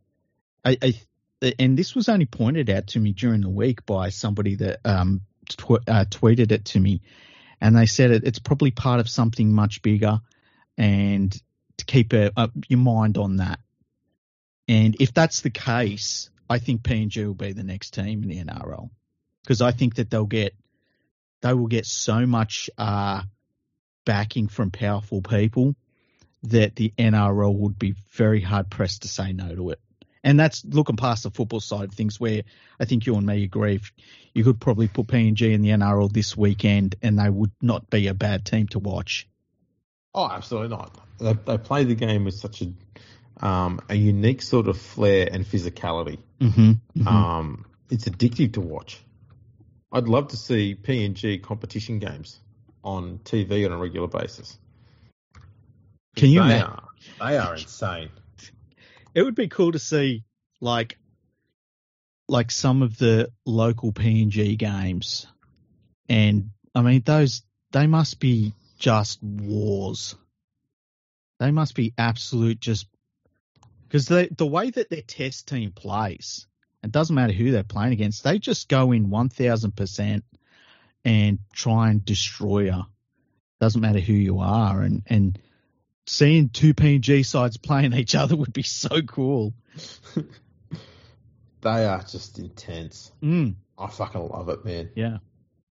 I, 0.65 0.79
I, 0.83 1.55
and 1.59 1.79
this 1.79 1.95
was 1.95 2.09
only 2.09 2.27
pointed 2.27 2.71
out 2.71 2.89
to 2.89 3.01
me 3.01 3.13
during 3.13 3.43
the 3.43 3.49
week 3.49 3.85
by 3.85 4.09
somebody 4.09 4.57
that 4.57 4.81
um, 4.85 5.21
tw- 5.49 5.87
uh, 5.87 6.05
tweeted 6.11 6.53
it 6.53 6.65
to 6.67 6.81
me, 6.81 7.03
and 7.61 7.77
they 7.77 7.87
said 7.87 8.11
it, 8.11 8.25
it's 8.25 8.39
probably 8.39 8.71
part 8.71 9.01
of 9.01 9.09
something 9.09 9.53
much 9.53 9.83
bigger, 9.83 10.21
and 10.77 11.33
to 11.77 11.85
keep 11.85 12.13
a, 12.13 12.33
a, 12.37 12.51
your 12.69 12.81
mind 12.81 13.19
on 13.19 13.37
that. 13.37 13.61
And 14.69 14.97
if 15.01 15.15
that's 15.15 15.41
the 15.41 15.51
case, 15.51 16.31
I 16.49 16.59
think 16.59 16.83
PNG 16.83 17.27
will 17.27 17.35
be 17.35 17.53
the 17.53 17.65
next 17.65 17.95
team 17.95 18.23
in 18.23 18.29
the 18.29 18.45
NRL 18.45 18.91
because 19.43 19.63
I 19.63 19.71
think 19.73 19.97
that 19.97 20.11
they'll 20.11 20.27
get 20.27 20.55
they 21.41 21.55
will 21.55 21.69
get 21.69 21.87
so 21.87 22.27
much 22.27 22.69
uh, 22.77 23.23
backing 24.05 24.49
from 24.49 24.71
powerful 24.71 25.23
people 25.23 25.75
that 26.45 26.77
the 26.77 26.93
NRL 26.99 27.55
would 27.55 27.79
be 27.79 27.95
very 28.11 28.41
hard 28.41 28.71
pressed 28.71 29.03
to 29.03 29.09
say 29.09 29.33
no 29.33 29.55
to 29.55 29.71
it. 29.71 29.81
And 30.25 30.39
that's 30.39 30.65
looking 30.65 30.97
past 30.97 31.23
the 31.23 31.31
football 31.31 31.61
side 31.61 31.85
of 31.85 31.95
things, 31.95 32.19
where 32.19 32.43
I 32.81 32.85
think 32.85 33.07
you 33.07 33.17
and 33.17 33.27
me 33.27 33.45
agree. 33.45 33.81
You 34.35 34.45
could 34.45 34.61
probably 34.61 34.89
put 34.89 35.07
PNG 35.07 35.53
in 35.53 35.63
the 35.63 35.71
NRL 35.71 36.13
this 36.13 36.37
weekend, 36.37 36.97
and 37.03 37.19
they 37.19 37.31
would 37.31 37.53
not 37.63 37.89
be 37.89 38.09
a 38.09 38.15
bad 38.15 38.45
team 38.45 38.67
to 38.69 38.79
watch. 38.79 39.29
Oh, 40.15 40.29
absolutely 40.29 40.77
not. 40.77 40.99
They, 41.19 41.33
they 41.33 41.59
play 41.59 41.85
the 41.85 41.95
game 41.95 42.25
with 42.25 42.35
such 42.35 42.63
a 42.63 42.73
um, 43.41 43.81
a 43.89 43.95
unique 43.95 44.43
sort 44.43 44.69
of 44.69 44.79
flair 44.79 45.29
and 45.31 45.45
physicality. 45.45 46.19
Mm-hmm, 46.41 46.71
mm-hmm. 46.71 47.09
Um, 47.09 47.67
it's 47.91 48.05
addictive 48.05 48.55
to 48.55 48.61
watch. 48.61 49.01
I'd 49.93 50.09
love 50.09 50.29
to 50.29 50.37
see 50.37 50.77
PNG 50.81 51.43
competition 51.43 51.99
games 51.99 52.39
on 52.85 53.19
TV 53.25 53.65
on 53.65 53.73
a 53.73 53.79
regular 53.79 54.09
basis. 54.09 54.59
Can 56.17 56.31
you 56.31 56.41
they 56.41 56.47
imagine? 56.47 56.67
Are, 56.67 57.31
they 57.31 57.39
are 57.39 57.55
insane. 57.55 58.11
It 59.15 59.23
would 59.23 59.35
be 59.35 59.49
cool 59.49 59.73
to 59.73 59.79
see 59.79 60.25
like 60.61 60.99
like 62.29 62.51
some 62.51 62.83
of 62.83 62.99
the 62.99 63.31
local 63.47 63.93
PNG 63.93 64.59
games, 64.59 65.27
and 66.09 66.51
I 66.75 66.83
mean 66.83 67.03
those 67.05 67.43
they 67.73 67.87
must 67.87 68.21
be 68.21 68.53
just 68.79 69.23
wars. 69.23 70.15
They 71.39 71.51
must 71.51 71.75
be 71.75 71.95
absolute 71.97 72.61
just 72.61 72.87
because 73.89 74.07
the 74.07 74.29
the 74.37 74.47
way 74.47 74.71
that 74.71 74.91
their 74.91 75.03
test 75.03 75.49
team 75.49 75.73
plays, 75.73 76.47
it 76.83 76.93
doesn't 76.93 77.15
matter 77.15 77.33
who 77.33 77.51
they're 77.51 77.65
playing 77.65 77.93
against. 77.93 78.23
They 78.23 78.39
just 78.39 78.69
go 78.69 78.93
in 78.93 79.11
one 79.11 79.31
thousand 79.31 79.75
percent 79.77 80.25
and 81.05 81.39
try 81.53 81.91
and 81.91 82.05
destroy 82.05 82.65
you. 82.65 82.85
Doesn't 83.61 83.81
matter 83.81 84.01
who 84.01 84.13
you 84.13 84.41
are, 84.41 84.83
and 84.83 85.03
and 85.07 85.39
seeing 86.07 86.51
two 86.51 86.75
PNG 86.75 87.25
sides 87.25 87.57
playing 87.59 87.95
each 87.95 88.15
other 88.15 88.37
would 88.37 88.53
be 88.53 88.63
so 88.63 89.01
cool. 89.03 89.55
they 91.63 91.85
are 91.85 92.03
just 92.03 92.39
intense. 92.39 93.11
Mm. 93.23 93.55
I 93.79 93.87
fucking 93.87 94.29
love 94.29 94.49
it, 94.51 94.65
man. 94.65 94.91
Yeah, 94.95 95.19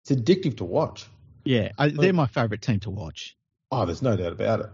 it's 0.03 0.12
addictive 0.12 0.59
to 0.59 0.65
watch. 0.65 1.07
Yeah, 1.45 1.73
I, 1.77 1.89
they're 1.89 2.12
my 2.12 2.27
favourite 2.27 2.62
team 2.62 2.81
to 2.81 2.91
watch. 2.91 3.37
Oh, 3.71 3.85
there's 3.85 4.03
no 4.03 4.17
doubt 4.17 4.33
about 4.33 4.61
it. 4.61 4.71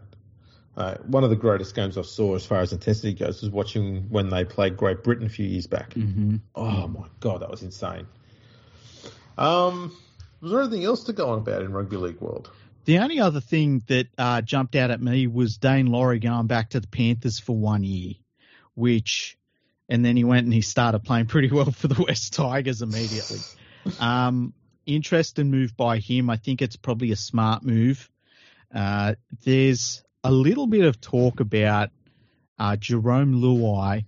Uh, 0.77 0.95
one 1.07 1.25
of 1.25 1.31
the 1.31 1.37
greatest 1.37 1.75
games 1.75 1.99
I 1.99 2.03
saw 2.03 2.37
as 2.37 2.47
far 2.47 2.61
as 2.61 2.73
intensity 2.73 3.13
goes 3.13 3.43
was 3.43 3.51
watching 3.51 4.09
when 4.09 4.31
they 4.31 4.45
played 4.45 4.77
Great 4.77 5.03
Britain 5.03 5.27
a 5.27 5.29
few 5.29 5.47
years 5.47 5.67
back. 5.67 5.91
Mm-hmm. 5.91 6.37
Oh 6.55 6.87
my 6.87 7.07
god, 7.19 7.43
that 7.43 7.51
was 7.51 7.63
insane. 7.63 8.07
Um, 9.37 9.95
was 10.41 10.53
there 10.53 10.61
anything 10.61 10.85
else 10.85 11.05
to 11.05 11.13
go 11.13 11.31
on 11.31 11.39
about 11.39 11.63
in 11.63 11.73
rugby 11.73 11.97
league 11.97 12.21
world? 12.21 12.51
The 12.85 12.99
only 12.99 13.21
other 13.21 13.41
thing 13.41 13.83
that 13.89 14.09
uh, 14.17 14.43
jumped 14.43 14.75
out 14.75 14.91
at 14.91 15.01
me 15.01 15.27
was 15.27 15.59
Daine 15.59 15.89
Laurie 15.89 16.19
going 16.19 16.47
back 16.47 16.71
to 16.71 16.81
the 16.81 16.89
Panthers 16.89 17.39
for 17.39 17.55
one 17.55 17.85
year, 17.85 18.15
which, 18.75 19.39
and 19.89 20.05
then 20.05 20.17
he 20.17 20.25
went 20.25 20.45
and 20.45 20.55
he 20.55 20.63
started 20.63 21.01
playing 21.01 21.27
pretty 21.27 21.51
well 21.51 21.71
for 21.71 21.89
the 21.89 22.03
West 22.09 22.33
Tigers 22.33 22.81
immediately. 22.81 23.39
um, 23.99 24.55
interesting 24.87 25.51
move 25.51 25.77
by 25.77 25.99
him. 25.99 26.31
I 26.31 26.37
think 26.37 26.63
it's 26.63 26.77
probably 26.77 27.13
a 27.13 27.17
smart 27.17 27.63
move. 27.63 28.09
Uh, 28.75 29.15
there's 29.45 30.03
a 30.23 30.31
little 30.31 30.67
bit 30.67 30.85
of 30.85 31.01
talk 31.01 31.41
about 31.41 31.91
uh, 32.59 32.77
Jarome 32.77 33.41
Luai. 33.41 34.05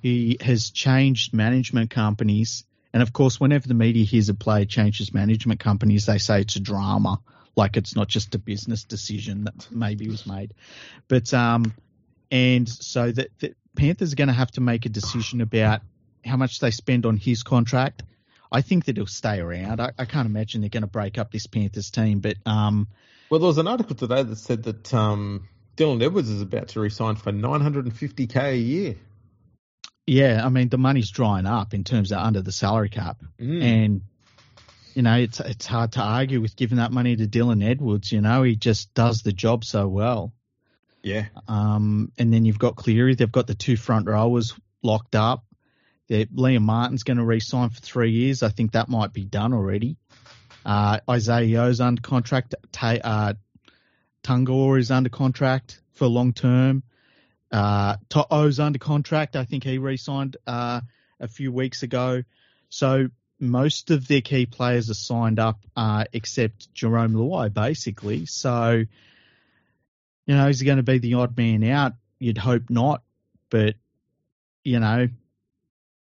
He 0.00 0.38
has 0.40 0.70
changed 0.70 1.34
management 1.34 1.90
companies. 1.90 2.64
And 2.92 3.02
of 3.02 3.12
course, 3.12 3.38
whenever 3.38 3.68
the 3.68 3.74
media 3.74 4.04
hears 4.04 4.28
a 4.28 4.34
player 4.34 4.64
changes 4.64 5.12
management 5.12 5.60
companies, 5.60 6.06
they 6.06 6.18
say 6.18 6.40
it's 6.40 6.56
a 6.56 6.60
drama, 6.60 7.20
like 7.54 7.76
it's 7.76 7.94
not 7.94 8.08
just 8.08 8.34
a 8.34 8.38
business 8.38 8.84
decision 8.84 9.44
that 9.44 9.68
maybe 9.70 10.08
was 10.08 10.26
made. 10.26 10.54
But 11.06 11.32
um, 11.34 11.74
and 12.30 12.68
so 12.68 13.12
the, 13.12 13.28
the 13.38 13.54
Panthers 13.76 14.12
are 14.12 14.16
going 14.16 14.28
to 14.28 14.34
have 14.34 14.50
to 14.52 14.60
make 14.60 14.86
a 14.86 14.88
decision 14.88 15.40
about 15.40 15.82
how 16.24 16.36
much 16.36 16.58
they 16.58 16.70
spend 16.70 17.06
on 17.06 17.16
his 17.16 17.42
contract. 17.42 18.02
I 18.50 18.62
think 18.62 18.86
that 18.86 18.96
he'll 18.96 19.06
stay 19.06 19.38
around. 19.38 19.80
I, 19.80 19.92
I 19.96 20.06
can't 20.06 20.26
imagine 20.26 20.60
they're 20.60 20.70
going 20.70 20.82
to 20.82 20.88
break 20.88 21.18
up 21.18 21.30
this 21.30 21.46
Panthers 21.46 21.90
team. 21.90 22.18
But 22.18 22.36
um, 22.46 22.88
well, 23.30 23.40
there 23.40 23.46
was 23.46 23.58
an 23.58 23.68
article 23.68 23.94
today 23.94 24.22
that 24.22 24.36
said 24.36 24.64
that 24.64 24.92
um, 24.92 25.48
Dylan 25.76 26.02
Edwards 26.02 26.28
is 26.28 26.42
about 26.42 26.68
to 26.68 26.80
resign 26.80 27.16
for 27.16 27.32
950k 27.32 28.36
a 28.52 28.56
year. 28.56 28.96
Yeah, 30.06 30.44
I 30.44 30.48
mean 30.48 30.68
the 30.68 30.78
money's 30.78 31.10
drying 31.10 31.46
up 31.46 31.72
in 31.72 31.84
terms 31.84 32.10
of 32.10 32.18
under 32.18 32.42
the 32.42 32.50
salary 32.50 32.88
cap, 32.88 33.22
mm. 33.38 33.62
and 33.62 34.00
you 34.94 35.02
know 35.02 35.14
it's 35.14 35.38
it's 35.38 35.66
hard 35.66 35.92
to 35.92 36.00
argue 36.00 36.40
with 36.40 36.56
giving 36.56 36.78
that 36.78 36.90
money 36.90 37.14
to 37.14 37.28
Dylan 37.28 37.64
Edwards. 37.64 38.10
You 38.10 38.20
know 38.20 38.42
he 38.42 38.56
just 38.56 38.92
does 38.92 39.22
the 39.22 39.32
job 39.32 39.64
so 39.64 39.86
well. 39.86 40.32
Yeah. 41.02 41.26
Um, 41.46 42.12
and 42.18 42.32
then 42.32 42.44
you've 42.44 42.58
got 42.58 42.76
Cleary. 42.76 43.14
They've 43.14 43.30
got 43.30 43.46
the 43.46 43.54
two 43.54 43.76
front 43.76 44.08
rowers 44.08 44.54
locked 44.82 45.14
up. 45.14 45.44
They're, 46.08 46.26
Liam 46.26 46.62
Martin's 46.62 47.04
going 47.04 47.16
to 47.18 47.24
re-sign 47.24 47.70
for 47.70 47.80
three 47.80 48.10
years. 48.10 48.42
I 48.42 48.48
think 48.48 48.72
that 48.72 48.88
might 48.88 49.12
be 49.12 49.24
done 49.24 49.54
already. 49.54 49.96
Uh, 50.64 50.98
Isaah 51.08 51.42
Yeo's 51.42 51.80
under 51.80 52.02
contract. 52.02 52.54
Ta- 52.72 52.98
uh, 53.02 53.32
Tago 54.22 54.78
is 54.78 54.90
under 54.90 55.08
contract 55.08 55.80
for 55.92 56.06
long 56.06 56.32
term. 56.32 56.82
Uh, 57.50 57.96
To'o's 58.08 58.60
under 58.60 58.78
contract. 58.78 59.36
I 59.36 59.44
think 59.44 59.64
he 59.64 59.78
re-signed 59.78 60.36
uh, 60.46 60.80
a 61.18 61.28
few 61.28 61.50
weeks 61.50 61.82
ago. 61.82 62.22
So 62.68 63.08
most 63.40 63.90
of 63.90 64.06
their 64.06 64.20
key 64.20 64.46
players 64.46 64.90
are 64.90 64.94
signed 64.94 65.38
up 65.38 65.64
uh, 65.74 66.04
except 66.12 66.72
Jarome 66.74 67.14
Luai, 67.14 67.52
basically. 67.52 68.26
So, 68.26 68.84
you 70.26 70.34
know, 70.34 70.48
is 70.48 70.60
he 70.60 70.66
going 70.66 70.76
to 70.76 70.82
be 70.82 70.98
the 70.98 71.14
odd 71.14 71.36
man 71.36 71.64
out? 71.64 71.94
You'd 72.18 72.38
hope 72.38 72.70
not. 72.70 73.02
But, 73.48 73.74
you 74.62 74.78
know, 74.78 75.08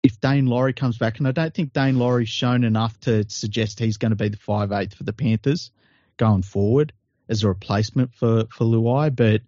if 0.07 0.21
Daine 0.21 0.49
Laurie 0.49 0.73
comes 0.73 0.99
back, 0.99 1.19
and 1.19 1.27
I 1.27 1.33
don't 1.33 1.53
think 1.53 1.73
Daine 1.73 1.99
Laurie's 1.99 2.29
shown 2.29 2.63
enough 2.63 2.99
to 3.01 3.29
suggest 3.29 3.81
he's 3.81 3.97
going 3.97 4.11
to 4.11 4.17
be 4.17 4.29
the 4.29 4.37
five 4.37 4.71
eighth 4.71 4.95
for 4.95 5.03
the 5.03 5.13
Panthers 5.13 5.73
going 6.17 6.43
forward 6.43 6.93
as 7.29 7.43
a 7.43 7.49
replacement 7.49 8.15
for, 8.15 8.45
for 8.53 8.65
Luai, 8.65 9.15
but 9.15 9.43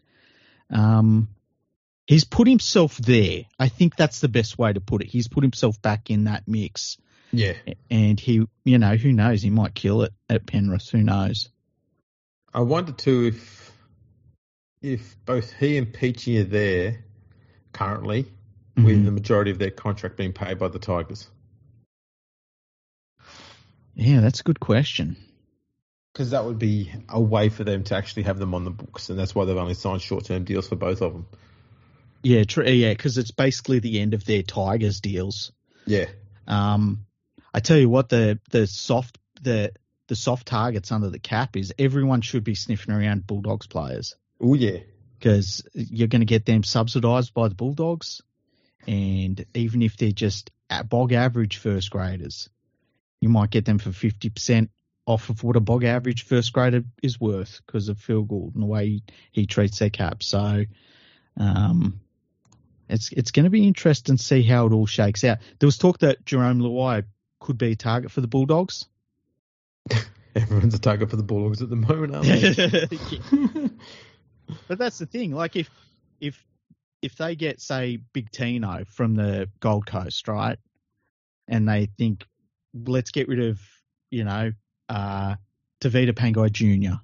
um, 0.76 1.28
he's 2.06 2.24
put 2.24 2.48
himself 2.48 2.96
there. 2.96 3.44
I 3.58 3.68
think 3.68 3.94
that's 3.94 4.20
the 4.20 4.28
best 4.28 4.58
way 4.58 4.72
to 4.72 4.80
put 4.80 5.02
it. 5.02 5.06
He's 5.06 5.28
put 5.28 5.44
himself 5.44 5.80
back 5.80 6.10
in 6.10 6.24
that 6.24 6.48
mix. 6.48 6.98
Yeah. 7.32 7.54
And 7.88 8.18
he, 8.18 8.46
you 8.64 8.78
know, 8.78 8.96
who 8.96 9.12
knows? 9.12 9.42
He 9.42 9.50
might 9.50 9.74
kill 9.74 10.02
it 10.02 10.12
at 10.28 10.44
Penrith. 10.44 10.88
Who 10.90 11.02
knows? 11.02 11.50
I 12.52 12.60
wonder 12.60 12.92
too 12.92 13.26
if 13.26 13.72
if 14.82 15.16
both 15.24 15.52
he 15.52 15.76
and 15.76 15.92
Peachy 15.92 16.40
are 16.40 16.44
there 16.44 17.04
currently 17.72 18.26
mm-hmm. 18.78 18.86
with 18.86 19.04
the 19.04 19.10
majority 19.10 19.50
of 19.50 19.58
their 19.58 19.70
contract 19.70 20.16
being 20.16 20.32
paid 20.32 20.58
by 20.58 20.68
the 20.68 20.78
Tigers. 20.78 21.28
Yeah, 23.94 24.20
that's 24.20 24.40
a 24.40 24.44
good 24.44 24.60
question. 24.60 25.16
Because 26.12 26.30
that 26.30 26.44
would 26.44 26.58
be 26.58 26.92
a 27.08 27.20
way 27.20 27.48
for 27.48 27.64
them 27.64 27.84
to 27.84 27.96
actually 27.96 28.22
have 28.24 28.38
them 28.38 28.54
on 28.54 28.64
the 28.64 28.70
books, 28.70 29.10
and 29.10 29.18
that's 29.18 29.34
why 29.34 29.44
they've 29.44 29.56
only 29.56 29.74
signed 29.74 30.02
short-term 30.02 30.44
deals 30.44 30.68
for 30.68 30.76
both 30.76 31.02
of 31.02 31.12
them. 31.12 31.26
Yeah, 32.22 32.44
true. 32.44 32.64
Yeah, 32.64 32.90
because 32.90 33.18
it's 33.18 33.30
basically 33.30 33.78
the 33.78 34.00
end 34.00 34.14
of 34.14 34.24
their 34.24 34.42
Tigers 34.42 35.00
deals. 35.00 35.52
Yeah. 35.86 36.06
Um, 36.46 37.06
I 37.54 37.60
tell 37.60 37.76
you 37.76 37.88
what, 37.88 38.08
the 38.08 38.40
the 38.50 38.66
soft 38.66 39.18
the 39.42 39.72
the 40.08 40.16
soft 40.16 40.46
targets 40.46 40.90
under 40.90 41.10
the 41.10 41.18
cap 41.18 41.56
is 41.56 41.72
everyone 41.78 42.22
should 42.22 42.42
be 42.42 42.54
sniffing 42.54 42.94
around 42.94 43.26
Bulldogs 43.26 43.66
players. 43.66 44.16
Oh 44.40 44.54
yeah. 44.54 44.78
because 45.18 45.66
you're 45.74 46.08
going 46.08 46.20
to 46.20 46.26
get 46.26 46.46
them 46.46 46.62
subsidised 46.62 47.34
by 47.34 47.48
the 47.48 47.54
Bulldogs, 47.54 48.22
and 48.88 49.44
even 49.52 49.82
if 49.82 49.98
they're 49.98 50.12
just 50.12 50.50
at 50.70 50.88
bog 50.88 51.12
average 51.12 51.58
first 51.58 51.90
graders, 51.90 52.48
you 53.20 53.28
might 53.28 53.50
get 53.50 53.66
them 53.66 53.78
for 53.78 53.92
fifty 53.92 54.30
percent 54.30 54.70
off 55.04 55.28
of 55.28 55.44
what 55.44 55.56
a 55.56 55.60
bog 55.60 55.84
average 55.84 56.24
first 56.24 56.52
grader 56.52 56.82
is 57.02 57.20
worth 57.20 57.60
because 57.66 57.88
of 57.88 57.98
Phil 57.98 58.22
Gould 58.22 58.54
and 58.54 58.62
the 58.62 58.66
way 58.66 58.88
he, 58.88 59.02
he 59.30 59.46
treats 59.46 59.78
their 59.78 59.90
cap. 59.90 60.22
So, 60.22 60.64
um, 61.36 62.00
it's 62.88 63.12
it's 63.12 63.30
going 63.30 63.44
to 63.44 63.50
be 63.50 63.66
interesting 63.66 64.16
to 64.16 64.22
see 64.22 64.42
how 64.42 64.66
it 64.66 64.72
all 64.72 64.86
shakes 64.86 65.22
out. 65.22 65.38
There 65.58 65.66
was 65.66 65.76
talk 65.76 65.98
that 65.98 66.24
Jarome 66.24 66.62
Luai 66.62 67.04
could 67.40 67.58
be 67.58 67.72
a 67.72 67.76
target 67.76 68.10
for 68.10 68.22
the 68.22 68.26
Bulldogs. 68.26 68.86
Everyone's 70.34 70.74
a 70.74 70.78
target 70.78 71.10
for 71.10 71.16
the 71.16 71.22
Bulldogs 71.22 71.60
at 71.60 71.68
the 71.68 71.76
moment, 71.76 72.14
aren't 72.14 72.26
they? 72.26 73.68
but 74.68 74.78
that's 74.78 74.98
the 74.98 75.06
thing. 75.06 75.32
Like 75.32 75.56
if 75.56 75.68
if 76.20 76.42
if 77.02 77.16
they 77.16 77.36
get 77.36 77.60
say 77.60 77.98
Big 78.12 78.30
Tino 78.30 78.84
from 78.90 79.14
the 79.14 79.48
Gold 79.60 79.86
Coast, 79.86 80.28
right, 80.28 80.58
and 81.46 81.68
they 81.68 81.86
think 81.98 82.24
let's 82.74 83.10
get 83.10 83.28
rid 83.28 83.40
of 83.40 83.60
you 84.10 84.24
know 84.24 84.52
uh, 84.88 85.36
Tevita 85.80 86.12
Pangai 86.12 86.50
Jr. 86.50 87.00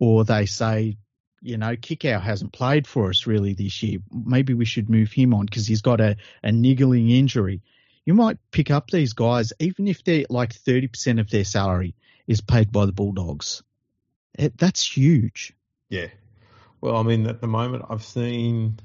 Or 0.00 0.24
they 0.24 0.46
say, 0.46 0.96
you 1.40 1.56
know, 1.56 1.76
Kikau 1.76 2.20
hasn't 2.20 2.52
played 2.52 2.86
for 2.86 3.10
us 3.10 3.26
really 3.26 3.54
this 3.54 3.82
year. 3.82 3.98
Maybe 4.12 4.54
we 4.54 4.64
should 4.64 4.88
move 4.88 5.12
him 5.12 5.34
on 5.34 5.46
because 5.46 5.66
he's 5.66 5.82
got 5.82 6.00
a, 6.00 6.16
a 6.42 6.52
niggling 6.52 7.10
injury. 7.10 7.62
You 8.04 8.14
might 8.14 8.38
pick 8.50 8.70
up 8.70 8.90
these 8.90 9.12
guys, 9.12 9.52
even 9.58 9.86
if 9.86 10.04
they're 10.04 10.24
like 10.30 10.54
30% 10.54 11.20
of 11.20 11.30
their 11.30 11.44
salary 11.44 11.94
is 12.26 12.40
paid 12.40 12.72
by 12.72 12.86
the 12.86 12.92
Bulldogs. 12.92 13.62
It, 14.34 14.56
that's 14.56 14.86
huge. 14.86 15.52
Yeah. 15.88 16.08
Well, 16.80 16.96
I 16.96 17.02
mean, 17.02 17.26
at 17.26 17.40
the 17.40 17.48
moment, 17.48 17.84
I've 17.90 18.04
seen 18.04 18.78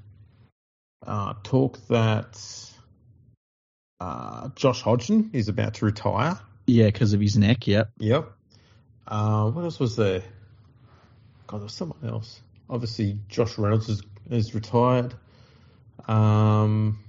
uh, 1.06 1.34
talk 1.44 1.80
that 1.88 2.40
uh, 4.00 4.50
Josh 4.56 4.82
Hodgson 4.82 5.30
is 5.34 5.50
about 5.50 5.76
to 5.76 5.86
retire. 5.86 6.40
Yeah, 6.66 6.86
because 6.86 7.14
of 7.14 7.20
his 7.20 7.38
neck. 7.38 7.68
Yep. 7.68 7.92
Yep. 7.98 8.32
Uh, 9.08 9.52
what 9.52 9.64
else 9.64 9.80
was 9.80 9.96
there? 9.96 10.24
God, 11.48 11.58
there 11.58 11.64
was 11.64 11.74
someone 11.74 12.00
else. 12.08 12.42
Obviously, 12.70 13.18
Josh 13.28 13.58
Reynolds 13.58 13.90
is, 13.90 14.02
is 14.30 14.56
retired. 14.56 15.14
Um, 16.08 17.00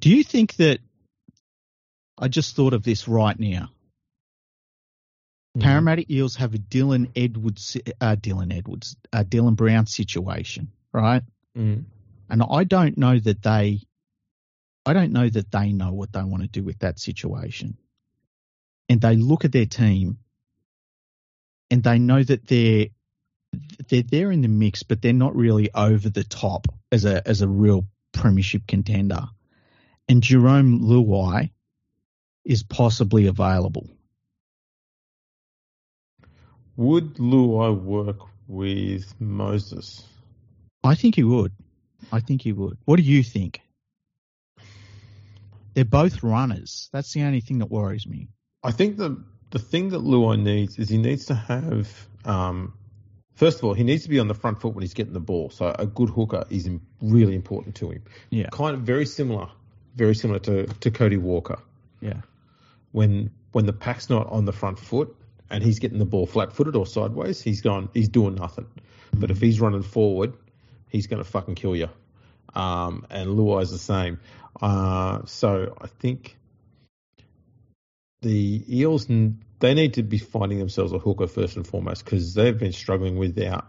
Do 0.00 0.10
you 0.10 0.22
think 0.22 0.56
that? 0.56 0.78
I 2.18 2.28
just 2.28 2.54
thought 2.54 2.72
of 2.72 2.84
this 2.84 3.08
right 3.08 3.38
now. 3.38 3.70
Parramatta 5.58 6.10
Eels 6.10 6.36
have 6.36 6.54
a 6.54 6.58
Dylan 6.58 7.10
Edwards, 7.14 7.76
uh, 8.00 8.16
Dylan 8.16 8.56
Edwards, 8.56 8.96
uh, 9.12 9.22
Dylan 9.22 9.54
Brown 9.54 9.86
situation, 9.86 10.70
right? 10.92 11.22
Mm. 11.56 11.84
And 12.32 12.42
I 12.42 12.64
don't 12.64 12.98
know 12.98 13.18
that 13.20 13.42
they, 13.42 13.82
I 14.84 14.92
don't 14.94 15.12
know 15.12 15.28
that 15.28 15.52
they 15.52 15.72
know 15.72 15.92
what 15.92 16.12
they 16.12 16.24
want 16.24 16.42
to 16.42 16.48
do 16.48 16.64
with 16.64 16.80
that 16.80 16.98
situation 16.98 17.76
and 18.88 19.00
they 19.00 19.16
look 19.16 19.44
at 19.44 19.52
their 19.52 19.66
team 19.66 20.18
and 21.70 21.82
they 21.82 21.98
know 21.98 22.22
that 22.22 22.46
they're 22.46 22.88
they're 23.88 24.02
there 24.02 24.32
in 24.32 24.40
the 24.40 24.48
mix, 24.48 24.82
but 24.82 25.02
they're 25.02 25.12
not 25.12 25.36
really 25.36 25.70
over 25.74 26.08
the 26.08 26.24
top 26.24 26.66
as 26.90 27.04
a 27.04 27.26
as 27.26 27.42
a 27.42 27.48
real 27.48 27.86
premiership 28.12 28.66
contender. 28.66 29.28
And 30.08 30.22
Jarome 30.22 30.80
Luai 30.80 31.50
is 32.44 32.62
possibly 32.62 33.26
available. 33.26 33.88
Would 36.76 37.14
Luai 37.14 37.78
work 37.78 38.18
with 38.46 39.14
Moses? 39.20 40.04
I 40.82 40.94
think 40.94 41.14
he 41.14 41.22
would. 41.22 41.52
I 42.10 42.20
think 42.20 42.42
he 42.42 42.52
would. 42.52 42.78
What 42.84 42.96
do 42.96 43.02
you 43.02 43.22
think? 43.22 43.60
They're 45.74 45.84
both 45.84 46.22
runners. 46.22 46.88
That's 46.92 47.12
the 47.12 47.22
only 47.22 47.40
thing 47.40 47.58
that 47.58 47.70
worries 47.70 48.06
me. 48.06 48.28
I 48.62 48.72
think 48.72 48.96
the 48.96 49.22
the 49.50 49.58
thing 49.58 49.90
that 49.90 50.00
Luai 50.00 50.40
needs 50.40 50.78
is 50.78 50.88
he 50.88 50.98
needs 50.98 51.26
to 51.26 51.34
have 51.34 52.08
um, 52.24 52.74
first 53.34 53.58
of 53.58 53.64
all 53.64 53.74
he 53.74 53.84
needs 53.84 54.04
to 54.04 54.08
be 54.08 54.18
on 54.18 54.28
the 54.28 54.34
front 54.34 54.60
foot 54.60 54.74
when 54.74 54.82
he's 54.82 54.94
getting 54.94 55.12
the 55.12 55.20
ball. 55.20 55.50
So 55.50 55.74
a 55.78 55.86
good 55.86 56.10
hooker 56.10 56.44
is 56.50 56.68
really 57.00 57.34
important 57.34 57.76
to 57.76 57.90
him. 57.90 58.02
Yeah, 58.30 58.48
kind 58.52 58.74
of 58.74 58.82
very 58.82 59.06
similar, 59.06 59.48
very 59.96 60.14
similar 60.14 60.38
to 60.40 60.66
to 60.66 60.90
Cody 60.90 61.16
Walker. 61.16 61.58
Yeah, 62.00 62.20
when 62.92 63.30
when 63.52 63.66
the 63.66 63.72
pack's 63.72 64.10
not 64.10 64.26
on 64.30 64.44
the 64.44 64.52
front 64.52 64.78
foot 64.78 65.14
and 65.50 65.62
he's 65.62 65.78
getting 65.78 65.98
the 65.98 66.06
ball 66.06 66.26
flat 66.26 66.52
footed 66.52 66.76
or 66.76 66.86
sideways, 66.86 67.40
he's 67.40 67.60
gone 67.60 67.88
he's 67.94 68.08
doing 68.08 68.34
nothing. 68.34 68.64
Mm-hmm. 68.64 69.20
But 69.20 69.30
if 69.30 69.40
he's 69.40 69.60
running 69.60 69.82
forward, 69.82 70.34
he's 70.92 71.06
going 71.06 71.22
to 71.22 71.28
fucking 71.28 71.54
kill 71.54 71.74
you. 71.74 71.88
Um, 72.54 73.06
and 73.10 73.30
Luai's 73.30 73.70
the 73.70 73.78
same. 73.78 74.20
Uh, 74.60 75.24
so 75.24 75.74
I 75.80 75.86
think 75.86 76.36
the 78.20 78.62
Eels 78.68 79.06
they 79.06 79.74
need 79.74 79.94
to 79.94 80.02
be 80.02 80.18
finding 80.18 80.58
themselves 80.58 80.92
a 80.92 80.98
hooker 80.98 81.26
first 81.26 81.56
and 81.56 81.66
foremost 81.66 82.04
because 82.04 82.34
they've 82.34 82.56
been 82.56 82.72
struggling 82.72 83.16
without 83.16 83.66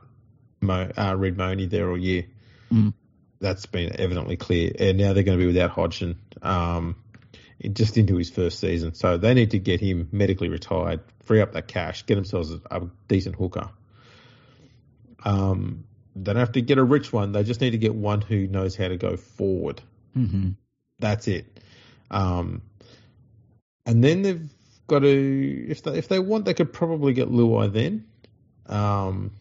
Mo, 0.59 0.91
uh, 0.97 1.15
Reed 1.15 1.37
Mahoney 1.37 1.65
there 1.67 1.89
all 1.89 1.97
year. 1.97 2.25
Mm. 2.71 2.93
That's 3.39 3.65
been 3.65 3.99
evidently 3.99 4.35
clear, 4.35 4.71
and 4.77 4.97
now 4.97 5.13
they're 5.13 5.23
going 5.23 5.37
to 5.37 5.41
be 5.41 5.47
without 5.47 5.71
Hodgson 5.71 6.17
um, 6.41 6.95
just 7.71 7.97
into 7.97 8.17
his 8.17 8.29
first 8.29 8.59
season. 8.59 8.93
So 8.93 9.17
they 9.17 9.33
need 9.33 9.51
to 9.51 9.59
get 9.59 9.81
him 9.81 10.09
medically 10.11 10.49
retired, 10.49 11.01
free 11.25 11.41
up 11.41 11.53
that 11.53 11.67
cash, 11.67 12.05
get 12.05 12.15
themselves 12.15 12.51
a, 12.51 12.59
a 12.71 12.89
decent 13.07 13.35
hooker. 13.35 13.69
Um, 15.25 15.85
they 16.15 16.33
don't 16.33 16.39
have 16.39 16.53
to 16.53 16.61
get 16.61 16.77
a 16.77 16.83
rich 16.83 17.11
one. 17.11 17.31
They 17.31 17.43
just 17.43 17.61
need 17.61 17.71
to 17.71 17.77
get 17.77 17.95
one 17.95 18.21
who 18.21 18.47
knows 18.47 18.75
how 18.75 18.87
to 18.87 18.97
go 18.97 19.17
forward. 19.17 19.81
Mm-hmm. 20.15 20.51
That's 20.99 21.27
it. 21.27 21.45
Um, 22.11 22.61
and 23.85 24.03
then 24.03 24.21
they've 24.21 24.49
got 24.87 24.99
to 24.99 25.65
if 25.69 25.83
they 25.83 25.97
if 25.97 26.07
they 26.07 26.19
want 26.19 26.45
they 26.45 26.53
could 26.53 26.71
probably 26.71 27.13
get 27.13 27.29
Luai 27.29 27.71
then. 27.71 28.05
Um, 28.67 29.31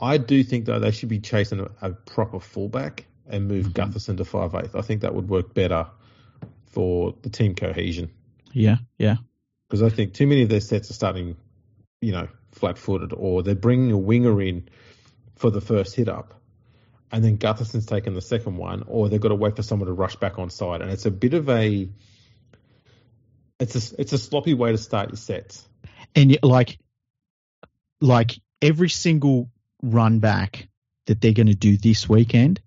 I 0.00 0.18
do 0.18 0.42
think 0.42 0.64
though 0.66 0.78
they 0.78 0.90
should 0.90 1.08
be 1.08 1.20
chasing 1.20 1.60
a, 1.60 1.70
a 1.80 1.90
proper 1.90 2.40
fullback 2.40 3.06
and 3.28 3.48
move 3.48 3.66
mm-hmm. 3.66 3.90
Gutherson 3.90 4.16
to 4.16 4.24
five 4.24 4.54
eighth. 4.54 4.74
I 4.74 4.82
think 4.82 5.02
that 5.02 5.14
would 5.14 5.28
work 5.28 5.54
better 5.54 5.86
for 6.66 7.14
the 7.22 7.30
team 7.30 7.54
cohesion. 7.54 8.10
Yeah, 8.52 8.76
yeah. 8.98 9.16
Because 9.68 9.82
I 9.82 9.88
think 9.88 10.14
too 10.14 10.26
many 10.26 10.42
of 10.42 10.48
their 10.48 10.60
sets 10.60 10.90
are 10.90 10.94
starting, 10.94 11.36
you 12.00 12.12
know, 12.12 12.28
flat 12.52 12.78
footed, 12.78 13.12
or 13.12 13.42
they're 13.42 13.54
bringing 13.54 13.90
a 13.90 13.98
winger 13.98 14.40
in 14.40 14.68
for 15.36 15.50
the 15.50 15.60
first 15.60 15.94
hit 15.94 16.08
up, 16.08 16.34
and 17.12 17.22
then 17.22 17.38
Gutherson's 17.38 17.86
taken 17.86 18.14
the 18.14 18.20
second 18.20 18.56
one, 18.56 18.84
or 18.86 19.08
they've 19.08 19.20
got 19.20 19.28
to 19.28 19.34
wait 19.34 19.56
for 19.56 19.62
someone 19.62 19.86
to 19.86 19.92
rush 19.92 20.16
back 20.16 20.38
on 20.38 20.50
side, 20.50 20.82
and 20.82 20.90
it's 20.90 21.06
a 21.06 21.10
bit 21.10 21.34
of 21.34 21.48
a 21.48 21.88
it's 23.58 23.92
a 23.92 24.00
it's 24.00 24.12
a 24.12 24.18
sloppy 24.18 24.54
way 24.54 24.72
to 24.72 24.78
start 24.78 25.10
your 25.10 25.16
sets. 25.16 25.66
And 26.14 26.30
yet, 26.30 26.44
like, 26.44 26.78
like 28.00 28.32
every 28.60 28.88
single 28.88 29.50
run 29.82 30.18
back 30.18 30.68
that 31.06 31.20
they're 31.20 31.32
going 31.32 31.46
to 31.46 31.54
do 31.54 31.76
this 31.76 32.08
weekend, 32.08 32.60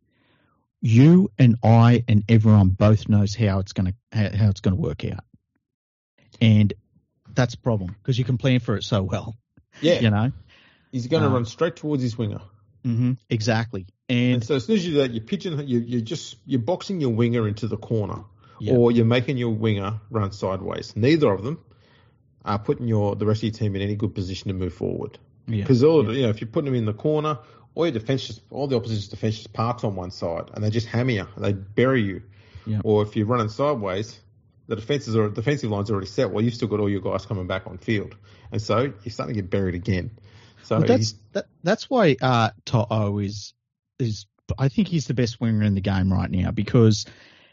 you 0.81 1.31
and 1.37 1.57
I 1.63 2.03
and 2.07 2.23
everyone 2.29 2.69
both 2.69 3.09
knows 3.09 3.35
how 3.35 3.59
it's 3.59 3.73
going 3.73 3.93
to 4.11 4.17
how 4.17 4.49
it's 4.49 4.61
going 4.61 4.75
to 4.75 4.81
work 4.81 5.05
out, 5.05 5.23
and 6.39 6.73
that's 7.33 7.53
a 7.53 7.59
problem 7.59 7.95
because 8.01 8.17
you 8.17 8.25
can 8.25 8.37
plan 8.37 8.59
for 8.59 8.75
it 8.75 8.83
so 8.83 9.03
well. 9.03 9.37
Yeah, 9.81 9.99
you 9.99 10.09
know, 10.09 10.31
he's 10.91 11.07
going 11.07 11.23
to 11.23 11.29
uh, 11.29 11.33
run 11.33 11.45
straight 11.45 11.75
towards 11.75 12.01
his 12.01 12.17
winger. 12.17 12.41
Mm-hmm, 12.85 13.13
exactly, 13.29 13.87
and, 14.07 14.35
and, 14.35 14.43
so 14.43 14.55
as 14.55 14.65
soon 14.65 14.75
as 14.77 14.85
you 14.85 14.93
do 14.93 14.97
that, 14.99 15.11
you're 15.11 15.23
pitching, 15.23 15.59
you, 15.67 15.79
you're 15.79 16.01
just 16.01 16.37
you're 16.45 16.61
boxing 16.61 17.01
your 17.01 17.11
winger 17.11 17.47
into 17.47 17.67
the 17.67 17.77
corner 17.77 18.23
yep. 18.59 18.75
or 18.75 18.91
you're 18.91 19.05
making 19.05 19.37
your 19.37 19.51
winger 19.51 19.99
run 20.09 20.31
sideways. 20.31 20.95
Neither 20.95 21.31
of 21.31 21.43
them 21.43 21.63
are 22.45 22.59
putting 22.59 22.87
your 22.87 23.15
the 23.15 23.25
rest 23.25 23.39
of 23.39 23.43
your 23.43 23.53
team 23.53 23.75
in 23.75 23.81
any 23.81 23.95
good 23.95 24.15
position 24.15 24.47
to 24.49 24.53
move 24.53 24.73
forward. 24.73 25.17
Because 25.47 25.83
all 25.83 26.13
you 26.13 26.23
know, 26.23 26.29
if 26.29 26.41
you're 26.41 26.49
putting 26.49 26.65
them 26.65 26.75
in 26.75 26.85
the 26.85 26.93
corner, 26.93 27.39
all 27.75 27.85
your 27.85 27.93
defense 27.93 28.27
just 28.27 28.41
all 28.51 28.67
the 28.67 28.75
opposition's 28.75 29.07
defense 29.07 29.35
just 29.37 29.53
parks 29.53 29.83
on 29.83 29.95
one 29.95 30.11
side 30.11 30.49
and 30.53 30.63
they 30.63 30.69
just 30.69 30.87
hammer 30.87 31.11
you, 31.11 31.27
they 31.37 31.53
bury 31.53 32.03
you. 32.03 32.21
Or 32.83 33.01
if 33.01 33.15
you're 33.15 33.25
running 33.25 33.49
sideways, 33.49 34.19
the 34.67 34.75
defenses 34.75 35.15
or 35.15 35.29
defensive 35.29 35.71
line's 35.71 35.89
already 35.89 36.05
set. 36.05 36.29
Well, 36.29 36.43
you've 36.43 36.53
still 36.53 36.67
got 36.67 36.79
all 36.79 36.89
your 36.89 37.01
guys 37.01 37.25
coming 37.25 37.47
back 37.47 37.65
on 37.65 37.79
field, 37.79 38.15
and 38.51 38.61
so 38.61 38.81
you're 38.81 39.11
starting 39.11 39.35
to 39.35 39.41
get 39.41 39.49
buried 39.49 39.73
again. 39.73 40.11
So 40.63 40.77
well, 40.77 40.87
that's 40.87 41.15
that, 41.33 41.47
that's 41.63 41.89
why 41.89 42.15
uh, 42.21 42.51
To'o 42.65 43.19
is 43.19 43.53
is 43.97 44.25
I 44.57 44.69
think 44.69 44.87
he's 44.87 45.07
the 45.07 45.13
best 45.13 45.39
winger 45.39 45.63
in 45.63 45.75
the 45.75 45.81
game 45.81 46.11
right 46.11 46.29
now 46.29 46.51
because 46.51 47.05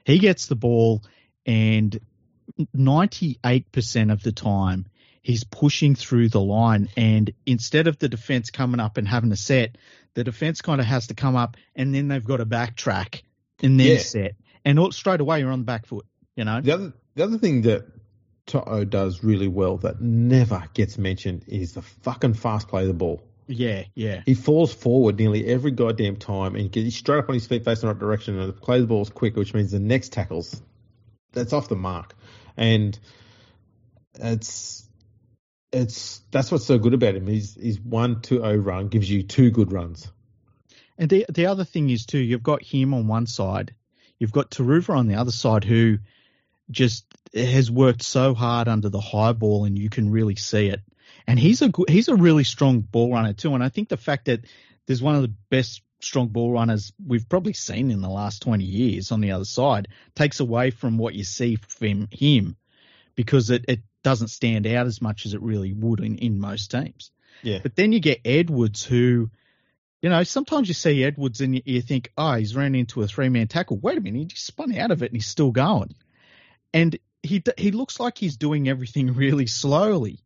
he 0.04 0.18
gets 0.18 0.46
the 0.46 0.54
ball, 0.54 1.02
and 1.44 1.98
98% 2.76 4.12
of 4.12 4.22
the 4.22 4.32
time, 4.32 4.86
he's 5.22 5.44
pushing 5.44 5.94
through 5.94 6.28
the 6.28 6.40
line. 6.40 6.88
And 6.96 7.32
instead 7.44 7.88
of 7.88 7.98
the 7.98 8.08
defense 8.08 8.50
coming 8.50 8.80
up 8.80 8.96
and 8.96 9.06
having 9.06 9.32
a 9.32 9.36
set, 9.36 9.76
the 10.14 10.24
defense 10.24 10.62
kind 10.62 10.80
of 10.80 10.86
has 10.86 11.08
to 11.08 11.14
come 11.14 11.36
up 11.36 11.56
and 11.74 11.94
then 11.94 12.08
they've 12.08 12.24
got 12.24 12.38
to 12.38 12.46
backtrack 12.46 13.22
and 13.62 13.78
then 13.78 13.86
yeah. 13.86 13.98
set. 13.98 14.36
And 14.64 14.78
all, 14.78 14.92
straight 14.92 15.20
away, 15.20 15.40
you're 15.40 15.50
on 15.50 15.60
the 15.60 15.64
back 15.64 15.86
foot, 15.86 16.06
you 16.36 16.44
know? 16.44 16.60
The 16.60 16.72
other, 16.72 16.92
the 17.14 17.24
other 17.24 17.38
thing 17.38 17.62
that 17.62 17.86
To'o 18.46 18.84
does 18.84 19.24
really 19.24 19.48
well 19.48 19.78
that 19.78 20.00
never 20.00 20.64
gets 20.72 20.98
mentioned 20.98 21.44
is 21.48 21.74
the 21.74 21.82
fucking 21.82 22.34
fast 22.34 22.68
play 22.68 22.82
of 22.82 22.88
the 22.88 22.94
ball. 22.94 23.22
Yeah, 23.48 23.84
yeah. 23.94 24.22
He 24.26 24.34
falls 24.34 24.72
forward 24.72 25.18
nearly 25.18 25.46
every 25.46 25.70
goddamn 25.70 26.16
time 26.16 26.56
and 26.56 26.70
gets 26.70 26.96
straight 26.96 27.18
up 27.18 27.28
on 27.28 27.34
his 27.34 27.46
feet 27.46 27.64
facing 27.64 27.88
the 27.88 27.94
right 27.94 28.00
direction 28.00 28.38
and 28.38 28.56
plays 28.60 28.82
the 28.82 28.86
balls 28.86 29.10
quick, 29.10 29.36
which 29.36 29.54
means 29.54 29.70
the 29.70 29.78
next 29.78 30.12
tackles 30.12 30.60
that's 31.32 31.52
off 31.52 31.68
the 31.68 31.76
mark. 31.76 32.14
And 32.56 32.98
it's 34.14 34.88
it's 35.72 36.20
that's 36.30 36.50
what's 36.50 36.64
so 36.64 36.78
good 36.78 36.94
about 36.94 37.14
him. 37.14 37.26
He's 37.26 37.54
he's 37.54 37.80
one 37.80 38.20
two 38.20 38.42
oh 38.42 38.54
run 38.54 38.88
gives 38.88 39.10
you 39.10 39.22
two 39.22 39.50
good 39.50 39.72
runs. 39.72 40.10
And 40.98 41.10
the 41.10 41.26
the 41.28 41.46
other 41.46 41.64
thing 41.64 41.90
is 41.90 42.06
too, 42.06 42.18
you've 42.18 42.42
got 42.42 42.62
him 42.62 42.94
on 42.94 43.06
one 43.06 43.26
side, 43.26 43.74
you've 44.18 44.32
got 44.32 44.50
Turuva 44.50 44.96
on 44.96 45.06
the 45.06 45.16
other 45.16 45.32
side, 45.32 45.64
who 45.64 45.98
just 46.70 47.04
has 47.34 47.70
worked 47.70 48.02
so 48.02 48.34
hard 48.34 48.68
under 48.68 48.88
the 48.88 49.00
high 49.00 49.32
ball, 49.32 49.64
and 49.64 49.78
you 49.78 49.90
can 49.90 50.10
really 50.10 50.36
see 50.36 50.68
it. 50.68 50.80
And 51.26 51.38
he's 51.38 51.62
a 51.62 51.70
he's 51.88 52.08
a 52.08 52.14
really 52.14 52.44
strong 52.44 52.80
ball 52.80 53.12
runner 53.12 53.32
too. 53.32 53.54
And 53.54 53.62
I 53.64 53.68
think 53.68 53.88
the 53.88 53.96
fact 53.96 54.26
that 54.26 54.40
there's 54.86 55.02
one 55.02 55.16
of 55.16 55.22
the 55.22 55.34
best 55.50 55.82
strong 56.00 56.28
ball 56.28 56.52
runners 56.52 56.92
we've 57.04 57.28
probably 57.28 57.52
seen 57.52 57.90
in 57.90 58.00
the 58.00 58.08
last 58.08 58.42
20 58.42 58.64
years 58.64 59.12
on 59.12 59.20
the 59.20 59.32
other 59.32 59.44
side 59.44 59.88
takes 60.14 60.40
away 60.40 60.70
from 60.70 60.98
what 60.98 61.14
you 61.14 61.24
see 61.24 61.56
from 61.56 62.08
him 62.10 62.56
because 63.14 63.50
it, 63.50 63.64
it 63.66 63.80
doesn't 64.02 64.28
stand 64.28 64.66
out 64.66 64.86
as 64.86 65.00
much 65.00 65.26
as 65.26 65.34
it 65.34 65.42
really 65.42 65.72
would 65.72 66.00
in, 66.00 66.18
in 66.18 66.38
most 66.38 66.70
teams. 66.70 67.10
Yeah. 67.42 67.60
But 67.62 67.76
then 67.76 67.92
you 67.92 68.00
get 68.00 68.20
Edwards, 68.24 68.84
who, 68.84 69.30
you 70.02 70.10
know, 70.10 70.22
sometimes 70.22 70.68
you 70.68 70.74
see 70.74 71.02
Edwards 71.02 71.40
and 71.40 71.54
you, 71.54 71.62
you 71.64 71.82
think, 71.82 72.12
oh, 72.16 72.34
he's 72.34 72.54
ran 72.54 72.74
into 72.74 73.02
a 73.02 73.06
three 73.06 73.28
man 73.28 73.48
tackle. 73.48 73.78
Wait 73.78 73.98
a 73.98 74.00
minute, 74.00 74.18
he 74.18 74.24
just 74.26 74.46
spun 74.46 74.76
out 74.76 74.90
of 74.90 75.02
it 75.02 75.06
and 75.06 75.16
he's 75.16 75.26
still 75.26 75.50
going. 75.50 75.94
And 76.72 76.98
he 77.26 77.42
he 77.58 77.70
looks 77.70 78.00
like 78.00 78.18
he's 78.18 78.36
doing 78.36 78.68
everything 78.68 79.14
really 79.14 79.46
slowly. 79.46 80.20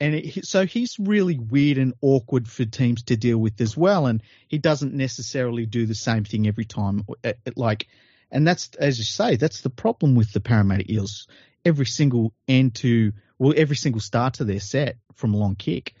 And 0.00 0.14
it, 0.14 0.44
so 0.44 0.66
he's 0.66 0.98
really 0.98 1.38
weird 1.38 1.78
and 1.78 1.94
awkward 2.00 2.48
for 2.48 2.64
teams 2.64 3.04
to 3.04 3.16
deal 3.16 3.38
with 3.38 3.60
as 3.60 3.76
well. 3.76 4.06
And 4.06 4.22
he 4.48 4.58
doesn't 4.58 4.92
necessarily 4.92 5.66
do 5.66 5.86
the 5.86 5.94
same 5.94 6.24
thing 6.24 6.48
every 6.48 6.64
time. 6.64 7.04
Eh, 7.22 7.34
eh, 7.46 7.50
like, 7.54 7.86
and 8.30 8.46
that's, 8.46 8.70
as 8.74 8.98
you 8.98 9.04
say, 9.04 9.36
that's 9.36 9.60
the 9.60 9.70
problem 9.70 10.16
with 10.16 10.32
the 10.32 10.40
Parramatta 10.40 10.92
Eels 10.92 11.28
every 11.64 11.86
single 11.86 12.32
end 12.46 12.74
to 12.74 13.12
well 13.38 13.54
every 13.56 13.76
single 13.76 14.00
start 14.00 14.34
to 14.34 14.44
their 14.44 14.60
set 14.60 14.96
from 15.14 15.34
a 15.34 15.36
long 15.36 15.56
kick, 15.56 15.94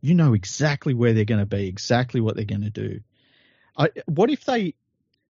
you 0.00 0.14
know 0.14 0.34
exactly 0.34 0.94
where 0.94 1.12
they're 1.12 1.24
going 1.24 1.40
to 1.40 1.46
be, 1.46 1.68
exactly 1.68 2.20
what 2.20 2.36
they're 2.36 2.44
going 2.44 2.62
to 2.62 2.70
do. 2.70 3.00
I, 3.76 3.90
what 4.06 4.30
if 4.30 4.44
they 4.44 4.74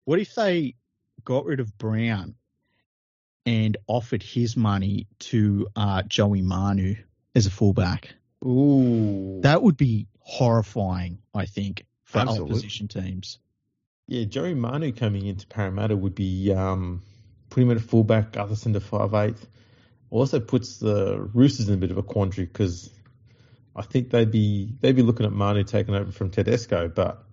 what 0.05 0.19
if 0.19 0.35
they 0.35 0.75
got 1.23 1.45
rid 1.45 1.59
of 1.59 1.77
Brown 1.77 2.35
and 3.45 3.77
offered 3.87 4.23
his 4.23 4.57
money 4.57 5.07
to 5.19 5.67
uh, 5.75 6.03
Joey 6.03 6.41
Manu 6.41 6.95
as 7.33 7.45
a 7.45 7.51
fullback? 7.51 8.13
Ooh, 8.43 9.39
that 9.41 9.61
would 9.61 9.77
be 9.77 10.07
horrifying. 10.19 11.19
I 11.33 11.45
think 11.45 11.85
for 12.03 12.19
Absolutely. 12.19 12.51
opposition 12.51 12.87
teams. 12.87 13.39
Yeah, 14.07 14.25
Joey 14.25 14.53
Manu 14.53 14.91
coming 14.91 15.25
into 15.25 15.47
Parramatta 15.47 15.95
would 15.95 16.15
be 16.15 16.53
um, 16.53 17.01
at 17.55 17.77
a 17.77 17.79
fullback, 17.79 18.37
other 18.37 18.55
centre 18.55 18.79
five 18.79 19.13
eighth 19.13 19.47
also 20.09 20.39
puts 20.39 20.77
the 20.77 21.19
Roosters 21.33 21.67
in 21.67 21.75
a 21.75 21.77
bit 21.77 21.91
of 21.91 21.97
a 21.97 22.03
quandary 22.03 22.45
because 22.45 22.89
I 23.75 23.81
think 23.81 24.09
they'd 24.09 24.31
be 24.31 24.73
they'd 24.79 24.95
be 24.95 25.01
looking 25.01 25.25
at 25.25 25.31
Manu 25.31 25.63
taking 25.63 25.95
over 25.95 26.11
from 26.11 26.29
Tedesco, 26.29 26.87
but 26.87 27.23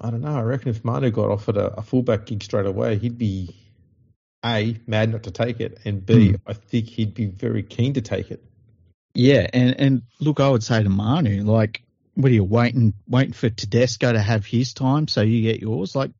I 0.00 0.10
don't 0.10 0.22
know. 0.22 0.36
I 0.36 0.42
reckon 0.42 0.70
if 0.70 0.84
Manu 0.84 1.10
got 1.10 1.30
offered 1.30 1.56
a, 1.56 1.74
a 1.74 1.82
fullback 1.82 2.26
gig 2.26 2.42
straight 2.42 2.66
away, 2.66 2.96
he'd 2.96 3.18
be 3.18 3.54
a 4.44 4.76
mad 4.86 5.10
not 5.10 5.24
to 5.24 5.30
take 5.30 5.60
it, 5.60 5.78
and 5.84 6.04
b 6.04 6.14
mm. 6.14 6.40
I 6.46 6.54
think 6.54 6.88
he'd 6.88 7.14
be 7.14 7.26
very 7.26 7.62
keen 7.62 7.94
to 7.94 8.00
take 8.00 8.30
it. 8.30 8.42
Yeah, 9.14 9.46
and 9.52 9.78
and 9.78 10.02
look, 10.20 10.40
I 10.40 10.48
would 10.48 10.62
say 10.62 10.82
to 10.82 10.88
Manu, 10.88 11.42
like, 11.42 11.82
what 12.14 12.30
are 12.30 12.34
you 12.34 12.44
waiting 12.44 12.94
waiting 13.08 13.32
for 13.32 13.50
Tedesco 13.50 14.12
to 14.12 14.20
have 14.20 14.46
his 14.46 14.72
time 14.74 15.08
so 15.08 15.22
you 15.22 15.42
get 15.42 15.60
yours? 15.60 15.94
Like, 15.94 16.12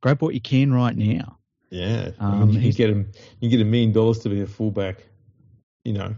grab 0.00 0.20
what 0.20 0.34
you 0.34 0.40
can 0.40 0.72
right 0.72 0.96
now. 0.96 1.38
Yeah, 1.70 2.10
um, 2.18 2.50
you 2.50 2.72
get 2.72 2.90
him. 2.90 3.12
You 3.40 3.48
get 3.48 3.60
a 3.60 3.64
million 3.64 3.92
dollars 3.92 4.20
to 4.20 4.28
be 4.28 4.42
a 4.42 4.46
fullback. 4.46 4.98
You 5.84 5.94
know, 5.94 6.14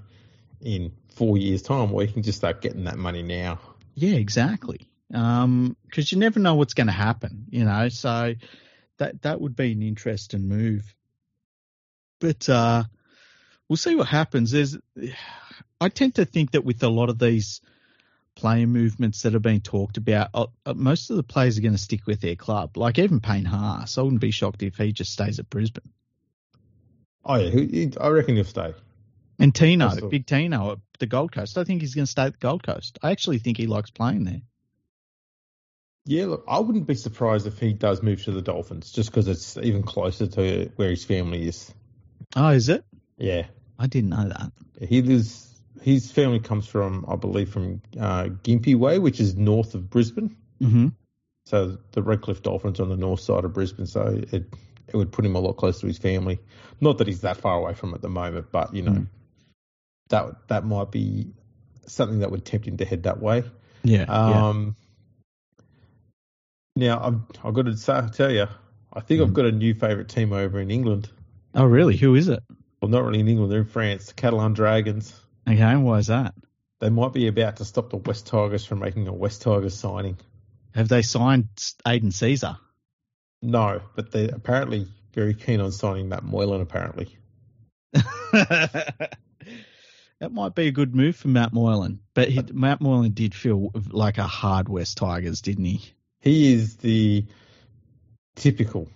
in 0.61 0.93
four 1.15 1.39
years' 1.39 1.63
time, 1.63 1.93
or 1.93 2.03
you 2.03 2.13
can 2.13 2.23
just 2.23 2.39
start 2.39 2.61
getting 2.61 2.85
that 2.85 2.99
money 2.99 3.23
now. 3.23 3.61
Yeah, 3.95 4.17
exactly. 4.17 4.89
Because 5.09 5.45
um, 5.45 5.77
you 5.95 6.19
never 6.19 6.41
know 6.41 6.57
what's 6.57 6.75
going 6.75 6.89
to 6.89 6.93
happen. 6.93 7.47
You 7.51 7.65
know, 7.65 7.89
so 7.89 8.35
that 8.99 9.23
that 9.23 9.41
would 9.41 9.55
be 9.55 9.73
an 9.73 9.83
interesting 9.83 10.49
move. 10.49 10.95
But 12.25 12.49
uh, 12.49 12.85
we'll 13.69 13.77
see 13.77 13.97
what 13.97 14.09
happens. 14.09 14.51
There's, 14.51 14.79
I 15.79 15.91
tend 15.91 16.15
to 16.15 16.25
think 16.25 16.53
that 16.53 16.65
with 16.65 16.83
a 16.83 16.89
lot 16.89 17.11
of 17.11 17.19
these 17.19 17.61
player 18.35 18.67
movements 18.67 19.21
that 19.23 19.35
have 19.35 19.43
been 19.43 19.61
talked 19.61 19.99
about, 19.99 20.31
uh, 20.33 20.47
uh, 20.65 20.73
most 20.73 21.11
of 21.11 21.17
the 21.17 21.23
players 21.23 21.59
are 21.59 21.61
going 21.61 21.75
to 21.75 21.79
stick 21.79 22.07
with 22.07 22.23
their 22.23 22.35
club. 22.35 22.79
Like 22.79 22.99
even 22.99 23.21
Payne 23.21 23.45
Haas, 23.45 23.99
I 23.99 24.01
wouldn't 24.01 24.23
be 24.23 24.31
shocked 24.31 24.63
if 24.63 24.79
he 24.79 24.93
just 24.93 25.13
stays 25.13 25.39
at 25.39 25.51
Brisbane. 25.51 25.91
Oh 27.27 27.37
yeah, 27.37 27.91
I 28.01 28.09
reckon 28.09 28.37
he'll 28.37 28.45
stay. 28.45 28.73
And 29.39 29.55
Tino, 29.55 30.09
big 30.09 30.25
Tino 30.25 30.73
at 30.73 30.79
the 31.01 31.07
Gold 31.07 31.31
Coast. 31.31 31.59
I 31.59 31.65
think 31.65 31.83
he's 31.83 31.95
going 31.95 32.07
to 32.07 32.11
stay 32.11 32.23
at 32.23 32.33
the 32.33 32.39
Gold 32.39 32.63
Coast. 32.63 32.99
I 33.03 33.11
actually 33.11 33.39
think 33.39 33.59
he 33.59 33.67
likes 33.67 33.91
playing 33.91 34.25
there. 34.25 34.41
Yeah, 36.07 36.25
look, 36.27 36.45
I 36.49 36.59
wouldn't 36.59 36.87
be 36.87 36.95
surprised 36.95 37.47
if 37.47 37.59
he 37.59 37.75
does 37.75 38.03
move 38.03 38.23
to 38.25 38.31
the 38.31 38.41
Dolphins, 38.41 38.93
just 38.93 39.11
because 39.11 39.29
it's 39.29 39.59
even 39.59 39.83
closer 39.83 40.27
to 40.27 40.71
where 40.77 40.89
his 40.89 41.05
family 41.05 41.49
is. 41.49 41.71
Oh, 42.37 42.49
is 42.49 42.69
it? 42.69 42.85
Yeah, 43.17 43.47
I 43.79 43.87
didn't 43.87 44.11
know 44.11 44.29
that. 44.29 44.53
He 44.81 45.03
lives 45.03 45.45
his 45.85 46.11
family 46.11 46.41
comes 46.41 46.67
from, 46.67 47.05
I 47.07 47.17
believe, 47.17 47.51
from 47.51 47.83
uh, 48.01 48.25
Gympie 48.43 48.75
Way, 48.75 48.99
which 48.99 49.21
is 49.21 49.37
north 49.37 49.75
of 49.75 49.91
Brisbane. 49.91 50.35
Mm-hmm. 50.63 50.89
So 51.45 51.77
the 51.93 52.03
Redcliffe 52.03 52.43
Dolphins 52.43 52.81
on 52.81 52.89
the 52.89 52.97
north 52.97 53.21
side 53.21 53.45
of 53.45 53.53
Brisbane. 53.53 53.87
So 53.87 54.23
it 54.33 54.47
it 54.89 54.97
would 54.97 55.13
put 55.13 55.27
him 55.27 55.37
a 55.37 55.41
lot 55.41 55.55
closer 55.59 55.83
to 55.83 55.87
his 55.87 55.99
family. 55.99 56.41
Not 56.81 56.99
that 56.99 57.07
he's 57.07 57.21
that 57.21 57.37
far 57.37 57.59
away 57.59 57.75
from 57.75 57.91
it 57.91 57.97
at 57.97 58.03
the 58.03 58.09
moment, 58.09 58.47
but 58.51 58.75
you 58.75 58.81
know 58.81 58.93
mm. 58.93 59.07
that 60.09 60.49
that 60.49 60.65
might 60.65 60.91
be 60.91 61.35
something 61.87 62.21
that 62.21 62.31
would 62.31 62.47
tempt 62.47 62.67
him 62.67 62.79
to 62.79 62.87
head 62.87 63.03
that 63.03 63.21
way. 63.21 63.45
Yeah. 63.83 64.05
Um. 64.05 64.77
Yeah. 66.77 66.95
Now 66.95 67.07
I've 67.07 67.21
I've 67.45 67.55
got 67.55 67.67
to 67.67 68.11
tell 68.11 68.33
you, 68.33 68.47
I 68.91 69.01
think 69.01 69.21
mm. 69.21 69.25
I've 69.25 69.35
got 69.35 69.45
a 69.45 69.53
new 69.53 69.75
favourite 69.75 70.09
team 70.09 70.33
over 70.33 70.59
in 70.59 70.71
England. 70.71 71.11
Oh 71.55 71.65
really? 71.65 71.97
Who 71.97 72.15
is 72.15 72.29
it? 72.29 72.43
Well, 72.81 72.91
not 72.91 73.05
really 73.05 73.21
in 73.21 73.29
England. 73.29 73.53
They're 73.53 73.61
in 73.61 73.67
France. 73.67 74.07
The 74.07 74.15
Catalan 74.15 74.55
Dragons. 74.55 75.19
Okay, 75.49 75.77
why 75.77 75.99
is 75.99 76.09
that? 76.09 76.35
They 76.81 76.91
might 76.91 77.13
be 77.13 77.29
about 77.29 77.57
to 77.57 77.65
stop 77.65 77.91
the 77.91 77.97
West 77.97 78.27
Tigers 78.27 78.65
from 78.65 78.81
making 78.81 79.07
a 79.09 79.13
West 79.13 79.43
Tigers 79.43 79.75
signing. 79.75 80.19
Have 80.75 80.89
they 80.89 81.03
signed 81.03 81.49
Aidan 81.87 82.11
Sezer? 82.11 82.59
No, 83.41 83.81
but 83.95 84.11
they're 84.11 84.35
apparently 84.35 84.89
very 85.13 85.35
keen 85.35 85.61
on 85.61 85.71
signing 85.71 86.09
Matt 86.09 86.25
Moylan, 86.25 86.61
apparently. 86.61 87.17
that 87.93 89.09
might 90.31 90.55
be 90.55 90.67
a 90.67 90.73
good 90.73 90.95
move 90.95 91.15
for 91.15 91.29
Matt 91.29 91.53
Moylan. 91.53 92.01
But 92.15 92.29
he, 92.29 92.43
Matt 92.53 92.81
Moylan 92.81 93.13
did 93.13 93.35
feel 93.35 93.71
like 93.91 94.19
a 94.19 94.25
hard 94.25 94.69
West 94.69 94.97
Tigers, 94.97 95.41
didn't 95.41 95.67
he? 95.67 95.93
He 96.21 96.53
is 96.53 96.77
the 96.77 97.27
typical 98.35 98.89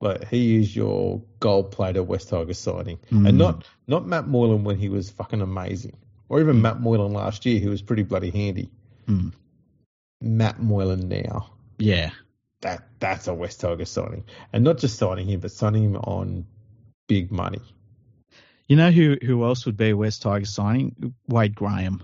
like 0.00 0.28
he 0.28 0.56
is 0.56 0.74
your 0.74 1.22
gold 1.40 1.72
plated 1.72 2.06
West 2.06 2.28
Tigers 2.28 2.58
signing, 2.58 2.98
mm. 3.10 3.28
and 3.28 3.38
not 3.38 3.66
not 3.86 4.06
Matt 4.06 4.28
Moylan 4.28 4.64
when 4.64 4.78
he 4.78 4.88
was 4.88 5.10
fucking 5.10 5.40
amazing, 5.40 5.96
or 6.28 6.40
even. 6.40 6.62
Matt 6.62 6.80
Moylan 6.80 7.12
last 7.12 7.46
year 7.46 7.58
who 7.60 7.70
was 7.70 7.82
pretty 7.82 8.04
bloody 8.04 8.30
handy. 8.30 8.70
Mm. 9.08 9.32
Matt 10.20 10.60
Moylan 10.60 11.08
now, 11.08 11.50
yeah, 11.78 12.10
that 12.60 12.84
that's 13.00 13.26
a 13.26 13.34
West 13.34 13.60
Tigers 13.60 13.90
signing, 13.90 14.24
and 14.52 14.64
not 14.64 14.78
just 14.78 14.98
signing 14.98 15.26
him, 15.26 15.40
but 15.40 15.50
signing 15.50 15.84
him 15.84 15.96
on 15.96 16.46
big 17.08 17.32
money. 17.32 17.60
You 18.68 18.76
know 18.76 18.90
who 18.90 19.16
who 19.20 19.44
else 19.44 19.66
would 19.66 19.76
be 19.76 19.90
a 19.90 19.96
West 19.96 20.22
Tigers 20.22 20.50
signing? 20.50 21.14
Wade 21.26 21.54
Graham. 21.54 22.02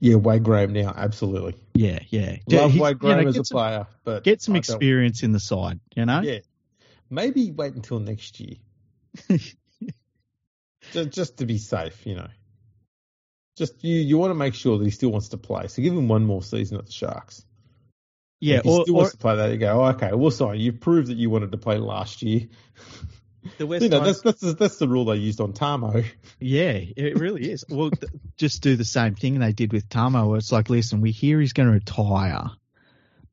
Yeah, 0.00 0.16
Wade 0.16 0.42
Graham 0.42 0.72
now, 0.72 0.92
absolutely. 0.94 1.54
Yeah, 1.72 2.00
yeah. 2.08 2.36
Love 2.48 2.76
Wade 2.78 2.98
Graham 2.98 3.18
you 3.18 3.24
know, 3.24 3.28
as 3.30 3.38
a 3.38 3.44
some, 3.44 3.56
player, 3.56 3.86
but 4.04 4.24
get 4.24 4.42
some 4.42 4.56
experience 4.56 5.22
in 5.22 5.32
the 5.32 5.40
side. 5.40 5.80
You 5.94 6.06
know. 6.06 6.20
Yeah, 6.20 6.40
Maybe 7.10 7.50
wait 7.50 7.74
until 7.74 7.98
next 7.98 8.40
year. 8.40 8.56
just, 10.92 11.10
just 11.10 11.36
to 11.38 11.46
be 11.46 11.58
safe, 11.58 12.06
you 12.06 12.16
know. 12.16 12.28
Just 13.56 13.84
you, 13.84 13.96
you 13.96 14.18
want 14.18 14.30
to 14.30 14.34
make 14.34 14.54
sure 14.54 14.78
that 14.78 14.84
he 14.84 14.90
still 14.90 15.10
wants 15.10 15.28
to 15.28 15.36
play. 15.36 15.68
So 15.68 15.82
give 15.82 15.92
him 15.92 16.08
one 16.08 16.24
more 16.24 16.42
season 16.42 16.78
at 16.78 16.86
the 16.86 16.92
Sharks. 16.92 17.44
Yeah, 18.40 18.58
if 18.58 18.64
he 18.64 18.70
or, 18.70 18.82
still 18.82 18.94
or, 18.94 18.98
wants 18.98 19.12
to 19.12 19.18
play 19.18 19.36
that. 19.36 19.50
You 19.52 19.58
go, 19.58 19.80
oh, 19.80 19.86
okay, 19.90 20.10
we'll 20.12 20.30
sign. 20.30 20.58
You've 20.58 20.80
proved 20.80 21.08
that 21.08 21.16
you 21.16 21.30
wanted 21.30 21.52
to 21.52 21.58
play 21.58 21.78
last 21.78 22.22
year. 22.22 22.48
The 23.58 23.66
West 23.66 23.84
you 23.84 23.90
know, 23.90 24.00
that's, 24.00 24.22
that's 24.22 24.54
that's 24.54 24.78
the 24.78 24.88
rule 24.88 25.04
they 25.04 25.16
used 25.16 25.40
on 25.40 25.52
Tamou. 25.52 26.04
Yeah, 26.40 26.72
it 26.72 27.18
really 27.18 27.50
is. 27.50 27.64
Well, 27.68 27.90
just 28.36 28.62
do 28.62 28.74
the 28.76 28.84
same 28.84 29.14
thing 29.14 29.38
they 29.38 29.52
did 29.52 29.72
with 29.72 29.88
Tamou. 29.88 30.36
It's 30.36 30.50
like, 30.50 30.68
listen, 30.68 31.00
we 31.00 31.12
hear 31.12 31.40
he's 31.40 31.52
going 31.52 31.68
to 31.68 31.74
retire. 31.74 32.50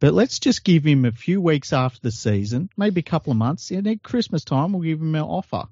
But 0.02 0.16
let's 0.16 0.40
just 0.40 0.64
give 0.64 0.84
him 0.84 1.06
a 1.06 1.12
few 1.12 1.40
weeks 1.40 1.72
after 1.74 2.00
the 2.02 2.12
season, 2.12 2.72
maybe 2.76 3.02
a 3.02 3.04
couple 3.04 3.30
of 3.32 3.38
months, 3.38 3.70
and 3.70 3.86
at 3.88 4.02
Christmas 4.02 4.44
time 4.44 4.74
we'll 4.74 4.82
give 4.82 5.00
him 5.00 5.14
an 5.14 5.22
offer. 5.22 5.66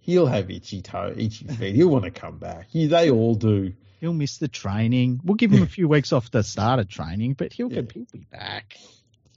He'll 0.00 0.26
have 0.26 0.50
itchy 0.50 0.82
toe, 0.82 1.14
itchy 1.16 1.46
feet. 1.46 1.74
He'll 1.74 1.88
want 1.88 2.04
to 2.04 2.10
come 2.10 2.36
back. 2.36 2.68
He, 2.70 2.86
they 2.86 3.10
all 3.10 3.34
do. 3.34 3.72
He'll 3.98 4.12
miss 4.12 4.36
the 4.36 4.46
training. 4.46 5.20
We'll 5.24 5.36
give 5.36 5.50
him 5.50 5.62
a 5.62 5.66
few 5.66 5.88
weeks 5.88 6.12
off 6.12 6.30
the 6.30 6.42
start 6.42 6.80
of 6.80 6.88
training, 6.88 7.32
but 7.32 7.54
he'll 7.54 7.72
Yeah. 7.72 7.80
he'll 7.92 8.04
be 8.12 8.26
back. 8.30 8.76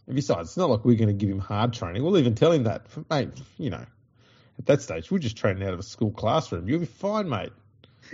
And 0.05 0.15
besides, 0.17 0.49
it's 0.49 0.57
not 0.57 0.69
like 0.69 0.83
we're 0.83 0.97
going 0.97 1.07
to 1.07 1.13
give 1.13 1.29
him 1.29 1.39
hard 1.39 1.71
training. 1.71 2.03
We'll 2.03 2.17
even 2.17 2.35
tell 2.35 2.51
him 2.51 2.63
that, 2.63 2.87
mate. 3.09 3.29
You 3.57 3.69
know, 3.69 3.85
at 4.59 4.65
that 4.65 4.81
stage, 4.81 5.09
we're 5.09 5.19
just 5.19 5.37
training 5.37 5.63
out 5.63 5.73
of 5.73 5.79
a 5.79 5.83
school 5.83 6.11
classroom. 6.11 6.67
You'll 6.67 6.81
be 6.81 6.85
fine, 6.87 7.29
mate. 7.29 7.53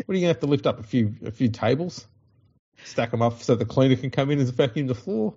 What 0.06 0.14
are 0.14 0.18
you 0.18 0.22
going 0.22 0.34
to 0.34 0.38
have 0.38 0.40
to 0.41 0.45
lift 0.45 0.68
up 0.68 0.80
a 0.80 0.84
few 0.84 1.15
a 1.26 1.32
few 1.32 1.49
tables, 1.49 2.06
stack 2.84 3.10
them 3.10 3.23
up 3.23 3.41
so 3.41 3.56
the 3.56 3.65
cleaner 3.65 3.95
can 3.95 4.11
come 4.11 4.30
in 4.30 4.40
and 4.40 4.53
vacuum 4.53 4.86
the 4.86 4.94
floor? 4.94 5.34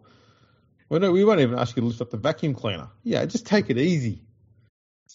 Well, 0.89 1.01
no, 1.01 1.13
we 1.13 1.25
won't 1.25 1.41
even 1.41 1.59
ask 1.59 1.77
you 1.77 1.83
to 1.83 1.87
lift 1.87 2.01
up 2.01 2.11
the 2.11 2.17
vacuum 2.17 2.55
cleaner. 2.55 2.89
Yeah, 3.03 3.25
just 3.27 3.47
take 3.47 3.69
it 3.71 3.79
easy. 3.79 4.23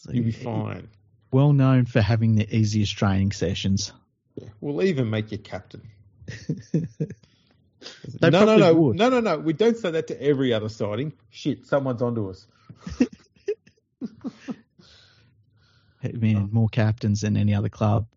You'll 0.10 0.26
be 0.26 0.32
fine. 0.32 0.90
Well 1.32 1.54
known 1.54 1.86
for 1.86 2.02
having 2.02 2.36
the 2.36 2.56
easiest 2.56 2.96
training 2.96 3.32
sessions. 3.32 3.92
Yeah. 4.36 4.50
We'll 4.62 4.84
even 4.84 5.10
make 5.10 5.32
you 5.32 5.38
captain. 5.38 5.82
No, 8.22 8.30
no, 8.30 8.58
no, 8.58 8.74
would. 8.74 8.98
no, 8.98 9.10
no, 9.10 9.20
no. 9.20 9.38
We 9.38 9.54
don't 9.54 9.78
say 9.78 9.92
that 9.92 10.08
to 10.08 10.22
every 10.22 10.54
other 10.54 10.70
siding. 10.70 11.14
Shit, 11.30 11.66
someone's 11.66 12.02
onto 12.02 12.30
us. 12.30 12.48
I 16.04 16.12
mean, 16.14 16.50
more 16.52 16.70
captains 16.70 17.22
than 17.22 17.38
any 17.38 17.54
other 17.54 17.70
club. 17.70 18.08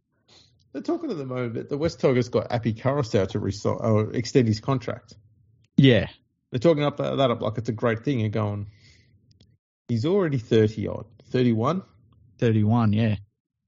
They're 0.72 0.82
talking 0.82 1.10
at 1.10 1.16
the 1.16 1.24
moment 1.24 1.54
that 1.54 1.68
the 1.68 1.78
West 1.78 2.00
Tigers 2.00 2.28
got 2.28 2.52
Api 2.52 2.74
Koroisau 2.74 3.28
to 3.28 3.38
resign, 3.38 3.78
or 3.80 4.12
extend 4.12 4.48
his 4.48 4.60
contract. 4.60 5.14
Yeah, 5.76 6.08
They're 6.50 6.60
talking 6.60 6.84
up 6.84 6.98
that, 6.98 7.16
that 7.16 7.30
up 7.30 7.40
like 7.40 7.58
it's 7.58 7.68
a 7.68 7.72
great 7.72 8.04
thing 8.04 8.22
and 8.22 8.32
going, 8.32 8.66
he's 9.88 10.06
already 10.06 10.38
30 10.38 10.88
odd, 10.88 11.06
31, 11.30 11.82
31, 12.38 12.92
yeah. 12.92 13.16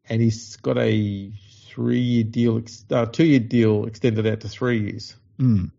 and 0.08 0.20
he's 0.20 0.56
got 0.56 0.78
a 0.78 1.32
three 1.66 2.00
year 2.00 2.24
deal, 2.24 2.62
uh, 2.90 3.06
two 3.06 3.24
year 3.24 3.40
deal 3.40 3.86
extended 3.86 4.26
out 4.26 4.40
to 4.40 4.48
three 4.48 4.80
years. 4.80 5.16
Mm. 5.38 5.70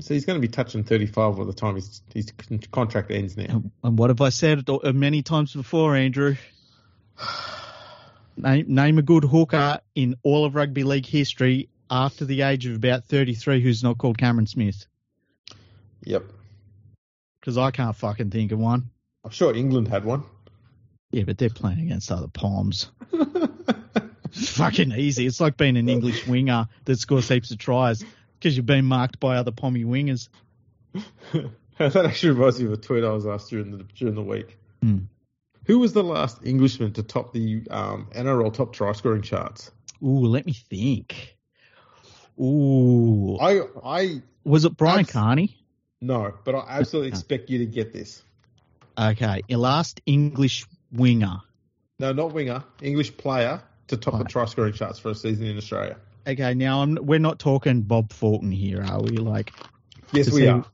So 0.00 0.14
he's 0.14 0.24
going 0.24 0.40
to 0.40 0.46
be 0.46 0.50
touching 0.50 0.82
35 0.84 1.36
by 1.36 1.44
the 1.44 1.52
time 1.52 1.76
his, 1.76 2.02
his 2.12 2.32
con- 2.32 2.58
contract 2.72 3.10
ends 3.10 3.36
now. 3.36 3.44
And, 3.48 3.70
and 3.82 3.98
what 3.98 4.10
have 4.10 4.20
I 4.20 4.30
said 4.30 4.68
uh, 4.68 4.92
many 4.92 5.22
times 5.22 5.54
before, 5.54 5.94
Andrew? 5.94 6.36
Name, 8.36 8.66
name 8.66 8.98
a 8.98 9.02
good 9.02 9.22
hooker 9.22 9.78
in 9.94 10.16
all 10.24 10.44
of 10.44 10.56
rugby 10.56 10.82
league 10.82 11.06
history 11.06 11.68
after 11.88 12.24
the 12.24 12.42
age 12.42 12.66
of 12.66 12.74
about 12.74 13.04
33 13.04 13.62
who's 13.62 13.84
not 13.84 13.96
called 13.96 14.18
Cameron 14.18 14.48
Smith. 14.48 14.88
Yep. 16.04 16.24
Because 17.40 17.58
I 17.58 17.70
can't 17.70 17.96
fucking 17.96 18.30
think 18.30 18.52
of 18.52 18.58
one. 18.58 18.90
I'm 19.24 19.30
sure 19.30 19.54
England 19.54 19.88
had 19.88 20.04
one. 20.04 20.24
Yeah, 21.10 21.24
but 21.24 21.38
they're 21.38 21.50
playing 21.50 21.80
against 21.80 22.10
other 22.10 22.28
Poms. 22.28 22.90
It's 24.36 24.56
fucking 24.56 24.92
easy. 24.92 25.26
It's 25.26 25.40
like 25.40 25.56
being 25.56 25.76
an 25.76 25.88
English 25.88 26.26
winger 26.26 26.68
that 26.86 26.98
scores 26.98 27.28
heaps 27.28 27.52
of 27.52 27.58
tries 27.58 28.04
because 28.34 28.56
you've 28.56 28.66
been 28.66 28.84
marked 28.84 29.20
by 29.20 29.36
other 29.36 29.52
Pommy 29.52 29.84
wingers. 29.84 30.28
that 31.78 31.96
actually 31.96 32.32
reminds 32.32 32.58
me 32.58 32.66
of 32.66 32.72
a 32.72 32.76
tweet 32.76 33.04
I 33.04 33.10
was 33.10 33.26
asked 33.26 33.50
during 33.50 33.70
the 33.70 33.84
during 33.94 34.16
the 34.16 34.22
week. 34.22 34.58
Hmm. 34.82 34.98
Who 35.66 35.78
was 35.78 35.92
the 35.92 36.02
last 36.02 36.44
Englishman 36.44 36.92
to 36.94 37.02
top 37.02 37.32
the 37.32 37.62
um, 37.70 38.08
NRL 38.12 38.52
top 38.52 38.72
try 38.72 38.92
scoring 38.92 39.22
charts? 39.22 39.70
Ooh, 40.02 40.26
let 40.26 40.44
me 40.44 40.52
think. 40.52 41.36
Ooh, 42.40 43.38
I 43.40 43.60
I 43.84 44.22
was 44.42 44.64
it 44.64 44.76
Brian 44.76 45.04
Carney? 45.04 45.56
No, 46.06 46.34
but 46.44 46.54
I 46.54 46.64
absolutely 46.68 47.08
expect 47.10 47.50
you 47.50 47.58
to 47.58 47.66
get 47.66 47.92
this. 47.92 48.22
Okay, 48.98 49.42
your 49.48 49.58
last 49.58 50.00
English 50.06 50.66
winger. 50.92 51.40
No, 51.98 52.12
not 52.12 52.32
winger, 52.32 52.64
English 52.82 53.16
player 53.16 53.62
to 53.88 53.96
top 53.96 54.18
the 54.18 54.24
try 54.24 54.44
scoring 54.46 54.72
charts 54.72 54.98
for 54.98 55.10
a 55.10 55.14
season 55.14 55.46
in 55.46 55.56
Australia. 55.56 55.96
Okay, 56.26 56.54
now 56.54 56.80
I'm, 56.82 56.94
we're 56.96 57.18
not 57.18 57.38
talking 57.38 57.82
Bob 57.82 58.12
Fulton 58.12 58.50
here, 58.50 58.82
are 58.82 59.00
we? 59.02 59.16
Like, 59.18 59.52
Yes, 60.12 60.30
we 60.30 60.42
see- 60.42 60.46
are. 60.48 60.64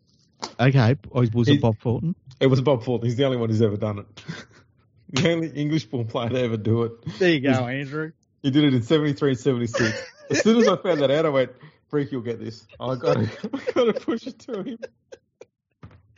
okay, 0.59 0.97
oh, 1.13 1.27
was 1.33 1.49
He- 1.49 1.55
it 1.55 1.61
Bob 1.61 1.79
Fulton? 1.79 2.15
It 2.41 2.47
was 2.47 2.61
Bob 2.61 2.85
Fulton. 2.85 3.07
He's 3.07 3.17
the 3.17 3.25
only 3.25 3.37
one 3.37 3.51
who's 3.51 3.61
ever 3.63 3.77
done 3.77 3.99
it. 3.99 4.25
the 5.11 5.31
only 5.31 5.49
English 5.49 5.85
born 5.87 6.07
player 6.07 6.31
to 6.31 6.41
ever 6.41 6.57
do 6.57 6.85
it. 6.85 7.19
There 7.19 7.31
you 7.31 7.41
go, 7.41 7.51
Andrew. 7.67 8.13
He 8.43 8.51
did 8.51 8.65
it 8.65 8.75
in 8.75 8.83
73 8.83 9.31
and 9.31 9.39
76. 9.39 10.03
As 10.31 10.43
soon 10.43 10.59
as 10.59 10.69
I 10.69 10.77
found 10.77 11.01
that 11.01 11.11
out, 11.11 11.27
I 11.27 11.29
went, 11.29 11.51
Freak, 11.89 12.13
you'll 12.13 12.23
get 12.23 12.39
this. 12.39 12.65
I 12.79 12.95
got 12.95 13.15
to 13.75 13.93
push 14.01 14.27
it 14.27 14.39
to 14.41 14.63
him. 14.63 14.79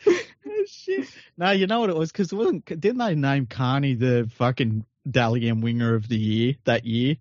Oh, 0.06 0.64
shit. 0.66 1.06
No, 1.36 1.50
you 1.52 1.66
know 1.66 1.80
what 1.80 1.90
it 1.90 1.96
was? 1.96 2.12
Because 2.12 2.32
wasn't 2.32 2.64
didn't 2.66 2.98
they 2.98 3.14
name 3.14 3.46
Carney 3.46 3.94
the 3.94 4.28
fucking 4.34 4.84
Dally 5.10 5.48
M 5.48 5.60
winger 5.60 5.94
of 5.94 6.08
the 6.08 6.18
year 6.18 6.54
that 6.64 6.84
year? 6.84 7.16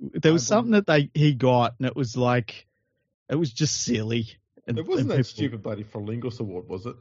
There 0.00 0.32
was 0.32 0.46
something 0.46 0.72
that 0.72 0.86
they 0.86 1.10
he 1.14 1.34
got, 1.34 1.74
and 1.78 1.86
it 1.86 1.96
was 1.96 2.16
like 2.16 2.66
it 3.28 3.36
was 3.36 3.52
just 3.52 3.82
silly. 3.82 4.26
And, 4.66 4.78
It 4.78 4.86
wasn't 4.86 5.08
that 5.08 5.14
people- 5.16 5.24
stupid 5.24 5.62
bloody 5.62 5.84
Frolingus 5.84 6.40
award, 6.40 6.68
was 6.68 6.86
it? 6.86 6.96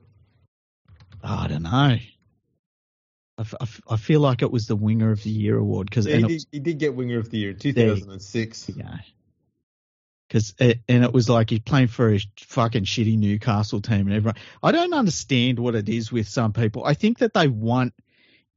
I 1.23 1.47
don't 1.47 1.63
know. 1.63 1.69
I, 1.69 1.99
f- 3.39 3.53
I 3.59 3.63
f- 3.63 3.81
I 3.89 3.97
feel 3.97 4.19
like 4.19 4.41
it 4.41 4.51
was 4.51 4.67
the 4.67 4.75
winger 4.75 5.11
of 5.11 5.21
the 5.23 5.29
year 5.29 5.57
award 5.57 5.89
because 5.89 6.05
Yeah, 6.07 6.17
he, 6.17 6.23
did, 6.27 6.45
he 6.51 6.59
did 6.59 6.77
get 6.79 6.95
Winger 6.95 7.17
of 7.19 7.29
the 7.29 7.37
Year 7.37 7.51
in 7.51 7.57
2006. 7.57 8.69
yeah, 8.75 8.97
because 10.31 10.55
it, 10.59 10.79
and 10.87 11.03
it 11.03 11.11
was 11.11 11.27
like 11.27 11.49
he's 11.49 11.59
playing 11.59 11.87
for 11.87 12.13
a 12.13 12.19
fucking 12.39 12.85
shitty 12.85 13.17
Newcastle 13.17 13.81
team 13.81 14.07
and 14.07 14.13
everyone. 14.13 14.37
I 14.63 14.71
don't 14.71 14.93
understand 14.93 15.59
what 15.59 15.75
it 15.75 15.89
is 15.89 16.09
with 16.09 16.29
some 16.29 16.53
people. 16.53 16.85
I 16.85 16.93
think 16.93 17.17
that 17.17 17.33
they 17.33 17.49
want 17.49 17.93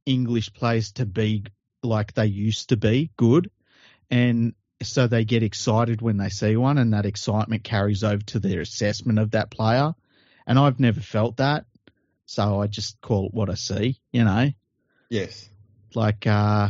English 0.05 0.53
players 0.53 0.93
to 0.93 1.05
be 1.05 1.43
like 1.83 2.13
they 2.13 2.27
used 2.27 2.69
to 2.69 2.77
be, 2.77 3.11
good, 3.17 3.51
and 4.09 4.53
so 4.81 5.07
they 5.07 5.25
get 5.25 5.43
excited 5.43 6.01
when 6.01 6.15
they 6.15 6.29
see 6.29 6.55
one, 6.55 6.77
and 6.77 6.93
that 6.93 7.05
excitement 7.05 7.65
carries 7.65 8.05
over 8.05 8.23
to 8.23 8.39
their 8.39 8.61
assessment 8.61 9.19
of 9.19 9.31
that 9.31 9.51
player. 9.51 9.93
And 10.47 10.57
I've 10.57 10.79
never 10.79 11.01
felt 11.01 11.37
that, 11.37 11.65
so 12.25 12.61
I 12.61 12.67
just 12.67 13.01
call 13.01 13.25
it 13.25 13.33
what 13.33 13.49
I 13.49 13.55
see. 13.55 13.99
You 14.13 14.23
know, 14.23 14.49
Yes. 15.09 15.49
like 15.93 16.25
uh, 16.25 16.69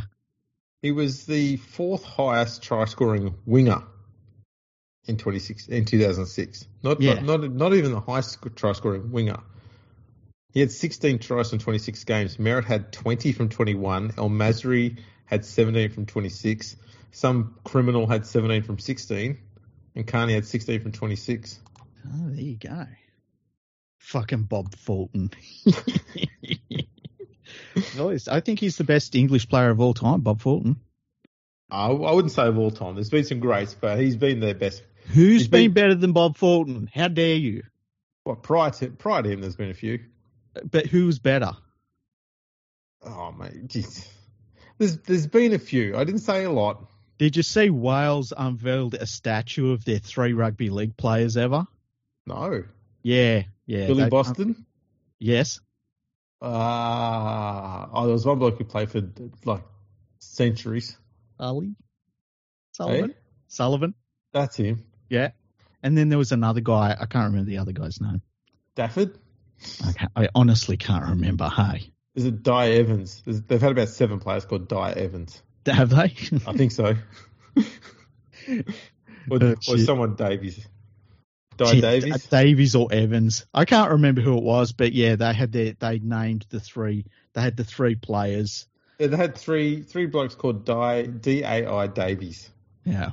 He 0.82 0.92
was 0.92 1.28
the 1.28 1.58
fourth 1.58 2.04
highest 2.04 2.64
try 2.64 2.86
scoring 2.86 3.36
winger 3.46 3.84
in 5.08 5.18
26 5.18 5.68
in 5.68 5.86
2006. 5.86 6.68
Not, 6.84 7.02
Yeah. 7.02 7.16
not 7.16 7.42
not 7.42 7.52
not 7.52 7.74
even 7.74 7.92
the 7.92 8.00
highest 8.02 8.40
try 8.56 8.74
scoring 8.74 9.12
winger. 9.12 9.40
He 10.54 10.62
had 10.62 10.72
16 10.72 11.20
tries 11.20 11.50
from 11.50 11.60
26 11.60 12.04
games. 12.06 12.40
Merritt 12.40 12.66
had 12.66 12.94
20 12.94 13.34
from 13.34 13.50
21. 13.50 14.14
El 14.18 14.30
Masri 14.30 15.00
had 15.26 15.44
17 15.44 15.92
from 15.92 16.06
26. 16.06 16.78
Some 17.12 17.56
criminal 17.66 18.08
had 18.08 18.26
17 18.26 18.64
from 18.64 18.80
16. 18.80 19.38
And 19.96 20.08
Carney 20.08 20.34
had 20.34 20.46
16 20.46 20.82
from 20.82 20.92
26. 20.94 21.60
Oh, 22.08 22.30
there 22.30 22.42
you 22.42 22.56
go. 22.58 22.86
Fucking 24.00 24.44
Bob 24.44 24.74
Fulton. 24.76 25.32
I 28.28 28.40
think 28.40 28.60
he's 28.60 28.78
the 28.78 28.84
best 28.84 29.16
English 29.16 29.50
player 29.50 29.70
of 29.70 29.80
all 29.80 29.94
time, 29.94 30.22
Bob 30.22 30.42
Fulton. 30.42 30.78
I, 31.70 31.88
I 31.88 32.12
wouldn't 32.12 32.32
say 32.32 32.48
of 32.48 32.58
all 32.58 32.72
time. 32.72 32.96
There's 32.96 33.10
been 33.10 33.24
some 33.24 33.40
greats, 33.40 33.74
but 33.74 34.00
he's 34.00 34.16
been 34.16 34.40
their 34.40 34.54
best. 34.54 34.84
Who's 35.14 35.42
He's 35.42 35.48
been 35.48 35.66
been- 35.66 35.74
better 35.74 35.96
than 35.96 36.14
Bob 36.14 36.38
Fulton? 36.38 36.90
How 36.94 37.08
dare 37.08 37.36
you? 37.36 37.64
Well, 38.26 38.36
prior 38.36 38.72
to 38.72 38.90
prior 38.90 39.22
to 39.24 39.30
him, 39.30 39.42
there's 39.42 39.56
been 39.56 39.70
a 39.70 39.74
few. 39.76 40.00
But 40.70 40.88
who's 40.88 41.20
better? 41.20 41.52
Oh 43.04 43.32
mate, 43.32 43.68
jeez. 43.68 44.08
There's 44.78 44.98
there's 45.00 45.28
been 45.28 45.54
a 45.54 45.60
few. 45.60 45.96
I 45.96 46.04
didn't 46.04 46.22
say 46.22 46.44
a 46.44 46.52
lot. 46.52 46.86
Did 47.18 47.38
you 47.38 47.44
see 47.44 47.70
Wales 47.70 48.34
unveiled 48.36 48.96
a 48.96 49.06
statue 49.06 49.72
of 49.72 49.86
their 49.86 50.00
three 50.00 50.34
rugby 50.34 50.70
league 50.70 50.98
players 50.98 51.38
ever? 51.38 51.66
No. 52.26 52.64
Yeah, 53.04 53.44
yeah. 53.68 53.88
Billy 53.88 54.04
they- 54.04 54.10
Boston. 54.10 54.66
yes. 55.20 55.62
Ah, 56.42 57.90
oh, 57.94 58.04
there 58.06 58.14
was 58.14 58.26
one 58.26 58.38
bloke 58.40 58.58
who 58.58 58.66
played 58.66 58.92
for 58.92 59.02
like 59.46 59.64
centuries. 60.20 60.98
Sully? 61.40 61.76
Sullivan? 62.74 63.12
Eh? 63.12 63.14
Sullivan? 63.48 63.94
That's 64.34 64.58
him. 64.58 64.84
Yeah. 65.10 65.32
And 65.84 65.98
then 65.98 66.10
there 66.10 66.18
was 66.18 66.32
another 66.32 66.62
guy. 66.62 66.96
I 67.00 67.06
can't 67.06 67.32
remember 67.32 67.50
the 67.50 67.60
other 67.60 67.72
guy's 67.72 68.02
name. 68.02 68.22
Dafford. 68.76 69.16
I, 69.86 69.92
can't, 69.94 70.12
I 70.16 70.30
honestly 70.36 70.78
can't 70.78 71.06
remember. 71.10 71.48
Hey, 71.48 71.92
Is 72.16 72.26
it 72.26 72.44
Dai 72.44 72.72
Evans? 72.72 73.22
There's, 73.24 73.42
they've 73.44 73.62
had 73.62 73.72
about 73.72 73.90
seven 73.90 74.20
players 74.20 74.46
called 74.46 74.68
Dai 74.68 74.92
Evans. 74.92 75.42
have 75.66 75.90
they? 75.90 76.16
I 76.46 76.54
think 76.54 76.72
so. 76.72 76.96
or, 79.30 79.40
Oh, 79.42 79.56
or 79.70 79.78
someone 79.78 80.16
Davies. 80.16 80.68
Di 81.58 81.66
Shit, 81.66 81.82
Davies. 81.82 82.14
Uh, 82.14 82.18
Davies 82.30 82.76
or 82.76 82.92
Evans. 82.92 83.46
I 83.54 83.66
can't 83.66 83.92
remember 83.92 84.22
who 84.22 84.38
it 84.38 84.44
was, 84.44 84.74
but 84.74 84.94
yeah, 84.94 85.16
they 85.16 85.34
had 85.34 85.52
their 85.52 85.74
they 85.80 86.00
named 86.00 86.46
the 86.50 86.60
three. 86.60 87.06
They 87.34 87.42
had 87.42 87.56
the 87.58 87.64
three 87.64 87.96
players. 87.96 88.68
Yeah, 89.00 89.08
they 89.08 89.18
had 89.18 89.36
three 89.36 89.82
three 89.82 90.06
blokes 90.06 90.36
called 90.36 90.66
Di 90.66 91.04
D 91.04 91.44
A 91.44 91.66
I 91.68 91.88
Davies, 91.88 92.50
Yeah, 92.84 93.12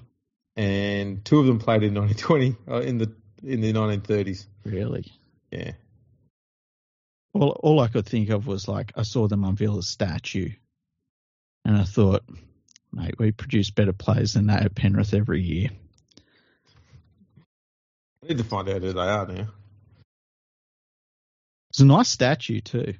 and 0.57 1.25
two 1.25 1.41
of 1.41 1.47
them 1.47 1.59
played 1.59 1.83
in 1.83 1.95
1920 1.95 2.57
uh, 2.69 2.81
in 2.81 2.99
the 2.99 3.13
in 3.43 3.61
the 3.61 3.73
1930s. 3.73 4.47
really. 4.65 5.11
Yeah. 5.51 5.73
All 7.35 7.51
all 7.63 7.81
I 7.81 7.89
could 7.89 8.07
think 8.07 8.31
of 8.31 8.47
was 8.47 8.69
like 8.69 8.93
I 8.97 9.03
saw 9.03 9.27
them 9.29 9.45
unveil 9.45 9.79
a 9.79 9.83
statue, 9.83 10.51
and 11.65 11.77
I 11.77 11.85
thought, 11.85 12.23
mate, 12.93 13.15
we 13.19 13.33
produce 13.33 13.71
better 13.71 13.93
players 13.93 14.35
than 14.35 14.47
that 14.47 14.65
at 14.65 14.75
Penrith 14.75 15.15
every 15.15 15.43
year. 15.43 15.71
I 18.23 18.29
need 18.29 18.39
to 18.39 18.45
find 18.45 18.69
out 18.69 18.83
who 18.83 18.93
they 18.93 19.01
are 19.01 19.27
now. 19.27 19.49
It's 21.71 21.81
a 21.81 21.87
nice 21.87 22.11
statue 22.11 22.61
too. 22.61 22.95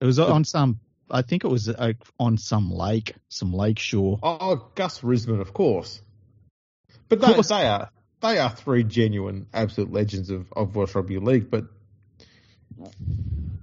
It 0.00 0.04
was 0.04 0.18
on 0.18 0.44
some, 0.44 0.80
I 1.08 1.22
think 1.22 1.44
it 1.44 1.48
was 1.48 1.68
uh, 1.68 1.92
on 2.18 2.38
some 2.38 2.72
lake, 2.72 3.14
some 3.28 3.52
lake 3.52 3.78
shore. 3.78 4.18
Oh, 4.22 4.68
Gus 4.74 5.00
Risman, 5.00 5.40
of 5.40 5.52
course. 5.52 6.02
But 7.10 7.20
they, 7.20 7.34
they 7.34 7.66
are 7.66 7.90
they 8.22 8.38
are 8.38 8.50
three 8.50 8.84
genuine, 8.84 9.46
absolute 9.52 9.92
legends 9.92 10.30
of, 10.30 10.50
of 10.54 10.74
Welsh 10.74 10.94
Rugby 10.94 11.18
League. 11.18 11.50
But 11.50 11.64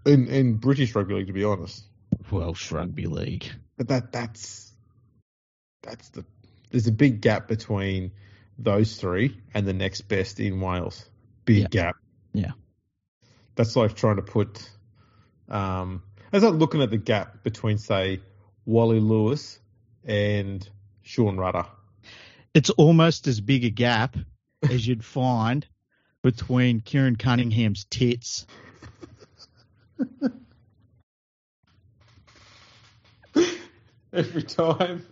in 0.06 0.28
in 0.28 0.58
British 0.58 0.94
Rugby 0.94 1.16
League, 1.16 1.28
to 1.28 1.34
be 1.34 1.44
honest, 1.44 1.84
Welsh 2.30 2.72
Rugby 2.72 3.08
League. 3.08 3.50
But 3.78 3.88
that 3.88 4.12
that's 4.12 4.72
that's 5.82 6.10
the 6.10 6.24
there's 6.70 6.88
a 6.88 6.92
big 6.92 7.22
gap 7.22 7.48
between 7.48 8.12
those 8.60 8.98
three 8.98 9.38
and 9.54 9.66
the 9.66 9.74
next 9.74 10.02
best 10.02 10.40
in 10.40 10.60
Wales. 10.60 11.06
Big 11.46 11.62
Yeah. 11.62 11.68
gap. 11.70 11.96
Yeah. 12.34 12.52
That's 13.56 13.76
like 13.76 13.96
trying 13.96 14.18
to 14.18 14.22
put. 14.22 14.70
Um, 15.50 16.04
it's 16.34 16.44
like 16.44 16.54
looking 16.56 16.82
at 16.82 16.90
the 16.90 16.98
gap 16.98 17.44
between, 17.44 17.78
say, 17.78 18.20
Wally 18.66 19.00
Lewis 19.00 19.60
and 20.04 20.68
Sean 21.04 21.38
Rudder. 21.38 21.66
It's 22.58 22.72
almost 22.72 23.28
as 23.28 23.40
big 23.40 23.66
a 23.66 23.70
gap 23.70 24.18
as 24.64 24.88
you'd 24.88 25.06
find 25.06 25.64
between 26.24 26.82
Keiron 26.82 27.20
Cunningham's 27.20 27.86
tits. 27.86 28.48
Every 34.12 34.42
time 34.42 35.06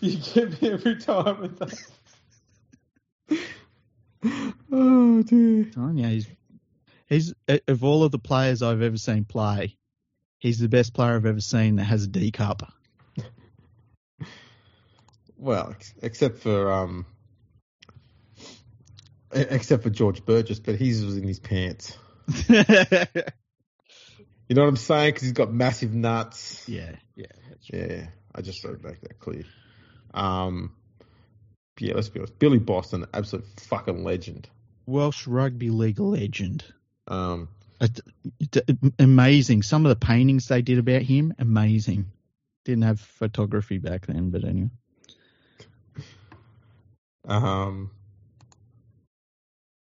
you 0.00 0.16
get 0.16 0.62
me 0.62 0.70
every 0.70 0.96
time 0.96 1.40
with 1.42 1.58
that. 1.58 1.78
oh 4.72 5.22
dear. 5.24 5.70
you, 5.92 6.06
he's 6.08 6.26
he's 7.06 7.34
of 7.68 7.84
all 7.84 8.02
of 8.02 8.12
the 8.12 8.18
players 8.18 8.62
I've 8.62 8.80
ever 8.80 8.96
seen 8.96 9.26
play, 9.26 9.76
he's 10.38 10.58
the 10.58 10.70
best 10.70 10.94
player 10.94 11.16
I've 11.16 11.26
ever 11.26 11.42
seen 11.42 11.76
that 11.76 11.84
has 11.84 12.04
a 12.04 12.08
D 12.08 12.30
cup. 12.30 12.72
Well, 15.42 15.70
ex- 15.72 15.92
except 16.00 16.38
for 16.38 16.70
um, 16.70 17.04
except 19.32 19.82
for 19.82 19.90
George 19.90 20.24
Burgess, 20.24 20.60
but 20.60 20.76
he's 20.76 21.04
was 21.04 21.16
in 21.16 21.26
his 21.26 21.40
pants. 21.40 21.98
You 24.48 24.56
know 24.56 24.62
what 24.64 24.68
I'm 24.68 24.76
saying? 24.76 25.08
Because 25.12 25.22
he's 25.22 25.32
got 25.32 25.50
massive 25.50 25.94
nuts. 25.94 26.68
yeah, 26.68 26.96
yeah, 27.16 27.26
right. 27.48 27.58
Yeah, 27.72 28.06
I 28.34 28.42
just 28.42 28.62
want 28.62 28.82
to 28.82 28.86
make 28.86 29.00
that 29.00 29.18
clear. 29.18 29.44
Um, 30.12 30.74
yeah, 31.78 31.94
let's 31.94 32.10
be 32.10 32.20
honest. 32.20 32.38
Billy 32.38 32.58
Boston, 32.58 33.06
absolute 33.14 33.46
fucking 33.60 34.04
legend. 34.04 34.50
Welsh 34.84 35.26
rugby 35.26 35.70
league 35.70 36.00
legend. 36.00 36.64
Um, 37.08 37.48
It- 37.80 38.00
it- 38.40 38.76
amazing. 38.98 39.62
Some 39.62 39.86
of 39.86 39.90
the 39.90 40.06
paintings 40.06 40.48
they 40.48 40.60
did 40.60 40.78
about 40.78 41.00
him, 41.02 41.32
amazing. 41.38 42.10
Didn't 42.66 42.82
have 42.84 43.00
photography 43.00 43.78
back 43.78 44.06
then, 44.06 44.28
but 44.30 44.44
anyway. 44.44 44.70
Um, 47.24 47.90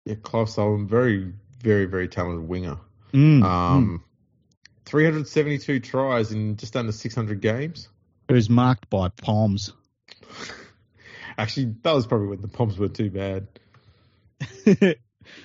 yeah, 0.05 0.15
Clive 0.15 0.49
Sullivan, 0.49 0.87
very, 0.87 1.33
very, 1.61 1.85
very 1.85 2.07
talented 2.07 2.47
winger. 2.47 2.77
Mm, 3.13 3.41
mm. 3.41 3.43
Um, 3.43 4.03
372 4.85 5.79
tries 5.79 6.31
in 6.31 6.57
just 6.57 6.75
under 6.75 6.91
600 6.91 7.41
games. 7.41 7.89
It 8.27 8.33
was 8.33 8.49
marked 8.49 8.89
by 8.89 9.09
Poms. 9.09 9.73
Actually, 11.37 11.75
that 11.83 11.93
was 11.93 12.05
probably 12.05 12.27
when 12.27 12.41
the 12.41 12.47
Poms 12.47 12.77
were 12.77 12.89
too 12.89 13.09
bad. 13.09 13.47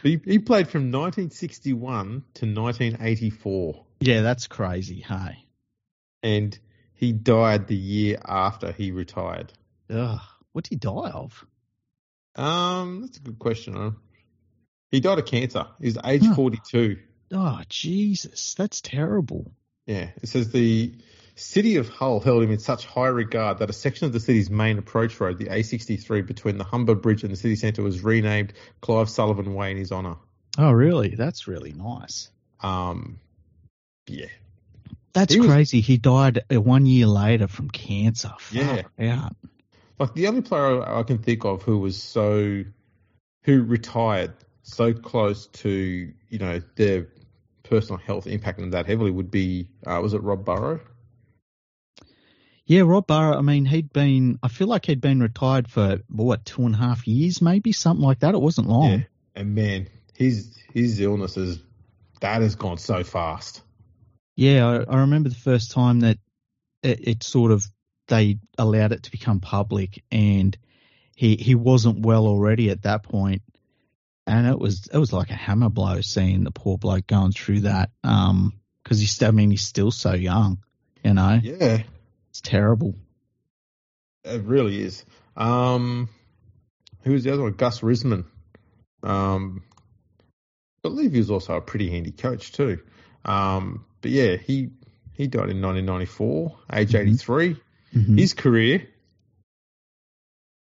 He, 0.02 0.20
he 0.24 0.38
played 0.38 0.68
from 0.68 0.90
1961 0.90 2.24
to 2.34 2.46
1984, 2.46 3.84
yeah, 4.00 4.20
that's 4.20 4.46
crazy. 4.46 5.00
Hey, 5.00 5.46
and 6.22 6.58
he 6.94 7.12
died 7.12 7.66
the 7.68 7.76
year 7.76 8.18
after 8.24 8.72
he 8.72 8.92
retired. 8.92 9.52
Ugh, 9.90 10.20
what 10.52 10.64
did 10.64 10.70
he 10.70 10.76
die 10.76 11.10
of? 11.10 11.46
Um, 12.36 13.02
that's 13.02 13.16
a 13.18 13.20
good 13.20 13.38
question. 13.38 13.74
Huh? 13.74 13.90
He 14.90 15.00
died 15.00 15.18
of 15.18 15.26
cancer. 15.26 15.66
He 15.80 15.86
was 15.86 15.98
age 16.04 16.22
Huh. 16.24 16.34
42. 16.34 16.98
Oh, 17.32 17.60
Jesus, 17.68 18.54
that's 18.54 18.80
terrible. 18.80 19.52
Yeah, 19.86 20.10
it 20.22 20.28
says 20.28 20.50
the 20.50 20.94
city 21.36 21.76
of 21.76 21.88
Hull 21.88 22.20
held 22.20 22.42
him 22.44 22.50
in 22.52 22.58
such 22.60 22.86
high 22.86 23.08
regard 23.08 23.58
that 23.58 23.68
a 23.70 23.72
section 23.72 24.06
of 24.06 24.12
the 24.12 24.20
city's 24.20 24.50
main 24.50 24.78
approach 24.78 25.18
road, 25.20 25.38
the 25.38 25.46
A63 25.46 26.26
between 26.26 26.58
the 26.58 26.64
Humber 26.64 26.94
Bridge 26.94 27.22
and 27.24 27.32
the 27.32 27.36
city 27.36 27.56
centre, 27.56 27.82
was 27.82 28.02
renamed 28.04 28.52
Clive 28.80 29.10
Sullivan 29.10 29.52
Way 29.54 29.72
in 29.72 29.76
his 29.76 29.90
honour. 29.90 30.16
Oh, 30.56 30.70
really? 30.70 31.16
That's 31.16 31.48
really 31.48 31.72
nice. 31.72 32.30
Um, 32.60 33.18
yeah, 34.06 34.26
That's 35.12 35.34
He 35.34 35.40
was- 35.40 35.48
crazy. 35.50 35.80
He 35.80 35.96
died 35.98 36.44
uh, 36.52 36.60
one 36.60 36.86
year 36.86 37.06
later 37.06 37.48
from 37.48 37.68
cancer. 37.70 38.32
Yeah. 38.52 38.82
Out. 39.00 39.36
Like 39.98 40.14
the 40.14 40.26
only 40.26 40.42
player 40.42 40.82
I 40.82 41.02
can 41.02 41.18
think 41.18 41.44
of 41.44 41.62
who 41.62 41.78
was 41.78 42.02
so, 42.02 42.64
who 43.42 43.62
retired 43.62 44.32
so 44.62 44.94
close 44.94 45.46
to 45.48 46.12
you 46.28 46.38
know 46.38 46.60
their 46.76 47.08
personal 47.62 47.98
health 47.98 48.26
impacting 48.26 48.70
that 48.72 48.86
heavily 48.86 49.10
would 49.10 49.30
be 49.30 49.68
uh, 49.86 50.00
was 50.02 50.14
it 50.14 50.22
Rob 50.22 50.44
Burrow? 50.44 50.80
Yeah, 52.66 52.80
Rob 52.82 53.06
Burrow. 53.06 53.36
I 53.36 53.42
mean, 53.42 53.66
he'd 53.66 53.92
been. 53.92 54.38
I 54.42 54.48
feel 54.48 54.68
like 54.68 54.86
he'd 54.86 55.00
been 55.00 55.20
retired 55.20 55.70
for 55.70 56.00
what 56.08 56.44
two 56.46 56.64
and 56.64 56.74
a 56.74 56.78
half 56.78 57.06
years, 57.06 57.42
maybe 57.42 57.72
something 57.72 58.04
like 58.04 58.20
that. 58.20 58.34
It 58.34 58.40
wasn't 58.40 58.68
long. 58.68 58.90
Yeah, 58.90 59.04
and 59.34 59.54
man, 59.54 59.88
his 60.14 60.56
his 60.72 60.98
illness 61.00 61.36
is 61.36 61.60
that 62.20 62.40
has 62.40 62.54
gone 62.54 62.78
so 62.78 63.04
fast. 63.04 63.62
Yeah, 64.34 64.66
I, 64.66 64.94
I 64.94 65.00
remember 65.00 65.28
the 65.28 65.34
first 65.34 65.72
time 65.72 66.00
that 66.00 66.18
it, 66.82 67.06
it 67.06 67.22
sort 67.22 67.52
of 67.52 67.66
they 68.08 68.38
allowed 68.58 68.92
it 68.92 69.04
to 69.04 69.10
become 69.10 69.40
public, 69.40 70.02
and 70.10 70.56
he 71.16 71.36
he 71.36 71.54
wasn't 71.54 72.04
well 72.04 72.26
already 72.26 72.70
at 72.70 72.82
that 72.82 73.02
point, 73.02 73.42
and 74.26 74.46
it 74.46 74.58
was 74.58 74.88
it 74.92 74.98
was 74.98 75.12
like 75.12 75.30
a 75.30 75.34
hammer 75.34 75.68
blow 75.70 76.00
seeing 76.00 76.44
the 76.44 76.50
poor 76.50 76.76
bloke 76.78 77.06
going 77.06 77.32
through 77.32 77.60
that. 77.60 77.90
Um, 78.02 78.52
because 78.82 78.98
he's 79.00 79.22
I 79.22 79.30
mean 79.30 79.50
he's 79.50 79.62
still 79.62 79.90
so 79.90 80.12
young, 80.12 80.58
you 81.02 81.14
know, 81.14 81.40
Yeah, 81.42 81.82
it's 82.30 82.40
terrible. 82.42 82.94
it 84.24 84.42
really 84.44 84.82
is. 84.82 85.04
Um, 85.36 86.08
who 87.02 87.12
was 87.12 87.24
the 87.24 87.32
other 87.32 87.42
one? 87.42 87.52
Gus 87.52 87.80
Risman. 87.80 88.24
Um, 89.02 89.62
I 90.20 90.88
believe 90.88 91.12
he 91.12 91.18
was 91.18 91.30
also 91.30 91.54
a 91.56 91.60
pretty 91.60 91.90
handy 91.90 92.10
coach 92.12 92.52
too. 92.52 92.80
Um, 93.24 93.84
but 94.00 94.10
yeah, 94.10 94.36
he 94.36 94.70
he 95.14 95.26
died 95.28 95.50
in 95.50 95.62
1994, 95.62 96.56
age 96.72 96.92
Mhm. 96.92 97.00
83. 97.00 97.56
Mhm. 97.94 98.18
His 98.18 98.34
career 98.34 98.88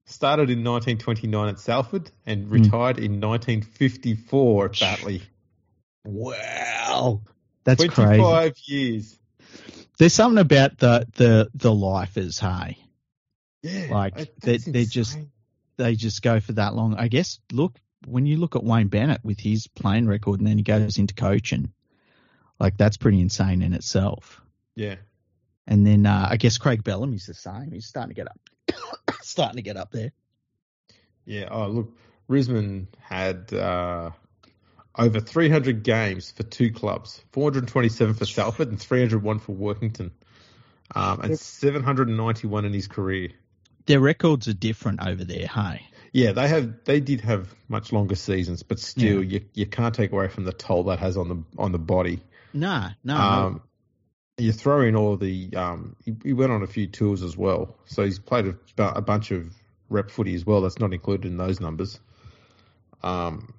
started 0.07 0.51
in 0.51 0.63
1929 0.65 1.49
at 1.49 1.59
Salford 1.61 2.11
and 2.27 2.45
Hmm. 2.47 2.51
retired 2.53 2.99
in 2.99 3.21
1954 3.21 4.67
at 4.67 4.81
Batley. 4.81 5.23
Wow, 6.05 7.23
that's 7.65 7.83
25 7.85 8.55
crazy. 8.55 8.73
years. 8.75 9.19
There's 9.99 10.13
something 10.15 10.41
about 10.41 10.79
the 10.79 11.07
the 11.15 11.51
the 11.55 11.73
lifers, 11.73 12.39
hey. 12.39 12.77
Yeah, 13.63 13.87
Like, 13.93 14.35
they- 14.41 14.57
they're 14.57 14.85
just- 14.85 15.19
they 15.77 15.95
just 15.95 16.21
go 16.23 16.41
for 16.41 16.55
that 16.55 16.75
long. 16.75 16.95
I 16.97 17.07
guess 17.07 17.39
look 17.53 17.79
when 18.07 18.27
you 18.27 18.37
look 18.39 18.57
at 18.57 18.65
Wayne 18.65 18.89
Bennett 18.89 19.25
with 19.25 19.39
his 19.39 19.69
playing 19.69 20.07
record 20.07 20.41
and 20.41 20.47
then 20.49 20.57
he 20.57 20.65
goes 20.65 20.99
into 20.99 21.15
coaching, 21.15 21.73
like 22.59 22.77
that's 22.77 22.97
pretty 22.97 23.21
insane 23.21 23.63
in 23.63 23.73
itself. 23.73 24.43
Yeah. 24.75 24.97
And 25.67 25.87
then 25.87 26.07
uh, 26.07 26.29
I 26.31 26.37
guess 26.37 26.59
Craig 26.59 26.83
Bellamy's 26.83 27.27
the 27.27 27.35
same. 27.35 27.71
He's 27.73 27.87
starting 27.87 28.15
to 28.15 28.15
get 28.15 28.29
up, 28.29 29.21
starting 29.23 29.57
to 29.57 29.63
get 29.63 29.77
up 29.77 29.91
there. 29.93 30.13
Yeah. 31.25 31.49
Oh, 31.51 31.69
look, 31.69 31.97
Risman 32.29 32.87
had 33.01 33.53
uh, 33.53 34.11
over 34.99 35.21
300 35.21 35.83
games 35.83 36.31
for 36.31 36.43
two 36.43 36.73
clubs 36.73 37.23
427 37.33 38.15
for 38.15 38.25
Salford 38.25 38.69
and 38.69 38.81
301 38.81 39.39
for 39.39 39.53
Workington, 39.53 40.11
um, 40.95 41.21
and 41.21 41.39
791 41.39 42.65
in 42.65 42.73
his 42.73 42.89
career. 42.89 43.31
Their 43.87 44.01
records 44.01 44.49
are 44.49 44.53
different 44.53 45.05
over 45.05 45.25
there. 45.25 45.47
Hey, 45.47 45.83
Yeah, 46.13 46.33
they 46.33 46.47
have. 46.49 46.85
They 46.85 47.01
did 47.01 47.21
have 47.23 47.53
much 47.69 47.93
longer 47.93 48.15
seasons, 48.15 48.63
but 48.63 48.79
still, 48.79 49.23
you 49.23 49.45
you 49.55 49.67
can't 49.67 49.95
take 49.95 50.13
away 50.13 50.29
from 50.29 50.45
the 50.45 50.53
toll 50.53 50.85
that 50.85 50.99
has 51.01 51.17
on 51.17 51.29
the 51.29 51.43
on 51.59 51.73
the 51.73 51.79
body. 51.79 52.21
nah, 52.53 52.91
no, 53.03 53.17
Um, 53.17 53.63
you 54.39 54.53
throw 54.53 54.83
in 54.83 54.97
all 54.97 55.17
the. 55.17 55.55
Um, 55.55 55.97
he, 56.05 56.15
he 56.25 56.33
went 56.33 56.53
on 56.53 56.63
a 56.63 56.67
few 56.67 56.87
tours 56.87 57.23
as 57.23 57.37
well, 57.37 57.77
so 57.87 58.05
he's 58.05 58.19
played 58.19 58.47
a, 58.47 58.57
a 58.83 59.03
bunch 59.03 59.31
of 59.31 59.55
rep 59.89 60.11
footy 60.11 60.35
as 60.35 60.45
well. 60.45 60.61
That's 60.61 60.79
not 60.79 60.93
included 60.93 61.27
in 61.27 61.37
those 61.37 61.61
numbers. 61.61 62.01
Um, 63.03 63.55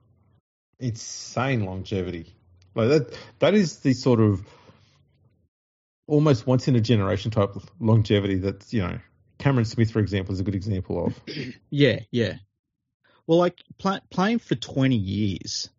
insane 0.79 1.65
longevity. 1.65 2.33
Like 2.75 2.89
that. 2.89 3.17
That 3.39 3.53
is 3.53 3.79
the 3.79 3.93
sort 3.93 4.19
of 4.19 4.41
almost 6.07 6.47
once 6.47 6.67
in 6.67 6.75
a 6.75 6.81
generation 6.81 7.31
type 7.31 7.55
of 7.55 7.69
longevity 7.79 8.39
that 8.39 8.71
you 8.73 8.81
know. 8.81 8.99
Cameron 9.39 9.65
Smith, 9.65 9.91
for 9.91 9.99
example, 9.99 10.33
is 10.33 10.39
a 10.39 10.43
good 10.43 10.55
example 10.55 11.05
of. 11.05 11.19
yeah, 11.69 11.99
yeah. 12.11 12.35
Well, 13.27 13.39
like 13.39 13.61
play, 13.77 13.99
playing 14.09 14.39
for 14.39 14.55
20 14.55 14.95
years 14.95 15.69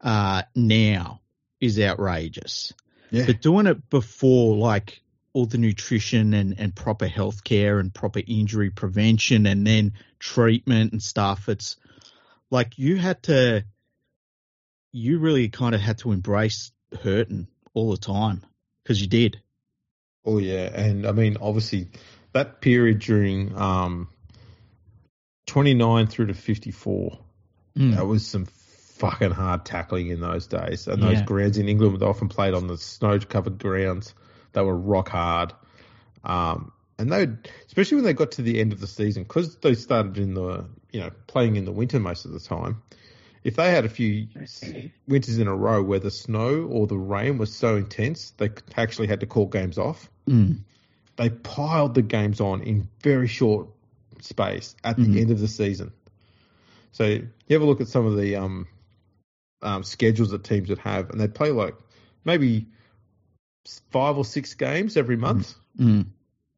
uh, 0.00 0.42
now 0.56 1.20
is 1.60 1.78
outrageous. 1.78 2.72
Yeah. 3.10 3.26
But 3.26 3.42
doing 3.42 3.66
it 3.66 3.90
before, 3.90 4.56
like 4.56 5.00
all 5.32 5.46
the 5.46 5.58
nutrition 5.58 6.34
and, 6.34 6.58
and 6.58 6.74
proper 6.74 7.06
health 7.06 7.44
care 7.44 7.78
and 7.78 7.92
proper 7.92 8.20
injury 8.26 8.70
prevention 8.70 9.46
and 9.46 9.66
then 9.66 9.92
treatment 10.18 10.92
and 10.92 11.02
stuff, 11.02 11.48
it's 11.48 11.76
like 12.50 12.78
you 12.78 12.96
had 12.96 13.22
to, 13.24 13.64
you 14.92 15.18
really 15.18 15.48
kind 15.48 15.74
of 15.74 15.80
had 15.80 15.98
to 15.98 16.12
embrace 16.12 16.72
hurting 17.02 17.46
all 17.74 17.90
the 17.92 17.96
time 17.96 18.42
because 18.82 19.00
you 19.00 19.06
did. 19.08 19.40
Oh 20.24 20.38
yeah, 20.38 20.68
and 20.74 21.06
I 21.06 21.12
mean 21.12 21.36
obviously 21.40 21.88
that 22.32 22.60
period 22.60 22.98
during 22.98 23.56
um 23.56 24.08
29 25.46 26.06
through 26.06 26.26
to 26.26 26.34
54, 26.34 27.18
Mm. 27.76 27.94
that 27.94 28.04
was 28.04 28.26
some 28.26 28.46
fucking 29.00 29.32
hard 29.32 29.64
tackling 29.64 30.08
in 30.08 30.20
those 30.20 30.46
days. 30.46 30.86
And 30.86 31.02
those 31.02 31.18
Yeah. 31.18 31.24
grounds 31.24 31.58
in 31.58 31.68
England, 31.68 31.98
they 31.98 32.06
often 32.06 32.28
played 32.28 32.54
on 32.54 32.66
the 32.66 32.76
snow-covered 32.76 33.58
grounds. 33.58 34.14
They 34.52 34.62
were 34.62 34.76
rock 34.76 35.08
hard. 35.08 35.52
Um, 36.22 36.72
and 36.98 37.10
they, 37.10 37.20
would 37.20 37.50
especially 37.66 37.96
when 37.96 38.04
they 38.04 38.12
got 38.12 38.32
to 38.32 38.42
the 38.42 38.60
end 38.60 38.72
of 38.72 38.80
the 38.80 38.86
season, 38.86 39.22
because 39.24 39.56
they 39.56 39.74
started 39.74 40.18
in 40.18 40.34
the, 40.34 40.66
you 40.92 41.00
know, 41.00 41.10
playing 41.26 41.56
in 41.56 41.64
the 41.64 41.72
winter 41.72 41.98
most 41.98 42.26
of 42.26 42.32
the 42.32 42.40
time. 42.40 42.82
If 43.42 43.56
they 43.56 43.70
had 43.70 43.86
a 43.86 43.88
few 43.88 44.28
winters 45.08 45.38
in 45.38 45.48
a 45.48 45.56
row 45.56 45.82
where 45.82 45.98
the 45.98 46.10
snow 46.10 46.64
or 46.64 46.86
the 46.86 46.98
rain 46.98 47.38
was 47.38 47.52
so 47.52 47.76
intense, 47.76 48.32
they 48.36 48.50
actually 48.76 49.08
had 49.08 49.20
to 49.20 49.26
call 49.26 49.46
games 49.46 49.78
off 49.78 50.10
Mm. 50.28 50.58
they 51.16 51.28
piled 51.28 51.94
the 51.94 52.02
games 52.02 52.40
on 52.40 52.62
in 52.62 52.88
very 53.02 53.26
short 53.26 53.68
space 54.20 54.74
at 54.84 54.96
the 54.96 55.02
Mhm. 55.02 55.20
end 55.20 55.30
of 55.30 55.40
the 55.40 55.48
season. 55.48 55.92
So 56.92 57.04
you 57.04 57.28
have 57.50 57.62
a 57.62 57.66
look 57.66 57.80
at 57.80 57.88
some 57.88 58.06
of 58.06 58.16
the 58.16 58.36
um, 58.36 58.68
um, 59.62 59.82
schedules 59.82 60.30
that 60.30 60.44
teams 60.44 60.68
would 60.68 60.78
have, 60.78 61.10
and 61.10 61.20
they'd 61.20 61.34
play 61.34 61.50
like 61.50 61.74
maybe 62.24 62.66
five 63.90 64.16
or 64.16 64.24
six 64.24 64.54
games 64.54 64.96
every 64.96 65.16
month, 65.16 65.54
Mm. 65.78 66.06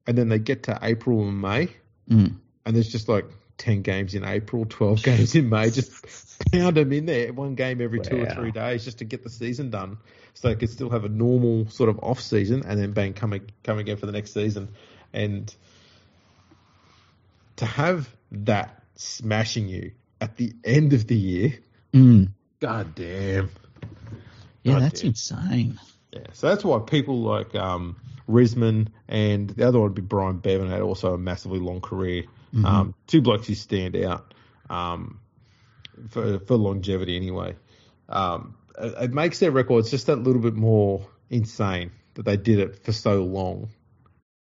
and 0.07 0.19
then 0.19 0.29
they 0.29 0.39
get 0.39 0.65
to 0.65 0.79
April 0.83 1.29
and 1.29 1.41
May, 1.41 1.69
Mm. 2.11 2.37
and 2.65 2.77
there's 2.77 2.91
just 2.91 3.09
like 3.09 3.27
ten 3.59 3.83
games 3.83 4.15
in 4.15 4.24
April, 4.24 4.65
twelve 4.65 5.03
games 5.05 5.35
in 5.35 5.49
May. 5.49 5.70
Just 5.70 5.93
pound 6.53 6.77
them 6.77 6.93
in 6.93 7.07
there, 7.07 7.33
one 7.33 7.55
game 7.55 7.81
every 7.81 8.01
two 8.01 8.23
or 8.23 8.27
three 8.27 8.51
days, 8.51 8.85
just 8.85 8.99
to 8.99 9.05
get 9.05 9.23
the 9.23 9.31
season 9.31 9.70
done, 9.70 9.99
so 10.35 10.49
they 10.49 10.55
could 10.57 10.70
still 10.70 10.91
have 10.91 11.05
a 11.05 11.09
normal 11.09 11.69
sort 11.69 11.91
of 11.91 11.99
off 12.03 12.20
season, 12.20 12.62
and 12.66 12.81
then 12.81 12.93
bang, 12.93 13.12
come 13.12 13.39
come 13.62 13.79
again 13.79 13.97
for 13.97 14.07
the 14.07 14.12
next 14.12 14.33
season, 14.33 14.69
and 15.12 15.55
to 17.57 17.66
have 17.66 18.09
that 18.33 18.83
smashing 18.95 19.69
you 19.69 19.93
at 20.20 20.37
the 20.37 20.53
end 20.65 20.93
of 20.93 21.07
the 21.07 21.16
year, 21.16 21.59
Mm. 21.93 22.31
God 22.62 22.94
damn. 22.94 23.51
Yeah, 24.62 24.74
God 24.74 24.82
that's 24.82 25.01
damn. 25.01 25.09
insane. 25.09 25.80
Yeah, 26.12 26.20
so 26.32 26.48
that's 26.48 26.64
why 26.64 26.78
people 26.78 27.20
like 27.20 27.56
um, 27.56 27.97
Risman 28.28 28.89
and 29.09 29.51
the 29.51 29.66
other 29.66 29.80
one 29.80 29.89
would 29.89 29.94
be 29.97 30.02
Brian 30.02 30.39
Bevan 30.39 30.70
had 30.70 30.80
also 30.80 31.14
a 31.14 31.18
massively 31.18 31.59
long 31.59 31.80
career. 31.80 32.24
Mhm. 32.55 32.64
Um, 32.64 32.94
two 33.09 33.20
blokes 33.20 33.48
who 33.48 33.55
stand 33.56 33.97
out 33.97 34.32
um, 34.70 35.20
for 36.10 36.39
for 36.39 36.56
longevity 36.56 37.16
anyway. 37.16 37.56
Um, 38.09 38.55
it, 38.78 38.94
it 39.05 39.12
makes 39.12 39.40
their 39.40 39.51
records 39.51 39.90
just 39.90 40.06
that 40.06 40.16
little 40.16 40.43
bit 40.43 40.55
more 40.55 41.05
insane 41.30 41.90
that 42.14 42.24
they 42.24 42.36
did 42.36 42.60
it 42.60 42.84
for 42.84 42.93
so 42.93 43.24
long, 43.24 43.70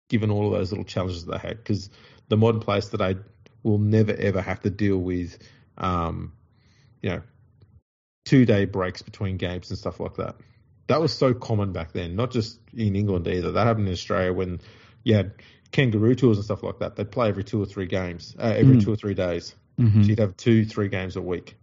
given 0.09 0.31
all 0.31 0.47
of 0.47 0.53
those 0.53 0.71
little 0.71 0.85
challenges 0.85 1.25
they 1.25 1.37
had. 1.37 1.57
Because 1.57 1.91
the 2.29 2.37
modern 2.37 2.61
players 2.61 2.89
today 2.89 3.17
will 3.61 3.77
never 3.77 4.13
ever 4.13 4.41
have 4.41 4.61
to 4.61 4.71
deal 4.71 4.97
with, 4.97 5.37
um, 5.77 6.33
you 7.03 7.09
know, 7.09 7.21
two 8.27 8.45
day 8.45 8.65
breaks 8.65 9.01
between 9.01 9.37
games 9.37 9.69
and 9.69 9.79
stuff 9.79 9.99
like 9.99 10.15
that. 10.15 10.35
That 10.87 11.01
was 11.01 11.13
so 11.13 11.33
common 11.33 11.71
back 11.71 11.93
then, 11.93 12.15
not 12.15 12.31
just 12.31 12.59
in 12.73 12.95
England 12.95 13.27
either. 13.27 13.51
That 13.53 13.65
happened 13.65 13.87
in 13.87 13.93
Australia 13.93 14.33
when 14.33 14.59
you 15.03 15.15
had 15.15 15.31
kangaroo 15.71 16.15
tours 16.15 16.37
and 16.37 16.45
stuff 16.45 16.63
like 16.63 16.79
that. 16.79 16.95
They'd 16.95 17.11
play 17.11 17.29
every 17.29 17.43
two 17.43 17.61
or 17.61 17.65
three 17.65 17.87
games, 17.87 18.35
uh, 18.39 18.53
every 18.55 18.77
Mm. 18.77 18.83
two 18.83 18.91
or 18.93 18.95
three 18.95 19.13
days. 19.13 19.55
Mhm. 19.79 20.03
So 20.03 20.09
you'd 20.09 20.19
have 20.19 20.35
two, 20.37 20.65
three 20.65 20.87
games 20.89 21.15
a 21.15 21.21
week. 21.21 21.55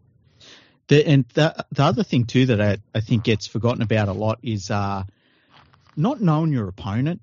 The, 0.89 1.07
and 1.07 1.25
the 1.35 1.55
the 1.73 1.83
other 1.85 2.03
thing 2.03 2.25
too 2.27 2.47
that 2.47 2.61
I, 2.61 2.77
I 2.95 3.01
think 3.01 3.25
gets 3.25 3.47
forgotten 3.47 3.83
about 3.83 4.09
a 4.09 4.13
lot 4.13 4.39
is 4.43 4.71
uh, 4.71 5.05
not 5.97 6.21
knowing 6.21 6.53
your 6.53 6.69
opponent. 6.69 7.21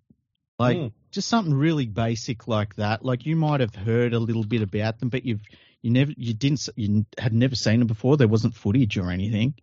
Like 0.57 0.77
Mm. 0.77 0.91
just 1.11 1.27
something 1.27 1.53
really 1.53 1.85
basic 1.87 2.47
like 2.47 2.75
that. 2.75 3.03
Like 3.05 3.25
you 3.25 3.35
might 3.35 3.59
have 3.59 3.75
heard 3.75 4.13
a 4.13 4.19
little 4.19 4.43
bit 4.43 4.61
about 4.61 4.99
them, 4.99 5.09
but 5.09 5.25
you've 5.25 5.41
you 5.81 5.91
never 5.91 6.11
you 6.15 6.33
didn't 6.33 6.69
you 6.75 7.05
had 7.17 7.33
never 7.33 7.55
seen 7.55 7.79
them 7.79 7.87
before. 7.87 8.17
There 8.17 8.27
wasn't 8.27 8.55
footage 8.55 8.97
or 8.97 9.09
anything. 9.09 9.55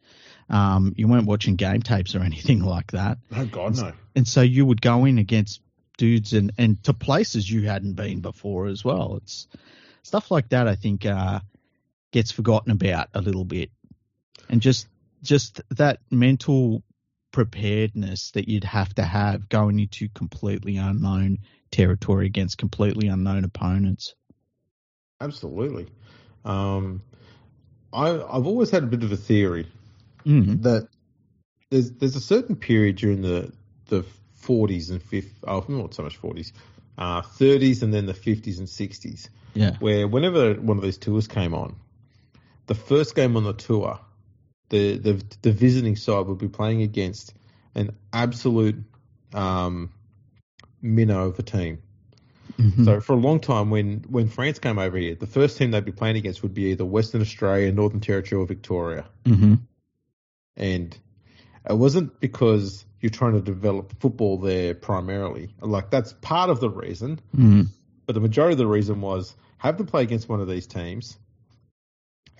Um, 0.51 0.95
you 0.97 1.09
weren't 1.09 1.27
watching 1.27 1.57
game 1.57 1.82
tapes 1.82 2.15
or 2.15 2.20
anything 2.24 2.61
like 2.61 2.93
that. 2.93 3.19
No, 3.31 3.47
God, 3.47 3.77
no. 3.77 3.93
And 4.16 4.27
so 4.27 4.43
you 4.43 4.66
would 4.66 4.81
go 4.81 5.05
in 5.05 5.19
against 5.19 5.61
dudes 5.97 6.32
and, 6.32 6.53
and 6.59 6.82
to 6.85 6.95
places 6.95 7.51
you 7.51 7.69
hadn't 7.69 7.95
been 7.95 8.20
before 8.20 8.66
as 8.66 8.85
well. 8.85 9.19
It's 9.23 9.47
stuff 10.03 10.31
like 10.31 10.49
that 10.51 10.66
I 10.66 10.74
think 10.74 11.05
uh, 11.07 11.40
gets 12.12 12.32
forgotten 12.32 12.73
about 12.73 13.09
a 13.15 13.20
little 13.20 13.45
bit. 13.45 13.70
And 14.49 14.61
just 14.61 14.89
just 15.23 15.61
that 15.70 15.99
mental 16.11 16.82
preparedness 17.32 18.31
that 18.32 18.49
you'd 18.49 18.65
have 18.65 18.95
to 18.95 19.03
have 19.03 19.49
going 19.49 19.78
into 19.78 20.09
completely 20.09 20.77
unknown 20.77 21.39
territory 21.70 22.27
against 22.27 22.59
completely 22.59 23.09
unknown 23.09 23.45
opponents. 23.45 24.15
Absolutely. 25.20 25.86
Um, 26.45 27.03
I, 27.93 28.11
I've 28.11 28.47
always 28.47 28.70
had 28.70 28.85
a 28.85 28.86
bit 28.86 29.03
of 29.03 29.12
a 29.12 29.16
theory 29.16 29.66
Mm. 30.24 30.62
that 30.62 30.89
there's 31.70 31.93
there's 31.93 32.16
a 32.16 32.20
certain 32.20 32.57
period 32.57 32.97
during 32.97 33.23
the 33.23 33.53
the 33.86 34.05
40s 34.43 34.90
and 34.90 35.01
50s, 35.03 35.31
oh, 35.47 35.65
not 35.69 35.95
so 35.95 36.03
much 36.03 36.20
40s, 36.20 36.53
uh, 36.99 37.23
30s 37.23 37.82
and 37.82 37.95
then 37.95 38.07
the 38.07 38.15
50s 38.15 38.59
and 38.59 38.66
60s, 38.69 39.28
Yeah. 39.55 39.77
where 39.78 40.07
whenever 40.07 40.55
one 40.55 40.77
of 40.77 40.82
these 40.82 40.99
tours 40.99 41.27
came 41.28 41.55
on, 41.55 41.77
the 42.66 42.74
first 42.74 43.15
game 43.15 43.36
on 43.36 43.45
the 43.45 43.53
tour, 43.55 43.99
the 44.69 44.99
the, 44.99 45.23
the 45.43 45.53
visiting 45.53 45.97
side 45.97 46.27
would 46.27 46.39
be 46.39 46.49
playing 46.49 46.82
against 46.82 47.32
an 47.74 47.90
absolute 48.12 48.77
um, 49.35 49.90
minnow 50.82 51.28
of 51.28 51.39
a 51.39 51.43
team. 51.43 51.78
Mhm. 52.59 52.85
So 52.85 53.01
for 53.01 53.13
a 53.13 53.17
long 53.21 53.39
time, 53.41 53.71
when 53.71 54.05
when 54.09 54.29
France 54.29 54.59
came 54.59 54.79
over 54.79 54.97
here, 54.99 55.15
the 55.15 55.27
first 55.29 55.57
team 55.59 55.71
they'd 55.71 55.85
be 55.85 55.93
playing 55.93 56.17
against 56.17 56.43
would 56.43 56.55
be 56.55 56.71
either 56.73 56.85
Western 56.85 57.21
Australia, 57.21 57.71
Northern 57.73 58.01
Territory, 58.01 58.41
or 58.41 58.47
Victoria. 58.47 59.05
Mhm. 59.25 59.61
And 60.57 60.97
it 61.69 61.77
wasn't 61.79 62.19
because 62.21 62.85
you're 63.01 63.11
trying 63.11 63.35
to 63.35 63.41
develop 63.41 64.01
football 64.01 64.39
there 64.39 64.75
primarily. 64.75 65.55
Like 65.61 65.91
that's 65.91 66.13
part 66.15 66.51
of 66.51 66.59
the 66.59 66.69
reason, 66.71 67.21
Mhm. 67.37 67.69
but 68.07 68.15
the 68.15 68.21
majority 68.21 68.53
of 68.55 68.59
the 68.59 68.67
reason 68.67 69.01
was 69.01 69.37
have 69.59 69.79
them 69.79 69.87
play 69.87 70.03
against 70.03 70.29
one 70.29 70.41
of 70.41 70.49
these 70.49 70.67
teams, 70.67 71.17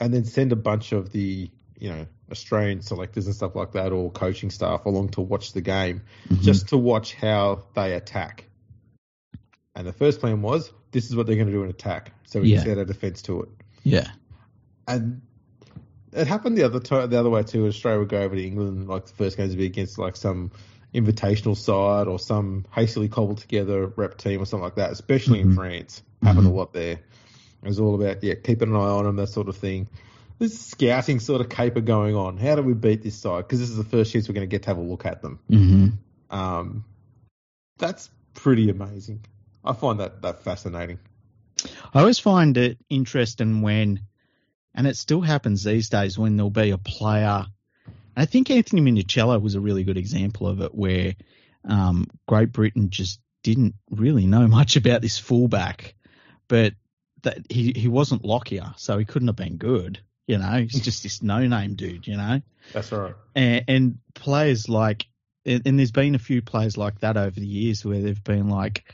and 0.01 0.13
then 0.13 0.25
send 0.25 0.51
a 0.53 0.57
bunch 0.57 0.91
of 0.93 1.13
the 1.13 1.49
you 1.79 1.91
know 1.91 2.07
Australian 2.33 2.83
selectors 2.83 3.27
and 3.27 3.37
stuff 3.37 3.55
like 3.55 3.73
that, 3.73 3.93
or 3.93 4.11
coaching 4.11 4.51
staff 4.51 4.85
along 4.85 5.11
to 5.11 5.21
watch 5.21 5.53
the 5.53 5.61
game, 5.61 6.03
Mhm. 6.29 6.41
just 6.41 6.69
to 6.71 6.77
watch 6.77 7.15
how 7.15 7.63
they 7.75 7.93
attack. 7.95 8.48
And 9.79 9.87
the 9.87 9.93
first 9.93 10.19
plan 10.19 10.43
was 10.43 10.73
this 10.91 11.07
is 11.09 11.15
what 11.15 11.27
they're 11.29 11.37
going 11.37 11.47
to 11.47 11.53
do 11.53 11.63
in 11.63 11.71
attack, 11.71 12.13
so 12.27 12.41
we 12.41 12.53
Yeah. 12.53 12.65
set 12.65 12.79
our 12.79 12.85
defense 12.85 13.23
to 13.23 13.43
it. 13.43 13.49
yeah. 13.85 14.11
And 14.89 15.21
it 16.13 16.27
happened 16.27 16.59
the 16.59 16.65
other 16.65 16.81
time, 16.81 17.09
the 17.11 17.19
other 17.21 17.31
way 17.31 17.45
too. 17.45 17.67
Australia 17.67 18.01
would 18.01 18.09
go 18.09 18.21
over 18.23 18.35
to 18.35 18.43
England, 18.45 18.89
like 18.89 19.07
the 19.07 19.13
first 19.15 19.37
games 19.37 19.51
would 19.51 19.59
be 19.59 19.67
against 19.67 19.97
like 19.99 20.17
some 20.17 20.51
invitational 20.95 21.57
side 21.57 22.09
or 22.09 22.19
some 22.19 22.65
hastily 22.75 23.09
cobbled 23.09 23.39
together 23.39 23.87
rep 23.97 24.17
team 24.19 24.41
or 24.43 24.47
something 24.47 24.65
like 24.65 24.75
that. 24.77 24.91
Especially 24.91 25.41
in 25.41 25.51
Mhm. 25.51 25.55
France, 25.55 26.03
happened 26.23 26.47
Mhm. 26.47 26.51
a 26.51 26.55
lot 26.55 26.73
there. 26.73 26.93
It 27.63 27.69
was 27.69 27.79
all 27.79 27.95
about 27.95 28.25
yeah, 28.25 28.35
keeping 28.35 28.71
an 28.71 28.75
eye 28.75 28.79
on 28.79 29.05
them, 29.05 29.17
that 29.17 29.29
sort 29.29 29.49
of 29.49 29.57
thing. 29.57 29.87
This 30.41 30.59
scouting 30.59 31.21
sort 31.21 31.41
of 31.41 31.49
caper 31.51 31.83
going 31.83 32.17
on. 32.17 32.37
How 32.39 32.57
do 32.57 32.63
we 32.63 32.73
beat 32.75 33.03
this 33.03 33.15
side? 33.17 33.45
Because 33.47 33.61
this 33.61 33.71
is 33.71 33.77
the 33.77 33.85
first 33.85 34.13
chance 34.13 34.29
we're 34.29 34.35
going 34.35 34.49
to 34.49 34.51
get 34.51 34.63
to 34.63 34.71
have 34.71 34.79
a 34.79 34.83
look 34.83 35.05
at 35.07 35.21
them. 35.23 35.39
Mhm. 35.51 35.93
Um, 36.31 36.85
that's 37.79 38.09
pretty 38.35 38.71
amazing. 38.71 39.21
I 39.69 39.75
find 39.75 40.01
that 40.01 40.23
that 40.23 40.41
fascinating. 40.41 40.99
I 41.93 42.01
always 42.01 42.19
find 42.19 42.57
it 42.57 42.79
interesting 42.89 43.63
when, 43.63 44.01
and 44.75 44.87
it 44.87 44.97
still 44.97 45.21
happens 45.21 45.63
these 45.63 45.91
days, 45.91 46.19
when 46.19 46.37
there'll 46.37 46.51
be 46.51 46.71
a 46.71 46.79
player. 46.79 47.45
I 48.17 48.25
think 48.25 48.51
Anthony 48.51 48.81
Minichiello 48.81 49.41
was 49.41 49.55
a 49.55 49.61
really 49.61 49.85
good 49.85 49.99
example 49.99 50.49
of 50.49 50.61
it, 50.61 50.75
where 50.75 51.15
um, 51.65 52.07
Great 52.27 52.53
Britain 52.53 52.91
just 52.91 53.21
didn't 53.43 53.75
really 53.91 54.27
know 54.27 54.47
much 54.49 54.77
about 54.77 55.03
this 55.03 55.19
fullback, 55.19 55.95
but 56.49 56.73
that 57.23 57.39
he 57.51 57.73
he 57.77 57.89
wasn't 57.89 58.25
Lockyer, 58.25 58.75
so 58.77 58.97
he 58.97 59.05
couldn't 59.05 59.29
have 59.29 59.37
been 59.37 59.59
good. 59.59 60.01
You 60.27 60.39
know, 60.39 60.67
he's 60.69 60.81
just 60.85 61.03
this 61.03 61.23
no-name 61.23 61.75
dude. 61.75 62.07
You 62.07 62.17
know, 62.17 62.41
That's 62.73 62.91
right. 62.91 63.15
and, 63.35 63.65
and 63.69 63.99
players 64.15 64.69
like, 64.69 65.07
and, 65.45 65.63
and 65.67 65.79
there's 65.79 65.93
been 65.93 66.15
a 66.15 66.21
few 66.21 66.41
players 66.41 66.77
like 66.77 67.01
that 67.01 67.17
over 67.17 67.39
the 67.39 67.47
years 67.47 67.85
where 67.85 68.01
they've 68.01 68.25
been 68.25 68.49
like, 68.49 68.85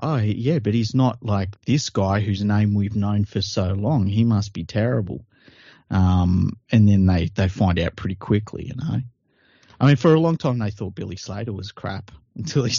oh 0.00 0.16
yeah, 0.16 0.58
but 0.58 0.74
he's 0.74 0.94
not 0.94 1.22
like 1.22 1.60
this 1.62 1.90
guy 1.90 2.20
whose 2.20 2.42
name 2.42 2.74
we've 2.74 2.96
known 2.96 3.24
for 3.24 3.40
so 3.42 3.72
long. 3.72 4.06
He 4.06 4.24
must 4.24 4.52
be 4.52 4.64
terrible. 4.64 5.24
Um, 5.90 6.56
and 6.70 6.88
then 6.88 7.06
they 7.06 7.30
they 7.34 7.48
find 7.48 7.78
out 7.78 7.96
pretty 7.96 8.14
quickly, 8.14 8.66
you 8.66 8.74
know. 8.76 9.00
I 9.80 9.86
mean, 9.86 9.96
for 9.96 10.14
a 10.14 10.20
long 10.20 10.36
time 10.36 10.58
they 10.58 10.70
thought 10.70 10.94
Billy 10.94 11.16
Slater 11.16 11.52
was 11.52 11.72
crap 11.72 12.10
until 12.36 12.64
he 12.64 12.74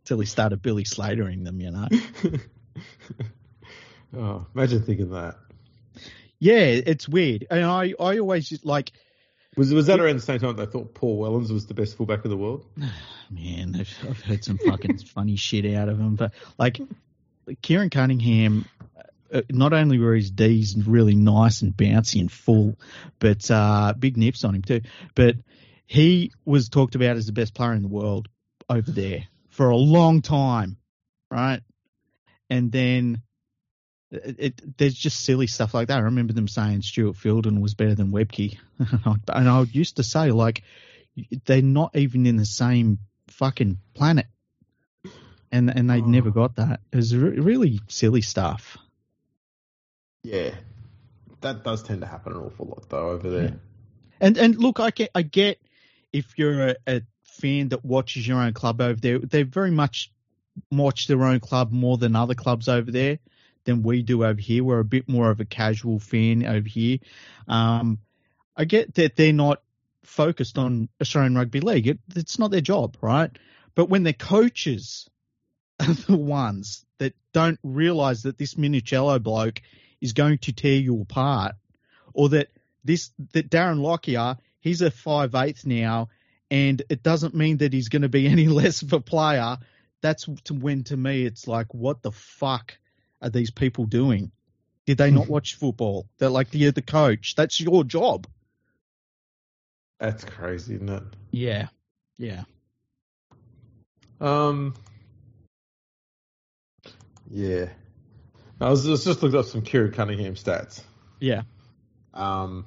until 0.00 0.20
he 0.20 0.26
started 0.26 0.62
Billy 0.62 0.84
Slatering 0.84 1.44
them, 1.44 1.60
you 1.60 1.70
know. 1.70 1.88
oh, 4.16 4.46
imagine 4.54 4.82
thinking 4.82 5.10
that. 5.10 5.36
Yeah, 6.38 6.64
it's 6.64 7.08
weird, 7.08 7.46
and 7.50 7.64
I 7.64 7.94
I 7.98 8.18
always 8.18 8.48
just 8.48 8.64
like. 8.64 8.92
Was 9.56 9.72
was 9.72 9.86
that 9.86 10.00
around 10.00 10.16
the 10.16 10.22
same 10.22 10.40
time 10.40 10.56
they 10.56 10.66
thought 10.66 10.94
Paul 10.94 11.18
Wellens 11.18 11.50
was 11.50 11.66
the 11.66 11.74
best 11.74 11.96
fullback 11.96 12.24
in 12.24 12.30
the 12.30 12.36
world? 12.36 12.64
Man, 13.30 13.76
I've, 13.78 14.08
I've 14.08 14.20
heard 14.20 14.44
some 14.44 14.58
fucking 14.58 14.98
funny 15.14 15.36
shit 15.36 15.74
out 15.74 15.88
of 15.88 15.98
him, 15.98 16.14
but 16.16 16.32
like 16.58 16.80
Keiron 17.62 17.90
Cunningham, 17.90 18.66
uh, 19.32 19.42
not 19.50 19.72
only 19.72 19.98
were 19.98 20.14
his 20.14 20.30
D's 20.30 20.76
really 20.86 21.14
nice 21.14 21.62
and 21.62 21.76
bouncy 21.76 22.20
and 22.20 22.30
full, 22.30 22.76
but 23.18 23.50
uh, 23.50 23.94
big 23.98 24.16
nips 24.16 24.44
on 24.44 24.54
him 24.54 24.62
too. 24.62 24.82
But 25.14 25.36
he 25.86 26.32
was 26.44 26.68
talked 26.68 26.94
about 26.94 27.16
as 27.16 27.26
the 27.26 27.32
best 27.32 27.54
player 27.54 27.72
in 27.72 27.82
the 27.82 27.88
world 27.88 28.28
over 28.68 28.90
there 28.90 29.26
for 29.50 29.70
a 29.70 29.76
long 29.76 30.22
time, 30.22 30.76
right? 31.30 31.60
And 32.50 32.70
then 32.72 33.22
it, 34.10 34.36
it, 34.38 34.78
there's 34.78 34.94
just 34.94 35.24
silly 35.24 35.46
stuff 35.46 35.74
like 35.74 35.88
that. 35.88 35.98
I 35.98 36.02
remember 36.02 36.32
them 36.32 36.48
saying 36.48 36.82
Stuart 36.82 37.16
Fielden 37.16 37.60
was 37.60 37.74
better 37.74 37.94
than 37.94 38.12
Webcke, 38.12 38.58
and 39.28 39.48
I 39.48 39.62
used 39.62 39.96
to 39.96 40.02
say 40.02 40.30
like 40.30 40.62
they're 41.44 41.62
not 41.62 41.96
even 41.96 42.26
in 42.26 42.36
the 42.36 42.44
same 42.44 42.98
fucking 43.28 43.78
planet, 43.94 44.26
and 45.50 45.70
and 45.70 45.90
they 45.90 46.00
oh. 46.00 46.06
never 46.06 46.30
got 46.30 46.56
that. 46.56 46.80
It 46.92 46.96
was 46.96 47.16
re- 47.16 47.38
really 47.38 47.80
silly 47.88 48.20
stuff. 48.20 48.76
Yeah, 50.22 50.54
that 51.40 51.64
does 51.64 51.82
tend 51.82 52.00
to 52.02 52.06
happen 52.06 52.32
an 52.32 52.38
awful 52.38 52.66
lot 52.66 52.88
though 52.88 53.10
over 53.10 53.30
there. 53.30 53.44
Yeah. 53.44 53.54
And 54.20 54.38
and 54.38 54.56
look, 54.56 54.80
I 54.80 54.90
get 54.90 55.10
I 55.14 55.22
get 55.22 55.60
if 56.12 56.38
you're 56.38 56.68
a, 56.68 56.76
a 56.86 57.02
fan 57.24 57.70
that 57.70 57.84
watches 57.84 58.26
your 58.26 58.38
own 58.38 58.52
club 58.52 58.80
over 58.80 59.00
there, 59.00 59.18
they 59.18 59.42
very 59.42 59.70
much 59.70 60.12
watch 60.70 61.08
their 61.08 61.24
own 61.24 61.40
club 61.40 61.72
more 61.72 61.98
than 61.98 62.14
other 62.14 62.34
clubs 62.34 62.68
over 62.68 62.90
there 62.90 63.18
than 63.64 63.82
we 63.82 64.02
do 64.02 64.24
over 64.24 64.40
here. 64.40 64.64
We're 64.64 64.80
a 64.80 64.84
bit 64.84 65.08
more 65.08 65.30
of 65.30 65.40
a 65.40 65.44
casual 65.44 65.98
fan 65.98 66.44
over 66.44 66.68
here. 66.68 66.98
Um, 67.48 67.98
I 68.56 68.64
get 68.64 68.94
that 68.94 69.16
they're 69.16 69.32
not 69.32 69.62
focused 70.04 70.58
on 70.58 70.88
Australian 71.00 71.34
Rugby 71.34 71.60
League. 71.60 71.88
It, 71.88 71.98
it's 72.14 72.38
not 72.38 72.50
their 72.50 72.60
job, 72.60 72.96
right? 73.00 73.30
But 73.74 73.88
when 73.88 74.02
their 74.02 74.12
coaches 74.12 75.08
are 75.80 75.92
the 76.08 76.16
ones 76.16 76.84
that 76.98 77.14
don't 77.32 77.58
realise 77.62 78.22
that 78.22 78.38
this 78.38 78.54
Minichiello 78.54 79.22
bloke 79.22 79.60
is 80.00 80.12
going 80.12 80.38
to 80.38 80.52
tear 80.52 80.76
you 80.76 81.00
apart, 81.00 81.54
or 82.12 82.28
that 82.30 82.48
this 82.84 83.10
that 83.32 83.50
Darren 83.50 83.80
Lockyer 83.80 84.36
he's 84.64 84.82
a 84.82 84.90
five 84.90 85.34
eighth 85.34 85.66
now, 85.66 86.08
and 86.50 86.82
it 86.88 87.02
doesn't 87.02 87.34
mean 87.34 87.58
that 87.58 87.72
he's 87.72 87.88
going 87.88 88.02
to 88.02 88.08
be 88.08 88.26
any 88.28 88.48
less 88.48 88.82
of 88.82 88.92
a 88.92 89.00
player. 89.00 89.58
That's 90.00 90.28
when 90.50 90.84
to 90.84 90.96
me 90.96 91.24
it's 91.24 91.46
like, 91.46 91.72
what 91.72 92.02
the 92.02 92.12
fuck 92.12 92.76
are 93.24 93.30
these 93.30 93.50
people 93.50 93.86
doing? 93.86 94.30
Did 94.86 94.98
they 94.98 95.10
not 95.10 95.28
watch 95.28 95.54
football? 95.54 96.06
They're 96.18 96.28
like, 96.28 96.48
you're 96.52 96.70
the 96.70 96.82
coach. 96.82 97.34
That's 97.36 97.58
your 97.58 97.84
job. 97.84 98.26
That's 99.98 100.24
crazy, 100.24 100.74
isn't 100.74 100.90
it? 100.90 101.02
Yeah, 101.30 101.68
yeah. 102.18 102.44
Um, 104.20 104.74
yeah. 107.30 107.68
I 108.60 108.68
was, 108.68 108.86
was 108.86 109.04
just 109.04 109.22
looking 109.22 109.38
up 109.38 109.46
some 109.46 109.62
Keiron 109.62 109.94
Cunningham 109.94 110.34
stats. 110.34 110.82
Yeah. 111.18 111.42
Um, 112.12 112.66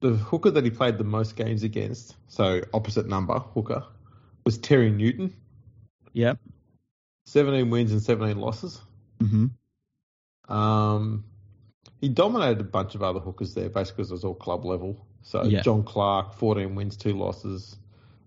the 0.00 0.10
hooker 0.10 0.52
that 0.52 0.64
he 0.64 0.70
played 0.70 0.98
the 0.98 1.04
most 1.04 1.34
games 1.34 1.64
against, 1.64 2.14
so 2.28 2.62
opposite 2.72 3.08
number 3.08 3.40
hooker, 3.40 3.84
was 4.44 4.56
Terry 4.58 4.90
Newton. 4.90 5.34
Yep. 6.12 6.38
17 7.26 7.70
wins 7.70 7.92
and 7.92 8.02
17 8.02 8.38
losses. 8.38 8.80
Mm-hmm. 9.22 10.52
Um, 10.52 11.24
he 12.00 12.08
dominated 12.08 12.60
a 12.60 12.64
bunch 12.64 12.94
of 12.94 13.02
other 13.02 13.20
hookers 13.20 13.54
there, 13.54 13.68
basically 13.68 14.04
because 14.04 14.10
it 14.10 14.14
was 14.14 14.24
all 14.24 14.34
club 14.34 14.64
level. 14.64 15.04
So 15.22 15.44
yeah. 15.44 15.62
Jon 15.62 15.82
Clarke, 15.82 16.34
14 16.34 16.74
wins, 16.74 16.96
two 16.96 17.12
losses. 17.12 17.76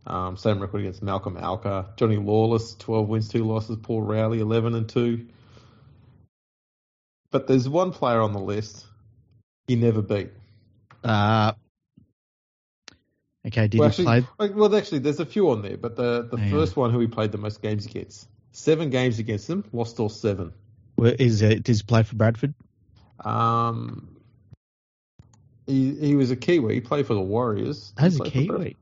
Um, 0.05 0.35
same 0.35 0.59
record 0.59 0.81
against 0.81 1.01
Malcolm 1.01 1.35
Alker. 1.35 1.95
Johnny 1.95 2.17
Lawless, 2.17 2.75
12 2.75 3.07
wins, 3.07 3.29
two 3.29 3.43
losses. 3.43 3.77
Paul 3.81 4.01
Rowley, 4.01 4.39
11 4.39 4.75
and 4.75 4.87
two. 4.89 5.27
But 7.31 7.47
there's 7.47 7.69
one 7.69 7.91
player 7.91 8.19
on 8.21 8.33
the 8.33 8.39
list 8.39 8.85
he 9.67 9.75
never 9.75 10.01
beat. 10.01 10.31
Uh, 11.03 11.53
okay, 13.47 13.67
did 13.67 13.79
well, 13.79 13.89
he 13.89 14.05
actually, 14.07 14.27
play? 14.37 14.49
Well, 14.49 14.75
actually, 14.75 14.99
there's 14.99 15.19
a 15.19 15.25
few 15.25 15.49
on 15.51 15.61
there, 15.61 15.77
but 15.77 15.95
the 15.95 16.27
the 16.29 16.37
first 16.49 16.75
one 16.75 16.91
who 16.91 16.99
he 16.99 17.07
played 17.07 17.31
the 17.31 17.37
most 17.37 17.61
games 17.61 17.85
against, 17.85 18.27
seven 18.51 18.89
games 18.89 19.19
against 19.19 19.47
them, 19.47 19.63
lost 19.73 19.99
all 19.99 20.09
seven. 20.09 20.53
Well, 20.97 21.13
is 21.17 21.41
it? 21.41 21.63
Does 21.63 21.79
he 21.79 21.83
play 21.83 22.03
for 22.03 22.15
Bradford? 22.15 22.53
Um, 23.19 24.17
he 25.65 25.93
he 25.95 26.15
was 26.15 26.31
a 26.31 26.35
Kiwi. 26.35 26.75
He 26.75 26.81
played 26.81 27.07
for 27.07 27.13
the 27.13 27.21
Warriors. 27.21 27.93
As 27.97 28.19
a 28.19 28.23
Kiwi. 28.23 28.77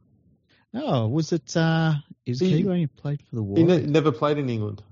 Oh, 0.73 1.07
was 1.07 1.31
it? 1.31 1.55
Uh, 1.55 1.95
is 2.25 2.39
he, 2.39 2.63
Kiwi? 2.63 2.79
He 2.79 2.87
played 2.87 3.21
for 3.29 3.35
the 3.35 3.43
Warriors. 3.43 3.81
He 3.81 3.85
ne- 3.85 3.91
never 3.91 4.11
played 4.11 4.37
in 4.37 4.49
England. 4.49 4.83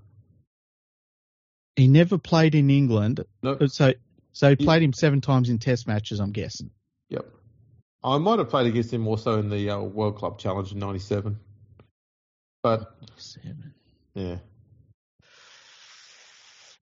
He 1.76 1.88
never 1.88 2.18
played 2.18 2.56
in 2.56 2.69
England. 2.69 3.23
No. 3.44 3.57
So 3.68 3.94
so 4.34 4.49
he 4.49 4.56
played 4.56 4.84
him 4.84 4.94
seven 4.94 5.22
times 5.22 5.49
in 5.49 5.60
Test 5.60 5.88
matches. 5.88 6.19
I'm 6.19 6.31
guessing. 6.31 6.72
Yep. 7.10 7.26
I 8.08 8.18
might 8.20 8.40
have 8.40 8.50
played 8.50 8.68
against 8.68 8.94
him 8.94 9.06
also 9.08 9.38
in 9.40 9.50
the 9.50 9.70
uh, 9.70 9.80
World 9.82 10.16
Club 10.16 10.40
Challenge 10.40 10.72
in 10.72 10.80
'97. 10.80 11.38
But. 12.64 12.96
Yeah. 14.14 14.38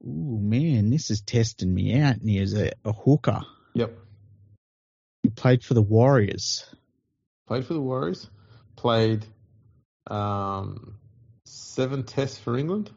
Oh 0.06 0.38
man, 0.40 0.92
this 0.92 1.10
is 1.10 1.22
testing 1.22 1.74
me 1.74 2.00
out. 2.00 2.18
And 2.18 2.30
he 2.30 2.38
is 2.38 2.54
a, 2.54 2.72
a 2.84 2.94
hooker. 2.94 3.42
Yep. 3.74 3.98
He 5.24 5.30
played 5.30 5.64
for 5.64 5.74
the 5.74 5.82
Warriors. 5.82 6.66
Played 7.48 7.66
for 7.66 7.74
the 7.74 7.82
Warriors. 7.82 8.30
Played 8.76 9.26
um, 10.08 10.96
seven 11.46 12.04
tests 12.04 12.38
for 12.38 12.56
England. 12.56 12.92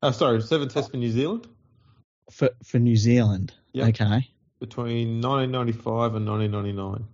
Oh, 0.00 0.12
sorry, 0.12 0.40
seven 0.42 0.68
tests 0.68 0.90
for 0.90 0.96
New 0.96 1.10
Zealand. 1.10 1.48
For 2.30 2.50
for 2.64 2.78
New 2.78 2.96
Zealand. 2.96 3.52
Yep. 3.72 3.88
Okay 3.88 4.30
between 4.60 5.20
1995 5.20 6.14
and 6.14 6.26
1999. 6.26 7.08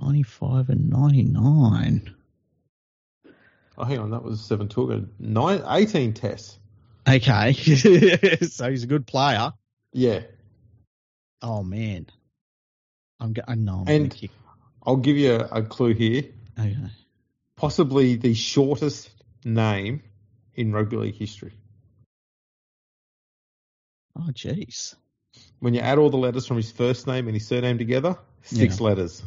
95 0.00 0.68
and 0.68 0.90
99. 0.90 2.14
Oh, 3.78 3.84
hang 3.84 3.98
on, 3.98 4.10
that 4.10 4.22
was 4.22 4.40
seven 4.40 4.68
tour. 4.68 4.92
Uh, 4.92 5.00
nine, 5.18 5.62
18 5.66 6.12
tests. 6.14 6.58
Okay, 7.08 7.52
so 8.42 8.70
he's 8.70 8.84
a 8.84 8.86
good 8.86 9.06
player. 9.06 9.52
Yeah. 9.92 10.20
Oh 11.40 11.64
man, 11.64 12.06
I'm. 13.18 13.34
I 13.48 13.56
know. 13.56 13.84
I'm 13.86 13.88
and 13.88 14.28
I'll 14.84 14.96
give 14.96 15.16
you 15.16 15.32
a, 15.32 15.38
a 15.38 15.62
clue 15.64 15.94
here. 15.94 16.24
Okay. 16.56 16.76
Possibly 17.56 18.14
the 18.14 18.34
shortest 18.34 19.10
name 19.44 20.02
in 20.54 20.72
rugby 20.72 20.96
league 20.96 21.16
history. 21.16 21.54
Oh, 24.16 24.30
jeez 24.30 24.94
when 25.62 25.74
you 25.74 25.80
add 25.80 25.98
all 25.98 26.10
the 26.10 26.16
letters 26.16 26.44
from 26.44 26.56
his 26.56 26.72
first 26.72 27.06
name 27.06 27.28
and 27.28 27.36
his 27.36 27.46
surname 27.46 27.78
together, 27.78 28.18
six 28.42 28.80
yeah. 28.80 28.86
letters. 28.86 29.22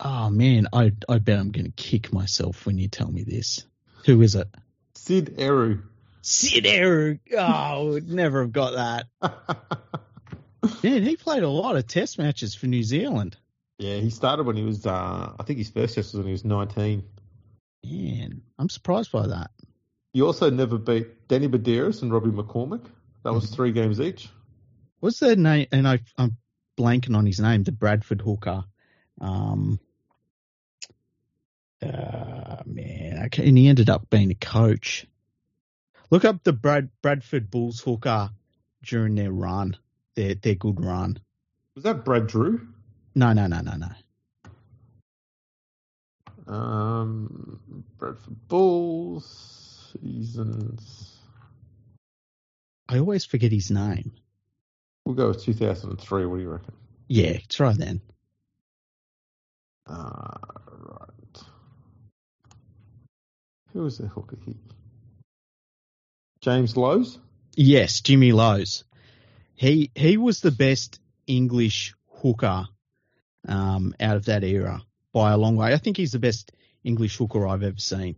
Oh 0.00 0.30
man, 0.30 0.68
I 0.72 0.92
I 1.08 1.18
bet 1.18 1.38
I'm 1.38 1.50
going 1.50 1.66
to 1.66 1.72
kick 1.72 2.12
myself 2.12 2.66
when 2.66 2.78
you 2.78 2.88
tell 2.88 3.10
me 3.10 3.22
this. 3.22 3.64
Who 4.06 4.20
is 4.22 4.34
it? 4.34 4.48
Syd 4.94 5.34
Eru. 5.38 5.82
Syd 6.22 6.66
Eru. 6.66 7.18
Oh, 7.36 7.90
would 7.90 8.10
never 8.10 8.42
have 8.42 8.52
got 8.52 8.74
that. 8.74 9.06
Man, 10.82 11.02
he 11.02 11.16
played 11.16 11.42
a 11.42 11.48
lot 11.48 11.76
of 11.76 11.86
Test 11.86 12.18
matches 12.18 12.54
for 12.54 12.66
New 12.66 12.82
Zealand. 12.82 13.36
Yeah, 13.78 13.96
he 13.96 14.10
started 14.10 14.46
when 14.46 14.56
he 14.56 14.62
was. 14.62 14.86
Uh, 14.86 15.34
I 15.38 15.42
think 15.42 15.58
his 15.58 15.68
first 15.68 15.94
test 15.94 16.12
was 16.12 16.18
when 16.18 16.26
he 16.26 16.32
was 16.32 16.44
19. 16.44 17.04
Man, 17.84 18.42
I'm 18.58 18.70
surprised 18.70 19.12
by 19.12 19.26
that. 19.26 19.50
He 20.12 20.22
also 20.22 20.48
never 20.48 20.78
beat 20.78 21.28
Danny 21.28 21.48
Buderus 21.48 22.02
and 22.02 22.12
Robbie 22.12 22.30
McCormack. 22.30 22.84
That 23.24 23.34
was 23.34 23.50
three 23.50 23.72
games 23.72 24.00
each. 24.00 24.28
What's 25.00 25.18
their 25.18 25.36
name? 25.36 25.66
And 25.72 25.88
I, 25.88 25.98
am 26.16 26.36
blanking 26.78 27.16
on 27.16 27.26
his 27.26 27.40
name. 27.40 27.64
The 27.64 27.72
Bradford 27.72 28.20
hooker. 28.20 28.64
Um, 29.20 29.78
uh, 31.82 32.62
man, 32.66 33.24
okay, 33.26 33.48
and 33.48 33.56
he 33.56 33.68
ended 33.68 33.90
up 33.90 34.10
being 34.10 34.30
a 34.30 34.34
coach. 34.34 35.06
Look 36.10 36.24
up 36.24 36.42
the 36.44 36.52
Brad 36.52 36.90
Bradford 37.02 37.50
Bulls 37.50 37.80
hooker 37.80 38.30
during 38.82 39.14
their 39.14 39.32
run, 39.32 39.76
their 40.14 40.34
their 40.34 40.54
good 40.54 40.84
run. 40.84 41.18
Was 41.74 41.84
that 41.84 42.04
Brad 42.04 42.26
Drew? 42.26 42.68
No, 43.14 43.32
no, 43.32 43.46
no, 43.46 43.60
no, 43.60 43.76
no. 43.76 43.88
Um, 46.52 47.60
Bradford 47.98 48.48
Bulls 48.48 49.94
seasons. 50.00 51.16
I 52.88 52.98
always 52.98 53.24
forget 53.24 53.52
his 53.52 53.70
name. 53.70 54.12
We'll 55.04 55.14
go 55.14 55.28
with 55.28 55.42
2003. 55.42 56.26
What 56.26 56.36
do 56.36 56.42
you 56.42 56.48
reckon? 56.48 56.74
Yeah, 57.08 57.38
try 57.48 57.72
then. 57.72 58.00
Uh, 59.86 60.36
right. 60.70 61.42
Who 63.72 63.82
was 63.82 63.98
the 63.98 64.06
hooker 64.06 64.38
here? 64.44 64.54
James 66.40 66.76
Lowes? 66.76 67.18
Yes, 67.56 68.00
Jimmy 68.00 68.32
Lowes. 68.32 68.84
He 69.54 69.90
he 69.94 70.16
was 70.16 70.40
the 70.40 70.50
best 70.50 71.00
English 71.26 71.94
hooker 72.08 72.66
um, 73.46 73.94
out 74.00 74.16
of 74.16 74.26
that 74.26 74.44
era 74.44 74.82
by 75.12 75.32
a 75.32 75.36
long 75.36 75.56
way. 75.56 75.72
I 75.72 75.78
think 75.78 75.96
he's 75.96 76.12
the 76.12 76.18
best 76.18 76.52
English 76.82 77.16
hooker 77.16 77.46
I've 77.46 77.62
ever 77.62 77.78
seen. 77.78 78.16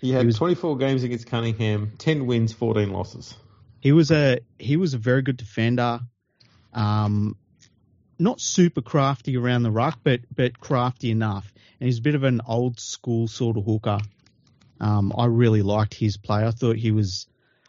He 0.00 0.10
had 0.10 0.22
He 0.22 0.26
was- 0.26 0.36
24 0.36 0.76
games 0.76 1.02
against 1.02 1.26
Cunningham, 1.26 1.92
10 1.98 2.26
wins, 2.26 2.52
14 2.52 2.90
losses. 2.92 3.34
He 3.80 3.92
was 3.92 4.10
a 4.10 4.40
he 4.58 4.76
was 4.76 4.94
a 4.94 4.98
very 4.98 5.22
good 5.22 5.36
defender. 5.36 6.00
Um, 6.72 7.36
not 8.18 8.40
super 8.40 8.80
crafty 8.82 9.36
around 9.36 9.62
the 9.62 9.70
ruck, 9.70 9.98
but 10.02 10.20
but 10.34 10.58
crafty 10.60 11.10
enough. 11.10 11.52
And 11.80 11.86
he's 11.86 11.98
a 11.98 12.02
bit 12.02 12.14
of 12.14 12.24
an 12.24 12.40
old 12.46 12.78
school 12.80 13.28
sort 13.28 13.56
of 13.56 13.64
hooker. 13.64 13.98
Um, 14.80 15.12
I 15.16 15.26
really 15.26 15.62
liked 15.62 15.94
his 15.94 16.16
play. 16.16 16.44
I 16.46 16.50
thought 16.50 16.76
he 16.76 16.90
was. 16.90 17.26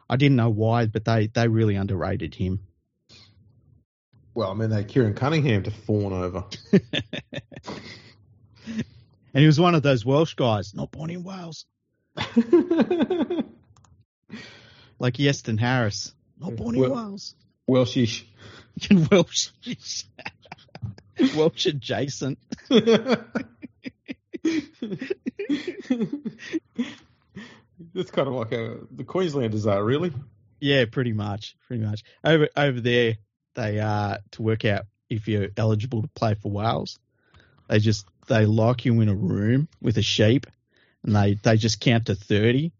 I 0.10 0.18
didn't 0.18 0.38
know 0.38 0.50
why, 0.50 0.86
but 0.86 1.06
they 1.06 1.28
they 1.28 1.48
really 1.48 1.76
underrated 1.76 2.36
him. 2.36 2.60
Well, 4.34 4.52
I 4.52 4.54
mean, 4.54 4.70
they 4.70 4.78
had 4.78 4.90
Keiron 4.90 5.16
Cunningham 5.16 5.64
to 5.64 5.72
fawn 5.72 6.12
over. 6.14 6.44
And 9.34 9.42
he 9.42 9.48
was 9.48 9.60
one 9.60 9.76
of 9.76 9.84
those 9.84 10.06
Welsh 10.06 10.36
guys, 10.36 10.74
not 10.74 10.92
born 10.92 11.10
in 11.10 11.22
Wales, 11.22 11.66
like 14.98 15.16
Iestyn 15.16 15.60
Harris, 15.60 16.14
not 16.40 16.56
born 16.56 16.76
in 16.76 16.82
Well- 16.82 16.96
Wales. 16.96 17.36
Welshish. 17.70 18.24
Welsh, 19.12 19.50
Welsh 21.36 21.66
adjacent. 21.66 22.40
That's 27.94 28.12
kind 28.12 28.28
of 28.28 28.34
like 28.34 28.52
a, 28.52 28.80
the 28.92 29.04
Queenslanders 29.06 29.66
are, 29.68 29.84
really. 29.84 30.12
Yeah, 30.60 30.86
pretty 30.92 31.14
much, 31.14 31.56
pretty 31.68 31.84
much. 31.84 32.04
Over 32.24 32.50
over 32.56 32.80
there, 32.80 33.18
they 33.54 33.80
uh 33.80 34.18
to 34.32 34.42
work 34.42 34.66
out 34.66 34.86
if 35.10 35.28
you're 35.28 35.50
eligible 35.58 36.02
to 36.02 36.08
play 36.10 36.36
for 36.36 36.52
Wales, 36.52 37.00
they 37.68 37.80
just 37.80 38.06
they 38.28 38.46
lock 38.46 38.86
you 38.86 39.00
in 39.02 39.10
a 39.10 39.16
room 39.16 39.68
with 39.82 39.98
a 39.98 40.02
sheep, 40.02 40.48
and 41.04 41.16
they 41.16 41.36
they 41.36 41.58
just 41.58 41.80
count 41.80 42.08
to 42.08 42.16
thirty, 42.16 42.72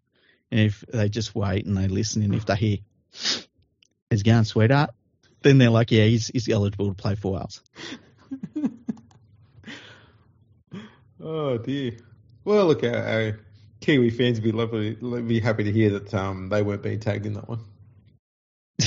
and 0.52 0.60
if 0.60 0.82
they 0.92 1.10
just 1.10 1.36
wait 1.36 1.66
and 1.66 1.78
they 1.78 1.88
listen, 1.88 2.24
and 2.24 2.34
if 2.34 2.46
they 2.46 2.56
hear, 2.56 2.78
"He's 4.10 4.24
going, 4.24 4.46
sweetheart," 4.46 4.92
then 5.42 5.58
they're 5.58 5.70
like, 5.70 5.92
"Yeah, 5.92 6.06
he's 6.06 6.28
he's 6.28 6.50
eligible 6.50 6.90
to 6.90 6.96
play 6.96 7.16
for 7.16 7.34
Wales." 7.34 7.62
Oh 11.26 11.58
dear. 11.58 11.98
Well, 12.44 12.68
look, 12.68 12.84
our, 12.84 12.96
our 12.96 13.40
Kiwi 13.82 14.10
fans 14.12 14.40
would 14.40 14.44
be 14.44 14.52
lovely, 14.52 14.94
be 15.22 15.40
happy 15.40 15.64
to 15.64 15.72
hear 15.72 15.90
that 15.92 16.14
um, 16.14 16.50
they 16.50 16.62
weren't 16.62 16.84
being 16.84 17.00
tagged 17.00 17.26
in 17.26 17.34
that 17.34 17.48
one. 17.48 17.62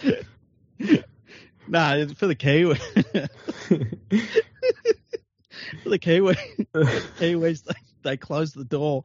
yeah. 0.00 1.02
nah, 1.68 2.06
for 2.14 2.26
the 2.26 2.34
Kiwi, 2.34 2.76
for 5.82 5.88
the 5.90 5.98
Kiwi, 5.98 6.34
Kiwis, 6.74 7.64
they, 7.64 7.74
they 8.02 8.16
close 8.16 8.52
the 8.52 8.64
door 8.64 9.04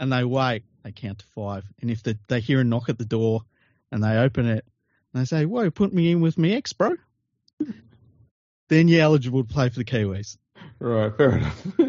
and 0.00 0.12
they 0.12 0.24
wait. 0.24 0.64
They 0.82 0.92
count 0.92 1.18
to 1.18 1.26
five, 1.26 1.64
and 1.80 1.90
if 1.90 2.02
the, 2.02 2.18
they 2.28 2.40
hear 2.40 2.60
a 2.60 2.64
knock 2.64 2.88
at 2.88 2.98
the 2.98 3.04
door 3.04 3.42
and 3.92 4.02
they 4.02 4.16
open 4.16 4.46
it 4.46 4.64
and 5.12 5.20
they 5.20 5.26
say, 5.26 5.44
"Whoa, 5.44 5.70
put 5.70 5.92
me 5.92 6.10
in 6.12 6.20
with 6.20 6.38
me 6.38 6.54
ex, 6.54 6.72
bro," 6.72 6.96
then 8.68 8.88
you're 8.88 9.02
eligible 9.02 9.44
to 9.44 9.52
play 9.52 9.68
for 9.68 9.78
the 9.78 9.84
Kiwis. 9.84 10.36
right, 10.78 11.16
fair 11.16 11.38
enough. 11.38 11.66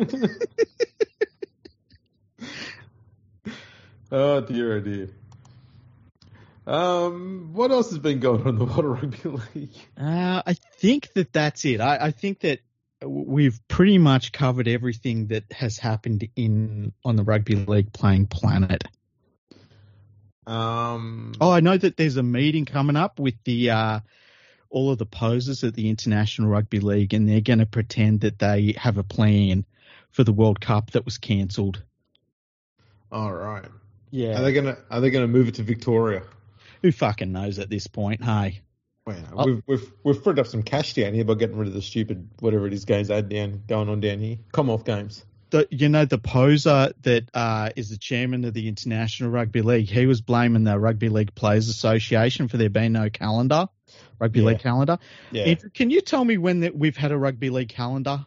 oh 4.12 4.42
dear, 4.42 4.76
oh 4.78 4.80
dear. 4.82 5.10
Um, 6.66 7.52
what 7.54 7.72
else 7.72 7.92
has 7.92 8.00
been 8.00 8.20
going 8.20 8.42
on 8.42 8.50
in 8.50 8.58
the 8.58 8.66
Water 8.66 8.90
Rugby 8.92 9.18
League? 9.56 9.76
Uh, 9.98 10.42
I 10.46 10.54
think 10.80 11.14
that 11.14 11.32
that's 11.32 11.64
it. 11.64 11.80
I, 11.80 12.08
I 12.08 12.12
think 12.12 12.42
that 12.42 12.60
we've 13.06 13.60
pretty 13.68 13.98
much 13.98 14.32
covered 14.32 14.68
everything 14.68 15.28
that 15.28 15.46
has 15.52 15.78
happened 15.78 16.28
in 16.36 16.92
on 17.06 17.16
the 17.16 17.24
rugby 17.24 17.56
league 17.56 17.94
playing 17.94 18.28
planet. 18.28 18.84
Um, 20.46 21.34
Oh, 21.40 21.52
I 21.52 21.60
know 21.60 21.78
that 21.78 21.98
there's 21.98 22.18
a 22.18 22.24
meeting 22.24 22.66
coming 22.66 22.96
up 22.96 23.20
with 23.20 23.36
the 23.44 23.70
uh, 23.72 24.00
all 24.70 24.92
of 24.92 24.98
the 24.98 25.06
posers 25.06 25.64
at 25.64 25.74
the 25.74 25.90
International 25.90 26.50
Rugby 26.50 26.80
League, 26.80 27.14
and 27.14 27.28
they're 27.28 27.42
going 27.42 27.60
to 27.60 27.66
pretend 27.66 28.22
that 28.22 28.40
they 28.40 28.74
have 28.78 28.98
a 28.98 29.04
plan 29.04 29.66
for 30.12 30.24
the 30.24 30.34
World 30.34 30.60
Cup 30.62 30.92
that 30.92 31.06
was 31.06 31.18
cancelled. 31.18 31.82
all 33.12 33.34
right. 33.34 33.66
Yeah. 34.12 34.40
Are 34.40 34.44
they 34.44 34.54
gonna 34.54 34.78
Are 34.90 35.02
they 35.02 35.10
gonna 35.10 35.28
move 35.28 35.48
it 35.50 35.56
to 35.56 35.64
Victoria? 35.64 36.24
who 36.82 36.92
fucking 36.92 37.32
knows 37.32 37.60
at 37.60 37.70
this 37.70 37.88
point? 37.88 38.24
Hey, 38.24 38.62
Well, 39.06 39.18
Oh. 39.36 39.46
we've 39.46 39.64
we've 39.68 39.92
we've 40.04 40.24
freed 40.24 40.40
up 40.40 40.48
some 40.48 40.64
cash 40.64 40.94
down 40.94 41.14
here 41.14 41.26
by 41.26 41.36
getting 41.36 41.58
rid 41.58 41.68
of 41.68 41.74
the 41.74 41.82
stupid 41.82 42.30
whatever 42.40 42.68
it 42.68 42.74
is 42.74 42.86
games 42.86 43.08
they 43.10 43.22
down 43.22 43.64
going 43.68 43.90
on 43.90 44.00
down 44.00 44.20
here. 44.20 44.38
Commonwealth 44.52 44.86
games. 44.86 45.26
the, 45.50 45.68
you 45.72 45.88
know 45.90 46.06
the 46.06 46.18
poser 46.18 46.92
that 47.04 47.30
uh, 47.34 47.70
is 47.76 47.90
the 47.90 47.98
chairman 47.98 48.44
of 48.46 48.54
the 48.54 48.68
International 48.68 49.30
Rugby 49.30 49.62
League. 49.62 49.88
He 49.90 50.06
was 50.06 50.22
blaming 50.22 50.64
the 50.66 50.78
Rugby 50.80 51.10
League 51.10 51.34
Players 51.36 51.70
Association 51.70 52.48
for 52.50 52.58
there 52.58 52.70
being 52.70 52.92
no 52.94 53.10
calendar, 53.10 53.68
rugby 54.20 54.40
Yeah. 54.40 54.46
league 54.48 54.60
calendar. 54.60 54.98
Yeah. 55.32 55.44
Andrew, 55.44 55.70
can 55.70 55.90
you 55.90 56.02
tell 56.02 56.24
me 56.26 56.38
when 56.38 56.62
that 56.62 56.76
we've 56.78 56.98
had 56.98 57.12
a 57.12 57.18
rugby 57.18 57.50
league 57.50 57.70
calendar? 57.70 58.26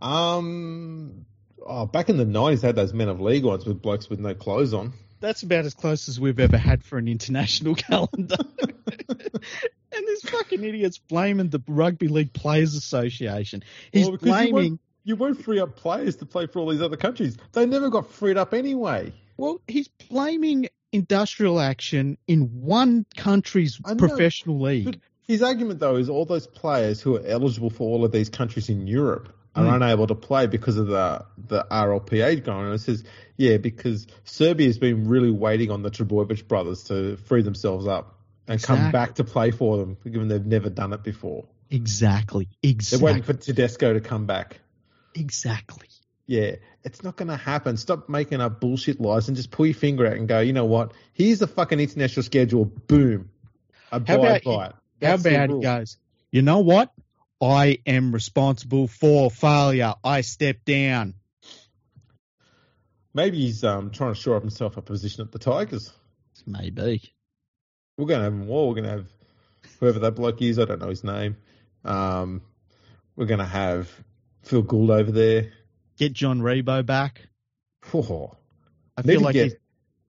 Um. 0.00 1.26
Oh, 1.64 1.86
back 1.86 2.08
in 2.08 2.16
the 2.16 2.24
nineties, 2.24 2.62
they 2.62 2.68
had 2.68 2.76
those 2.76 2.92
men 2.92 3.08
of 3.08 3.20
league 3.20 3.44
ones 3.44 3.64
with 3.64 3.80
blokes 3.80 4.10
with 4.10 4.18
no 4.18 4.34
clothes 4.34 4.74
on. 4.74 4.92
That's 5.20 5.44
about 5.44 5.64
as 5.64 5.74
close 5.74 6.08
as 6.08 6.18
we've 6.18 6.40
ever 6.40 6.58
had 6.58 6.82
for 6.82 6.98
an 6.98 7.06
international 7.06 7.74
calendar. 7.76 8.36
and 9.08 10.06
this 10.06 10.22
fucking 10.22 10.64
idiot's 10.64 10.98
blaming 10.98 11.50
the 11.50 11.62
Rugby 11.68 12.08
League 12.08 12.32
Players 12.32 12.74
Association. 12.74 13.62
He's 13.92 14.06
Well, 14.06 14.12
you 14.14 14.18
blaming. 14.18 14.52
won't- 14.54 14.80
You 15.04 15.16
won't 15.16 15.42
free 15.42 15.60
up 15.60 15.76
players 15.76 16.16
to 16.16 16.26
play 16.26 16.46
for 16.46 16.58
all 16.60 16.68
these 16.70 16.82
other 16.82 16.96
countries. 16.96 17.36
They 17.52 17.66
never 17.66 17.88
got 17.90 18.10
freed 18.10 18.36
up 18.36 18.52
anyway. 18.54 19.12
Well, 19.36 19.60
he's 19.68 19.88
blaming 20.08 20.68
industrial 20.92 21.58
action 21.60 22.18
in 22.26 22.62
one 22.62 23.06
country's 23.16 23.80
professional 23.98 24.60
league. 24.60 25.00
His 25.26 25.42
argument, 25.42 25.80
though, 25.80 25.96
is 25.96 26.08
all 26.08 26.24
those 26.24 26.46
players 26.46 27.00
who 27.00 27.16
are 27.16 27.24
eligible 27.24 27.70
for 27.70 27.88
all 27.88 28.04
of 28.04 28.12
these 28.12 28.28
countries 28.28 28.68
in 28.68 28.86
Europe 28.86 29.34
are 29.54 29.64
Mm. 29.64 29.76
unable 29.76 30.06
to 30.06 30.14
play 30.14 30.46
because 30.46 30.76
of 30.76 30.86
the 30.86 31.24
the 31.38 31.66
RLPA 31.70 32.42
going 32.44 32.66
on. 32.68 32.72
It 32.72 32.78
says, 32.78 33.04
yeah, 33.36 33.56
because 33.58 34.06
Serbia's 34.24 34.78
been 34.78 35.08
really 35.08 35.30
waiting 35.30 35.70
on 35.70 35.82
the 35.82 35.90
Trbojevic 35.90 36.48
brothers 36.48 36.84
to 36.84 37.16
free 37.16 37.42
themselves 37.42 37.86
up 37.86 38.18
and 38.48 38.62
come 38.62 38.90
back 38.90 39.16
to 39.16 39.24
play 39.24 39.50
for 39.50 39.78
them, 39.78 39.96
given 40.04 40.28
they've 40.28 40.44
never 40.44 40.70
done 40.70 40.92
it 40.92 41.02
before. 41.02 41.44
Exactly. 41.70 42.48
Exactly. 42.62 42.98
They're 42.98 43.06
waiting 43.06 43.22
for 43.22 43.32
Tedesco 43.34 43.92
to 43.94 44.00
come 44.00 44.26
back. 44.26 44.58
Exactly. 45.14 45.88
Yeah, 46.32 46.52
it's 46.82 47.02
not 47.02 47.16
going 47.16 47.28
to 47.28 47.36
happen. 47.36 47.76
Stop 47.76 48.08
making 48.08 48.40
up 48.40 48.58
bullshit 48.58 48.98
lies 48.98 49.28
and 49.28 49.36
just 49.36 49.50
pull 49.50 49.66
your 49.66 49.74
finger 49.74 50.06
out 50.06 50.14
and 50.14 50.26
go, 50.26 50.40
you 50.40 50.54
know 50.54 50.64
what? 50.64 50.92
Here's 51.12 51.40
the 51.40 51.46
fucking 51.46 51.78
international 51.78 52.22
schedule. 52.22 52.64
Boom. 52.64 53.28
Abide 53.90 54.14
about- 54.14 54.42
by 54.44 54.66
it. 54.68 54.74
How 55.02 55.14
about 55.16 55.48
he 55.50 55.52
rule. 55.52 55.60
goes, 55.60 55.98
you 56.30 56.40
know 56.40 56.60
what? 56.60 56.90
I 57.42 57.80
am 57.84 58.12
responsible 58.12 58.88
for 58.88 59.30
failure. 59.30 59.92
I 60.02 60.22
step 60.22 60.64
down. 60.64 61.12
Maybe 63.12 63.36
he's 63.36 63.62
um, 63.62 63.90
trying 63.90 64.14
to 64.14 64.18
shore 64.18 64.36
up 64.36 64.42
himself 64.42 64.78
a 64.78 64.80
position 64.80 65.20
at 65.20 65.32
the 65.32 65.38
Tigers. 65.38 65.92
Maybe. 66.46 67.12
We're 67.98 68.06
going 68.06 68.20
to 68.20 68.24
have 68.24 68.32
him 68.32 68.48
all. 68.48 68.68
We're 68.68 68.76
going 68.76 68.84
to 68.84 68.90
have 68.90 69.06
whoever 69.80 69.98
that 69.98 70.12
bloke 70.12 70.40
is. 70.40 70.58
I 70.58 70.64
don't 70.64 70.80
know 70.80 70.88
his 70.88 71.04
name. 71.04 71.36
Um, 71.84 72.40
we're 73.16 73.26
going 73.26 73.40
to 73.40 73.44
have 73.44 73.90
Phil 74.44 74.62
Gould 74.62 74.90
over 74.90 75.12
there. 75.12 75.52
Get 76.02 76.14
John 76.14 76.40
Ribot 76.40 76.84
back. 76.84 77.28
Oh, 77.94 78.36
I 78.96 79.02
feel 79.02 79.20
like 79.20 79.34
get 79.34 79.60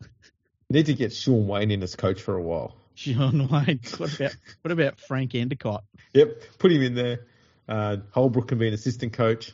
need 0.69 0.85
to 0.87 0.93
get 0.93 1.11
Sean 1.11 1.47
Wayne 1.47 1.71
in 1.71 1.81
as 1.81 1.95
coach 1.95 2.21
for 2.21 2.35
a 2.35 2.41
while. 2.41 2.75
John 2.95 3.47
Wayne. 3.47 3.79
What 3.97 4.15
about 4.15 4.35
what 4.61 4.71
about 4.71 4.99
Frank 4.99 5.31
Endacott? 5.31 5.81
Yep, 6.13 6.43
put 6.59 6.71
him 6.71 6.81
in 6.83 6.93
there. 6.95 7.25
Uh, 7.67 7.97
Holbrook 8.11 8.47
can 8.47 8.59
be 8.59 8.67
an 8.67 8.73
assistant 8.75 9.13
coach. 9.13 9.53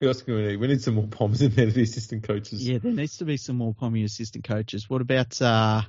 Who 0.00 0.08
else 0.08 0.22
can 0.22 0.34
we 0.36 0.42
need? 0.42 0.56
We 0.56 0.68
need 0.68 0.82
some 0.82 0.94
more 0.94 1.06
Poms 1.06 1.40
in 1.42 1.54
there 1.54 1.66
to 1.66 1.72
be 1.72 1.82
assistant 1.82 2.22
coaches. 2.22 2.66
Yeah, 2.66 2.78
there 2.78 2.92
needs 2.92 3.18
to 3.18 3.24
be 3.24 3.36
some 3.36 3.56
more 3.56 3.74
Pommy 3.74 4.04
assistant 4.04 4.44
coaches. 4.44 4.88
What 4.88 5.00
about 5.00 5.40
uh, 5.40 5.82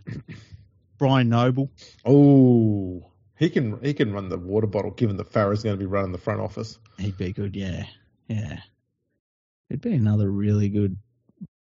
Brian 0.97 1.29
Noble? 1.29 1.71
Oh, 2.05 3.05
he 3.37 3.49
can 3.49 3.81
he 3.81 3.93
can 3.93 4.11
run 4.11 4.27
the 4.27 4.37
water 4.37 4.67
bottle. 4.67 4.91
Given 4.91 5.17
that 5.17 5.31
Farah's 5.31 5.63
going 5.63 5.75
to 5.75 5.79
be 5.79 5.85
running 5.85 6.11
the 6.11 6.17
front 6.17 6.41
office. 6.41 6.79
He'd 6.97 7.17
be 7.17 7.33
good, 7.33 7.55
yeah. 7.55 7.85
Yeah. 8.27 8.59
It'd 9.71 9.79
be 9.79 9.93
another 9.93 10.29
really 10.29 10.67
good 10.67 10.97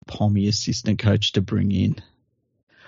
Pommy 0.08 0.48
assistant 0.48 0.98
coach 0.98 1.30
to 1.32 1.40
bring 1.40 1.70
in. 1.70 1.94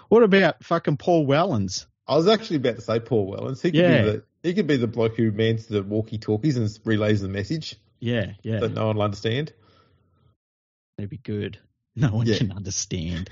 What 0.09 0.25
about 0.25 0.65
fucking 0.65 0.97
Paul 0.97 1.29
Wellens? 1.29 1.87
I 2.09 2.17
was 2.17 2.27
actually 2.27 2.57
about 2.57 2.75
to 2.75 2.81
say 2.83 2.99
Paul 2.99 3.31
Wellens. 3.33 3.63
He 3.63 3.71
could 3.71 3.79
Yeah. 3.81 4.03
be 4.03 4.11
the 4.11 4.23
he 4.43 4.55
could 4.55 4.67
be 4.67 4.77
the 4.79 4.89
bloke 4.89 5.17
who 5.17 5.31
mans 5.31 5.67
the 5.67 5.85
walkie 5.85 6.19
talkies 6.19 6.57
and 6.57 6.69
relays 6.85 7.21
the 7.21 7.29
message 7.29 7.77
Yeah, 8.01 8.33
yeah. 8.43 8.59
that 8.59 8.73
no 8.75 8.87
one 8.89 8.97
will 8.97 9.05
understand. 9.05 9.53
That'd 10.99 11.11
be 11.11 11.19
good. 11.19 11.59
No 11.95 12.09
one 12.17 12.27
Yeah. 12.27 12.39
can 12.39 12.51
understand. 12.51 13.31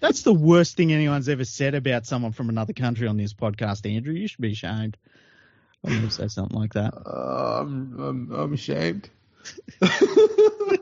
That's 0.00 0.20
the 0.24 0.34
worst 0.34 0.76
thing 0.76 0.92
anyone's 0.92 1.30
ever 1.30 1.46
said 1.46 1.74
about 1.74 2.04
someone 2.04 2.32
from 2.32 2.50
another 2.50 2.74
country 2.74 3.08
on 3.08 3.16
this 3.16 3.32
podcast, 3.32 3.90
Andrew. 3.90 4.12
You 4.12 4.28
should 4.28 4.42
be 4.42 4.52
ashamed. 4.52 4.98
I'm 5.82 5.94
going 5.94 6.02
to 6.08 6.10
say 6.10 6.28
something 6.28 6.58
like 6.58 6.74
that. 6.74 6.92
Uh, 6.94 7.60
I'm, 7.62 7.98
I'm 7.98 8.32
I'm 8.32 8.52
ashamed. 8.52 9.08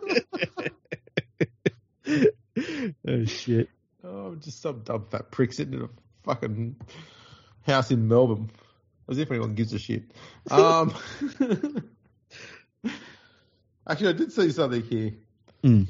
oh, 3.06 3.24
shit. 3.24 3.68
Oh, 4.04 4.26
I'm 4.26 4.40
just 4.40 4.60
some 4.62 4.80
dumb 4.80 5.06
fat 5.10 5.30
prick 5.30 5.52
sitting 5.52 5.74
in 5.74 5.82
a 5.82 5.88
fucking 6.24 6.76
house 7.62 7.90
in 7.90 8.08
Melbourne. 8.08 8.50
As 9.08 9.18
if 9.18 9.30
anyone 9.30 9.54
gives 9.54 9.72
a 9.72 9.78
shit. 9.78 10.10
Um, 10.50 10.92
actually, 13.88 14.08
I 14.08 14.12
did 14.12 14.32
see 14.32 14.50
something 14.50 14.82
here. 14.82 15.12
Mm. 15.62 15.86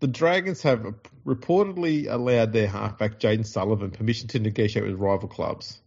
The 0.00 0.06
Dragons 0.06 0.62
have 0.62 0.94
reportedly 1.26 2.10
allowed 2.10 2.54
their 2.54 2.66
halfback 2.66 3.20
Jayden 3.20 3.46
Sullivan 3.46 3.90
permission 3.90 4.28
to 4.28 4.38
negotiate 4.38 4.86
with 4.86 4.94
rival 4.98 5.28
clubs. 5.28 5.78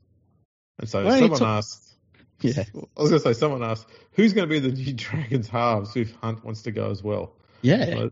And 0.78 0.88
so 0.88 1.10
someone 1.10 1.40
took- 1.40 1.42
asked, 1.42 1.96
Yeah. 2.42 2.64
I 2.76 3.02
was 3.02 3.10
going 3.10 3.22
to 3.22 3.34
say, 3.34 3.34
someone 3.34 3.64
asked, 3.64 3.88
who's 4.12 4.34
going 4.34 4.48
to 4.48 4.54
be 4.54 4.60
the 4.60 4.72
new 4.72 4.94
Dragons 4.94 5.48
halves 5.48 5.96
if 5.96 6.14
Hunt 6.18 6.46
wants 6.46 6.64
to 6.64 6.72
go 6.72 6.92
as 6.92 7.02
well? 7.02 7.34
Yeah. 7.64 7.84
And 7.84 8.12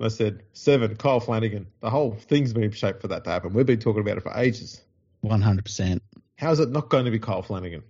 I 0.00 0.08
said, 0.08 0.42
seven, 0.52 0.96
Kyle 0.96 1.20
Flanagan. 1.20 1.66
The 1.80 1.90
whole 1.90 2.12
thing's 2.12 2.52
been 2.52 2.70
shaped 2.70 3.00
for 3.00 3.08
that 3.08 3.24
to 3.24 3.30
happen. 3.30 3.52
We've 3.52 3.66
been 3.66 3.80
talking 3.80 4.02
about 4.02 4.18
it 4.18 4.22
for 4.22 4.32
ages. 4.36 4.80
100%. 5.24 6.00
How's 6.36 6.60
it 6.60 6.70
not 6.70 6.88
going 6.88 7.06
to 7.06 7.10
be 7.10 7.18
Kyle 7.18 7.42
Flanagan? 7.42 7.82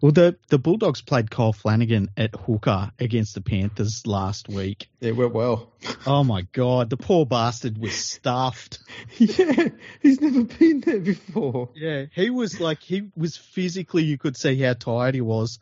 Well, 0.00 0.12
the, 0.12 0.36
the 0.48 0.58
Bulldogs 0.58 1.00
played 1.00 1.30
Kyle 1.30 1.52
Flanagan 1.52 2.10
at 2.16 2.34
hooker 2.34 2.90
against 2.98 3.34
the 3.34 3.40
Panthers 3.40 4.06
last 4.06 4.48
week. 4.48 4.88
It 5.00 5.16
went 5.16 5.32
well. 5.32 5.72
Oh, 6.06 6.24
my 6.24 6.42
God. 6.52 6.90
The 6.90 6.96
poor 6.96 7.24
bastard 7.24 7.78
was 7.78 7.94
stuffed. 7.94 8.80
yeah, 9.18 9.68
he's 10.00 10.20
never 10.20 10.44
been 10.44 10.80
there 10.80 11.00
before. 11.00 11.70
Yeah, 11.74 12.06
he 12.14 12.30
was 12.30 12.60
like 12.60 12.82
he 12.82 13.10
was 13.16 13.36
physically. 13.36 14.04
You 14.04 14.18
could 14.18 14.36
see 14.36 14.60
how 14.60 14.74
tired 14.74 15.14
he 15.14 15.20
was, 15.20 15.58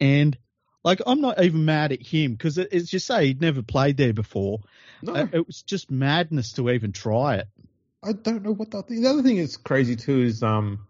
and 0.00 0.36
like 0.84 1.00
I'm 1.06 1.20
not 1.20 1.42
even 1.42 1.64
mad 1.64 1.92
at 1.92 2.02
him 2.02 2.32
because 2.32 2.58
as 2.58 2.92
you 2.92 2.98
say, 2.98 3.26
he'd 3.26 3.40
never 3.40 3.62
played 3.62 3.96
there 3.96 4.12
before. 4.12 4.60
No, 5.02 5.14
Uh, 5.14 5.26
it 5.32 5.46
was 5.46 5.62
just 5.62 5.90
madness 5.90 6.52
to 6.54 6.70
even 6.70 6.92
try 6.92 7.36
it. 7.36 7.48
I 8.02 8.12
don't 8.12 8.42
know 8.42 8.52
what 8.52 8.70
the 8.70 8.82
thing. 8.82 9.02
The 9.02 9.10
other 9.10 9.22
thing 9.22 9.38
that's 9.38 9.56
crazy 9.56 9.96
too 9.96 10.20
is 10.20 10.42
um, 10.42 10.86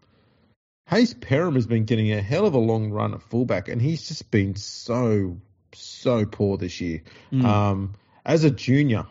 Hayze 0.89 1.13
Perham 1.13 1.55
has 1.55 1.67
been 1.67 1.85
getting 1.85 2.11
a 2.11 2.21
hell 2.21 2.45
of 2.45 2.55
a 2.55 2.59
long 2.59 2.91
run 2.91 3.13
at 3.13 3.21
fullback, 3.21 3.67
and 3.67 3.81
he's 3.81 4.07
just 4.07 4.31
been 4.31 4.55
so 4.55 5.37
so 5.73 6.25
poor 6.25 6.57
this 6.57 6.81
year. 6.81 7.03
Mm. 7.31 7.45
Um, 7.45 7.95
as 8.25 8.43
a 8.43 8.51
junior, 8.51 9.05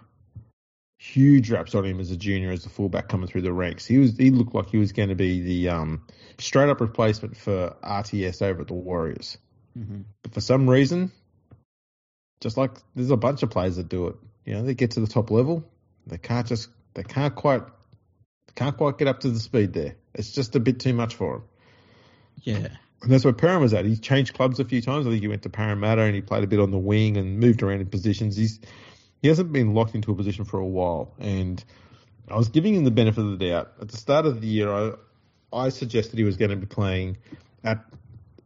huge 0.99 1.51
raps 1.51 1.75
on 1.75 1.85
him 1.85 2.01
as 2.01 2.11
a 2.11 2.17
junior 2.17 2.51
as 2.51 2.67
a 2.67 2.69
fullback 2.69 3.09
coming 3.09 3.29
through 3.29 3.43
the 3.43 3.53
ranks. 3.53 3.87
He 3.87 3.99
was 3.99 4.17
he 4.17 4.31
looked 4.31 4.55
like 4.55 4.69
he 4.71 4.79
was 4.79 4.93
going 4.93 5.09
to 5.09 5.15
be 5.15 5.41
the 5.41 5.69
um, 5.71 6.03
straight 6.39 6.69
up 6.69 6.81
replacement 6.81 7.37
for 7.37 7.77
RTS 7.83 8.43
over 8.43 8.63
at 8.63 8.69
the 8.69 8.75
Warriors. 8.75 9.39
Mhm. 9.77 10.05
But 10.23 10.35
for 10.35 10.41
some 10.41 10.69
reason, 10.69 11.11
just 12.41 12.57
like 12.57 12.73
there's 12.95 13.11
a 13.11 13.17
bunch 13.17 13.43
of 13.43 13.51
players 13.51 13.77
that 13.77 13.89
do 13.89 14.09
it. 14.09 14.17
You 14.45 14.55
know, 14.55 14.63
they 14.63 14.75
get 14.75 14.93
to 14.93 15.01
the 15.01 15.07
top 15.07 15.31
level, 15.31 15.65
they 16.07 16.19
can't 16.19 16.47
just 16.47 16.69
they 16.95 17.03
can't 17.03 17.35
quite 17.35 17.63
can't 18.55 18.77
quite 18.77 18.99
get 18.99 19.09
up 19.09 19.21
to 19.21 19.31
the 19.31 19.41
speed 19.41 19.73
there. 19.73 19.97
It's 20.15 20.33
just 20.33 20.57
a 20.57 20.61
bit 20.61 20.81
too 20.81 20.93
much 20.93 21.15
for 21.15 21.35
them. 21.35 21.45
Yeah, 22.43 22.69
And 23.03 23.11
that's 23.11 23.25
where 23.25 23.33
Perham 23.33 23.61
was 23.61 23.73
at. 23.73 23.85
He 23.85 23.97
changed 23.97 24.35
clubs 24.35 24.59
a 24.59 24.65
few 24.65 24.83
times. 24.83 25.07
I 25.07 25.11
think 25.11 25.23
he 25.23 25.29
went 25.29 25.43
to 25.43 25.51
Parramatta 25.51 26.03
and 26.03 26.15
he 26.15 26.21
played 26.23 26.45
a 26.45 26.47
bit 26.47 26.61
on 26.61 26.71
the 26.71 26.79
wing 26.79 27.17
and 27.17 27.39
moved 27.39 27.63
around 27.63 27.81
in 27.81 27.87
positions. 27.87 28.37
He's 28.37 28.59
he 29.21 29.29
hasn't 29.29 29.53
been 29.53 29.75
locked 29.75 29.95
into 29.95 30.11
a 30.11 30.15
position 30.15 30.45
for 30.45 30.59
a 30.59 30.67
while. 30.67 31.15
And 31.19 31.63
I 32.29 32.37
was 32.37 32.49
giving 32.49 32.75
him 32.75 32.85
the 32.85 32.91
benefit 32.91 33.21
of 33.21 33.39
the 33.39 33.49
doubt 33.49 33.73
at 33.81 33.89
the 33.89 33.97
start 33.97 34.27
of 34.27 34.41
the 34.41 34.47
year. 34.49 34.71
I 34.71 34.93
I 35.53 35.69
suggested 35.69 36.19
he 36.19 36.25
was 36.25 36.37
going 36.37 36.51
to 36.51 36.57
be 36.57 36.67
playing 36.67 37.19
at 37.63 37.85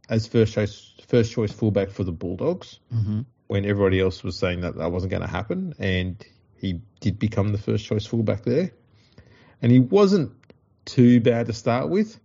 as 0.09 0.27
first 0.27 0.55
choice 0.55 0.93
first 1.09 1.33
choice 1.33 1.53
fullback 1.53 1.91
for 1.91 2.05
the 2.05 2.13
Bulldogs 2.13 2.81
hmm 2.91 3.23
when 3.47 3.65
everybody 3.65 4.01
else 4.01 4.23
was 4.23 4.37
saying 4.37 4.63
that 4.63 4.77
that 4.77 4.91
wasn't 4.91 5.11
going 5.11 5.23
to 5.23 5.29
happen, 5.29 5.75
and 5.79 6.25
he 6.59 6.81
did 7.01 7.19
become 7.19 7.53
the 7.53 7.59
first 7.59 7.85
choice 7.85 8.07
fullback 8.07 8.43
there. 8.43 8.73
And 9.63 9.71
he 9.73 9.81
wasn't 9.81 10.33
too 10.85 11.21
bad 11.21 11.47
to 11.47 11.53
start 11.53 11.89
with, 11.89 12.19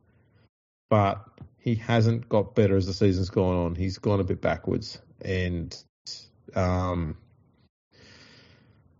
but 0.90 1.24
he 1.60 1.76
hasn't 1.76 2.28
got 2.28 2.56
better 2.56 2.76
as 2.76 2.88
the 2.88 2.94
season's 2.94 3.30
gone 3.30 3.56
on. 3.56 3.76
He's 3.76 3.98
gone 3.98 4.20
a 4.20 4.24
bit 4.24 4.42
backwards, 4.42 5.00
and 5.24 5.76
um, 6.56 7.18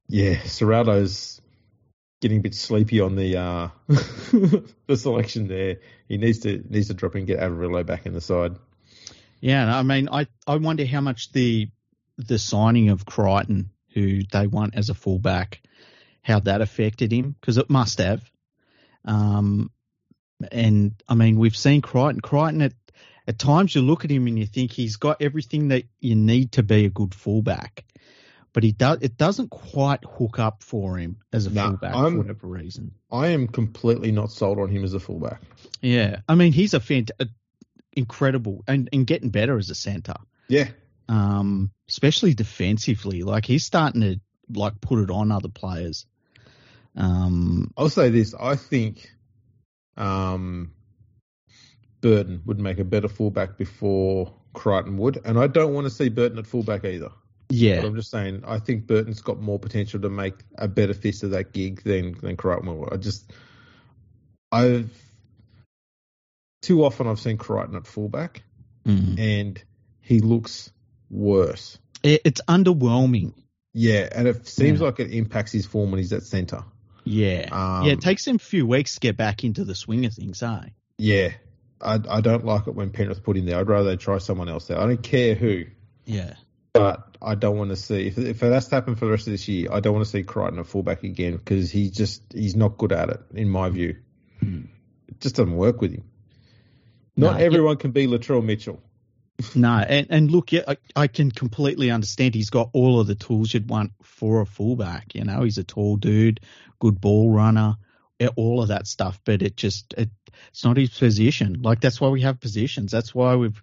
yeah, 0.08 0.36
Ciraldo's 0.36 1.42
getting 2.22 2.38
a 2.38 2.42
bit 2.42 2.54
sleepy 2.54 3.02
on 3.02 3.16
the 3.16 3.38
uh, 3.38 3.70
the 3.88 4.96
selection 4.96 5.48
there. 5.48 5.80
He 6.08 6.18
needs 6.18 6.40
to 6.40 6.64
needs 6.70 6.88
to 6.88 6.94
drop 6.94 7.16
and 7.16 7.26
get 7.26 7.40
Averillo 7.40 7.86
back 7.86 8.06
in 8.06 8.14
the 8.14 8.22
side. 8.22 8.58
Yeah. 9.42 9.78
I 9.78 9.84
mean, 9.84 10.08
I 10.12 10.28
I 10.48 10.56
wonder 10.58 10.86
how 10.86 11.02
much 11.02 11.32
the 11.34 11.70
the 12.18 12.40
signing 12.40 12.90
of 12.90 13.06
Crichton, 13.06 13.72
who 13.94 14.22
they 14.32 14.48
want 14.48 14.76
as 14.76 14.90
a 14.90 14.94
fullback, 14.94 15.62
how 16.22 16.40
that 16.42 16.62
affected 16.62 17.12
him 17.12 17.36
because 17.40 17.58
it 17.58 17.70
must 17.70 17.98
have. 18.00 18.22
Um, 19.06 19.72
and 20.52 20.94
I 21.08 21.16
mean, 21.16 21.38
we've 21.38 21.56
seen 21.58 21.82
Crichton. 21.82 22.22
Crichton 22.22 22.62
at 22.62 22.74
at 23.28 23.38
times 23.38 23.76
you 23.76 23.82
look 23.82 24.04
at 24.06 24.12
him 24.12 24.28
and 24.28 24.38
you 24.38 24.46
think 24.48 24.72
he's 24.72 24.96
got 24.98 25.22
everything 25.22 25.70
that 25.70 25.84
you 26.00 26.16
need 26.16 26.54
to 26.54 26.64
be 26.64 26.86
a 26.86 26.90
good 26.90 27.14
fullback, 27.14 27.86
but 28.52 28.64
he 28.64 28.72
does. 28.72 28.98
It 29.02 29.16
doesn't 29.18 29.50
quite 29.52 30.04
hook 30.04 30.40
up 30.40 30.64
for 30.64 30.98
him 30.98 31.18
as 31.32 31.46
a 31.46 31.52
No, 31.52 31.68
fullback 31.70 31.96
I'm- 31.96 32.14
for 32.14 32.18
whatever 32.20 32.48
reason. 32.48 32.92
I 33.12 33.28
am 33.30 33.48
completely 33.48 34.12
not 34.12 34.32
sold 34.32 34.58
on 34.60 34.70
him 34.70 34.84
as 34.84 34.94
a 34.96 35.00
fullback. 35.00 35.42
Yeah, 35.82 36.22
I 36.28 36.36
mean, 36.36 36.52
he's 36.54 36.74
a 36.74 36.80
fant- 36.80 37.12
a, 37.20 37.28
incredible 37.94 38.64
and 38.68 38.90
and 38.94 39.06
getting 39.06 39.30
better 39.30 39.58
as 39.58 39.70
a 39.70 39.76
centre. 39.76 40.16
Yeah, 40.48 40.70
Um, 41.08 41.72
especially 41.90 42.34
defensively, 42.34 43.24
like 43.24 43.46
he's 43.46 43.66
starting 43.66 44.02
to 44.02 44.20
like 44.54 44.82
put 44.82 45.00
it 45.00 45.10
on 45.10 45.32
other 45.32 45.50
players. 45.50 46.06
Um, 46.96 47.72
I'll 47.78 47.90
say 47.90 48.10
this: 48.10 48.34
I 48.38 48.56
think 48.56 49.10
um, 49.98 50.74
Burton 52.02 52.42
would 52.46 52.60
make 52.60 52.80
a 52.80 52.84
better 52.84 53.08
fullback 53.08 53.58
before 53.58 54.34
Crichton 54.54 54.98
would, 54.98 55.20
and 55.24 55.40
I 55.40 55.48
don't 55.48 55.74
want 55.74 55.86
to 55.86 55.92
see 55.92 56.10
Burton 56.10 56.38
at 56.40 56.48
fullback 56.48 56.84
either. 56.86 57.12
But 57.48 57.58
yeah, 57.58 57.86
I'm 57.86 57.96
just 57.96 58.12
saying, 58.12 58.44
I 58.46 58.60
think 58.60 58.88
Burton's 58.88 59.22
got 59.22 59.40
more 59.40 59.60
potential 59.60 60.00
to 60.02 60.10
make 60.10 60.36
a 60.58 60.68
better 60.68 60.94
fist 60.94 61.24
of 61.24 61.32
that 61.32 61.52
gig 61.54 61.84
than 61.84 62.18
than 62.22 62.38
Crichton 62.38 62.68
will. 62.68 62.90
I 62.92 62.98
just, 62.98 63.32
I've 64.52 64.92
too 66.62 66.84
often 66.84 67.08
I've 67.08 67.20
seen 67.20 67.38
Crichton 67.38 67.76
at 67.76 67.88
fullback, 67.88 68.44
Mm. 68.86 69.20
and 69.20 69.64
he 70.02 70.20
looks 70.20 70.72
worse. 71.10 71.78
It's 72.04 72.42
underwhelming. 72.48 73.34
Yeah, 73.74 74.10
and 74.14 74.28
it 74.28 74.48
seems 74.48 74.80
Yeah. 74.80 74.88
like 74.88 75.00
it 75.00 75.12
impacts 75.12 75.52
his 75.52 75.66
form 75.66 75.92
when 75.92 76.00
he's 76.00 76.12
at 76.14 76.24
centre. 76.24 76.64
Yeah, 77.04 77.48
Um, 77.52 77.86
yeah. 77.86 77.94
It 77.94 78.02
takes 78.02 78.26
him 78.28 78.36
a 78.38 78.40
few 78.40 78.66
weeks 78.66 78.96
to 78.96 79.00
get 79.00 79.18
back 79.18 79.44
into 79.44 79.64
the 79.66 79.76
swing 79.76 80.06
of 80.06 80.14
things, 80.14 80.42
eh? 80.44 80.66
Yeah, 80.98 81.34
I, 81.80 82.00
I 82.10 82.22
don't 82.22 82.46
like 82.46 82.68
it 82.68 82.76
when 82.76 82.90
Penrith 82.92 83.24
put 83.24 83.38
in 83.38 83.46
there. 83.46 83.60
I'd 83.60 83.68
rather 83.68 83.90
they 83.90 83.98
try 83.98 84.18
someone 84.20 84.50
else 84.50 84.68
there. 84.68 84.80
I 84.80 84.86
don't 84.88 85.02
care 85.02 85.36
who, 85.36 85.66
Yeah, 86.06 86.34
but 86.74 87.16
I 87.22 87.36
don't 87.36 87.58
want 87.58 87.70
to 87.70 87.76
see 87.76 88.08
if 88.08 88.18
if 88.18 88.42
it 88.44 88.52
has 88.52 88.68
to 88.70 88.76
happen 88.76 88.96
for 88.96 89.06
the 89.06 89.12
rest 89.12 89.28
of 89.28 89.32
this 89.34 89.48
year. 89.48 89.70
I 89.72 89.80
don't 89.80 89.94
want 89.94 90.06
to 90.06 90.12
see 90.12 90.24
Crichton 90.24 90.60
at 90.60 90.68
fullback 90.68 91.04
again 91.04 91.34
because 91.38 91.72
he 91.72 91.90
just 91.92 92.22
he's 92.34 92.56
not 92.56 92.78
good 92.78 92.92
at 92.92 93.10
it 93.10 93.20
in 93.34 93.50
my 93.50 93.70
view. 93.70 93.98
Hmm. 94.40 94.62
It 95.08 95.20
just 95.22 95.36
doesn't 95.36 95.56
work 95.56 95.82
with 95.82 95.92
him. 95.94 96.04
Not 97.16 97.34
No, 97.34 97.46
everyone 97.46 97.78
can 97.78 97.92
be 97.92 98.08
Latrell 98.08 98.44
Mitchell. 98.44 98.82
no, 99.56 99.78
and 99.78 100.08
and 100.10 100.32
look, 100.32 100.52
yeah, 100.52 100.64
I, 100.68 100.78
I 100.96 101.08
can 101.08 101.32
completely 101.32 101.92
understand. 101.92 102.36
He's 102.36 102.50
got 102.50 102.70
all 102.74 103.00
of 103.00 103.08
the 103.08 103.16
tools 103.16 103.54
you'd 103.54 103.70
want 103.70 103.92
for 104.04 104.42
a 104.42 104.46
fullback. 104.46 105.16
You 105.16 105.24
know, 105.24 105.44
he's 105.44 105.58
a 105.58 105.64
tall 105.64 105.98
dude, 105.98 106.42
good 106.80 107.02
ball 107.02 107.32
runner, 107.32 107.78
all 108.36 108.62
of 108.62 108.70
that 108.70 108.88
stuff. 108.88 109.20
But 109.26 109.42
it 109.42 109.58
just 109.58 109.94
it, 109.98 110.10
it's 110.50 110.64
not 110.64 110.78
his 110.78 110.98
position. 110.98 111.62
Like 111.62 111.82
that's 111.82 112.00
why 112.00 112.10
we 112.10 112.22
have 112.22 112.40
positions. 112.40 112.92
That's 112.92 113.16
why 113.16 113.36
we've 113.36 113.62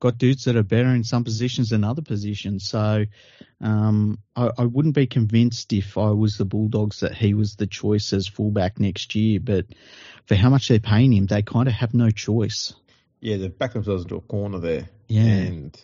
got 0.00 0.18
dudes 0.18 0.44
that 0.44 0.56
are 0.56 0.62
better 0.62 0.90
in 0.90 1.04
some 1.04 1.24
positions 1.24 1.70
than 1.70 1.84
other 1.84 2.02
positions. 2.02 2.68
So 2.68 3.04
um, 3.60 4.18
I, 4.36 4.50
I 4.58 4.64
wouldn't 4.64 4.94
be 4.94 5.06
convinced 5.06 5.72
if 5.72 5.98
I 5.98 6.10
was 6.10 6.36
the 6.36 6.44
Bulldogs 6.44 7.00
that 7.00 7.14
he 7.14 7.34
was 7.34 7.56
the 7.56 7.66
choice 7.66 8.12
as 8.12 8.28
fullback 8.28 8.78
next 8.78 9.14
year. 9.14 9.40
But 9.40 9.66
for 10.26 10.36
how 10.36 10.50
much 10.50 10.68
they're 10.68 10.78
paying 10.78 11.12
him, 11.12 11.26
they 11.26 11.42
kind 11.42 11.68
of 11.68 11.74
have 11.74 11.94
no 11.94 12.10
choice. 12.10 12.74
Yeah, 13.20 13.36
they've 13.36 13.56
backed 13.56 13.74
themselves 13.74 14.04
into 14.04 14.16
a 14.16 14.20
corner 14.20 14.58
there. 14.58 14.88
Yeah. 15.08 15.22
And 15.22 15.80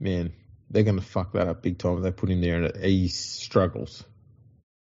man, 0.00 0.32
they're 0.70 0.82
going 0.82 0.98
to 0.98 1.04
fuck 1.04 1.32
that 1.32 1.48
up 1.48 1.62
big 1.62 1.78
time 1.78 2.02
they 2.02 2.10
put 2.10 2.30
him 2.30 2.40
there 2.40 2.62
and 2.62 2.84
he 2.84 3.08
struggles. 3.08 4.04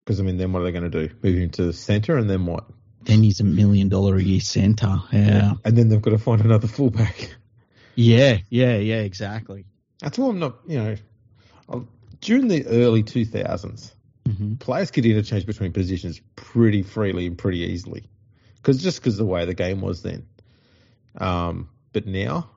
Because 0.05 0.21
I 0.21 0.23
mean, 0.23 0.37
then 0.37 0.53
what 0.53 0.63
are 0.63 0.65
they 0.65 0.73
going 0.73 0.91
to 0.91 1.09
do? 1.09 1.15
Move 1.23 1.39
him 1.39 1.51
to 1.51 1.65
the 1.65 1.73
centre, 1.73 2.17
and 2.17 2.31
then 2.31 2.47
what? 2.47 2.65
Then 3.03 3.23
he's 3.23 3.41
a 3.41 3.45
million 3.45 3.91
dollar 3.91 4.17
a 4.17 4.23
year 4.23 4.41
centre. 4.41 5.03
Yeah. 5.13 5.55
And 5.65 5.77
then 5.77 5.89
they've 5.89 6.01
got 6.01 6.13
to 6.13 6.19
find 6.19 6.41
another 6.41 6.67
fullback. 6.67 7.37
Yeah, 7.95 8.39
yeah, 8.49 8.77
yeah, 8.77 9.01
exactly. 9.01 9.67
That's 10.01 10.17
why 10.17 10.29
I'm 10.29 10.39
not, 10.39 10.59
you 10.69 10.79
know, 10.79 11.87
during 12.21 12.47
the 12.47 12.65
early 12.67 13.03
2000s, 13.03 13.93
mm-hmm. 14.25 14.55
players 14.55 14.93
could 14.93 15.05
interchange 15.05 15.47
between 15.47 15.73
positions 15.73 16.21
pretty 16.37 16.83
freely 16.83 17.27
and 17.27 17.37
pretty 17.37 17.59
easily, 17.59 18.05
because 18.55 18.81
just 18.81 19.01
because 19.01 19.17
the 19.17 19.27
way 19.27 19.47
the 19.47 19.55
game 19.55 19.81
was 19.81 20.03
then. 20.03 20.28
Um, 21.19 21.69
but 21.93 22.07
now, 22.07 22.51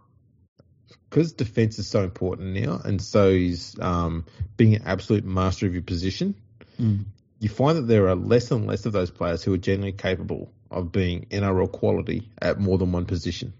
because 1.10 1.34
defense 1.34 1.80
is 1.80 1.88
so 1.88 2.04
important 2.04 2.54
now, 2.54 2.80
and 2.84 3.02
so 3.02 3.28
is 3.28 3.76
um, 3.82 4.26
being 4.56 4.76
an 4.76 4.84
absolute 4.86 5.26
master 5.26 5.66
of 5.66 5.74
your 5.74 5.84
position, 5.84 6.36
mm. 6.80 7.06
you 7.40 7.50
find 7.50 7.78
that 7.78 7.88
there 7.88 8.08
are 8.08 8.16
less 8.16 8.52
and 8.52 8.68
less 8.68 8.86
of 8.86 8.94
those 8.94 9.12
players 9.12 9.44
who 9.44 9.54
are 9.54 9.58
generally 9.58 9.92
capable 9.92 10.52
of 10.70 10.92
being 10.92 11.26
NRL 11.30 11.72
quality 11.72 12.30
at 12.42 12.60
more 12.60 12.78
than 12.78 12.92
one 12.92 13.06
position. 13.06 13.54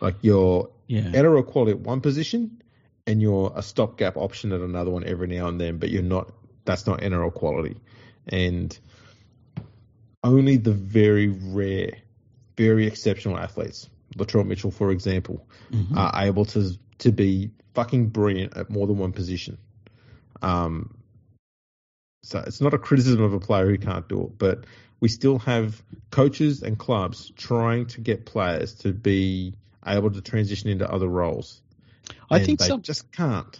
Like 0.00 0.16
you're 0.22 0.70
yeah. 0.86 1.02
NRL 1.02 1.46
quality 1.46 1.72
at 1.72 1.80
one 1.80 2.00
position, 2.00 2.62
and 3.06 3.20
you're 3.20 3.52
a 3.54 3.62
stopgap 3.62 4.16
option 4.16 4.52
at 4.52 4.60
another 4.60 4.90
one 4.90 5.04
every 5.04 5.28
now 5.28 5.48
and 5.48 5.60
then, 5.60 5.78
but 5.78 5.90
you're 5.90 6.02
not. 6.02 6.32
That's 6.64 6.86
not 6.86 7.00
NRL 7.00 7.34
quality, 7.34 7.76
and 8.26 8.76
only 10.22 10.56
the 10.56 10.72
very 10.72 11.28
rare, 11.28 11.96
very 12.60 12.86
exceptional 12.86 13.38
athletes, 13.38 13.88
Latrell 14.16 14.46
Mitchell, 14.46 14.70
for 14.70 14.90
example, 14.90 15.46
mm-hmm. 15.72 15.96
are 15.96 16.12
able 16.24 16.44
to 16.44 16.78
to 16.98 17.10
be 17.10 17.50
fucking 17.74 18.08
brilliant 18.08 18.56
at 18.56 18.68
more 18.68 18.86
than 18.86 18.98
one 18.98 19.12
position. 19.12 19.56
Um, 20.42 20.94
so 22.22 22.42
it's 22.46 22.60
not 22.60 22.74
a 22.74 22.78
criticism 22.78 23.22
of 23.22 23.32
a 23.32 23.40
player 23.40 23.66
who 23.66 23.78
can't 23.78 24.06
do 24.08 24.24
it, 24.24 24.38
but 24.38 24.64
we 25.00 25.08
still 25.08 25.38
have 25.38 25.82
coaches 26.10 26.62
and 26.62 26.78
clubs 26.78 27.32
trying 27.34 27.86
to 27.86 28.02
get 28.02 28.26
players 28.26 28.74
to 28.74 28.92
be 28.92 29.54
able 29.86 30.10
to 30.10 30.20
transition 30.20 30.68
into 30.68 30.86
other 30.90 31.08
roles. 31.08 31.62
I 32.30 32.40
think 32.40 32.58
they 32.58 32.66
some, 32.66 32.82
just 32.82 33.10
can't. 33.10 33.58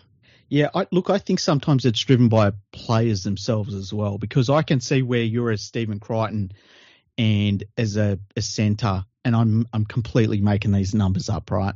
Yeah, 0.51 0.69
I, 0.75 0.87
look, 0.91 1.09
I 1.09 1.19
think 1.19 1.39
sometimes 1.41 1.87
it's 1.87 2.01
driven 2.01 2.29
by 2.29 2.53
players 2.73 3.23
themselves 3.23 3.75
as 3.75 3.95
well, 3.95 4.19
because 4.19 4.51
I 4.51 4.63
can 4.63 4.81
see 4.81 5.01
where 5.01 5.23
you're 5.23 5.53
as 5.53 5.63
Stephen 5.63 6.01
Crichton 6.01 6.53
and 7.19 7.65
as 7.77 7.97
a, 7.97 8.19
a 8.37 8.43
centre, 8.43 9.05
and 9.25 9.37
I'm 9.37 9.67
I'm 9.73 9.85
completely 9.85 10.41
making 10.41 10.73
these 10.73 10.95
numbers 10.95 11.29
up, 11.29 11.51
right? 11.51 11.75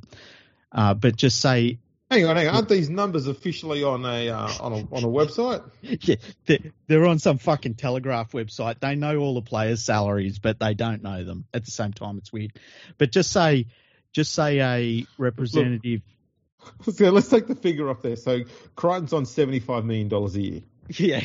Uh, 0.72 0.94
but 0.94 1.16
just 1.16 1.40
say 1.40 1.78
Hang 2.10 2.26
on, 2.26 2.36
hang 2.36 2.48
on. 2.48 2.54
Aren't 2.54 2.68
these 2.68 2.90
numbers 2.90 3.26
officially 3.26 3.82
on 3.82 4.04
a 4.04 4.28
uh, 4.28 4.48
on 4.60 4.72
a 4.72 4.76
on 4.76 5.04
a 5.04 5.08
website? 5.08 5.64
yeah, 5.82 6.16
they're, 6.46 6.58
they're, 6.86 7.06
on 7.06 7.18
some 7.18 7.38
fucking 7.38 7.74
Telegraph 7.74 8.32
website. 8.32 8.78
They 8.78 8.94
know 8.94 9.16
all 9.18 9.34
the 9.34 9.42
players' 9.42 9.82
salaries, 9.82 10.38
but 10.38 10.60
they 10.60 10.74
don't 10.74 11.02
know 11.02 11.24
them. 11.24 11.46
At 11.54 11.64
the 11.64 11.70
same 11.70 11.92
time, 11.92 12.18
it's 12.18 12.32
weird. 12.32 12.52
But 12.98 13.10
just 13.10 13.32
say, 13.32 13.66
just 14.12 14.32
say 14.32 14.60
a 14.60 15.06
representative. 15.16 16.02
Look, 16.86 16.96
so 16.96 17.10
let's 17.10 17.28
take 17.28 17.46
the 17.46 17.56
figure 17.56 17.88
off 17.88 18.02
there. 18.02 18.16
So 18.16 18.40
Crichton's 18.76 19.14
on 19.14 19.24
seventy 19.24 19.60
five 19.60 19.84
million 19.84 20.08
dollars 20.08 20.36
a 20.36 20.42
year. 20.42 20.60
Yeah. 20.90 21.22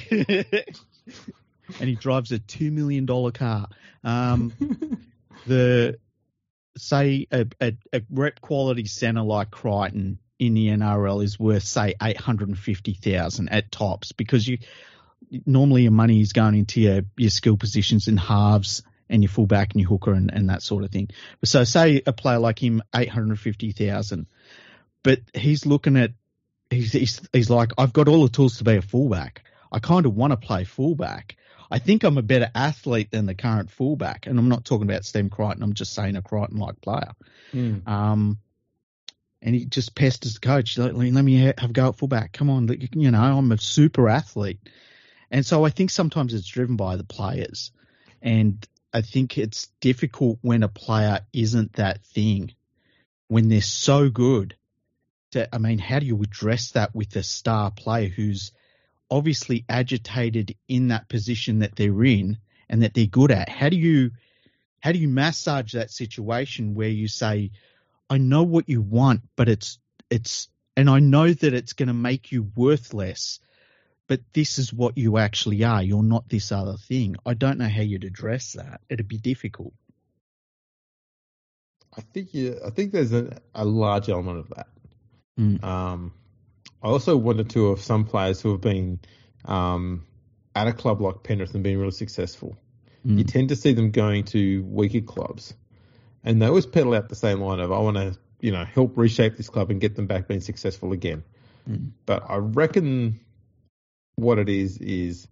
And 1.80 1.90
he 1.90 1.96
drives 1.96 2.32
a 2.32 2.40
two 2.40 2.72
million 2.72 3.06
dollar 3.06 3.32
car. 3.32 3.68
Um, 4.04 4.54
the 5.48 6.00
say 6.78 7.28
a, 7.32 7.46
a, 7.60 7.74
a 7.94 8.02
rep 8.10 8.42
quality 8.42 8.86
center 8.86 9.22
like 9.22 9.52
Crichton 9.52 10.20
in 10.38 10.54
the 10.54 10.68
NRL 10.68 11.24
is 11.24 11.40
worth 11.40 11.64
say 11.64 11.96
eight 12.02 12.18
hundred 12.18 12.50
and 12.50 12.58
fifty 12.58 12.94
thousand 12.94 13.50
at 13.50 13.72
tops 13.72 14.14
because 14.14 14.48
you 14.48 14.60
normally 15.46 15.84
your 15.84 15.92
money 15.92 16.22
is 16.22 16.34
going 16.34 16.56
into 16.56 16.82
your, 16.82 17.02
your 17.18 17.30
skill 17.30 17.58
positions 17.58 18.08
in 18.08 18.18
halves 18.18 18.82
and 19.10 19.22
your 19.22 19.30
fullback 19.30 19.74
and 19.74 19.82
your 19.82 19.90
hooker 19.90 20.14
and, 20.14 20.32
and 20.34 20.50
that 20.50 20.62
sort 20.62 20.84
of 20.84 20.92
thing. 20.92 21.10
So 21.44 21.64
say 21.64 22.02
a 22.06 22.14
player 22.14 22.40
like 22.40 22.62
him 22.62 22.82
eight 22.96 23.10
hundred 23.10 23.30
and 23.30 23.40
fifty 23.40 23.72
thousand, 23.72 24.28
but 25.04 25.20
he's 25.34 25.66
looking 25.66 25.98
at 25.98 26.12
he's, 26.70 26.94
he's 26.94 27.22
he's 27.34 27.50
like 27.50 27.72
I've 27.78 27.94
got 27.94 28.08
all 28.08 28.24
the 28.24 28.30
tools 28.30 28.58
to 28.58 28.64
be 28.64 28.78
a 28.78 28.82
fullback. 28.82 29.44
I 29.72 29.80
kind 29.80 30.06
of 30.06 30.16
want 30.16 30.32
to 30.32 30.38
play 30.38 30.64
fullback. 30.64 31.36
I 31.72 31.80
think 31.80 32.04
I'm 32.04 32.18
a 32.18 32.24
better 32.24 32.50
athlete 32.56 33.12
than 33.12 33.26
the 33.26 33.36
current 33.36 33.70
fullback, 33.70 34.26
and 34.26 34.40
I'm 34.40 34.50
not 34.50 34.66
talking 34.66 34.90
about 34.90 35.06
Stem 35.06 35.30
Crichton. 35.30 35.64
I'm 35.64 35.74
just 35.74 35.94
saying 35.94 36.16
a 36.16 36.22
Crichton-like 36.22 36.82
player. 36.82 37.14
Mm. 37.54 37.88
Um, 37.88 38.40
and 39.42 39.56
he 39.56 39.66
just 39.66 39.96
pesters 39.96 40.34
the 40.34 40.40
coach. 40.40 40.78
Like, 40.78 40.94
let 40.94 41.24
me 41.24 41.36
have 41.36 41.70
a 41.70 41.74
go 41.74 41.90
at 41.90 41.96
fullback. 41.96 42.34
Come 42.34 42.50
on, 42.50 42.68
you 42.94 43.12
know, 43.12 43.22
I'm 43.22 43.52
a 43.52 43.58
super 43.58 44.10
athlete. 44.10 44.60
And 45.32 45.46
so 45.46 45.64
I 45.64 45.70
think 45.70 45.92
sometimes 45.92 46.34
it's 46.34 46.48
driven 46.48 46.76
by 46.76 46.96
the 46.96 47.04
players. 47.04 47.72
And 48.22 48.68
I 48.92 49.02
think 49.02 49.38
it's 49.38 49.68
difficult 49.80 50.40
when 50.42 50.64
a 50.64 50.68
player 50.68 51.22
isn't 51.32 51.74
that 51.74 52.04
thing, 52.04 52.54
when 53.28 53.48
they're 53.48 53.62
so 53.62 54.10
good. 54.10 54.56
To, 55.32 55.54
I 55.54 55.60
mean, 55.60 55.78
how 55.78 56.00
do 56.00 56.08
you 56.08 56.20
address 56.24 56.72
that 56.72 56.96
with 56.96 57.16
a 57.16 57.22
star 57.22 57.70
player 57.70 58.08
who's 58.08 58.52
obviously 59.10 59.66
agitated 59.70 60.56
in 60.68 60.90
that 60.90 61.10
position 61.10 61.60
that 61.60 61.76
they're 61.76 62.04
in 62.04 62.38
and 62.70 62.84
that 62.84 62.94
they're 62.94 63.06
good 63.06 63.32
at? 63.32 63.50
How 63.50 63.70
do 63.70 63.78
you 63.78 64.12
how 64.80 64.92
do 64.92 65.00
you 65.00 65.10
massage 65.10 65.74
that 65.74 65.92
situation 65.92 66.74
where 66.74 66.90
you 66.90 67.08
say, 67.08 67.52
I 68.10 68.18
know 68.18 68.44
what 68.44 68.70
you 68.70 68.82
want, 68.82 69.22
but 69.36 69.50
it's 69.50 69.80
it's 70.10 70.48
and 70.78 70.90
I 70.90 71.00
know 71.00 71.32
that 71.32 71.54
it's 71.54 71.74
going 71.74 71.88
to 71.88 71.94
make 71.94 72.32
you 72.32 72.50
worthless. 72.56 73.40
But 74.08 74.22
this 74.34 74.58
is 74.58 74.74
what 74.74 74.98
you 74.98 75.20
actually 75.20 75.64
are. 75.64 75.84
You're 75.84 76.02
not 76.02 76.28
this 76.28 76.52
other 76.52 76.78
thing. 76.78 77.16
I 77.28 77.36
don't 77.36 77.60
know 77.60 77.70
how 77.70 77.82
you'd 77.82 78.06
address 78.06 78.54
that. 78.54 78.82
It'd 78.90 79.08
be 79.08 79.20
difficult. 79.20 79.74
I 81.96 82.02
think 82.02 82.30
yeah, 82.32 82.54
I 82.66 82.72
think 82.72 82.92
there's 82.92 83.14
a, 83.14 83.38
a 83.54 83.66
large 83.66 84.10
element 84.10 84.40
of 84.40 84.50
that. 84.56 84.68
Mm. 85.40 85.64
Um, 85.64 86.14
also 86.88 87.18
wonder 87.18 87.44
too 87.44 87.68
of 87.68 87.82
some 87.82 88.06
players 88.06 88.42
who 88.42 88.52
have 88.52 88.62
been 88.62 89.00
um, 89.46 90.06
at 90.56 90.68
a 90.68 90.74
club 90.74 91.02
like 91.02 91.24
Penrith 91.24 91.54
and 91.54 91.64
been 91.64 91.78
really 91.78 91.92
successful. 91.92 92.58
Mm. 93.06 93.18
You 93.18 93.24
tend 93.24 93.50
to 93.50 93.56
see 93.56 93.74
them 93.74 93.92
going 93.92 94.26
to 94.26 94.64
weaker 94.64 95.02
clubs 95.02 95.54
and 96.24 96.42
they 96.42 96.46
always 96.46 96.66
pedal 96.66 96.94
out 96.94 97.10
the 97.10 97.16
same 97.16 97.42
line 97.42 97.60
of 97.60 97.72
I 97.72 97.80
want 97.80 97.98
to 97.98 98.18
you 98.40 98.52
know 98.52 98.64
help 98.66 98.98
reshape 98.98 99.38
this 99.38 99.50
club 99.50 99.70
and 99.72 99.82
get 99.82 99.96
them 99.96 100.08
back 100.08 100.28
being 100.28 100.42
successful 100.42 100.92
again. 100.92 101.24
Mm. 101.70 101.92
But 102.06 102.24
I 102.28 102.38
reckon 102.38 103.20
what 104.16 104.40
it 104.40 104.50
is 104.50 104.78
is 104.78 105.28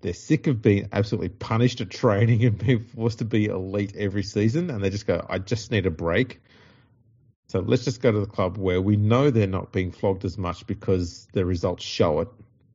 they're 0.00 0.14
sick 0.14 0.46
of 0.46 0.62
being 0.62 0.88
absolutely 0.92 1.28
punished 1.28 1.80
at 1.80 1.90
training 1.90 2.44
and 2.44 2.56
being 2.56 2.84
forced 2.84 3.18
to 3.18 3.24
be 3.24 3.46
elite 3.46 3.94
every 3.96 4.22
season, 4.22 4.70
and 4.70 4.82
they 4.82 4.90
just 4.90 5.06
go, 5.06 5.24
I 5.28 5.38
just 5.38 5.70
need 5.70 5.86
a 5.86 5.90
break. 5.90 6.40
So 7.50 7.58
let's 7.58 7.84
just 7.84 8.00
go 8.00 8.12
to 8.12 8.20
the 8.20 8.26
club 8.26 8.56
where 8.56 8.80
we 8.80 8.94
know 8.94 9.30
they're 9.30 9.48
not 9.48 9.72
being 9.72 9.90
flogged 9.90 10.24
as 10.24 10.38
much 10.38 10.68
because 10.68 11.26
the 11.32 11.44
results 11.44 11.82
show 11.82 12.20
it. 12.20 12.28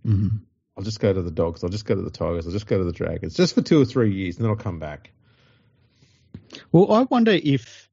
Mm-hmm. 0.06 0.36
I'll 0.76 0.84
just 0.84 1.00
go 1.00 1.14
to 1.14 1.22
the 1.22 1.32
Dogs. 1.32 1.64
I'll 1.64 1.70
just 1.70 1.86
go 1.86 1.96
to 1.96 2.02
the 2.02 2.10
Tigers. 2.10 2.46
I'll 2.46 2.52
just 2.52 2.68
go 2.68 2.78
to 2.78 2.84
the 2.84 2.92
Dragons, 2.92 3.36
just 3.36 3.56
for 3.56 3.62
two 3.62 3.82
or 3.82 3.86
three 3.86 4.14
years, 4.14 4.36
and 4.36 4.44
then 4.44 4.50
I'll 4.50 4.58
come 4.58 4.80
back. 4.80 5.12
Well, 6.74 6.92
I 6.92 7.04
wonder 7.04 7.32
if, 7.32 7.90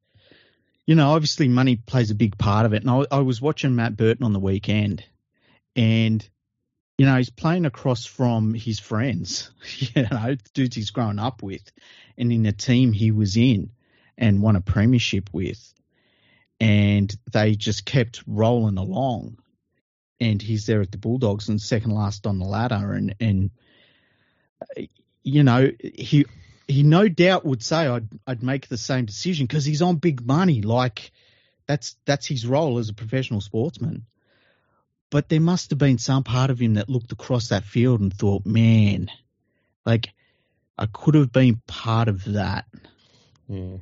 you 0.84 0.96
know, 0.96 1.12
obviously 1.12 1.46
money 1.46 1.76
plays 1.76 2.10
a 2.10 2.16
big 2.16 2.36
part 2.36 2.66
of 2.66 2.72
it. 2.72 2.82
And 2.82 2.90
I, 2.90 3.04
I 3.12 3.20
was 3.20 3.40
watching 3.40 3.76
Matt 3.76 3.96
Burton 3.96 4.24
on 4.24 4.32
the 4.32 4.40
weekend, 4.40 5.04
and 5.76 6.28
you 6.98 7.06
know, 7.06 7.16
he's 7.16 7.30
playing 7.30 7.64
across 7.64 8.04
from 8.06 8.54
his 8.54 8.80
friends, 8.80 9.52
you 9.78 10.02
know, 10.10 10.34
dudes 10.52 10.74
he's 10.74 10.90
grown 10.90 11.20
up 11.20 11.44
with, 11.44 11.62
and 12.18 12.32
in 12.32 12.44
a 12.44 12.52
team 12.52 12.92
he 12.92 13.12
was 13.12 13.36
in 13.36 13.70
and 14.18 14.42
won 14.42 14.56
a 14.56 14.60
premiership 14.60 15.30
with. 15.32 15.72
And 16.62 17.14
they 17.32 17.54
just 17.56 17.84
kept 17.84 18.22
rolling 18.26 18.78
along. 18.78 19.38
And 20.20 20.40
he's 20.40 20.66
there 20.66 20.80
at 20.80 20.92
the 20.92 20.98
Bulldogs 20.98 21.48
and 21.48 21.60
second 21.60 21.90
last 21.90 22.26
on 22.26 22.38
the 22.38 22.44
ladder. 22.44 22.92
And, 22.92 23.16
and 23.18 23.50
you 25.22 25.42
know, 25.42 25.70
he 25.80 26.26
he 26.68 26.82
no 26.82 27.08
doubt 27.08 27.44
would 27.44 27.62
say 27.62 27.86
I'd 27.86 28.08
I'd 28.26 28.42
make 28.42 28.68
the 28.68 28.76
same 28.76 29.04
decision 29.04 29.46
because 29.46 29.64
he's 29.64 29.82
on 29.82 29.96
big 29.96 30.24
money. 30.24 30.62
Like 30.62 31.12
that's 31.66 31.96
that's 32.04 32.26
his 32.26 32.46
role 32.46 32.78
as 32.78 32.88
a 32.88 32.94
professional 32.94 33.40
sportsman. 33.40 34.06
But 35.10 35.28
there 35.28 35.40
must 35.40 35.70
have 35.70 35.78
been 35.78 35.98
some 35.98 36.24
part 36.24 36.50
of 36.50 36.58
him 36.58 36.74
that 36.74 36.88
looked 36.88 37.12
across 37.12 37.48
that 37.48 37.64
field 37.64 38.00
and 38.00 38.12
thought, 38.12 38.46
man, 38.46 39.10
like 39.84 40.12
I 40.78 40.86
could 40.86 41.14
have 41.14 41.32
been 41.32 41.60
part 41.66 42.08
of 42.08 42.24
that. 42.32 42.64
Yeah. 43.48 43.76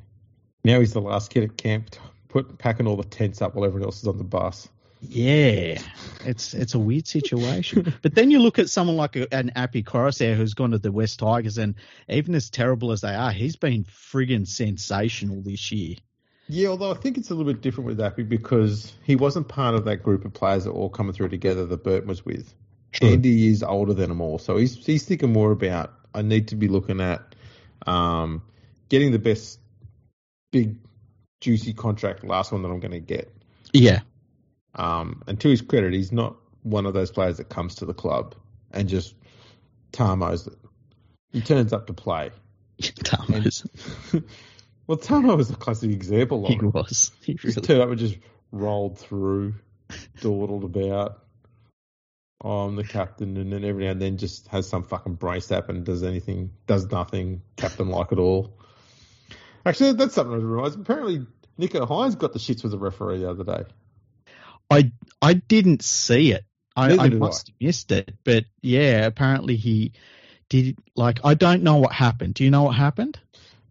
Now 0.63 0.79
he's 0.79 0.93
the 0.93 1.01
last 1.01 1.31
kid 1.31 1.43
at 1.43 1.57
camp, 1.57 1.95
put 2.31 2.57
packing 2.57 2.87
all 2.87 2.95
the 2.95 3.03
tents 3.03 3.41
up 3.41 3.55
while 3.55 3.65
everyone 3.65 3.85
else 3.85 4.01
is 4.01 4.07
on 4.07 4.17
the 4.17 4.23
bus. 4.23 4.69
Yeah, 5.01 5.81
it's 6.25 6.53
it's 6.53 6.75
a 6.75 6.79
weird 6.79 7.07
situation. 7.07 7.93
but 8.01 8.13
then 8.13 8.29
you 8.29 8.39
look 8.39 8.59
at 8.59 8.69
someone 8.69 8.97
like 8.97 9.15
a, 9.15 9.33
an 9.33 9.51
Api 9.55 9.83
Koroisau 9.83 10.35
who's 10.35 10.53
gone 10.53 10.71
to 10.71 10.77
the 10.77 10.91
Wests 10.91 11.17
Tigers, 11.17 11.57
and 11.57 11.75
even 12.07 12.35
as 12.35 12.49
terrible 12.49 12.91
as 12.91 13.01
they 13.01 13.13
are, 13.13 13.31
he's 13.31 13.55
been 13.55 13.83
friggin' 13.83 14.47
sensational 14.47 15.41
this 15.41 15.71
year. 15.71 15.95
Yeah, 16.47 16.69
although 16.69 16.91
I 16.91 16.95
think 16.95 17.17
it's 17.17 17.31
a 17.31 17.35
little 17.35 17.51
bit 17.51 17.61
different 17.61 17.87
with 17.87 17.99
Api 17.99 18.23
because 18.23 18.93
he 19.03 19.15
wasn't 19.15 19.47
part 19.47 19.73
of 19.73 19.85
that 19.85 19.97
group 19.97 20.23
of 20.23 20.33
players 20.33 20.65
that 20.65 20.71
all 20.71 20.89
coming 20.89 21.13
through 21.13 21.29
together 21.29 21.65
that 21.65 21.83
Burton 21.83 22.07
was 22.07 22.23
with. 22.23 22.53
True. 22.91 23.09
Andy 23.09 23.47
is 23.47 23.63
older 23.63 23.93
than 23.93 24.09
them 24.09 24.21
all, 24.21 24.37
so 24.37 24.57
he's 24.57 24.85
he's 24.85 25.05
thinking 25.05 25.33
more 25.33 25.51
about 25.51 25.93
I 26.13 26.21
need 26.21 26.49
to 26.49 26.55
be 26.55 26.67
looking 26.67 27.01
at 27.01 27.35
um, 27.87 28.43
getting 28.89 29.11
the 29.11 29.19
best 29.19 29.59
big 30.51 30.75
juicy 31.41 31.73
contract, 31.73 32.23
last 32.23 32.51
one 32.51 32.61
that 32.61 32.69
I'm 32.69 32.79
going 32.79 32.91
to 32.91 32.99
get. 32.99 33.33
Yeah. 33.73 34.01
Um, 34.75 35.23
and 35.27 35.39
to 35.41 35.49
his 35.49 35.61
credit, 35.61 35.93
he's 35.93 36.11
not 36.11 36.37
one 36.63 36.85
of 36.85 36.93
those 36.93 37.11
players 37.11 37.37
that 37.37 37.49
comes 37.49 37.75
to 37.75 37.85
the 37.85 37.93
club 37.93 38.35
and 38.71 38.87
just 38.87 39.15
tarmos 39.91 40.47
it. 40.47 40.57
He 41.33 41.41
turns 41.41 41.73
up 41.73 41.87
to 41.87 41.93
play. 41.93 42.29
Thomas. 43.03 43.63
well, 44.87 44.97
Tamou 44.97 45.35
was 45.35 45.49
a 45.49 45.55
classic 45.55 45.91
example 45.91 46.45
of 46.45 46.49
He 46.51 46.55
it. 46.55 46.63
was. 46.73 47.11
He 47.25 47.33
Just 47.33 47.63
turned 47.63 47.81
up 47.81 47.89
and 47.89 47.99
just 47.99 48.17
rolled 48.51 48.97
through, 48.97 49.55
dawdled 50.21 50.63
about. 50.63 51.23
Oh, 52.43 52.61
I'm 52.61 52.75
the 52.75 52.83
captain, 52.83 53.37
and 53.37 53.53
then 53.53 53.63
every 53.63 53.85
now 53.85 53.91
and 53.91 54.01
then 54.01 54.17
just 54.17 54.47
has 54.47 54.67
some 54.67 54.83
fucking 54.83 55.15
brace 55.15 55.51
up 55.51 55.69
and 55.69 55.85
does 55.85 56.01
anything, 56.01 56.51
does 56.65 56.89
nothing, 56.89 57.43
captain 57.55 57.89
like 57.89 58.11
at 58.11 58.17
all. 58.17 58.57
Actually, 59.65 59.93
that's 59.93 60.15
something 60.15 60.33
I 60.33 60.37
was 60.37 60.43
realised. 60.43 60.79
Apparently, 60.79 61.25
Nicho 61.59 61.87
Hynes 61.87 62.17
got 62.17 62.33
the 62.33 62.39
shits 62.39 62.63
with 62.63 62.71
the 62.71 62.79
referee 62.79 63.19
the 63.19 63.29
other 63.29 63.43
day. 63.43 63.63
I 64.69 64.91
I 65.21 65.33
didn't 65.33 65.83
see 65.83 66.31
it. 66.31 66.45
I, 66.75 66.85
I 66.85 66.89
did 66.89 66.99
I. 66.99 67.09
must 67.09 67.47
have 67.47 67.55
missed 67.59 67.91
it. 67.91 68.13
But 68.23 68.45
yeah, 68.61 69.05
apparently 69.05 69.57
he 69.57 69.93
did. 70.49 70.77
Like 70.95 71.19
I 71.23 71.33
don't 71.33 71.63
know 71.63 71.77
what 71.77 71.91
happened. 71.91 72.35
Do 72.35 72.43
you 72.43 72.51
know 72.51 72.63
what 72.63 72.75
happened? 72.75 73.19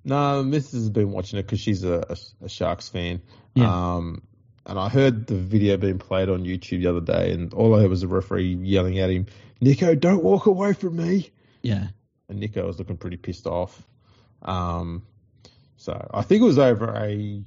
No, 0.04 0.42
Mrs. 0.44 0.72
has 0.72 0.90
been 0.90 1.10
watching 1.10 1.38
it 1.38 1.42
because 1.42 1.60
she's 1.60 1.84
a, 1.84 2.04
a, 2.08 2.44
a 2.44 2.48
Sharks 2.48 2.88
fan. 2.88 3.20
Yeah. 3.54 3.96
Um, 3.96 4.22
and 4.64 4.78
I 4.78 4.88
heard 4.88 5.26
the 5.26 5.34
video 5.34 5.76
being 5.76 5.98
played 5.98 6.28
on 6.28 6.44
YouTube 6.44 6.82
the 6.82 6.86
other 6.86 7.00
day, 7.00 7.32
and 7.32 7.52
all 7.52 7.74
I 7.74 7.80
heard 7.80 7.90
was 7.90 8.02
the 8.02 8.08
referee 8.08 8.54
yelling 8.54 8.98
at 8.98 9.10
him, 9.10 9.26
"Nicho, 9.60 9.98
don't 9.98 10.22
walk 10.22 10.46
away 10.46 10.74
from 10.74 10.96
me!" 10.96 11.30
Yeah. 11.62 11.88
And 12.28 12.40
Nicho 12.42 12.64
was 12.66 12.78
looking 12.78 12.96
pretty 12.96 13.16
pissed 13.16 13.46
off. 13.46 13.82
Um, 14.42 15.02
so 15.80 16.08
I 16.12 16.20
think 16.22 16.42
it 16.42 16.44
was 16.44 16.58
over 16.58 16.94
a 16.94 17.42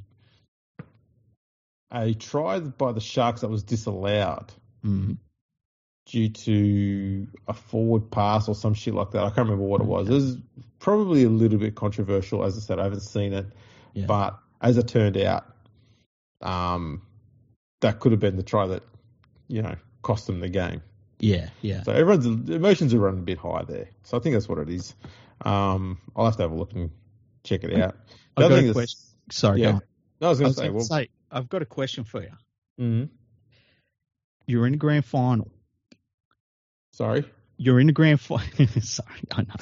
a 1.92 2.14
try 2.16 2.60
by 2.60 2.92
the 2.92 3.00
Sharks 3.00 3.42
that 3.42 3.50
was 3.50 3.64
disallowed 3.64 4.52
Mm. 4.84 5.18
due 6.08 6.28
to 6.30 7.28
a 7.48 7.54
forward 7.54 8.10
pass 8.12 8.50
or 8.50 8.56
some 8.56 8.74
shit 8.74 8.94
like 8.94 9.12
that. 9.12 9.24
I 9.24 9.28
can't 9.28 9.48
remember 9.48 9.64
what 9.64 9.80
it 9.82 9.88
was. 9.88 10.10
It 10.10 10.14
was 10.14 10.38
probably 10.80 11.24
a 11.24 11.30
little 11.30 11.58
bit 11.60 11.76
controversial. 11.76 12.44
As 12.44 12.58
I 12.58 12.60
said, 12.60 12.80
I 12.80 12.84
haven't 12.84 13.00
seen 13.02 13.32
it, 13.32 13.46
Yeah. 13.94 14.08
but 14.08 14.38
as 14.60 14.78
it 14.78 14.88
turned 14.90 15.16
out, 15.18 15.46
um, 16.42 17.02
that 17.80 18.00
could 18.02 18.12
have 18.12 18.20
been 18.20 18.36
the 18.36 18.44
try 18.44 18.66
that 18.68 18.84
you 19.48 19.62
know 19.62 19.76
cost 20.02 20.26
them 20.28 20.40
the 20.42 20.50
game. 20.50 20.82
yeah. 21.20 21.50
Yeah. 21.62 21.84
So 21.84 21.94
everyone's 21.94 22.26
emotions 22.50 22.94
are 22.94 23.00
running 23.00 23.20
a 23.20 23.24
bit 23.24 23.38
high 23.38 23.64
there. 23.64 23.90
So 24.04 24.18
I 24.18 24.20
think 24.20 24.34
that's 24.34 24.50
what 24.50 24.58
it 24.58 24.70
is. 24.70 24.94
Um, 25.46 26.00
I'll 26.16 26.26
have 26.26 26.36
to 26.38 26.42
have 26.42 26.52
a 26.52 26.56
look 26.56 26.74
and 26.74 26.90
check 27.44 27.64
it 27.64 27.80
out. 27.82 27.96
I've 28.38 28.50
got 28.50 28.64
a 28.64 28.72
question. 28.74 29.00
Sorry. 29.32 29.62
yeah. 29.62 29.72
go 29.72 29.76
on. 29.78 29.82
No, 30.22 30.28
I 30.28 30.30
was 30.30 30.40
going 30.40 30.54
to 30.54 30.58
say, 30.60 30.70
well, 30.70 30.84
say, 30.84 31.10
I've 31.32 31.50
got 31.50 31.62
a 31.62 31.66
question 31.66 32.04
for 32.04 32.22
you. 32.22 32.30
mhm. 32.80 33.10
You're 34.46 34.66
in 34.66 34.74
the 34.74 34.78
grand 34.78 35.06
final. 35.06 35.50
sorry. 36.94 37.26
You're 37.58 37.80
in 37.80 37.88
the 37.88 37.94
grand 37.94 38.20
final. 38.20 38.46
Sorry, 38.82 39.20
I 39.32 39.44
know. 39.44 39.56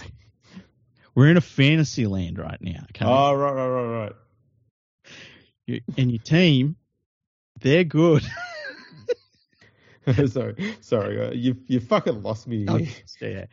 We're 1.14 1.30
in 1.30 1.38
a 1.38 1.42
fantasy 1.42 2.08
land 2.08 2.40
right 2.40 2.60
now. 2.62 2.86
Okay. 2.90 3.06
Oh, 3.06 3.34
right, 3.36 3.54
right, 3.54 3.68
right, 3.68 4.00
right. 4.04 4.14
You, 5.68 5.82
and 5.98 6.10
your 6.10 6.22
team, 6.22 6.78
they're 7.60 7.84
good. 7.84 8.24
sorry, 10.28 10.76
sorry. 10.82 11.22
Uh, 11.22 11.32
you 11.32 11.58
you 11.68 11.80
fucking 11.80 12.24
lost 12.24 12.48
me. 12.48 12.66
Oh, 12.68 12.80
yeah. 13.22 13.46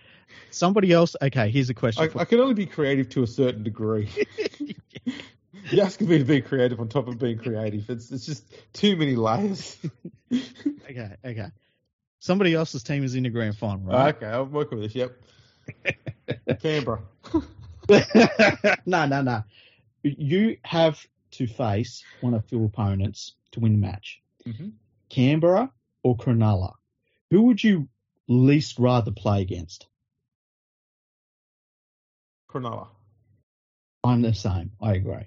Somebody 0.50 0.92
else. 0.92 1.14
Okay, 1.20 1.50
here's 1.50 1.68
a 1.68 1.74
question. 1.74 2.04
I, 2.04 2.08
for 2.08 2.20
I 2.20 2.24
can 2.24 2.40
only 2.40 2.54
be 2.54 2.66
creative 2.66 3.08
to 3.10 3.22
a 3.22 3.26
certain 3.26 3.62
degree. 3.62 4.08
you 5.70 5.82
asking 5.82 6.08
me 6.08 6.18
to 6.18 6.24
be 6.24 6.40
creative 6.40 6.80
on 6.80 6.88
top 6.88 7.08
of 7.08 7.18
being 7.18 7.38
creative. 7.38 7.88
It's 7.90 8.10
it's 8.10 8.24
just 8.24 8.44
too 8.72 8.96
many 8.96 9.14
layers. 9.16 9.76
Okay, 10.90 11.16
okay. 11.24 11.48
Somebody 12.20 12.54
else's 12.54 12.82
team 12.82 13.04
is 13.04 13.14
in 13.14 13.22
the 13.22 13.30
grand 13.30 13.56
final, 13.56 13.84
right? 13.84 14.14
okay, 14.14 14.26
I'll 14.26 14.46
work 14.46 14.70
with 14.70 14.80
this. 14.80 14.94
Yep. 14.94 15.16
Canberra. 16.60 17.02
no, 18.86 19.06
no, 19.06 19.22
no. 19.22 19.44
You 20.02 20.56
have 20.64 21.06
to 21.32 21.46
face 21.46 22.04
one 22.20 22.34
of 22.34 22.44
your 22.50 22.64
opponents 22.64 23.34
to 23.52 23.60
win 23.60 23.72
the 23.72 23.78
match. 23.78 24.20
Mhm. 24.46 24.72
Canberra 25.08 25.70
or 26.09 26.16
Cronulla. 26.16 26.72
Who 27.30 27.43
would 27.43 27.62
you 27.62 27.89
least 28.28 28.78
rather 28.78 29.10
play 29.10 29.43
against? 29.43 29.86
Cronulla. 32.51 32.89
I'm 34.05 34.22
the 34.22 34.35
same. 34.35 34.72
I 34.80 34.94
agree. 34.94 35.26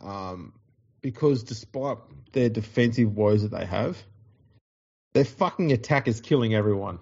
um, 0.00 0.52
because 1.00 1.42
despite 1.44 1.98
their 2.32 2.48
defensive 2.48 3.12
woes 3.14 3.42
that 3.42 3.50
they 3.56 3.64
have, 3.66 4.00
their 5.14 5.24
fucking 5.24 5.72
attack 5.72 6.08
is 6.08 6.20
killing 6.20 6.54
everyone. 6.54 6.98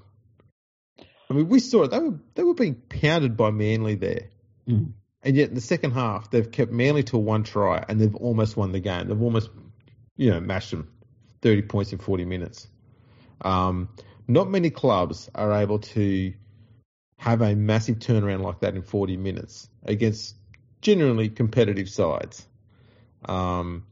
I 1.31 1.35
mean, 1.35 1.49
we 1.49 1.61
saw 1.61 1.85
it. 1.85 1.91
They 1.93 1.99
were 1.99 2.19
they 2.35 2.43
were 2.43 2.55
being 2.55 2.74
pounded 2.74 3.37
by 3.37 3.51
Manly 3.51 3.95
there, 3.95 4.28
Mm. 4.69 4.93
and 5.23 5.37
yet 5.37 5.49
in 5.51 5.55
the 5.55 5.61
second 5.61 5.93
half 5.93 6.31
they've 6.31 6.51
kept 6.51 6.73
Manly 6.73 7.05
to 7.05 7.19
one 7.19 7.43
try 7.45 7.85
and 7.89 8.01
they've 8.01 8.15
almost 8.15 8.57
won 8.57 8.73
the 8.73 8.81
game. 8.81 9.09
They've 9.09 9.23
almost, 9.23 9.51
you 10.16 10.31
know, 10.31 10.41
mashed 10.41 10.73
them, 10.73 10.91
thirty 11.43 11.62
points 11.62 11.93
in 11.93 11.99
forty 11.99 12.25
minutes. 12.25 12.69
Um, 13.43 13.89
not 14.29 14.51
many 14.51 14.71
clubs 14.71 15.31
are 15.35 15.53
able 15.53 15.79
to 15.79 16.33
have 17.19 17.43
a 17.43 17.55
massive 17.55 17.99
turnaround 17.99 18.43
like 18.43 18.61
that 18.61 18.75
in 18.75 18.83
forty 18.83 19.17
minutes 19.17 19.69
against 19.85 20.37
generally 20.81 21.29
competitive 21.29 21.89
sides. 21.89 22.47
Um, 23.25 23.85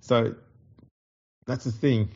so 0.00 0.34
that's 1.46 1.64
the 1.64 1.72
thing. 1.72 2.10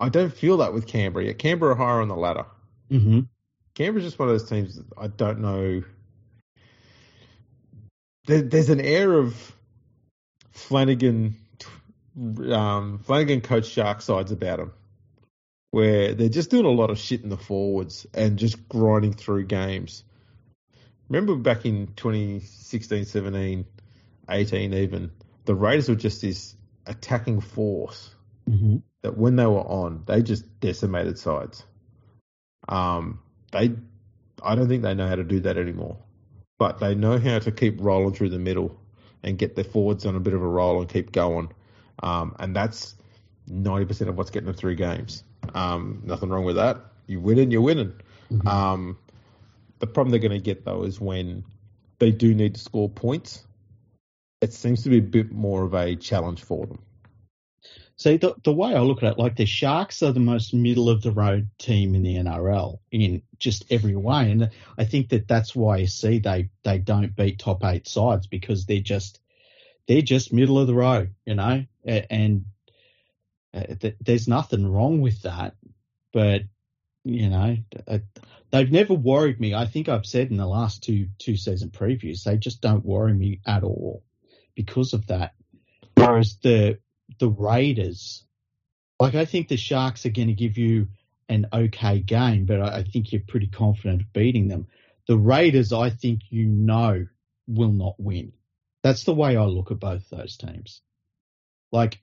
I 0.00 0.08
don't 0.08 0.32
feel 0.32 0.58
that 0.58 0.72
with 0.72 0.86
Canberra. 0.86 1.26
yet. 1.26 1.38
Canberra 1.38 1.72
are 1.72 1.76
higher 1.76 2.00
on 2.00 2.08
the 2.08 2.16
ladder. 2.16 2.46
Mm-hmm. 2.90 3.20
Canberra's 3.74 4.04
just 4.04 4.18
one 4.18 4.28
of 4.28 4.34
those 4.34 4.48
teams 4.48 4.76
that 4.76 4.86
I 4.96 5.08
don't 5.08 5.40
know. 5.40 5.82
There, 8.26 8.42
there's 8.42 8.70
an 8.70 8.80
air 8.80 9.12
of 9.14 9.52
Flanagan, 10.52 11.36
um, 12.52 13.00
Flanagan 13.04 13.40
coached 13.40 13.70
shark 13.70 14.02
sides 14.02 14.32
about 14.32 14.58
them, 14.58 14.72
where 15.70 16.14
they're 16.14 16.28
just 16.28 16.50
doing 16.50 16.66
a 16.66 16.70
lot 16.70 16.90
of 16.90 16.98
shit 16.98 17.22
in 17.22 17.28
the 17.28 17.36
forwards 17.36 18.06
and 18.14 18.38
just 18.38 18.68
grinding 18.68 19.14
through 19.14 19.46
games. 19.46 20.04
Remember 21.08 21.36
back 21.36 21.64
in 21.64 21.88
2016, 21.96 23.04
17, 23.06 23.64
18 24.28 24.74
even, 24.74 25.10
the 25.44 25.54
Raiders 25.54 25.88
were 25.88 25.94
just 25.94 26.20
this 26.20 26.54
attacking 26.86 27.40
force 27.40 28.14
Mm-hmm. 28.48 28.76
that 29.02 29.16
when 29.16 29.36
they 29.36 29.44
were 29.44 29.60
on, 29.60 30.04
they 30.06 30.22
just 30.22 30.58
decimated 30.60 31.18
sides. 31.18 31.64
Um, 32.66 33.20
they, 33.52 33.74
I 34.42 34.54
don't 34.54 34.68
think 34.68 34.82
they 34.82 34.94
know 34.94 35.06
how 35.06 35.16
to 35.16 35.24
do 35.24 35.40
that 35.40 35.58
anymore, 35.58 35.98
but 36.58 36.78
they 36.78 36.94
know 36.94 37.18
how 37.18 37.40
to 37.40 37.52
keep 37.52 37.76
rolling 37.78 38.14
through 38.14 38.30
the 38.30 38.38
middle 38.38 38.80
and 39.22 39.36
get 39.36 39.54
their 39.54 39.64
forwards 39.64 40.06
on 40.06 40.16
a 40.16 40.20
bit 40.20 40.32
of 40.32 40.42
a 40.42 40.46
roll 40.46 40.80
and 40.80 40.88
keep 40.88 41.12
going. 41.12 41.50
Um, 42.02 42.36
and 42.38 42.54
that's 42.54 42.94
ninety 43.46 43.86
percent 43.86 44.10
of 44.10 44.16
what's 44.16 44.30
getting 44.30 44.46
them 44.46 44.54
through 44.54 44.76
games. 44.76 45.24
Um, 45.54 46.02
nothing 46.04 46.28
wrong 46.28 46.44
with 46.44 46.56
that. 46.56 46.80
You're 47.06 47.20
winning, 47.20 47.50
you're 47.50 47.62
winning. 47.62 47.92
Mhm. 48.30 48.46
Um, 48.46 48.98
the 49.78 49.86
problem 49.86 50.10
they're 50.10 50.20
going 50.20 50.38
to 50.38 50.44
get 50.44 50.64
though 50.64 50.82
is 50.82 51.00
when 51.00 51.44
they 51.98 52.10
do 52.10 52.34
need 52.34 52.54
to 52.54 52.60
score 52.60 52.88
points. 52.88 53.44
It 54.40 54.52
seems 54.52 54.82
to 54.84 54.90
be 54.90 54.98
a 54.98 55.02
bit 55.02 55.32
more 55.32 55.64
of 55.64 55.74
a 55.74 55.96
challenge 55.96 56.42
for 56.42 56.66
them. 56.66 56.78
See, 57.96 58.16
the, 58.16 58.36
the 58.44 58.52
way 58.52 58.74
I 58.74 58.80
look 58.80 59.02
at 59.02 59.12
it, 59.12 59.18
like 59.18 59.34
the 59.34 59.44
Sharks 59.44 60.04
are 60.04 60.12
the 60.12 60.20
most 60.20 60.54
middle 60.54 60.88
of 60.88 61.02
the 61.02 61.10
road 61.10 61.48
team 61.58 61.96
in 61.96 62.04
the 62.04 62.14
NRL 62.14 62.78
in 62.92 63.22
just 63.40 63.64
every 63.72 63.96
way, 63.96 64.30
and 64.30 64.50
I 64.78 64.84
think 64.84 65.08
that 65.08 65.26
that's 65.26 65.56
why 65.56 65.78
you 65.78 65.88
see 65.88 66.20
they 66.20 66.50
they 66.62 66.78
don't 66.78 67.16
beat 67.16 67.40
top 67.40 67.64
eight 67.64 67.88
sides 67.88 68.28
because 68.28 68.66
they're 68.66 68.78
just 68.78 69.18
they're 69.88 70.02
just 70.02 70.32
middle 70.32 70.58
of 70.58 70.66
the 70.66 70.74
road, 70.74 71.14
you 71.24 71.34
know, 71.34 71.64
and 71.84 72.44
uh, 73.54 73.90
there's 74.00 74.28
nothing 74.28 74.70
wrong 74.70 75.00
with 75.00 75.22
that, 75.22 75.56
but 76.12 76.42
you 77.04 77.30
know, 77.30 77.56
uh, 77.86 77.98
they've 78.50 78.70
never 78.70 78.92
worried 78.92 79.40
me. 79.40 79.54
I 79.54 79.64
think 79.64 79.88
I've 79.88 80.04
said 80.04 80.30
in 80.30 80.36
the 80.36 80.46
last 80.46 80.84
two 80.84 81.08
two 81.18 81.36
season 81.36 81.70
previews 81.70 82.22
they 82.22 82.36
just 82.36 82.60
don't 82.60 82.84
worry 82.84 83.14
me 83.14 83.40
at 83.46 83.64
all 83.64 84.04
because 84.54 84.92
of 84.92 85.06
that. 85.06 85.34
Whereas 85.96 86.36
the 86.42 86.78
the 87.18 87.30
Raiders, 87.30 88.24
like 89.00 89.14
I 89.14 89.24
think 89.24 89.48
the 89.48 89.56
Sharks 89.56 90.04
are 90.04 90.10
going 90.10 90.28
to 90.28 90.34
give 90.34 90.58
you 90.58 90.88
an 91.30 91.46
okay 91.50 92.00
game, 92.00 92.44
but 92.44 92.60
I, 92.60 92.78
I 92.78 92.82
think 92.82 93.10
you're 93.10 93.22
pretty 93.26 93.46
confident 93.46 94.02
of 94.02 94.12
beating 94.12 94.48
them. 94.48 94.66
The 95.06 95.16
Raiders, 95.16 95.72
I 95.72 95.88
think 95.88 96.20
you 96.28 96.44
know, 96.44 97.06
will 97.46 97.72
not 97.72 97.94
win. 97.98 98.32
That's 98.82 99.04
the 99.04 99.14
way 99.14 99.36
I 99.36 99.44
look 99.44 99.70
at 99.70 99.80
both 99.80 100.08
those 100.10 100.36
teams. 100.36 100.82
Like, 101.72 102.00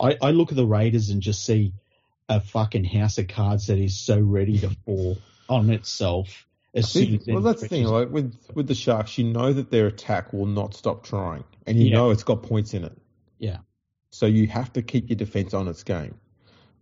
I, 0.00 0.16
I 0.20 0.30
look 0.30 0.50
at 0.50 0.56
the 0.56 0.66
Raiders 0.66 1.10
and 1.10 1.20
just 1.20 1.44
see 1.44 1.74
a 2.28 2.40
fucking 2.40 2.84
house 2.84 3.18
of 3.18 3.28
cards 3.28 3.66
that 3.66 3.78
is 3.78 3.98
so 3.98 4.18
ready 4.18 4.58
to 4.60 4.70
fall 4.86 5.18
on 5.48 5.70
itself 5.70 6.46
as 6.74 6.90
soon 6.90 7.16
as 7.16 7.26
well, 7.26 7.40
that's 7.40 7.60
the 7.60 7.68
thing. 7.68 7.84
Like 7.84 8.10
with 8.10 8.34
with 8.54 8.66
the 8.66 8.74
Sharks, 8.74 9.18
you 9.18 9.24
know 9.24 9.52
that 9.52 9.70
their 9.70 9.86
attack 9.86 10.32
will 10.32 10.46
not 10.46 10.74
stop 10.74 11.04
trying, 11.04 11.44
and 11.66 11.78
you 11.78 11.88
yeah. 11.88 11.96
know 11.96 12.10
it's 12.10 12.24
got 12.24 12.42
points 12.42 12.72
in 12.72 12.84
it. 12.84 12.96
Yeah. 13.38 13.58
So 14.10 14.26
you 14.26 14.46
have 14.46 14.72
to 14.74 14.82
keep 14.82 15.10
your 15.10 15.16
defense 15.16 15.52
on 15.52 15.68
its 15.68 15.82
game. 15.82 16.14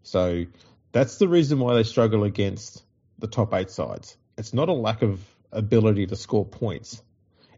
So 0.02 0.46
that's 0.92 1.18
the 1.18 1.28
reason 1.28 1.58
why 1.58 1.74
they 1.74 1.82
struggle 1.82 2.24
against 2.24 2.84
the 3.18 3.26
top 3.26 3.52
eight 3.52 3.70
sides. 3.70 4.16
It's 4.38 4.54
not 4.54 4.68
a 4.68 4.72
lack 4.72 5.02
of 5.02 5.20
ability 5.52 6.06
to 6.06 6.16
score 6.16 6.44
points. 6.44 7.02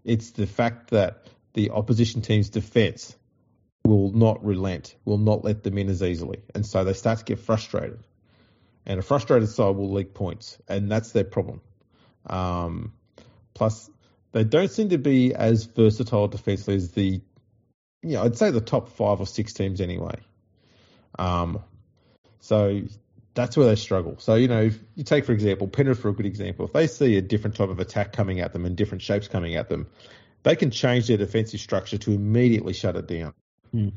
It's 0.04 0.30
the 0.30 0.46
fact 0.46 0.90
that 0.90 1.26
the 1.54 1.70
opposition 1.70 2.22
team's 2.22 2.48
defense 2.48 3.16
will 3.84 4.12
not 4.12 4.44
relent, 4.44 4.94
will 5.04 5.18
not 5.18 5.44
let 5.44 5.62
them 5.62 5.78
in 5.78 5.88
as 5.88 6.02
easily. 6.02 6.42
And 6.54 6.64
so 6.64 6.84
they 6.84 6.92
start 6.92 7.18
to 7.18 7.24
get 7.24 7.38
frustrated. 7.38 7.98
And 8.86 8.98
a 8.98 9.02
frustrated 9.02 9.48
side 9.48 9.76
will 9.76 9.92
leak 9.92 10.14
points, 10.14 10.58
and 10.68 10.90
that's 10.90 11.12
their 11.12 11.24
problem. 11.24 11.60
Um, 12.26 12.92
plus, 13.54 13.90
they 14.32 14.44
don't 14.44 14.70
seem 14.70 14.88
to 14.88 14.98
be 14.98 15.34
as 15.34 15.64
versatile 15.64 16.28
defensively 16.28 16.76
as 16.76 16.90
the, 16.92 17.20
you 18.02 18.12
know, 18.14 18.24
I'd 18.24 18.36
say 18.36 18.50
the 18.50 18.60
top 18.60 18.88
five 18.88 19.20
or 19.20 19.26
six 19.26 19.52
teams 19.52 19.80
anyway. 19.80 20.16
Um, 21.18 21.62
so 22.40 22.82
that's 23.34 23.56
where 23.56 23.66
they 23.66 23.76
struggle. 23.76 24.16
So, 24.18 24.34
you 24.34 24.48
know, 24.48 24.62
if 24.62 24.78
you 24.96 25.04
take, 25.04 25.24
for 25.26 25.32
example, 25.32 25.68
Penrith 25.68 26.00
for 26.00 26.08
a 26.08 26.12
good 26.12 26.26
example, 26.26 26.64
if 26.64 26.72
they 26.72 26.86
see 26.86 27.16
a 27.16 27.22
different 27.22 27.56
type 27.56 27.68
of 27.68 27.78
attack 27.78 28.12
coming 28.12 28.40
at 28.40 28.52
them 28.52 28.64
and 28.64 28.76
different 28.76 29.02
shapes 29.02 29.28
coming 29.28 29.54
at 29.54 29.68
them, 29.68 29.86
they 30.42 30.56
can 30.56 30.70
change 30.70 31.06
their 31.06 31.16
defensive 31.16 31.60
structure 31.60 31.98
to 31.98 32.12
immediately 32.12 32.72
shut 32.72 32.96
it 32.96 33.06
down. 33.06 33.34
Mm. 33.74 33.92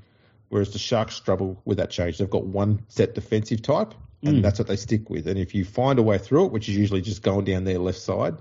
Whereas 0.49 0.71
the 0.71 0.79
Sharks 0.79 1.15
struggle 1.15 1.61
with 1.65 1.77
that 1.77 1.89
change. 1.89 2.17
They've 2.17 2.29
got 2.29 2.45
one 2.45 2.85
set 2.87 3.15
defensive 3.15 3.61
type, 3.61 3.93
and 4.23 4.37
mm. 4.37 4.41
that's 4.41 4.59
what 4.59 4.67
they 4.67 4.75
stick 4.75 5.09
with. 5.09 5.27
And 5.27 5.39
if 5.39 5.55
you 5.55 5.65
find 5.65 5.99
a 5.99 6.03
way 6.03 6.17
through 6.17 6.45
it, 6.45 6.51
which 6.51 6.69
is 6.69 6.77
usually 6.77 7.01
just 7.01 7.23
going 7.23 7.45
down 7.45 7.63
their 7.63 7.79
left 7.79 7.97
side, 7.97 8.35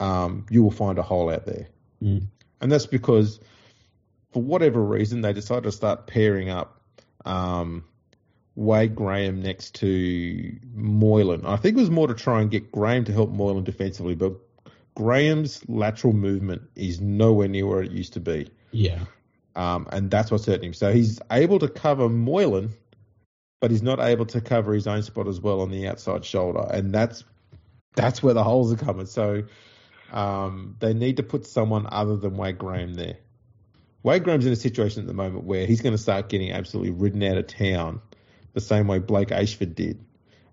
um, 0.00 0.46
you 0.48 0.62
will 0.62 0.70
find 0.70 0.98
a 0.98 1.02
hole 1.02 1.30
out 1.30 1.44
there. 1.44 1.68
Mm. 2.02 2.26
And 2.60 2.70
that's 2.70 2.86
because, 2.86 3.40
for 4.32 4.42
whatever 4.42 4.82
reason, 4.82 5.20
they 5.20 5.32
decided 5.32 5.64
to 5.64 5.72
start 5.72 6.06
pairing 6.06 6.50
up 6.50 6.80
um, 7.24 7.84
Wade 8.54 8.94
Graham 8.94 9.42
next 9.42 9.74
to 9.76 10.56
Moylan. 10.72 11.44
I 11.46 11.56
think 11.56 11.76
it 11.76 11.80
was 11.80 11.90
more 11.90 12.06
to 12.06 12.14
try 12.14 12.40
and 12.40 12.50
get 12.50 12.70
Graham 12.70 13.04
to 13.04 13.12
help 13.12 13.30
Moylan 13.30 13.64
defensively, 13.64 14.14
but 14.14 14.34
Graham's 14.94 15.66
lateral 15.68 16.12
movement 16.12 16.62
is 16.76 17.00
nowhere 17.00 17.48
near 17.48 17.66
where 17.66 17.82
it 17.82 17.90
used 17.90 18.12
to 18.14 18.20
be. 18.20 18.48
Yeah. 18.72 19.00
Um, 19.54 19.86
and 19.90 20.10
that's 20.10 20.30
what's 20.30 20.46
hurting 20.46 20.68
him. 20.68 20.74
So 20.74 20.92
he's 20.92 21.20
able 21.30 21.58
to 21.58 21.68
cover 21.68 22.08
Moylan, 22.08 22.70
but 23.60 23.70
he's 23.70 23.82
not 23.82 24.00
able 24.00 24.26
to 24.26 24.40
cover 24.40 24.74
his 24.74 24.86
own 24.86 25.02
spot 25.02 25.28
as 25.28 25.40
well 25.40 25.60
on 25.60 25.70
the 25.70 25.86
outside 25.88 26.24
shoulder, 26.24 26.66
and 26.70 26.92
that's 26.92 27.24
that's 27.94 28.22
where 28.22 28.34
the 28.34 28.42
holes 28.42 28.72
are 28.72 28.76
coming. 28.76 29.06
So 29.06 29.44
um, 30.10 30.76
they 30.80 30.94
need 30.94 31.18
to 31.18 31.22
put 31.22 31.46
someone 31.46 31.86
other 31.90 32.16
than 32.16 32.36
Wade 32.36 32.58
Graham 32.58 32.94
there. 32.94 33.18
Wade 34.02 34.24
Graham's 34.24 34.46
in 34.46 34.52
a 34.52 34.56
situation 34.56 35.02
at 35.02 35.06
the 35.06 35.14
moment 35.14 35.44
where 35.44 35.66
he's 35.66 35.80
going 35.80 35.94
to 35.94 36.02
start 36.02 36.28
getting 36.28 36.50
absolutely 36.50 36.90
ridden 36.90 37.22
out 37.22 37.36
of 37.36 37.46
town, 37.46 38.00
the 38.54 38.60
same 38.60 38.88
way 38.88 38.98
Blake 38.98 39.28
Ayshford 39.28 39.74
did, 39.74 40.00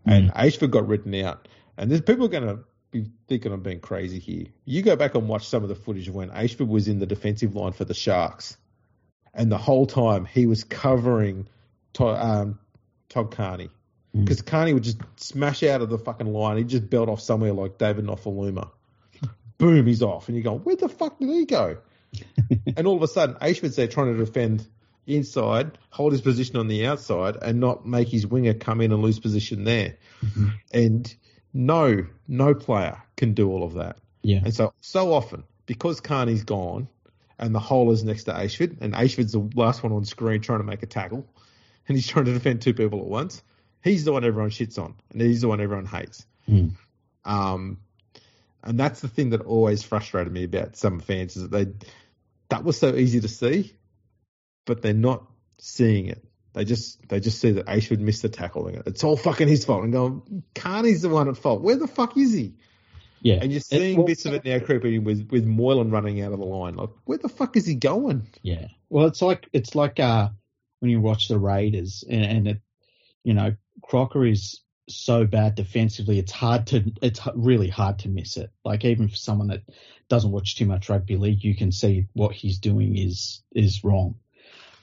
mm. 0.08 0.12
and 0.12 0.34
Ayshford 0.34 0.72
got 0.72 0.88
ridden 0.88 1.16
out. 1.16 1.48
And 1.78 1.90
there's 1.90 2.02
people 2.02 2.26
are 2.26 2.30
going 2.30 2.48
to 2.48 2.60
be 2.92 3.10
thinking 3.28 3.52
I'm 3.52 3.62
being 3.62 3.80
crazy 3.80 4.20
here. 4.20 4.46
You 4.66 4.82
go 4.82 4.96
back 4.96 5.16
and 5.16 5.28
watch 5.28 5.48
some 5.48 5.64
of 5.64 5.70
the 5.70 5.76
footage 5.76 6.08
of 6.08 6.16
when 6.16 6.30
Ayshford 6.30 6.68
was 6.68 6.88
in 6.88 7.00
the 7.00 7.06
defensive 7.06 7.56
line 7.56 7.74
for 7.74 7.86
the 7.86 7.94
Sharks, 7.94 8.58
and 9.34 9.52
the 9.52 9.58
whole 9.58 9.86
time 9.86 10.26
he 10.26 10.48
was 10.48 10.64
covering 10.64 11.48
Todd, 11.94 12.20
um, 12.20 12.60
Todd 13.10 13.32
Carney 13.32 13.70
because 14.14 14.42
mm. 14.42 14.48
Carney 14.48 14.74
would 14.74 14.84
just 14.84 15.02
smash 15.18 15.64
out 15.64 15.82
of 15.82 15.90
the 15.90 15.98
fucking 15.98 16.32
line. 16.32 16.58
He'd 16.58 16.68
just 16.68 16.90
belt 16.90 17.10
off 17.10 17.22
somewhere 17.22 17.54
like 17.54 17.78
David 17.78 18.06
Nofoaluma. 18.06 18.70
Boom, 19.58 19.86
he's 19.86 20.02
off, 20.02 20.28
and 20.28 20.38
you 20.38 20.44
go, 20.44 20.58
where 20.58 20.76
the 20.76 20.90
fuck 20.90 21.20
did 21.20 21.30
he 21.30 21.46
go? 21.46 21.78
and 22.78 22.88
all 22.88 22.96
of 22.96 23.04
a 23.04 23.08
sudden, 23.08 23.36
Ayshford's 23.36 23.76
there 23.76 23.88
trying 23.88 24.14
to 24.14 24.26
defend 24.26 24.68
inside, 25.06 25.78
hold 25.90 26.12
his 26.12 26.22
position 26.22 26.58
on 26.58 26.68
the 26.68 26.88
outside, 26.88 27.36
and 27.42 27.60
not 27.60 27.86
make 27.86 28.08
his 28.08 28.26
winger 28.26 28.54
come 28.54 28.82
in 28.82 28.92
and 28.92 29.02
lose 29.02 29.20
position 29.20 29.64
there. 29.64 29.98
Mm-hmm. 30.24 30.48
And 30.74 31.16
no, 31.54 32.06
no 32.28 32.54
player 32.54 33.02
can 33.18 33.34
do 33.34 33.50
all 33.50 33.64
of 33.64 33.76
that. 33.76 33.98
Yeah. 34.22 34.42
And 34.44 34.54
so, 34.54 34.74
so 34.82 35.14
often, 35.14 35.44
because 35.66 36.02
Carney's 36.02 36.44
gone 36.44 36.88
and 37.38 37.56
the 37.56 37.60
hole 37.60 37.92
is 37.92 38.04
next 38.04 38.26
to 38.26 38.32
Ayshford, 38.34 38.82
and 38.82 38.94
Ayshford's 38.94 39.32
the 39.32 39.50
last 39.56 39.82
one 39.82 39.94
on 39.94 40.06
screen 40.06 40.42
trying 40.42 40.60
to 40.60 40.66
make 40.66 40.84
a 40.84 40.88
tackle, 40.88 41.26
and 41.88 41.98
he's 41.98 42.08
trying 42.08 42.26
to 42.26 42.34
defend 42.34 42.62
two 42.62 42.74
people 42.74 43.00
at 43.00 43.06
once, 43.06 43.42
he's 43.84 44.04
the 44.06 44.12
one 44.12 44.26
everyone 44.26 44.50
shits 44.50 44.78
on, 44.78 44.96
and 45.12 45.22
he's 45.22 45.42
the 45.42 45.48
one 45.48 45.62
everyone 45.62 45.86
hates. 45.86 46.26
Mm. 46.50 46.72
Um, 47.26 47.78
and 48.64 48.80
that's 48.80 49.00
the 49.00 49.08
thing 49.08 49.30
that 49.30 49.42
always 49.42 49.84
frustrated 49.84 50.34
me 50.34 50.44
about 50.44 50.76
some 50.76 51.00
fans 51.00 51.38
is 51.38 51.44
that 51.44 51.52
they 51.52 51.88
that 52.50 52.64
was 52.64 52.78
so 52.78 52.96
easy 52.96 53.22
to 53.22 53.28
see, 53.28 53.74
but 54.66 54.82
they're 54.82 54.94
not 54.94 55.24
seeing 55.60 56.08
it. 56.08 56.24
They 56.54 56.66
just 56.66 57.08
they 57.10 57.20
just 57.20 57.40
see 57.40 57.52
that 57.52 57.68
Ayshford 57.68 58.00
miss 58.00 58.22
the 58.22 58.30
tackle. 58.30 58.68
It's 58.68 59.04
all 59.04 59.18
fucking 59.18 59.48
his 59.48 59.66
fault. 59.66 59.84
And 59.84 59.94
going, 59.94 60.44
Carney's 60.56 61.02
the 61.02 61.10
one 61.10 61.28
at 61.28 61.38
fault. 61.38 61.62
Where 61.62 61.76
the 61.76 61.88
fuck 61.88 62.18
is 62.18 62.34
he? 62.34 62.54
Yeah. 63.22 63.40
And 63.42 63.52
you're 63.52 63.62
seeing 63.62 63.94
it, 63.94 63.98
well, 63.98 64.08
bits 64.08 64.26
of 64.26 64.34
it 64.34 64.46
now 64.46 64.60
creeping 64.60 65.04
with 65.04 65.30
with 65.30 65.46
Moylan 65.46 65.92
running 65.92 66.22
out 66.22 66.32
of 66.32 66.40
the 66.40 66.46
line. 66.46 66.76
Like, 66.76 66.90
where 67.06 67.18
the 67.18 67.30
fuck 67.30 67.56
is 67.56 67.66
he 67.66 67.76
going? 67.76 68.28
Yeah. 68.42 68.68
Well, 68.90 69.06
it's 69.06 69.22
like 69.22 69.48
it's 69.54 69.76
like 69.76 70.00
uh 70.00 70.30
when 70.80 70.92
you 70.92 71.02
watch 71.02 71.28
the 71.28 71.38
Raiders 71.38 72.04
and, 72.10 72.24
and 72.24 72.48
it, 72.48 72.62
you 73.24 73.34
know, 73.34 73.56
Croker 73.84 74.26
is 74.26 74.62
so 74.88 75.26
bad 75.26 75.56
defensively. 75.56 76.18
It's 76.18 76.32
hard 76.32 76.68
to 76.68 76.92
it's 77.02 77.22
really 77.36 77.70
hard 77.70 78.00
to 78.00 78.10
miss 78.10 78.38
it. 78.38 78.52
Like 78.64 78.86
even 78.86 79.08
for 79.08 79.16
someone 79.16 79.48
that 79.48 79.64
doesn't 80.08 80.32
watch 80.32 80.56
too 80.56 80.66
much 80.66 80.90
rugby 80.90 81.18
league, 81.18 81.44
you 81.44 81.56
can 81.56 81.72
see 81.72 82.08
what 82.14 82.34
he's 82.34 82.60
doing 82.60 82.98
is 82.98 83.44
is 83.52 83.84
wrong. 83.84 84.16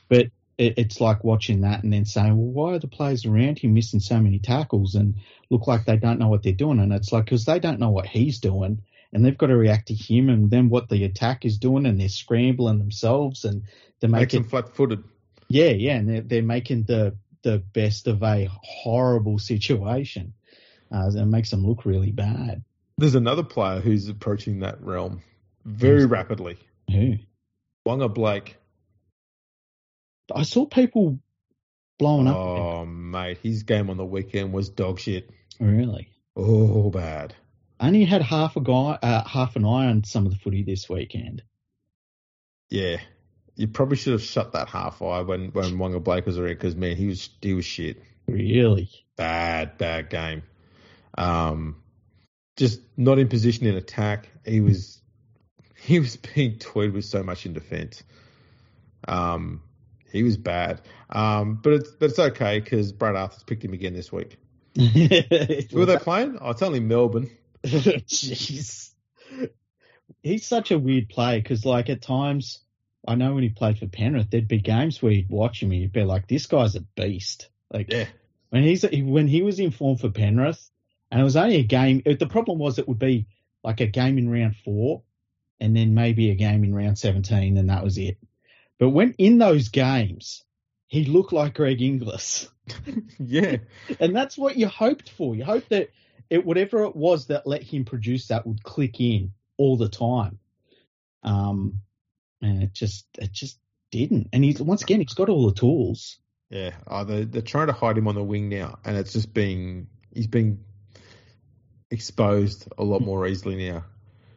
But 0.09 0.26
it, 0.58 0.74
it's 0.78 1.00
like 1.00 1.24
watching 1.24 1.62
that 1.62 1.82
and 1.82 1.92
then 1.92 2.04
saying, 2.04 2.36
well, 2.36 2.66
why 2.66 2.74
are 2.74 2.78
the 2.78 2.88
players 2.88 3.26
around 3.26 3.58
him 3.58 3.74
missing 3.74 4.00
so 4.00 4.18
many 4.18 4.38
tackles 4.38 4.94
and 4.94 5.16
look 5.50 5.66
like 5.66 5.84
they 5.84 5.96
don't 5.96 6.18
know 6.18 6.28
what 6.28 6.42
they're 6.42 6.52
doing? 6.52 6.80
And 6.80 6.92
it's 6.92 7.12
like, 7.12 7.24
because 7.24 7.44
they 7.44 7.58
don't 7.58 7.80
know 7.80 7.90
what 7.90 8.06
he's 8.06 8.40
doing 8.40 8.82
and 9.12 9.24
they've 9.24 9.36
got 9.36 9.48
to 9.48 9.56
react 9.56 9.88
to 9.88 9.94
him 9.94 10.28
and 10.28 10.50
then 10.50 10.68
what 10.68 10.88
the 10.88 11.04
attack 11.04 11.44
is 11.44 11.58
doing 11.58 11.86
and 11.86 12.00
they're 12.00 12.08
scrambling 12.08 12.78
themselves 12.78 13.44
and 13.44 13.64
they're 14.00 14.10
making. 14.10 14.40
Makes 14.40 14.50
flat 14.50 14.74
footed. 14.74 15.04
Yeah, 15.48 15.70
yeah. 15.70 15.96
And 15.96 16.08
they're, 16.08 16.22
they're 16.22 16.42
making 16.42 16.84
the, 16.84 17.16
the 17.42 17.58
best 17.58 18.06
of 18.06 18.22
a 18.22 18.48
horrible 18.62 19.38
situation. 19.38 20.32
Uh, 20.90 21.10
it 21.14 21.26
makes 21.26 21.50
them 21.50 21.66
look 21.66 21.84
really 21.84 22.12
bad. 22.12 22.64
There's 22.98 23.14
another 23.14 23.42
player 23.42 23.80
who's 23.80 24.08
approaching 24.08 24.60
that 24.60 24.82
realm 24.82 25.22
very 25.64 26.02
who's, 26.02 26.10
rapidly. 26.10 26.56
Who? 26.90 27.16
Waqa 27.86 28.12
Blake. 28.12 28.56
I 30.34 30.42
saw 30.42 30.66
people 30.66 31.18
blowing 31.98 32.26
up. 32.26 32.36
Oh, 32.36 32.86
mate, 32.86 33.38
his 33.42 33.62
game 33.62 33.90
on 33.90 33.96
the 33.96 34.04
weekend 34.04 34.52
was 34.52 34.68
dog 34.68 34.98
shit. 34.98 35.30
Really? 35.60 36.08
Oh, 36.34 36.90
bad. 36.90 37.34
Only 37.78 38.04
had 38.04 38.22
half 38.22 38.56
a 38.56 38.60
guy, 38.60 38.98
uh, 39.02 39.24
half 39.24 39.56
an 39.56 39.64
eye 39.64 39.86
on 39.86 40.04
some 40.04 40.26
of 40.26 40.32
the 40.32 40.38
footy 40.38 40.62
this 40.62 40.88
weekend. 40.88 41.42
Yeah, 42.70 42.98
you 43.54 43.68
probably 43.68 43.96
should 43.96 44.12
have 44.12 44.22
shut 44.22 44.52
that 44.52 44.68
half 44.68 45.02
eye 45.02 45.22
when 45.22 45.48
when 45.52 45.76
Waqa 45.76 46.02
Blake 46.02 46.26
was 46.26 46.38
around 46.38 46.54
because 46.54 46.74
man, 46.74 46.96
he 46.96 47.06
was 47.06 47.28
he 47.40 47.54
was 47.54 47.64
shit. 47.64 48.02
Really 48.26 48.90
bad, 49.16 49.78
bad 49.78 50.10
game. 50.10 50.42
Um, 51.16 51.82
just 52.56 52.80
not 52.96 53.18
in 53.18 53.28
position 53.28 53.66
in 53.66 53.76
attack. 53.76 54.28
He 54.44 54.60
was 54.60 55.00
he 55.76 56.00
was 56.00 56.16
being 56.16 56.58
toyed 56.58 56.92
with 56.92 57.04
so 57.04 57.22
much 57.22 57.46
in 57.46 57.52
defence. 57.52 58.02
Um, 59.06 59.62
he 60.16 60.22
was 60.22 60.36
bad. 60.36 60.80
Um, 61.10 61.60
but 61.62 61.74
it's 61.74 61.90
but 61.90 62.10
it's 62.10 62.18
okay 62.18 62.60
because 62.60 62.93
Brad 62.93 63.16
Arthur's 63.16 63.44
picked 63.44 63.64
him 63.64 63.72
again 63.72 63.94
this 63.94 64.12
week. 64.12 64.38
Who 64.76 65.82
are 65.82 65.86
they 65.86 65.98
playing? 65.98 66.38
Oh, 66.40 66.51
it's 66.51 66.62
only 66.62 66.80
Melbourne. 66.80 67.30
Jeez, 67.64 68.90
he's 70.22 70.47
such 70.47 70.70
a 70.70 70.78
weird 70.78 71.09
player 71.09 71.40
because 71.40 71.64
like 71.64 71.90
at 71.90 72.02
times. 72.02 72.60
I 73.09 73.14
know 73.14 73.34
when 73.34 73.44
he 73.44 73.51
played 73.51 73.78
for 73.78 73.86
Penrith, 73.86 74.30
there'd 74.30 74.48
be 74.48 74.59
games 74.59 75.01
where 75.01 75.12
you'd 75.12 75.30
watch 75.30 75.62
him 75.62 75.70
and 75.70 75.80
you'd 75.80 75.93
be 75.93 76.02
like, 76.02 76.26
"This 76.26 76.47
guy's 76.47 76.74
a 76.74 76.80
beast." 76.80 77.48
Like, 77.72 77.93
yeah. 77.93 78.06
when 78.51 78.64
he's 78.64 78.82
when 78.82 79.28
he 79.28 79.43
was 79.43 79.60
in 79.60 79.70
form 79.70 79.97
for 79.97 80.10
Penrith, 80.10 80.68
and 81.12 81.20
it 81.20 81.24
was 81.24 81.36
only 81.36 81.56
a 81.56 81.62
game. 81.62 82.02
The 82.05 82.26
problem 82.26 82.59
was 82.59 82.80
it 82.80 82.88
would 82.88 82.98
be 82.98 83.28
like 83.62 83.80
a 83.80 83.86
game 83.86 84.18
in 84.18 84.28
round 84.28 84.56
four, 84.64 85.02
and 85.60 85.76
then 85.76 85.94
maybe 85.94 86.30
a 86.30 86.34
game 86.34 86.64
in 86.64 86.74
round 86.74 86.98
seventeen, 86.98 87.56
and 87.59 87.70
that 87.70 87.84
was 87.84 87.97
it. 87.97 88.18
But 88.78 88.90
when 88.90 89.14
in 89.18 89.38
those 89.38 89.68
games, 89.68 90.44
he 90.86 91.04
looked 91.04 91.32
like 91.32 91.54
Greg 91.54 91.80
Inglis. 91.80 92.48
yeah. 93.18 93.56
and 94.00 94.14
that's 94.14 94.36
what 94.36 94.56
you 94.56 94.66
hoped 94.66 95.10
for. 95.10 95.34
You 95.34 95.44
hoped 95.44 95.70
that 95.70 95.90
it, 96.28 96.44
whatever 96.44 96.84
it 96.84 96.96
was 96.96 97.26
that 97.28 97.46
let 97.46 97.62
him 97.62 97.84
produce 97.84 98.28
that 98.28 98.46
would 98.46 98.62
click 98.62 99.00
in 99.00 99.32
all 99.56 99.76
the 99.76 99.88
time. 99.88 100.38
Um, 101.22 101.80
and 102.42 102.62
it 102.62 102.72
just, 102.72 103.06
it 103.18 103.32
just 103.32 103.58
didn't. 103.90 104.28
And 104.32 104.44
he's 104.44 104.60
once 104.60 104.82
again, 104.82 105.00
he's 105.00 105.14
got 105.14 105.28
all 105.28 105.46
the 105.46 105.54
tools. 105.54 106.18
Yeah, 106.50 106.72
oh, 106.86 107.04
they're, 107.04 107.24
they're 107.24 107.42
trying 107.42 107.66
to 107.68 107.72
hide 107.72 107.98
him 107.98 108.06
on 108.06 108.14
the 108.14 108.22
wing 108.22 108.48
now, 108.48 108.78
and 108.84 108.96
it's 108.96 109.12
just 109.12 109.34
being 109.34 109.88
he's 110.14 110.28
being 110.28 110.60
exposed 111.90 112.68
a 112.78 112.84
lot 112.84 113.02
more 113.02 113.26
easily 113.26 113.56
now. 113.68 113.84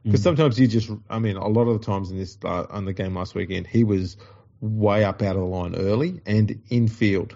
Because 0.03 0.21
Mm. 0.21 0.23
sometimes 0.23 0.57
he 0.57 0.67
just, 0.67 0.89
I 1.09 1.19
mean, 1.19 1.35
a 1.35 1.47
lot 1.47 1.67
of 1.67 1.80
the 1.80 1.85
times 1.85 2.09
in 2.11 2.17
this 2.17 2.38
uh, 2.43 2.65
on 2.69 2.85
the 2.85 2.93
game 2.93 3.15
last 3.15 3.35
weekend, 3.35 3.67
he 3.67 3.84
was 3.84 4.17
way 4.61 5.03
up 5.03 5.21
out 5.21 5.35
of 5.35 5.41
the 5.41 5.47
line 5.47 5.76
early 5.76 6.21
and 6.26 6.61
in 6.69 6.88
field, 6.88 7.35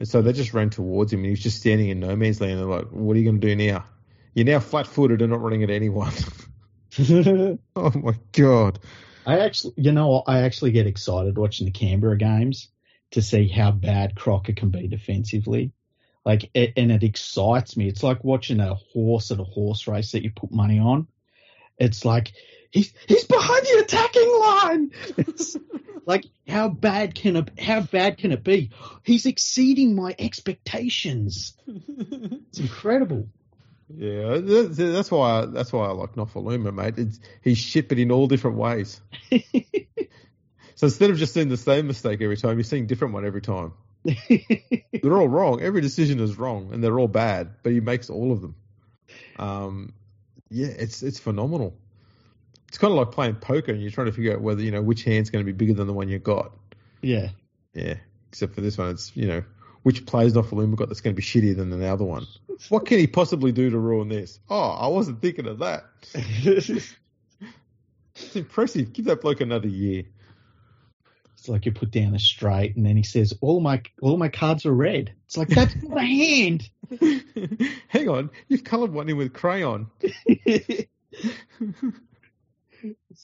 and 0.00 0.08
so 0.08 0.22
they 0.22 0.32
just 0.32 0.52
ran 0.52 0.70
towards 0.70 1.12
him, 1.12 1.20
and 1.20 1.26
he 1.26 1.30
was 1.30 1.40
just 1.40 1.58
standing 1.58 1.88
in 1.88 2.00
no 2.00 2.14
man's 2.16 2.40
land. 2.40 2.52
And 2.52 2.60
they're 2.60 2.78
like, 2.78 2.88
"What 2.88 3.16
are 3.16 3.18
you 3.18 3.24
going 3.24 3.40
to 3.40 3.46
do 3.46 3.56
now? 3.56 3.84
You're 4.34 4.46
now 4.46 4.60
flat-footed 4.60 5.22
and 5.22 5.30
not 5.30 5.40
running 5.40 5.62
at 5.62 5.70
anyone." 5.70 6.12
oh 7.76 7.92
my 7.94 8.14
god! 8.32 8.78
I 9.26 9.40
actually, 9.40 9.74
you 9.76 9.92
know, 9.92 10.22
I 10.26 10.42
actually 10.42 10.72
get 10.72 10.86
excited 10.86 11.36
watching 11.38 11.64
the 11.64 11.72
Canberra 11.72 12.18
games 12.18 12.68
to 13.12 13.22
see 13.22 13.48
how 13.48 13.70
bad 13.70 14.14
Croker 14.14 14.52
can 14.52 14.70
be 14.70 14.88
defensively. 14.88 15.72
Like, 16.24 16.50
it, 16.54 16.72
and 16.76 16.90
it 16.90 17.02
excites 17.02 17.76
me. 17.76 17.88
It's 17.88 18.02
like 18.02 18.24
watching 18.24 18.60
a 18.60 18.74
horse 18.74 19.30
at 19.30 19.40
a 19.40 19.44
horse 19.44 19.86
race 19.86 20.12
that 20.12 20.22
you 20.22 20.30
put 20.30 20.50
money 20.52 20.78
on. 20.78 21.06
It's 21.78 22.04
like 22.04 22.32
he's 22.70 22.92
he's 23.06 23.24
behind 23.24 23.62
the 23.62 23.82
attacking 23.84 24.40
line. 24.40 24.90
It's 25.18 25.56
like 26.06 26.24
how 26.46 26.68
bad 26.68 27.14
can 27.14 27.36
it 27.36 27.58
how 27.58 27.80
bad 27.80 28.18
can 28.18 28.32
it 28.32 28.44
be? 28.44 28.70
He's 29.02 29.26
exceeding 29.26 29.94
my 29.94 30.14
expectations. 30.18 31.56
It's 31.66 32.58
incredible. 32.60 33.28
Yeah, 33.94 34.38
that's, 34.38 34.76
that's 34.76 35.10
why 35.10 35.44
that's 35.46 35.72
why 35.72 35.86
I 35.86 35.92
like 35.92 36.14
Nofoaluma, 36.14 36.74
mate. 36.74 36.94
It's, 36.96 37.20
he's 37.42 37.58
shit, 37.58 37.88
but 37.88 37.98
in 37.98 38.10
all 38.10 38.26
different 38.26 38.56
ways. 38.56 39.00
So 40.76 40.86
instead 40.86 41.10
of 41.10 41.18
just 41.18 41.32
seeing 41.32 41.48
the 41.48 41.56
same 41.56 41.86
mistake 41.86 42.20
every 42.20 42.36
time, 42.36 42.56
you're 42.56 42.64
seeing 42.64 42.86
different 42.86 43.14
one 43.14 43.24
every 43.24 43.40
time. 43.40 43.72
They're 44.04 45.16
all 45.16 45.28
wrong. 45.28 45.62
Every 45.62 45.80
decision 45.80 46.20
is 46.20 46.36
wrong, 46.36 46.72
and 46.72 46.82
they're 46.82 46.98
all 46.98 47.08
bad, 47.08 47.54
but 47.62 47.72
he 47.72 47.80
makes 47.80 48.10
all 48.10 48.32
of 48.32 48.40
them. 48.40 48.54
Um, 49.38 49.92
yeah, 50.54 50.68
it's 50.68 51.02
it's 51.02 51.18
phenomenal. 51.18 51.76
It's 52.68 52.78
kind 52.78 52.92
of 52.92 52.98
like 52.98 53.10
playing 53.10 53.36
poker, 53.36 53.72
and 53.72 53.80
you're 53.80 53.90
trying 53.90 54.06
to 54.06 54.12
figure 54.12 54.32
out 54.34 54.40
whether 54.40 54.62
you 54.62 54.70
know 54.70 54.82
which 54.82 55.04
hand's 55.04 55.30
going 55.30 55.44
to 55.44 55.52
be 55.52 55.56
bigger 55.56 55.74
than 55.74 55.86
the 55.86 55.92
one 55.92 56.08
you 56.08 56.18
got. 56.18 56.52
yeah. 57.02 57.30
Yeah, 57.74 57.96
except 58.28 58.54
for 58.54 58.60
this 58.60 58.78
one, 58.78 58.90
it's 58.90 59.16
you 59.16 59.26
know 59.26 59.42
which 59.82 60.06
plays 60.06 60.32
player's 60.32 60.46
Nofoaluma 60.46 60.76
got 60.76 60.88
that's 60.88 61.00
going 61.00 61.14
to 61.14 61.20
be 61.20 61.26
shittier 61.26 61.56
than 61.56 61.70
the 61.70 61.86
other 61.86 62.04
one. 62.04 62.26
What 62.68 62.86
can 62.86 62.98
he 62.98 63.08
possibly 63.08 63.50
do 63.50 63.68
to 63.68 63.78
ruin 63.78 64.08
this? 64.08 64.38
Oh, 64.48 64.70
I 64.70 64.86
wasn't 64.86 65.20
thinking 65.20 65.46
of 65.46 65.58
that. 65.58 65.84
It's 68.16 68.36
impressive. 68.36 68.92
Give 68.92 69.06
that 69.06 69.20
bloke 69.22 69.40
another 69.40 69.66
year. 69.66 70.04
It's 71.44 71.48
like 71.50 71.66
you 71.66 71.72
put 71.72 71.90
down 71.90 72.14
a 72.14 72.18
straight, 72.18 72.74
and 72.74 72.86
then 72.86 72.96
he 72.96 73.02
says, 73.02 73.34
"All 73.42 73.60
my 73.60 73.82
all 74.00 74.16
my 74.16 74.30
cards 74.30 74.64
are 74.64 74.72
red." 74.72 75.12
It's 75.26 75.36
like 75.36 75.48
that's 75.48 75.76
not 75.82 75.98
a 75.98 76.00
hand. 76.00 76.70
Hang 77.88 78.08
on, 78.08 78.30
you've 78.48 78.64
coloured 78.64 78.94
one 78.94 79.10
in 79.10 79.18
with 79.18 79.34
crayon. 79.34 79.90
it's 80.00 80.86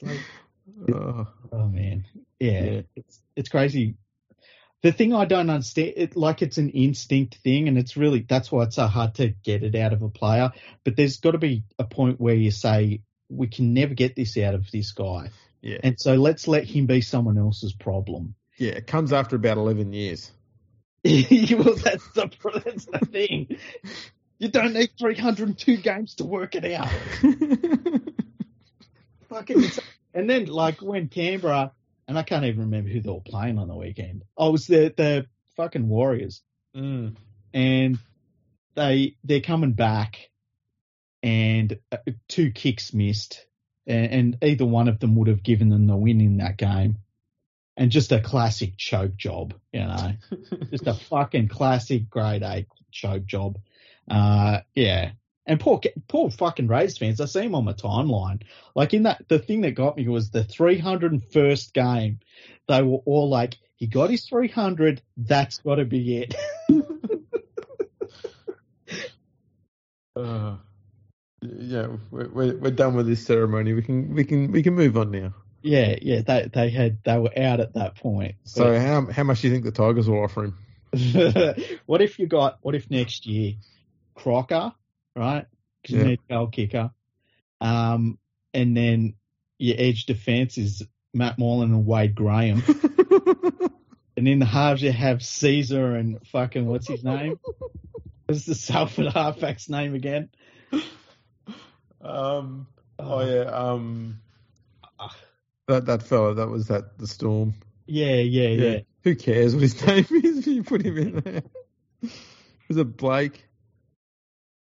like, 0.03 0.19
Oh, 0.93 1.29
oh 1.51 1.69
man, 1.69 2.05
yeah, 2.39 2.65
Yeah. 2.65 2.81
it's 2.95 3.23
it's 3.37 3.49
crazy. 3.49 3.95
The 4.83 4.93
thing 4.93 5.15
I 5.15 5.25
don't 5.25 5.49
understand, 5.49 5.95
it 5.97 6.15
like 6.15 6.43
it's 6.43 6.59
an 6.59 6.69
instinct 6.69 7.37
thing, 7.37 7.69
and 7.69 7.79
it's 7.79 7.97
really 7.97 8.27
that's 8.29 8.53
why 8.53 8.65
it's 8.65 8.77
so 8.77 8.87
hard 8.87 9.15
to 9.15 9.29
get 9.29 9.63
it 9.63 9.75
out 9.77 9.95
of 9.95 10.03
a 10.03 10.11
player. 10.11 10.53
But 10.85 10.95
there's 10.95 11.17
got 11.17 11.31
to 11.31 11.39
be 11.39 11.65
a 11.79 11.85
point 11.85 12.21
where 12.21 12.35
you 12.35 12.51
say 12.51 13.01
we 13.31 13.47
can 13.47 13.73
never 13.73 13.95
get 13.95 14.15
this 14.15 14.37
out 14.37 14.53
of 14.55 14.71
this 14.71 14.93
guy, 14.93 15.31
yeah, 15.63 15.79
and 15.83 16.01
so 16.01 16.15
let's 16.15 16.49
let 16.49 16.65
him 16.65 16.87
be 16.87 17.01
someone 17.01 17.39
else's 17.39 17.73
problem. 17.73 18.35
yeah. 18.57 18.73
It 18.73 18.87
comes 18.87 19.13
after 19.13 19.37
about 19.37 19.59
eleven 19.59 19.93
years. 19.93 20.31
well, 21.05 21.15
that's 21.15 22.07
the 22.13 22.31
that's 22.65 22.87
the 22.87 23.07
thing. 23.11 23.57
You 24.39 24.49
don't 24.49 24.73
need 24.73 24.91
302 24.99 25.77
games 25.79 26.15
to 26.15 26.25
work 26.25 26.55
it 26.55 26.65
out. 26.73 26.89
Fucking 29.29 29.71
and 30.15 30.29
then 30.29 30.47
like 30.47 30.81
when 30.81 31.09
Canberra 31.09 31.73
and 32.11 32.19
I 32.19 32.25
can't 32.25 32.45
even 32.45 32.63
remember 32.63 32.91
who 32.91 33.01
they 33.01 33.11
were 33.11 33.21
playing 33.21 33.59
on 33.59 33.69
the 33.69 33.77
weekend. 33.77 34.25
Oh, 34.37 34.49
it 34.49 34.53
was 34.53 34.67
the 34.67 34.93
the 34.97 35.27
fucking 35.57 35.89
Warriors, 35.89 36.43
mm. 36.77 37.15
and 37.55 37.99
they 38.75 39.17
they're 39.23 39.41
coming 39.41 39.75
back, 39.75 40.29
and 41.23 41.79
uh, 41.93 41.99
two 42.27 42.51
kicks 42.51 42.93
missed, 42.93 43.47
and, 43.91 44.13
and 44.13 44.39
either 44.43 44.65
one 44.65 44.89
of 44.89 45.01
them 45.01 45.17
would 45.17 45.29
have 45.29 45.43
given 45.43 45.69
them 45.69 45.87
the 45.87 45.97
win 45.97 46.21
in 46.21 46.39
that 46.39 46.57
game, 46.57 46.99
and 47.77 47.91
just 47.91 48.13
a 48.13 48.21
classic 48.21 48.77
choke 48.77 49.17
job, 49.17 49.55
you 49.73 49.81
know, 49.81 50.13
just 50.71 50.87
a 50.87 50.95
fucking 50.95 51.49
classic 51.49 52.09
grade 52.09 52.43
A 52.43 52.67
choke 52.91 53.27
job. 53.27 53.59
Uh, 54.09 54.61
yeah. 54.75 55.13
And 55.47 55.59
poor, 55.59 55.81
poor 56.07 56.31
fucking 56.31 56.69
Raiders 56.69 56.99
fans. 56.99 57.21
I 57.21 57.25
see 57.25 57.41
him 57.41 57.55
on 57.55 57.65
my 57.65 57.73
timeline. 57.73 58.43
Like 58.75 58.95
in 58.95 59.05
that, 59.05 59.25
the 59.29 59.39
thing 59.39 59.63
that 59.63 59.73
got 59.73 59.97
me 59.97 60.07
was 60.07 60.31
the 60.31 60.45
301st 60.45 61.73
game. 61.73 62.21
They 62.69 62.83
were 62.83 62.99
all 63.05 63.29
like, 63.29 63.57
he 63.75 63.87
got 63.87 64.11
his 64.11 64.27
300. 64.27 65.03
That's 65.17 65.59
got 65.59 65.77
to 65.77 65.85
be 65.85 66.19
it. 66.19 66.35
Uh, 70.17 70.57
yeah, 71.43 71.89
we're, 72.11 72.29
we're 72.29 72.57
we're 72.57 72.71
done 72.71 72.95
with 72.95 73.07
this 73.07 73.25
ceremony. 73.25 73.73
We 73.73 73.83
can 73.83 74.15
we 74.15 74.25
can 74.25 74.51
we 74.53 74.63
can 74.63 74.75
move 74.75 74.97
on 74.97 75.11
now. 75.11 75.35
yeah, 75.63 75.97
yeah. 76.01 76.21
They 76.23 76.49
they 76.53 76.71
had 76.71 76.99
they 77.05 77.19
were 77.19 77.33
out 77.39 77.61
at 77.61 77.75
that 77.75 77.97
point. 77.97 78.37
So 78.45 78.79
how 78.79 79.07
how 79.07 79.23
much 79.25 79.41
do 79.43 79.49
you 79.49 79.55
think 79.55 79.65
the 79.65 79.73
Tigers 79.73 80.09
will 80.09 80.23
offer 80.23 80.45
him? 80.45 80.59
What 81.87 82.03
if 82.03 82.19
you 82.19 82.27
got? 82.27 82.59
What 82.63 82.75
if 82.75 82.91
next 82.91 83.27
year, 83.27 83.55
Croker, 84.15 84.73
right? 85.17 85.47
Because 85.83 85.97
Yeah. 85.97 86.03
you 86.03 86.09
need 86.09 86.21
a 86.29 86.33
goal 86.35 86.47
kicker. 86.49 86.91
Um, 87.61 88.19
and 88.53 88.77
then 88.77 89.15
your 89.59 89.77
edge 89.79 90.07
defense 90.07 90.59
is 90.59 90.83
Matt 91.15 91.39
Moylan 91.39 91.73
and 91.73 91.87
Wade 91.87 92.15
Graham. 92.15 92.63
And 94.17 94.29
in 94.29 94.39
the 94.39 94.45
halves, 94.45 94.83
you 94.83 94.93
have 94.93 95.19
Sezer 95.19 95.99
and 95.99 96.19
fucking 96.27 96.67
what's 96.67 96.87
his 96.87 97.03
name? 97.03 97.39
What's 98.27 98.45
the 98.45 98.55
Salford 98.55 99.07
halfback's 99.07 99.71
name 99.71 99.95
again? 99.95 100.29
Um. 102.03 102.67
Oh 102.99 103.21
yeah. 103.21 103.43
Um. 103.51 104.21
That 105.69 105.87
that 105.87 106.03
fella. 106.03 106.35
That 106.35 106.49
was 106.49 106.69
that 106.69 106.99
the 106.99 107.07
storm. 107.07 107.55
yeah, 107.87 108.17
yeah, 108.17 108.49
yeah. 108.49 108.79
Who 109.05 109.15
cares 109.17 109.55
what 109.55 109.63
his 109.63 109.87
name 109.87 110.07
is 110.11 110.39
if 110.39 110.47
you 110.47 110.63
put 110.63 110.83
him 110.85 110.99
in 110.99 111.21
there? 111.21 111.43
Was 112.69 112.77
it 112.77 112.97
Blake? 112.97 113.45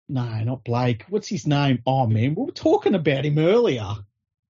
No, 0.07 0.26
not 0.43 0.64
Blake. 0.64 1.06
What's 1.10 1.27
his 1.27 1.48
name? 1.48 1.80
Oh 1.85 2.06
man, 2.07 2.35
we 2.35 2.43
were 2.45 2.52
talking 2.52 2.93
about 2.95 3.26
him 3.26 3.38
earlier. 3.38 3.88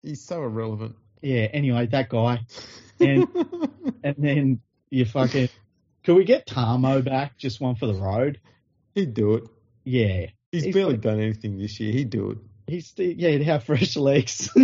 He's 0.01 0.23
so 0.25 0.43
irrelevant. 0.43 0.95
Yeah. 1.21 1.47
Anyway, 1.53 1.87
that 1.87 2.09
guy. 2.09 2.41
And 2.99 3.27
and 4.03 4.15
then 4.17 4.61
you 4.91 5.03
fucking. 5.05 5.49
Can 6.03 6.15
we 6.15 6.25
get 6.25 6.45
Tamou 6.47 7.03
back? 7.03 7.37
Just 7.37 7.59
one 7.59 7.75
for 7.75 7.87
the 7.87 7.95
road. 7.95 8.39
He'd 8.93 9.13
do 9.15 9.33
it. 9.35 9.43
Yeah. 9.83 10.27
He's, 10.51 10.65
He's 10.65 10.73
barely 10.75 10.93
like- 10.93 11.01
done 11.01 11.19
anything 11.19 11.57
this 11.57 11.79
year. 11.79 11.91
He'd 11.91 12.11
do 12.11 12.29
He's 12.73 12.91
yeah, 12.97 13.29
he'd 13.29 13.43
have 13.43 13.65
fresh 13.65 13.95
legs. 13.95 14.49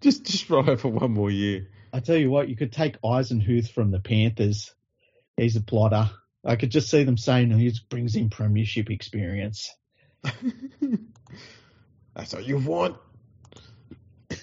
just 0.00 0.24
just 0.24 0.48
ride 0.48 0.80
for 0.80 0.86
one 0.90 1.10
more 1.10 1.28
year. 1.30 1.66
I 1.92 1.98
tell 1.98 2.16
you 2.16 2.30
what, 2.30 2.48
you 2.48 2.54
could 2.54 2.72
take 2.72 3.00
Eisenhuth 3.02 3.72
from 3.72 3.90
the 3.90 3.98
Panthers. 3.98 4.72
He's 5.36 5.56
a 5.56 5.60
plotter. 5.60 6.08
I 6.44 6.54
could 6.54 6.70
just 6.70 6.88
see 6.88 7.02
them 7.02 7.16
saying 7.16 7.50
he 7.50 7.72
brings 7.88 8.14
in 8.14 8.30
premiership 8.30 8.90
experience. 8.90 9.74
That's 12.14 12.32
what 12.32 12.46
you 12.46 12.58
want. 12.58 12.96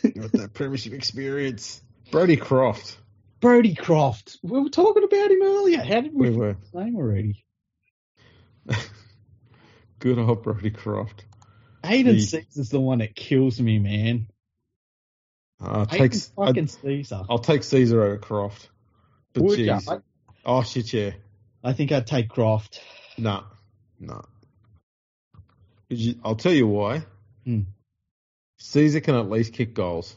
You 0.04 0.22
want 0.22 0.34
that 0.34 0.54
premiership 0.54 0.92
experience. 0.92 1.82
Brodie 2.12 2.36
Croft. 2.36 2.98
Brodie 3.40 3.76
Croft. 3.76 4.40
We 4.44 4.60
were 4.60 4.68
talking 4.68 5.06
about 5.06 5.32
him 5.32 5.42
earlier. 5.42 5.82
How 5.82 6.02
did 6.02 6.14
we 6.14 6.32
We 6.32 6.36
were. 6.36 6.56
his 6.56 6.74
name 6.74 6.98
already? 6.98 7.46
Good 10.06 10.20
old 10.20 10.44
Brodie 10.44 10.70
Croft. 10.70 11.26
Hayden 11.84 12.18
The- 12.18 12.22
Sezer's 12.22 12.70
the 12.70 12.80
one 12.80 13.00
that 13.00 13.16
kills 13.16 13.60
me, 13.60 13.80
man. 13.80 14.28
I'll 15.60 15.88
Hayden 15.88 16.10
take, 16.12 16.22
fucking 16.36 16.70
I'll, 16.70 16.92
Sezer. 16.92 17.26
I'll 17.28 17.40
take 17.40 17.62
Sezer 17.62 17.94
over 18.04 18.18
Croft. 18.20 18.70
But 19.34 19.42
Would 19.46 19.58
ya? 19.58 19.80
jeez. 19.80 20.04
Oh 20.46 20.62
shit, 20.62 20.94
yeah. 20.94 21.12
I, 21.64 21.72
I 21.72 21.74
think 21.74 21.92
I'd 21.92 22.06
take 22.06 22.30
Croft. 22.30 22.82
No, 23.18 23.46
no. 24.00 24.22
I'll 26.24 26.36
tell 26.36 26.54
you 26.54 26.68
why. 26.68 27.04
Hmm. 27.44 27.62
Sezer 28.62 29.04
can 29.04 29.16
at 29.16 29.28
least 29.28 29.54
kick 29.54 29.74
goals. 29.74 30.16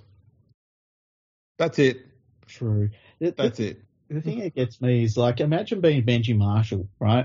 That's 1.59 1.79
it. 1.79 2.05
True. 2.47 2.91
The, 3.21 3.31
the- 3.31 3.43
That's 3.43 3.61
it. 3.61 3.81
the 4.11 4.21
thing 4.21 4.41
that 4.41 4.55
gets 4.55 4.83
me 4.83 5.03
is 5.05 5.17
like, 5.17 5.41
imagine 5.41 5.81
being 5.81 6.03
Benji 6.05 6.37
Marshall, 6.37 6.91
right? 7.01 7.25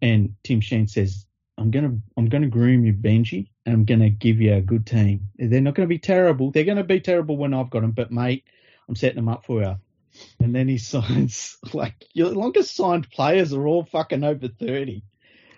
And 0.00 0.36
Tim 0.44 0.60
Sheens 0.60 0.92
says, 0.94 1.24
I'm 1.58 1.72
gonna 1.72 1.98
I'm 2.16 2.28
gonna 2.28 2.46
groom 2.46 2.84
you, 2.84 2.92
Benji, 2.92 3.48
and 3.66 3.74
I'm 3.74 3.84
gonna 3.84 4.10
give 4.10 4.40
you 4.40 4.54
a 4.54 4.60
good 4.60 4.86
team. 4.86 5.30
They're 5.36 5.60
not 5.60 5.74
gonna 5.74 5.88
be 5.88 5.98
terrible. 5.98 6.52
They're 6.52 6.64
gonna 6.64 6.84
be 6.84 7.00
terrible 7.00 7.36
when 7.36 7.52
I've 7.52 7.70
got 7.70 7.82
them, 7.82 7.90
but 7.90 8.12
mate, 8.12 8.44
I'm 8.88 8.94
setting 8.94 9.16
them 9.16 9.28
up 9.28 9.44
for 9.44 9.60
you. 9.62 9.76
And 10.40 10.54
then 10.54 10.68
he 10.68 10.78
signs 10.78 11.58
like 11.72 12.06
your 12.14 12.30
longest 12.30 12.76
signed 12.76 13.10
players 13.10 13.52
are 13.52 13.66
all 13.66 13.84
fucking 13.84 14.22
over 14.22 14.48
thirty. 14.48 15.02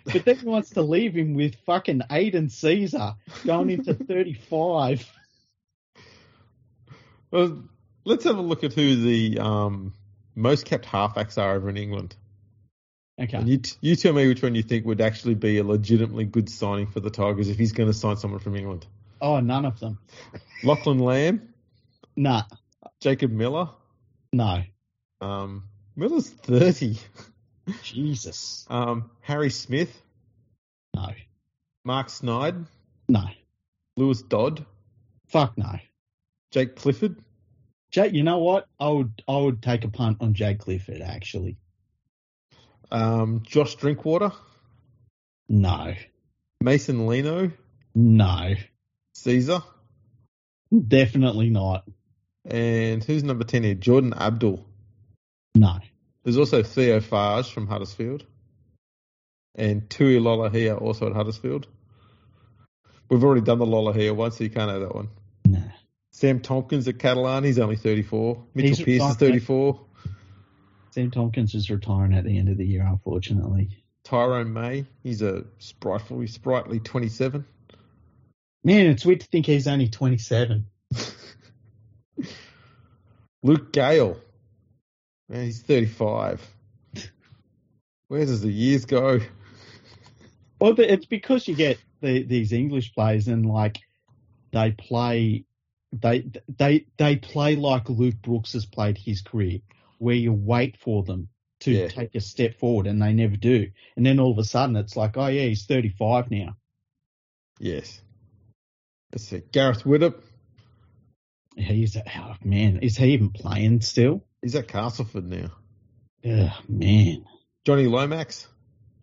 But 0.07 0.25
then 0.25 0.39
he 0.39 0.47
wants 0.47 0.71
to 0.71 0.83
leave 0.83 1.15
him 1.15 1.35
with 1.35 1.57
fucking 1.67 2.03
Aidan 2.11 2.49
Sezer 2.49 3.17
going 3.45 3.71
into 3.71 3.93
thirty 4.09 4.35
five. 4.35 5.07
Well, 7.31 7.63
let's 8.05 8.25
have 8.25 8.39
a 8.39 8.43
look 8.43 8.65
at 8.65 8.73
who 8.73 8.97
the 8.97 9.39
um, 9.39 9.93
most 10.35 10.65
kept 10.65 10.87
halfbacks 10.87 11.37
are 11.37 11.55
over 11.55 11.69
in 11.69 11.77
England. 11.77 12.17
Okay. 13.21 13.37
And 13.37 13.49
you, 13.49 13.59
t- 13.59 13.77
you 13.83 13.97
tell 13.97 14.13
me 14.15 14.27
which 14.27 14.43
one 14.43 14.55
you 14.55 14.63
think 14.63 14.87
would 14.87 15.01
actually 15.01 15.35
be 15.35 15.59
a 15.59 15.65
legitimately 15.65 16.25
good 16.25 16.49
signing 16.49 16.87
for 16.87 17.01
the 17.01 17.11
Tigers 17.11 17.49
if 17.49 17.59
he's 17.59 17.73
going 17.73 17.89
to 17.89 17.93
sign 17.93 18.17
someone 18.17 18.41
from 18.41 18.57
England. 18.57 18.87
Oh, 19.21 19.41
none 19.41 19.67
of 19.67 19.79
them. 19.79 19.99
Lachlan 20.65 20.99
Lam, 20.99 21.53
Nah, 22.17 22.45
Jacob 23.01 23.31
Miller. 23.31 23.69
no. 24.33 24.63
Um, 25.21 25.65
Miller's 25.97 26.31
30. 26.31 26.97
Jesus. 27.83 28.67
Um, 28.71 29.11
Harry 29.21 29.51
Smith, 29.51 29.95
No. 30.95 31.09
Mark 31.85 32.09
Sneyd, 32.09 32.65
No. 33.09 33.25
Lewis 33.97 34.23
Dodd, 34.23 34.65
Fuck 35.29 35.57
no. 35.59 35.79
Jake 36.53 36.75
Clifford, 36.77 37.17
Jake, 37.91 38.13
you 38.15 38.23
know 38.23 38.39
what? 38.39 38.67
I 38.79 38.89
would 38.89 39.23
I 39.29 39.37
would 39.37 39.63
take 39.63 39.85
a 39.85 39.89
punt 39.89 40.19
on 40.21 40.33
Jake 40.35 40.61
Clifford 40.61 41.03
actually. 41.03 41.59
Um, 42.91 43.43
Josh 43.45 43.77
Drinkwater, 43.77 44.33
No. 45.49 45.95
Mason 46.61 47.07
Lino, 47.07 47.51
No. 47.95 48.55
Sezer, 49.17 49.63
Definitely 50.89 51.51
not. 51.51 51.85
and 52.45 53.03
who's 53.05 53.23
number 53.25 53.45
10 53.45 53.63
here? 53.65 53.75
Jordan 53.75 54.13
Abdull. 54.15 54.65
No. 55.55 55.79
There's 56.25 56.37
also 56.39 56.63
Theo 56.63 57.01
Fages 57.01 57.51
from 57.51 57.67
Huddersfield. 57.67 58.25
And 59.57 59.89
Tui 59.91 60.19
Lolohea 60.21 60.81
also 60.81 61.07
at 61.09 61.13
Huddersfield. 61.17 61.67
We've 63.09 63.25
already 63.25 63.41
done 63.41 63.59
the 63.59 63.67
Lolohea 63.67 64.15
once, 64.15 64.39
so 64.39 64.45
you 64.45 64.51
can't 64.51 64.71
have 64.71 64.81
that 64.81 64.95
one. 64.95 65.09
No. 65.45 65.63
Sam 66.13 66.41
Tomkins 66.41 66.87
at 66.87 66.99
Catalan, 66.99 67.43
he's 67.45 67.59
only 67.59 67.77
34. 67.77 68.45
Mitchell 68.55 68.69
He's 68.69 68.85
Pearce 68.85 68.95
is 68.95 69.01
fine, 69.01 69.15
34. 69.17 69.81
Sam 70.91 71.11
Tomkins 71.11 71.55
is 71.55 71.71
retiring 71.71 72.15
at 72.15 72.25
the 72.25 72.37
end 72.37 72.49
of 72.49 72.57
the 72.57 72.67
year, 72.67 72.87
unfortunately. 72.87 73.69
Tyrone 74.03 74.53
May, 74.53 74.87
he's 75.03 75.23
a 75.23 75.45
sprightful, 75.59 76.27
sprightly 76.27 76.81
27. 76.81 77.45
Man, 78.65 78.87
it's 78.87 79.05
weird 79.05 79.21
to 79.21 79.27
think 79.27 79.47
he's 79.47 79.69
only 79.69 79.89
27. 79.89 80.67
Luke 83.43 83.73
Gale, 83.73 84.19
man, 85.29 85.45
he's 85.45 85.63
35. 85.63 86.47
Where 88.09 88.27
does 88.27 88.43
the 88.43 88.51
years 88.51 88.85
go? 88.85 89.21
Well, 90.61 90.79
it's 90.79 91.07
because 91.07 91.49
you 91.49 91.55
get 91.55 91.79
the, 92.03 92.23
these 92.23 92.53
English 92.53 92.93
players 92.95 93.29
and 93.29 93.47
like 93.47 93.79
they 94.53 94.73
play, 94.73 95.47
they 95.91 96.27
they 96.55 96.85
they 96.99 97.17
play 97.17 97.57
like 97.57 97.89
Luke 97.89 98.21
Brooks 98.21 98.53
has 98.53 98.67
played 98.67 98.99
his 98.99 99.23
career, 99.23 99.61
where 100.01 100.15
you 100.15 100.33
wait 100.33 100.77
for 100.79 101.03
them 101.03 101.29
to 101.61 101.71
Yeah. 101.73 101.89
take 101.89 102.15
a 102.15 102.21
step 102.21 102.59
forward 102.59 102.87
and 102.87 103.03
they 103.03 103.13
never 103.13 103.37
do, 103.37 103.71
and 103.97 104.05
then 104.07 104.19
all 104.19 104.33
of 104.33 104.39
a 104.39 104.45
sudden 104.45 104.77
it's 104.77 104.97
like, 104.97 105.17
oh 105.19 105.27
yeah, 105.27 105.43
he's 105.45 105.67
35 105.67 106.31
now. 106.31 106.57
Yes. 107.59 108.01
Let's 109.13 109.25
see. 109.25 109.43
Gareth 109.53 109.85
Widdop, 109.85 110.23
He's 111.57 111.97
oh 111.97 112.35
man, 112.45 112.79
is 112.79 112.97
he 112.97 113.13
even 113.13 113.31
playing 113.31 113.81
still? 113.83 114.25
he's 114.41 114.55
at 114.57 114.69
Castleford 114.69 115.27
now. 115.29 115.51
Oh 116.25 116.59
man, 116.69 117.25
Jonny 117.67 117.87
Lomax, 117.87 118.47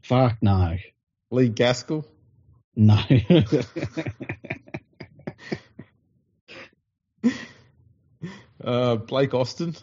fuck 0.03 0.37
no, 0.41 0.77
Lee 1.29 1.49
Gaskell, 1.49 2.05
no. 2.75 2.97
uh, 8.63 8.95
Blake 8.95 9.33
Austin, 9.33 9.75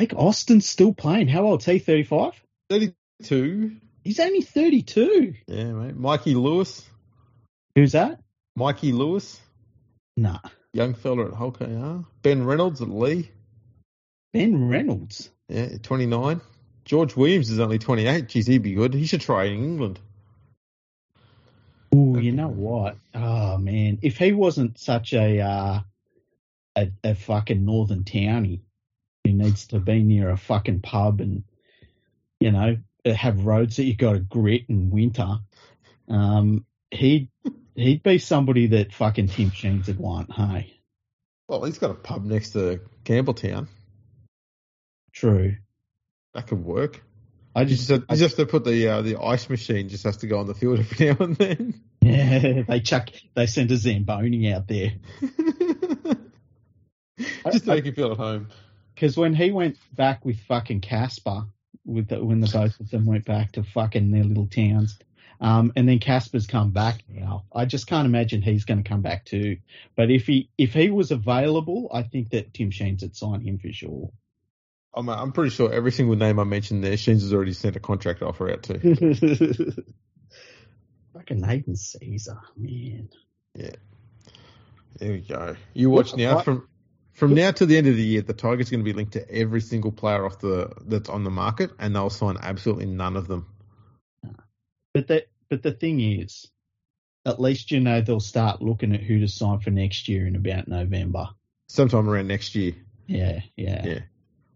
Blake 0.00 0.14
Austin's 0.16 0.66
still 0.66 0.94
playing. 0.94 1.28
How 1.28 1.42
old's 1.44 1.66
he? 1.66 1.78
35? 1.78 2.32
32. 2.70 3.76
He's 4.02 4.18
only 4.18 4.40
32. 4.40 5.34
Yeah, 5.46 5.64
mate. 5.64 5.94
Mikey 5.94 6.34
Lewis, 6.36 6.88
Who's 7.74 7.92
that? 7.92 8.18
Mikey 8.56 8.92
Lewis, 8.92 9.38
Nah, 10.16 10.38
young 10.72 10.94
fella 10.94 11.26
at 11.26 11.34
Hull 11.34 11.52
KR. 11.52 12.06
Ben 12.22 12.46
Reynolds 12.46 12.80
at 12.80 12.88
Leigh, 12.88 13.30
Ben 14.32 14.70
Reynolds. 14.70 15.28
yeah, 15.50 15.76
29. 15.82 16.40
George 16.86 17.14
Williams 17.14 17.50
is 17.50 17.60
only 17.60 17.78
28. 17.78 18.26
Geez, 18.26 18.46
he'd 18.46 18.62
be 18.62 18.72
good. 18.72 18.94
He 18.94 19.04
should 19.04 19.20
try 19.20 19.44
in 19.44 19.62
England. 19.62 20.00
Ooh, 21.94 22.18
you 22.18 22.32
know 22.32 22.48
what? 22.48 22.96
Oh 23.14 23.58
man, 23.58 23.98
if 24.00 24.16
he 24.16 24.32
wasn't 24.32 24.78
such 24.78 25.12
a 25.12 25.40
uh, 25.42 25.80
a, 26.74 26.90
a 27.04 27.14
fucking 27.14 27.66
northern 27.66 28.04
townie 28.04 28.62
who 29.24 29.32
needs 29.32 29.66
to 29.68 29.80
be 29.80 30.02
near 30.02 30.30
a 30.30 30.36
fucking 30.36 30.80
pub 30.80 31.20
and 31.20 31.44
you 32.38 32.50
know 32.50 32.76
have 33.04 33.44
roads 33.46 33.76
that 33.76 33.84
you 33.84 33.96
got 33.96 34.12
to 34.12 34.18
grit 34.20 34.64
in 34.68 34.90
winter, 34.90 35.38
um, 36.08 36.64
he'd 36.90 37.28
he'd 37.74 38.02
be 38.02 38.18
somebody 38.18 38.66
that 38.68 38.92
fucking 38.92 39.28
Tim 39.28 39.50
Sheens 39.50 39.86
would 39.86 39.98
want. 39.98 40.32
Hey, 40.32 40.74
Well, 41.48 41.64
he's 41.64 41.78
got 41.78 41.90
a 41.90 41.94
pub 41.94 42.24
next 42.24 42.50
to 42.50 42.80
Campbelltown. 43.04 43.68
true. 45.12 45.56
That 46.34 46.46
could 46.46 46.64
work. 46.64 47.02
I 47.54 47.62
You 47.62 47.66
just 47.66 47.88
just 47.88 47.90
have, 47.90 48.00
you 48.10 48.16
just 48.16 48.36
have 48.36 48.46
to 48.46 48.50
put 48.50 48.64
the 48.64 48.86
uh, 48.88 49.02
the 49.02 49.20
ice 49.20 49.48
machine 49.50 49.88
just 49.88 50.04
has 50.04 50.18
to 50.18 50.26
go 50.28 50.38
on 50.38 50.46
the 50.46 50.54
field 50.54 50.78
every 50.78 51.06
now 51.10 51.16
and 51.18 51.36
then. 51.36 51.80
yeah, 52.00 52.62
they 52.68 52.80
chuck 52.80 53.08
they 53.34 53.46
send 53.46 53.72
a 53.72 53.76
zamboni 53.76 54.52
out 54.52 54.68
there. 54.68 54.92
just 57.50 57.64
to 57.64 57.70
make 57.70 57.84
you 57.86 57.92
feel 57.92 58.12
at 58.12 58.18
home. 58.18 58.48
Because 59.00 59.16
when 59.16 59.32
he 59.32 59.50
went 59.50 59.78
back 59.94 60.26
with 60.26 60.38
fucking 60.40 60.82
Casper, 60.82 61.46
with 61.86 62.08
the, 62.08 62.22
when 62.22 62.40
the 62.40 62.50
both 62.52 62.78
of 62.80 62.90
them 62.90 63.06
went 63.06 63.24
back 63.24 63.52
to 63.52 63.62
fucking 63.62 64.10
their 64.10 64.24
little 64.24 64.46
towns, 64.46 64.98
um, 65.40 65.72
and 65.74 65.88
then 65.88 66.00
Casper's 66.00 66.46
come 66.46 66.72
back 66.72 67.02
now, 67.08 67.44
I 67.50 67.64
just 67.64 67.86
can't 67.86 68.04
imagine 68.04 68.42
he's 68.42 68.66
going 68.66 68.82
to 68.82 68.86
come 68.86 69.00
back 69.00 69.24
too. 69.24 69.56
But 69.96 70.10
if 70.10 70.26
he 70.26 70.50
if 70.58 70.74
he 70.74 70.90
was 70.90 71.12
available, 71.12 71.88
I 71.90 72.02
think 72.02 72.28
that 72.32 72.52
Tim 72.52 72.70
Sheens 72.70 73.00
would 73.00 73.16
sign 73.16 73.40
him 73.40 73.58
for 73.58 73.72
sure. 73.72 74.12
I'm, 74.92 75.08
I'm 75.08 75.32
pretty 75.32 75.48
sure 75.48 75.72
every 75.72 75.92
single 75.92 76.16
name 76.16 76.38
I 76.38 76.44
mentioned 76.44 76.84
there, 76.84 76.98
Sheens 76.98 77.22
has 77.22 77.32
already 77.32 77.54
sent 77.54 77.76
a 77.76 77.80
contract 77.80 78.20
offer 78.20 78.50
out 78.50 78.64
to. 78.64 78.74
fucking 81.14 81.40
Nathan 81.40 81.72
Sezer, 81.72 82.38
man. 82.54 83.08
Yeah. 83.54 83.70
There 84.98 85.12
we 85.12 85.20
go. 85.20 85.56
You 85.72 85.88
watch 85.88 86.14
now 86.14 86.34
what- 86.34 86.44
from 86.44 86.68
from 87.20 87.34
now 87.34 87.50
to 87.50 87.66
the 87.66 87.76
end 87.76 87.86
of 87.86 87.96
the 87.96 88.02
year, 88.02 88.22
the 88.22 88.32
Tigers 88.32 88.68
are 88.68 88.70
going 88.72 88.80
to 88.84 88.90
be 88.90 88.94
linked 88.94 89.12
to 89.12 89.30
every 89.30 89.60
single 89.60 89.92
player 89.92 90.24
off 90.24 90.38
the 90.38 90.72
that's 90.86 91.10
on 91.10 91.22
the 91.22 91.30
market, 91.30 91.70
and 91.78 91.94
they'll 91.94 92.08
sign 92.08 92.38
absolutely 92.40 92.86
none 92.86 93.14
of 93.16 93.28
them. 93.28 93.46
But 94.94 95.06
the 95.06 95.26
but 95.50 95.62
the 95.62 95.72
thing 95.72 96.00
is, 96.00 96.50
at 97.26 97.38
least 97.38 97.70
you 97.70 97.80
know 97.80 98.00
they'll 98.00 98.20
start 98.20 98.62
looking 98.62 98.94
at 98.94 99.02
who 99.02 99.20
to 99.20 99.28
sign 99.28 99.60
for 99.60 99.70
next 99.70 100.08
year 100.08 100.26
in 100.26 100.34
about 100.34 100.66
November. 100.66 101.28
Sometime 101.68 102.08
around 102.08 102.26
next 102.26 102.54
year, 102.54 102.72
Yeah, 103.06 103.40
yeah. 103.54 103.86
Yeah. 103.86 103.98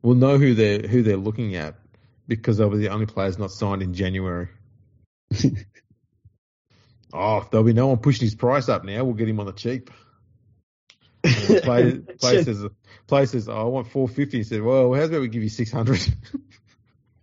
we'll 0.02 0.16
know 0.16 0.38
who 0.38 0.54
they're 0.54 0.80
who 0.80 1.02
they're 1.02 1.18
looking 1.18 1.54
at 1.56 1.74
because 2.26 2.56
they'll 2.56 2.70
be 2.70 2.78
the 2.78 2.88
only 2.88 3.06
players 3.06 3.38
not 3.38 3.52
signed 3.52 3.82
in 3.82 3.92
January. 3.92 4.48
oh, 7.12 7.46
there'll 7.50 7.66
be 7.66 7.74
no 7.74 7.88
one 7.88 7.98
pushing 7.98 8.24
his 8.24 8.34
price 8.34 8.70
up 8.70 8.84
now. 8.84 9.04
We'll 9.04 9.14
get 9.14 9.28
him 9.28 9.38
on 9.38 9.46
the 9.46 9.52
cheap. 9.52 9.90
Play, 11.62 11.92
play 12.20 12.44
says, 12.44 12.66
play 13.06 13.24
says, 13.24 13.48
oh, 13.48 13.56
I 13.56 13.64
want 13.64 13.88
four 13.88 14.09
fifty. 14.09 14.38
He 14.38 14.42
said, 14.42 14.60
well, 14.60 14.92
how's 14.92 15.09
about 15.09 15.22
we 15.22 15.28
give 15.28 15.42
you 15.42 15.48
six 15.48 15.70
hundred? 15.72 16.01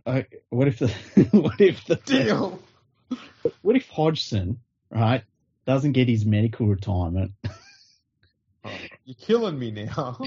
Uh, 0.03 0.23
what 0.49 0.68
if 0.68 0.80
the 0.80 0.88
what 1.32 1.61
if 1.61 1.86
the 1.86 1.95
Deal. 1.95 2.60
what 3.61 3.76
if 3.76 3.88
Hodgson 3.88 4.57
right 4.90 5.23
doesn't 5.68 5.91
get 5.91 6.07
his 6.07 6.26
medical 6.26 6.65
retirement? 6.65 7.34
Oh, 8.64 8.72
you're 9.06 9.14
killing 9.14 9.60
me 9.60 9.69
now. 9.69 10.18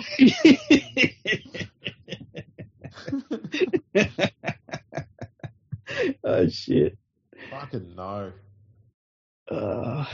oh 6.22 6.48
shit! 6.48 6.96
Fucking 7.50 7.96
no. 7.96 8.32
Uh, 9.50 10.04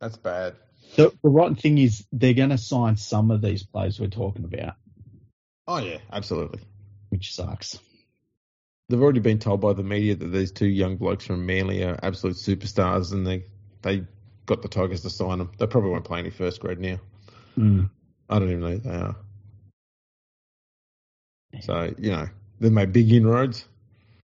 That's 0.00 0.16
bad. 0.16 0.56
The, 0.96 1.10
the 1.22 1.28
rotten 1.28 1.54
thing 1.56 1.78
is 1.78 2.04
they're 2.12 2.34
going 2.34 2.50
to 2.50 2.58
sign 2.58 2.96
some 2.96 3.30
of 3.30 3.40
these 3.42 3.62
players 3.62 3.98
we're 4.00 4.08
talking 4.08 4.44
about, 4.44 4.74
Oh 5.66 5.78
yeah, 5.78 5.98
absolutely. 6.12 6.60
which 7.10 7.34
sucks. 7.34 7.78
they've 8.88 9.00
already 9.00 9.20
been 9.20 9.38
told 9.38 9.60
by 9.60 9.72
the 9.72 9.82
media 9.84 10.14
that 10.16 10.26
these 10.26 10.50
two 10.52 10.66
young 10.66 10.96
blokes 10.96 11.24
from 11.26 11.46
Manly 11.46 11.82
are 11.84 11.98
absolute 12.02 12.36
superstars, 12.36 13.12
and 13.12 13.26
they 13.26 13.44
they 13.82 14.04
got 14.46 14.62
the 14.62 14.68
Tigers 14.68 15.02
to 15.02 15.10
sign 15.10 15.38
them. 15.38 15.50
They 15.58 15.66
probably 15.66 15.90
won't 15.90 16.04
play 16.04 16.18
any 16.18 16.30
first 16.30 16.60
grade 16.60 16.80
now. 16.80 16.98
Mm. 17.56 17.88
I 18.28 18.38
don't 18.38 18.48
even 18.48 18.60
know 18.60 18.68
who 18.70 18.78
they 18.78 18.90
are. 18.90 19.16
So 21.60 21.94
you 21.98 22.10
know 22.12 22.28
they've 22.60 22.72
made 22.72 22.92
big 22.92 23.12
inroads. 23.12 23.64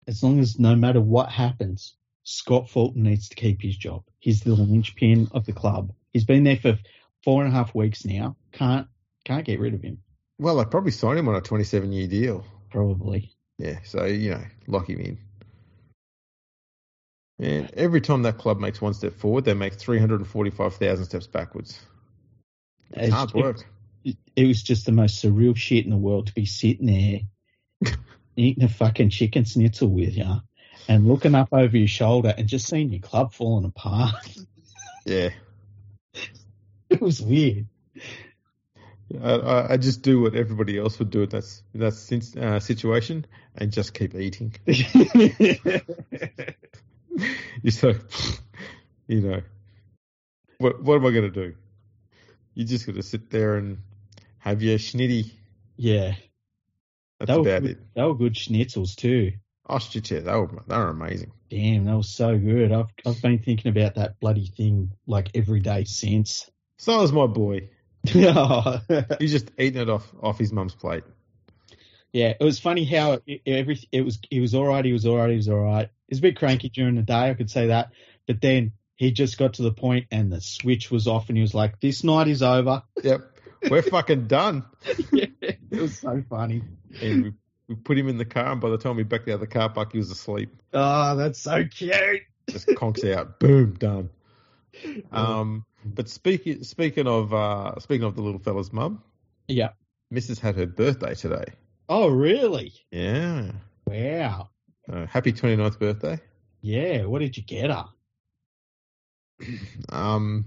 As 0.06 0.22
long 0.22 0.38
as 0.40 0.58
no 0.58 0.76
matter 0.76 1.00
what 1.00 1.30
happens, 1.30 1.94
Scott 2.24 2.68
Fulton 2.68 3.02
needs 3.04 3.28
to 3.30 3.36
keep 3.36 3.62
his 3.62 3.76
job. 3.76 4.04
He's 4.18 4.40
the 4.40 4.52
linchpin 4.54 5.28
of 5.32 5.46
the 5.46 5.52
club. 5.52 5.92
He's 6.14 6.24
been 6.24 6.44
there 6.44 6.56
for 6.56 6.78
four 7.24 7.44
and 7.44 7.52
a 7.52 7.56
half 7.56 7.74
weeks 7.74 8.04
now. 8.06 8.36
Can't 8.52 8.86
can't 9.24 9.44
get 9.44 9.60
rid 9.60 9.74
of 9.74 9.82
him. 9.82 9.98
Well, 10.38 10.56
they 10.56 10.64
probably 10.64 10.92
signed 10.92 11.18
him 11.18 11.28
on 11.28 11.34
a 11.34 11.40
27 11.40 11.92
year 11.92 12.06
deal. 12.06 12.46
Probably. 12.70 13.32
Yeah, 13.58 13.80
so 13.84 14.04
you 14.04 14.30
know, 14.30 14.44
lock 14.66 14.88
him 14.88 15.00
in. 15.00 15.18
And 17.38 17.70
every 17.74 18.00
time 18.00 18.22
that 18.22 18.38
club 18.38 18.58
makes 18.60 18.80
one 18.80 18.94
step 18.94 19.14
forward, 19.14 19.44
they 19.44 19.54
make 19.54 19.74
345,000 19.74 21.04
steps 21.04 21.26
backwards. 21.26 21.78
It's, 22.90 23.08
It's- 23.08 23.12
hard 23.12 23.34
work. 23.34 23.66
It, 24.04 24.16
it 24.36 24.46
was 24.46 24.62
just 24.62 24.86
the 24.86 24.92
most 24.92 25.24
surreal 25.24 25.56
shit 25.56 25.84
in 25.84 25.90
the 25.90 25.96
world 25.96 26.26
to 26.26 26.34
be 26.34 26.44
sitting 26.44 26.86
there 26.86 27.94
eating 28.36 28.62
a 28.62 28.68
fucking 28.68 29.08
chicken 29.08 29.44
schnitzel 29.44 29.88
with 29.88 30.14
you 30.16 30.26
and 30.88 31.08
looking 31.08 31.34
up 31.34 31.48
over 31.52 31.76
your 31.76 31.88
shoulder 31.88 32.34
and 32.36 32.46
just 32.46 32.68
seeing 32.68 32.90
your 32.90 33.00
club 33.00 33.32
falling 33.32 33.64
apart. 33.64 34.14
Yeah. 35.06 35.30
it 36.94 37.02
was 37.02 37.20
weird. 37.20 37.66
I, 39.22 39.74
I, 39.74 39.76
just 39.76 40.02
do 40.02 40.22
what 40.22 40.34
everybody 40.34 40.78
else 40.78 40.98
would 40.98 41.10
do 41.10 41.22
in 41.22 41.28
that, 41.28 41.44
in 41.74 41.80
that 41.80 42.36
uh, 42.40 42.58
situation 42.58 43.26
and 43.54 43.70
just 43.70 43.92
keep 43.94 44.14
eating. 44.14 44.54
You're 44.66 45.80
so, 47.70 47.92
you 49.06 49.20
know, 49.20 49.42
what 50.58 50.82
what 50.82 50.96
am 50.96 51.06
I 51.06 51.10
going 51.10 51.32
to 51.32 51.40
do? 51.48 51.54
You're 52.54 52.66
just 52.66 52.86
got 52.86 52.96
to 52.96 53.02
sit 53.02 53.30
there 53.30 53.56
and 53.56 53.78
have 54.38 54.62
your 54.62 54.78
schnitty. 54.78 55.30
yeah, 55.76 56.14
That's 57.18 57.28
That 57.28 57.38
was 57.38 57.46
about 57.46 57.62
good. 57.62 57.70
it. 57.72 57.78
they 57.94 58.02
were 58.02 58.14
good 58.14 58.34
schnitzels 58.34 58.96
too. 58.96 59.32
Oh, 59.66 59.78
shit, 59.78 60.10
yeah, 60.10 60.20
they 60.20 60.32
were, 60.32 60.50
they 60.66 60.76
were 60.76 60.88
amazing. 60.88 61.32
Damn, 61.48 61.86
that 61.86 61.96
was 61.96 62.10
so 62.10 62.38
good. 62.38 62.70
I've 62.72 62.90
I've 63.06 63.22
been 63.22 63.38
thinking 63.38 63.70
about 63.70 63.94
that 63.94 64.20
bloody 64.20 64.46
thing 64.46 64.92
like 65.06 65.30
every 65.34 65.60
day 65.60 65.84
since. 65.84 66.50
So 66.84 67.00
was 67.00 67.14
my 67.14 67.26
boy. 67.26 67.70
yeah, 68.12 68.80
He's 69.18 69.32
just 69.32 69.50
eating 69.58 69.80
it 69.80 69.88
off 69.88 70.06
off 70.22 70.38
his 70.38 70.52
mum's 70.52 70.74
plate. 70.74 71.04
Yeah, 72.12 72.34
it 72.38 72.44
was 72.44 72.58
funny 72.58 72.84
how 72.84 73.20
it, 73.26 73.40
every 73.46 73.80
it 73.90 74.02
was 74.02 74.18
he 74.28 74.40
was 74.40 74.54
all 74.54 74.66
right. 74.66 74.84
He 74.84 74.92
was 74.92 75.06
all 75.06 75.16
right. 75.16 75.30
He 75.30 75.36
was 75.36 75.48
all 75.48 75.62
right. 75.62 75.88
He 76.08 76.12
was 76.12 76.18
a 76.18 76.22
bit 76.22 76.36
cranky 76.36 76.68
during 76.68 76.96
the 76.96 77.02
day. 77.02 77.30
I 77.30 77.32
could 77.32 77.50
say 77.50 77.68
that, 77.68 77.92
but 78.26 78.42
then 78.42 78.72
he 78.96 79.12
just 79.12 79.38
got 79.38 79.54
to 79.54 79.62
the 79.62 79.72
point 79.72 80.08
and 80.10 80.30
the 80.30 80.42
switch 80.42 80.90
was 80.90 81.08
off, 81.08 81.30
and 81.30 81.38
he 81.38 81.40
was 81.40 81.54
like, 81.54 81.80
"This 81.80 82.04
night 82.04 82.28
is 82.28 82.42
over." 82.42 82.82
Yep, 83.02 83.30
we're 83.70 83.80
fucking 83.80 84.26
done. 84.26 84.66
it 84.84 85.56
was 85.70 85.98
so 85.98 86.22
funny. 86.28 86.64
And 87.00 87.24
we, 87.24 87.32
we 87.66 87.76
put 87.76 87.96
him 87.96 88.10
in 88.10 88.18
the 88.18 88.26
car, 88.26 88.52
and 88.52 88.60
by 88.60 88.68
the 88.68 88.76
time 88.76 88.96
we 88.96 89.04
backed 89.04 89.26
out 89.28 89.36
of 89.36 89.40
the 89.40 89.46
car 89.46 89.70
park, 89.70 89.92
he 89.92 89.98
was 89.98 90.10
asleep. 90.10 90.54
Oh, 90.74 91.16
that's 91.16 91.40
so 91.40 91.64
cute. 91.64 92.20
Just 92.50 92.68
conks 92.68 93.10
out, 93.10 93.40
boom, 93.40 93.72
done. 93.72 94.10
Um, 95.10 95.64
but 95.84 96.08
speaking 96.08 96.62
speaking 96.64 97.06
of 97.06 97.32
uh, 97.34 97.78
speaking 97.80 98.04
of 98.06 98.14
the 98.16 98.22
little 98.22 98.40
fella's 98.40 98.72
mum, 98.72 99.02
Yeah. 99.48 99.70
Mrs. 100.12 100.38
had 100.40 100.56
her 100.56 100.66
birthday 100.66 101.14
today. 101.14 101.44
Oh, 101.88 102.08
really? 102.08 102.72
Yeah, 102.90 103.52
Wow. 103.86 104.48
uh, 104.90 105.06
happy 105.06 105.32
29th 105.32 105.78
birthday. 105.78 106.18
Yeah. 106.62 107.04
What 107.04 107.18
did 107.20 107.36
you 107.36 107.42
get 107.42 107.70
her? 107.70 107.86
Um, 109.90 110.46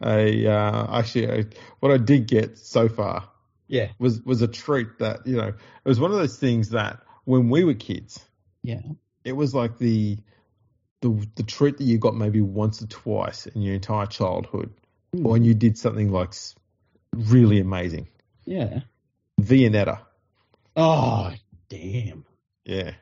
I 0.00 0.44
uh, 0.46 0.98
actually, 0.98 1.30
I, 1.30 1.44
what 1.80 1.90
I 1.92 1.96
did 1.98 2.26
get 2.28 2.58
so 2.58 2.88
far 2.88 3.28
Yeah. 3.66 3.88
was 3.98 4.22
was 4.22 4.42
a 4.42 4.48
treat 4.48 4.98
that 5.00 5.26
you 5.26 5.36
know 5.36 5.48
it 5.48 5.54
was 5.84 5.98
one 6.00 6.10
of 6.12 6.18
those 6.18 6.38
things 6.38 6.70
that 6.70 7.00
when 7.24 7.48
we 7.50 7.64
were 7.64 7.74
kids, 7.74 8.20
Yeah. 8.62 8.80
it 9.24 9.32
was 9.32 9.54
like 9.54 9.78
the 9.78 10.18
the 11.00 11.26
the 11.36 11.42
treat 11.42 11.78
that 11.78 11.84
you 11.84 11.98
got 11.98 12.14
maybe 12.14 12.40
once 12.40 12.82
or 12.82 12.86
twice 12.86 13.46
in 13.46 13.62
your 13.62 13.74
entire 13.74 14.06
childhood, 14.06 14.72
hmm. 15.14 15.26
or 15.26 15.32
when 15.32 15.44
you 15.44 15.54
did 15.54 15.78
something 15.78 16.10
like 16.10 16.34
really 17.12 17.60
amazing. 17.60 18.08
Yeah. 18.44 18.80
Viennetta, 19.40 20.00
Oh, 20.76 21.32
damn. 21.68 22.24
yeah. 22.64 22.92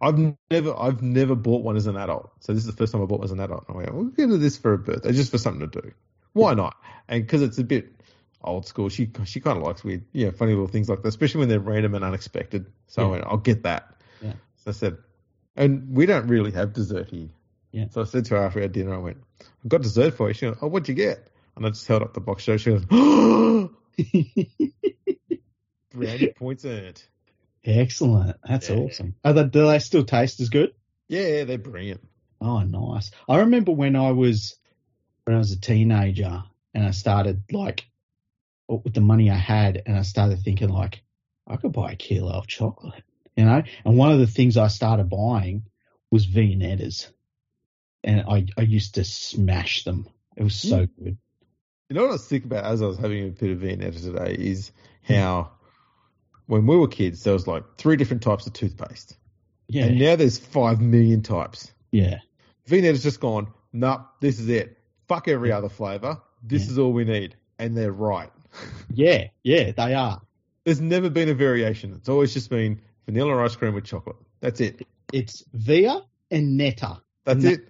I've 0.00 0.34
never 0.50 0.76
I've 0.76 1.00
never 1.02 1.36
bought 1.36 1.62
one 1.62 1.76
as 1.76 1.86
an 1.86 1.96
adult, 1.96 2.30
so 2.40 2.52
this 2.52 2.62
is 2.62 2.66
the 2.66 2.76
first 2.76 2.92
time 2.92 3.02
I 3.02 3.04
bought 3.04 3.20
one 3.20 3.26
as 3.26 3.30
an 3.32 3.38
adult. 3.40 3.66
I 3.68 3.72
went, 3.72 3.94
we'll 3.94 4.04
get 4.06 4.30
her 4.30 4.36
this 4.36 4.58
for 4.58 4.72
a 4.72 4.78
birthday, 4.78 5.12
just 5.12 5.30
for 5.30 5.38
something 5.38 5.68
to 5.70 5.80
do. 5.80 5.92
Why 6.32 6.54
not? 6.54 6.76
And 7.08 7.22
because 7.22 7.42
it's 7.42 7.58
a 7.58 7.64
bit 7.64 7.92
old 8.42 8.66
school, 8.66 8.88
she 8.88 9.10
she 9.24 9.40
kind 9.40 9.58
of 9.58 9.64
likes 9.64 9.84
weird, 9.84 10.04
yeah, 10.12 10.30
funny 10.30 10.52
little 10.52 10.66
things 10.66 10.88
like 10.88 11.02
that, 11.02 11.08
especially 11.08 11.40
when 11.40 11.48
they're 11.48 11.60
random 11.60 11.94
and 11.94 12.04
unexpected. 12.04 12.66
So 12.88 13.06
I 13.06 13.10
went, 13.10 13.24
I'll 13.24 13.36
get 13.36 13.62
that. 13.62 13.94
Yeah. 14.20 14.32
So 14.56 14.70
I 14.70 14.72
said, 14.72 14.96
and 15.56 15.94
we 15.94 16.06
don't 16.06 16.26
really 16.28 16.50
have 16.52 16.72
dessert 16.72 17.08
here. 17.08 17.28
Yeah. 17.72 17.86
So 17.90 18.02
I 18.02 18.04
said 18.04 18.24
to 18.26 18.34
her 18.36 18.44
after 18.44 18.60
our 18.62 18.68
dinner, 18.68 18.94
I 18.94 18.98
went, 18.98 19.18
I've 19.40 19.68
got 19.68 19.82
dessert 19.82 20.14
for 20.14 20.28
you. 20.28 20.34
She 20.34 20.46
goes, 20.46 20.56
Oh, 20.60 20.66
what'd 20.68 20.88
you 20.88 20.94
get? 20.94 21.26
And 21.56 21.66
I 21.66 21.70
just 21.70 21.86
held 21.86 22.02
up 22.02 22.14
the 22.14 22.20
box. 22.20 22.42
She 22.42 22.56
goes, 22.56 22.84
Oh, 22.90 23.70
points 26.36 26.64
earned. 26.64 27.02
Excellent. 27.64 28.36
That's 28.46 28.68
Yeah. 28.68 28.76
awesome. 28.76 29.14
Are 29.24 29.32
they, 29.32 29.44
do 29.44 29.66
they 29.66 29.78
still 29.78 30.04
taste 30.04 30.40
as 30.40 30.48
good? 30.48 30.72
Yeah, 31.08 31.44
they're 31.44 31.58
brilliant. 31.58 32.00
Oh, 32.40 32.60
nice. 32.60 33.10
I 33.28 33.38
remember 33.40 33.72
when 33.72 33.94
I 33.96 34.12
was 34.12 34.56
when 35.24 35.36
I 35.36 35.38
was 35.38 35.52
a 35.52 35.60
teenager 35.60 36.42
and 36.74 36.84
I 36.84 36.90
started 36.90 37.42
like 37.52 37.86
with 38.68 38.94
the 38.94 39.00
money 39.00 39.30
I 39.30 39.36
had 39.36 39.82
and 39.86 39.96
I 39.96 40.02
started 40.02 40.40
thinking 40.42 40.68
like 40.70 41.02
I 41.46 41.56
could 41.56 41.72
buy 41.72 41.92
a 41.92 41.96
kilo 41.96 42.32
of 42.32 42.46
chocolate, 42.48 43.04
you 43.36 43.44
know. 43.44 43.62
And 43.84 43.96
one 43.96 44.12
of 44.12 44.18
the 44.18 44.26
things 44.26 44.56
I 44.56 44.68
started 44.68 45.08
buying 45.08 45.64
was 46.10 46.26
Viennettas, 46.26 47.08
and 48.04 48.24
I 48.28 48.46
I 48.56 48.62
used 48.62 48.96
to 48.96 49.04
smash 49.04 49.84
them. 49.84 50.06
It 50.36 50.44
was 50.44 50.54
so 50.54 50.86
hmm. 50.86 51.04
good. 51.04 51.18
You 51.88 51.96
know 51.96 52.02
what 52.02 52.10
I 52.10 52.12
was 52.12 52.26
thinking 52.26 52.50
about 52.50 52.64
as 52.64 52.80
I 52.80 52.86
was 52.86 52.98
having 52.98 53.28
a 53.28 53.30
bit 53.30 53.50
of 53.50 53.58
Viennetta 53.58 54.02
today 54.02 54.34
is 54.38 54.72
hmm. 55.06 55.14
how 55.14 55.50
when 56.46 56.66
we 56.66 56.76
were 56.76 56.88
kids 56.88 57.24
there 57.24 57.32
was 57.32 57.46
like 57.46 57.64
three 57.76 57.96
different 57.96 58.22
types 58.22 58.46
of 58.46 58.52
toothpaste, 58.52 59.16
Yeah, 59.68 59.84
and 59.84 59.98
now 59.98 60.16
there's 60.16 60.38
five 60.38 60.80
million 60.80 61.22
types. 61.22 61.72
yeah, 61.90 62.20
Viennetta's 62.68 63.02
just 63.02 63.20
gone. 63.20 63.48
Nope, 63.72 64.02
this 64.20 64.38
is 64.38 64.48
it. 64.48 64.78
Fuck 65.08 65.28
every 65.28 65.50
other 65.52 65.68
flavor. 65.68 66.20
This 66.42 66.66
Yeah. 66.66 66.72
is 66.72 66.78
all 66.78 66.92
we 66.92 67.04
need, 67.04 67.36
and 67.58 67.76
they're 67.76 67.92
right. 67.92 68.30
yeah, 68.92 69.28
yeah. 69.42 69.72
They 69.72 69.94
are. 69.94 70.20
There's 70.64 70.80
never 70.80 71.10
been 71.10 71.28
a 71.28 71.34
variation. 71.34 71.94
It's 71.94 72.08
always 72.08 72.32
just 72.34 72.50
been 72.50 72.80
vanilla 73.06 73.36
ice 73.44 73.56
cream 73.56 73.74
with 73.74 73.84
chocolate. 73.84 74.16
That's 74.40 74.60
it. 74.60 74.86
It's 75.12 75.44
Via 75.52 76.00
and 76.30 76.56
Netta. 76.56 77.00
That's 77.24 77.44
it. 77.44 77.68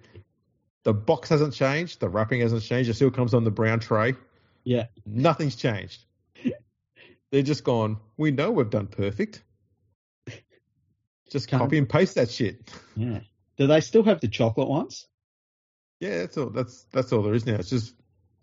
The 0.83 0.93
box 0.93 1.29
hasn't 1.29 1.53
changed. 1.53 1.99
The 1.99 2.09
wrapping 2.09 2.41
hasn't 2.41 2.63
changed. 2.63 2.89
It 2.89 2.95
still 2.95 3.11
comes 3.11 3.33
on 3.33 3.43
the 3.43 3.51
brown 3.51 3.79
tray. 3.79 4.15
Yeah, 4.63 4.87
Nothing's 5.05 5.55
changed. 5.55 6.03
They're 7.31 7.41
just 7.41 7.63
gone. 7.63 7.97
We 8.17 8.31
know 8.31 8.51
we've 8.51 8.69
done 8.69 8.87
perfect. 8.87 9.43
Just 11.29 11.47
Can't- 11.47 11.61
copy 11.61 11.77
and 11.77 11.89
paste 11.89 12.15
that 12.15 12.29
shit. 12.29 12.71
yeah. 12.95 13.19
Do 13.57 13.67
they 13.67 13.81
still 13.81 14.03
have 14.03 14.19
the 14.21 14.27
chocolate 14.27 14.67
ones? 14.67 15.07
Yeah, 15.99 16.19
that's 16.19 16.37
all. 16.37 16.49
That's 16.49 16.85
that's 16.91 17.11
all 17.13 17.21
there 17.23 17.33
is 17.33 17.45
now. 17.45 17.55
It's 17.55 17.69
just 17.69 17.93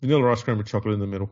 vanilla 0.01 0.31
ice 0.33 0.43
cream 0.43 0.57
with 0.59 0.67
chocolate 0.67 0.95
in 0.95 1.01
the 1.01 1.07
middle. 1.07 1.31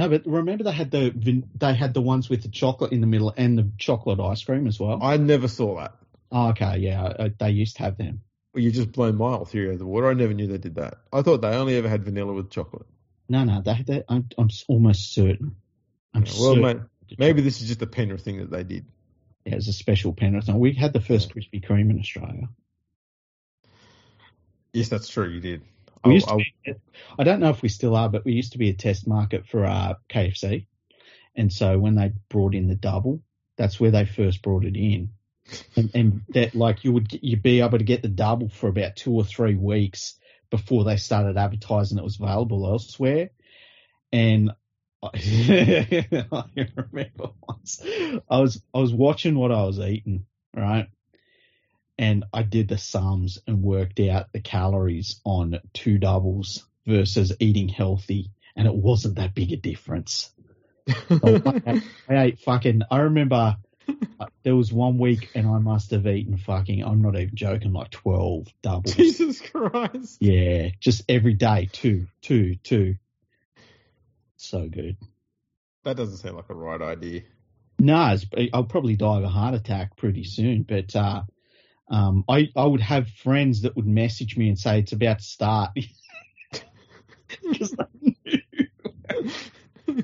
No, 0.00 0.08
but 0.08 0.24
remember 0.24 0.64
they 0.64 0.72
had 0.72 0.90
the 0.90 1.44
they 1.56 1.74
had 1.74 1.92
the 1.92 2.00
ones 2.00 2.30
with 2.30 2.40
the 2.40 2.48
chocolate 2.48 2.92
in 2.92 3.02
the 3.02 3.06
middle 3.06 3.34
and 3.36 3.58
the 3.58 3.70
chocolate 3.76 4.18
ice 4.18 4.42
cream 4.42 4.66
as 4.66 4.80
well. 4.80 4.98
I 5.02 5.18
never 5.18 5.46
saw 5.46 5.76
that. 5.76 5.94
oh, 6.32 6.48
okay, 6.48 6.78
yeah, 6.78 7.28
they 7.38 7.50
used 7.50 7.76
to 7.76 7.82
have 7.82 7.98
them. 7.98 8.22
Well, 8.54 8.64
you 8.64 8.70
just 8.70 8.92
blown 8.92 9.16
my 9.16 9.32
whole 9.36 9.44
theory 9.44 9.68
out 9.68 9.72
of 9.74 9.78
the 9.80 9.84
water. 9.84 10.08
I 10.08 10.14
never 10.14 10.32
knew 10.32 10.46
they 10.46 10.56
did 10.56 10.76
that. 10.76 10.94
I 11.12 11.20
thought 11.20 11.42
they 11.42 11.48
only 11.48 11.76
ever 11.76 11.86
had 11.86 12.02
vanilla 12.02 12.32
with 12.32 12.48
chocolate. 12.48 12.86
No, 13.28 13.44
no, 13.44 13.60
they 13.60 13.82
that. 13.88 14.06
I'm, 14.08 14.26
I'm 14.38 14.48
almost 14.68 15.12
certain. 15.12 15.56
I'm 16.14 16.24
Yeah, 16.24 16.32
well, 16.40 16.54
certain. 16.54 16.62
mate, 16.62 17.18
maybe 17.18 17.42
this 17.42 17.60
is 17.60 17.68
just 17.68 17.82
a 17.82 17.86
Penrith 17.86 18.24
thing 18.24 18.38
that 18.38 18.50
they 18.50 18.64
did. 18.64 18.86
Yeah, 19.44 19.56
it's 19.56 19.68
a 19.68 19.72
special 19.74 20.14
Penrith. 20.14 20.48
We 20.48 20.72
had 20.72 20.94
the 20.94 21.02
first 21.02 21.34
Krispy 21.34 21.62
Kreme 21.62 21.90
in 21.90 21.98
Australia. 21.98 22.48
Yes, 24.72 24.88
that's 24.88 25.08
true. 25.08 25.28
You 25.28 25.40
did. 25.40 25.60
We 26.04 26.12
I- 26.12 26.14
used 26.14 26.28
to 26.28 26.34
oh. 26.34 26.38
be, 26.38 26.74
I 27.18 27.24
don't 27.24 27.40
know 27.40 27.50
if 27.50 27.62
we 27.62 27.68
still 27.68 27.96
are, 27.96 28.08
but 28.08 28.24
we 28.24 28.32
used 28.32 28.52
to 28.52 28.58
be 28.58 28.70
a 28.70 28.74
test 28.74 29.06
market 29.06 29.46
for 29.46 29.64
uh, 29.64 29.70
our 29.70 29.96
KFC. 30.08 30.66
And 31.36 31.52
so 31.52 31.78
when 31.78 31.94
they 31.94 32.12
brought 32.28 32.54
in 32.54 32.68
the 32.68 32.74
double, 32.74 33.22
that's 33.56 33.78
where 33.78 33.90
they 33.90 34.04
first 34.04 34.42
brought 34.42 34.64
it 34.64 34.76
in. 34.76 35.10
And, 35.76 35.90
and 35.94 36.22
that 36.28 36.54
like 36.54 36.84
you 36.84 36.92
would 36.92 37.18
you'd 37.22 37.42
be 37.42 37.60
able 37.60 37.78
to 37.78 37.84
get 37.84 38.02
the 38.02 38.08
double 38.08 38.48
for 38.48 38.68
about 38.68 38.96
two 38.96 39.12
or 39.12 39.24
three 39.24 39.56
weeks 39.56 40.14
before 40.50 40.84
they 40.84 40.96
started 40.96 41.36
advertising 41.36 41.98
it 41.98 42.04
was 42.04 42.20
available 42.20 42.66
elsewhere. 42.66 43.30
And 44.12 44.52
I 45.02 45.08
remember 46.56 47.30
once 47.48 47.82
I 48.28 48.40
was 48.40 48.62
I 48.74 48.78
was 48.78 48.92
watching 48.92 49.36
what 49.36 49.50
I 49.52 49.64
was 49.64 49.78
eating, 49.78 50.26
right? 50.54 50.88
And 52.00 52.24
I 52.32 52.44
did 52.44 52.68
the 52.68 52.78
sums 52.78 53.38
and 53.46 53.62
worked 53.62 54.00
out 54.00 54.32
the 54.32 54.40
calories 54.40 55.20
on 55.22 55.60
two 55.74 55.98
doubles 55.98 56.66
versus 56.86 57.30
eating 57.40 57.68
healthy, 57.68 58.30
and 58.56 58.66
it 58.66 58.74
wasn't 58.74 59.16
that 59.16 59.34
big 59.34 59.52
a 59.52 59.56
difference. 59.56 60.30
So 60.88 61.42
I, 61.46 61.62
ate, 61.66 61.82
I 62.08 62.22
ate 62.22 62.38
fucking. 62.40 62.80
I 62.90 63.00
remember 63.00 63.58
uh, 64.18 64.26
there 64.44 64.56
was 64.56 64.72
one 64.72 64.96
week, 64.96 65.28
and 65.34 65.46
I 65.46 65.58
must 65.58 65.90
have 65.90 66.06
eaten 66.06 66.38
fucking. 66.38 66.82
I'm 66.82 67.02
not 67.02 67.16
even 67.16 67.34
joking, 67.34 67.74
like 67.74 67.90
twelve 67.90 68.46
doubles. 68.62 68.94
Jesus 68.94 69.38
Christ. 69.42 70.16
Yeah, 70.20 70.70
just 70.80 71.02
every 71.06 71.34
day, 71.34 71.68
two, 71.70 72.06
two, 72.22 72.54
two. 72.54 72.96
So 74.38 74.66
good. 74.68 74.96
That 75.84 75.98
doesn't 75.98 76.16
sound 76.16 76.36
like 76.36 76.48
a 76.48 76.54
right 76.54 76.80
idea. 76.80 77.24
No, 77.78 78.14
it's- 78.14 78.48
I'll 78.54 78.64
probably 78.64 78.96
die 78.96 79.18
of 79.18 79.24
a 79.24 79.28
heart 79.28 79.52
attack 79.54 79.98
pretty 79.98 80.24
soon. 80.24 80.62
But 80.62 80.96
uh, 80.96 81.24
um, 81.90 82.24
I 82.28 82.48
I 82.56 82.64
would 82.64 82.80
have 82.80 83.08
friends 83.08 83.62
that 83.62 83.76
would 83.76 83.86
message 83.86 84.36
me 84.36 84.48
and 84.48 84.58
say 84.58 84.78
it's 84.78 84.92
about 84.92 85.18
to 85.18 85.24
start. 85.24 85.70
'Cause 87.58 87.74
they 87.76 88.14
knew. 88.26 90.02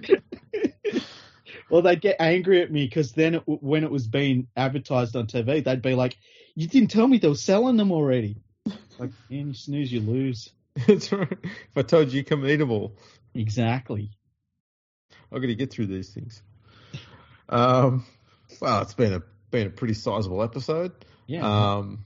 well, 1.71 1.83
they'd 1.83 2.01
get 2.01 2.17
angry 2.21 2.63
at 2.63 2.71
me 2.71 2.85
because 2.87 3.13
then 3.13 3.35
it, 3.37 3.43
when 3.47 3.85
it 3.85 3.91
was 3.91 4.07
being 4.07 4.47
advertised 4.57 5.17
on 5.17 5.27
TV, 5.27 5.63
they'd 5.65 5.83
be 5.83 5.95
like, 5.95 6.17
"You 6.55 6.67
didn't 6.69 6.91
tell 6.91 7.07
me 7.09 7.19
they 7.19 7.29
were 7.29 7.35
selling 7.35 7.77
them 7.77 7.93
already." 7.93 8.37
Like, 8.99 9.11
man, 9.29 9.49
you 9.49 9.55
snooze, 9.55 9.93
you 9.93 10.01
lose. 10.01 10.51
That's 10.87 11.11
right. 11.13 11.31
If 11.43 11.77
I 11.77 11.83
told 11.83 12.13
you 12.13 12.19
you 12.19 12.25
come 12.25 12.47
eat 12.47 12.57
them 12.57 12.71
all, 12.71 12.97
Exactly. 13.35 14.11
I've 15.33 15.41
got 15.41 15.47
to 15.49 15.55
get 15.55 15.71
through 15.71 15.87
these 15.87 16.11
things. 16.13 16.43
Um, 17.49 18.05
well, 18.61 18.83
it's 18.83 18.95
been 18.95 19.13
a 19.15 19.23
been 19.51 19.67
a 19.67 19.71
pretty 19.71 19.95
sizable 19.95 20.43
episode. 20.43 20.93
Yeah. 21.27 21.75
Um, 21.77 22.05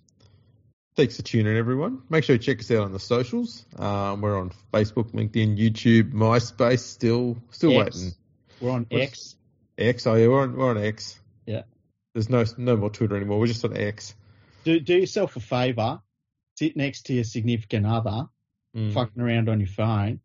thanks 0.97 1.17
for 1.17 1.23
tuning 1.23 1.53
in, 1.53 1.57
everyone. 1.59 2.03
Make 2.09 2.25
sure 2.25 2.35
you 2.37 2.41
check 2.41 2.61
us 2.61 2.71
out 2.71 2.85
on 2.85 2.93
the 2.93 2.99
socials. 3.01 3.65
Um, 3.79 4.21
we're 4.21 4.39
on 4.39 4.51
Facebook, 4.73 5.13
LinkedIn, 5.13 5.59
YouTube, 5.59 6.13
MySpace. 6.13 6.81
Still, 6.81 7.37
still 7.51 7.81
X. 7.81 7.97
waiting. 7.97 8.13
We're 8.61 8.71
on 8.71 8.87
what's- 8.91 9.03
X. 9.05 9.37
X. 9.79 10.07
Oh 10.07 10.15
yeah, 10.15 10.27
we're 10.29 10.43
on, 10.43 10.57
we're 10.57 10.71
on 10.71 10.79
X. 10.83 11.19
Yeah. 11.47 11.63
There's 12.15 12.29
no 12.29 12.45
no 12.59 12.77
more 12.77 12.91
Twitter 12.91 13.17
anymore. 13.17 13.39
We're 13.39 13.47
just 13.47 13.65
on 13.65 13.77
X. 13.77 14.15
Do 14.65 14.79
do 14.81 14.95
yourself 14.95 15.37
a 15.37 15.41
favor. 15.41 16.01
Sit 16.59 16.77
next 16.77 17.07
to 17.07 17.15
your 17.15 17.25
significant 17.25 17.87
other, 17.87 18.29
Mm. 18.77 18.93
fucking 18.93 19.23
around 19.23 19.49
on 19.49 19.59
your 19.61 19.69
phone, 19.69 20.21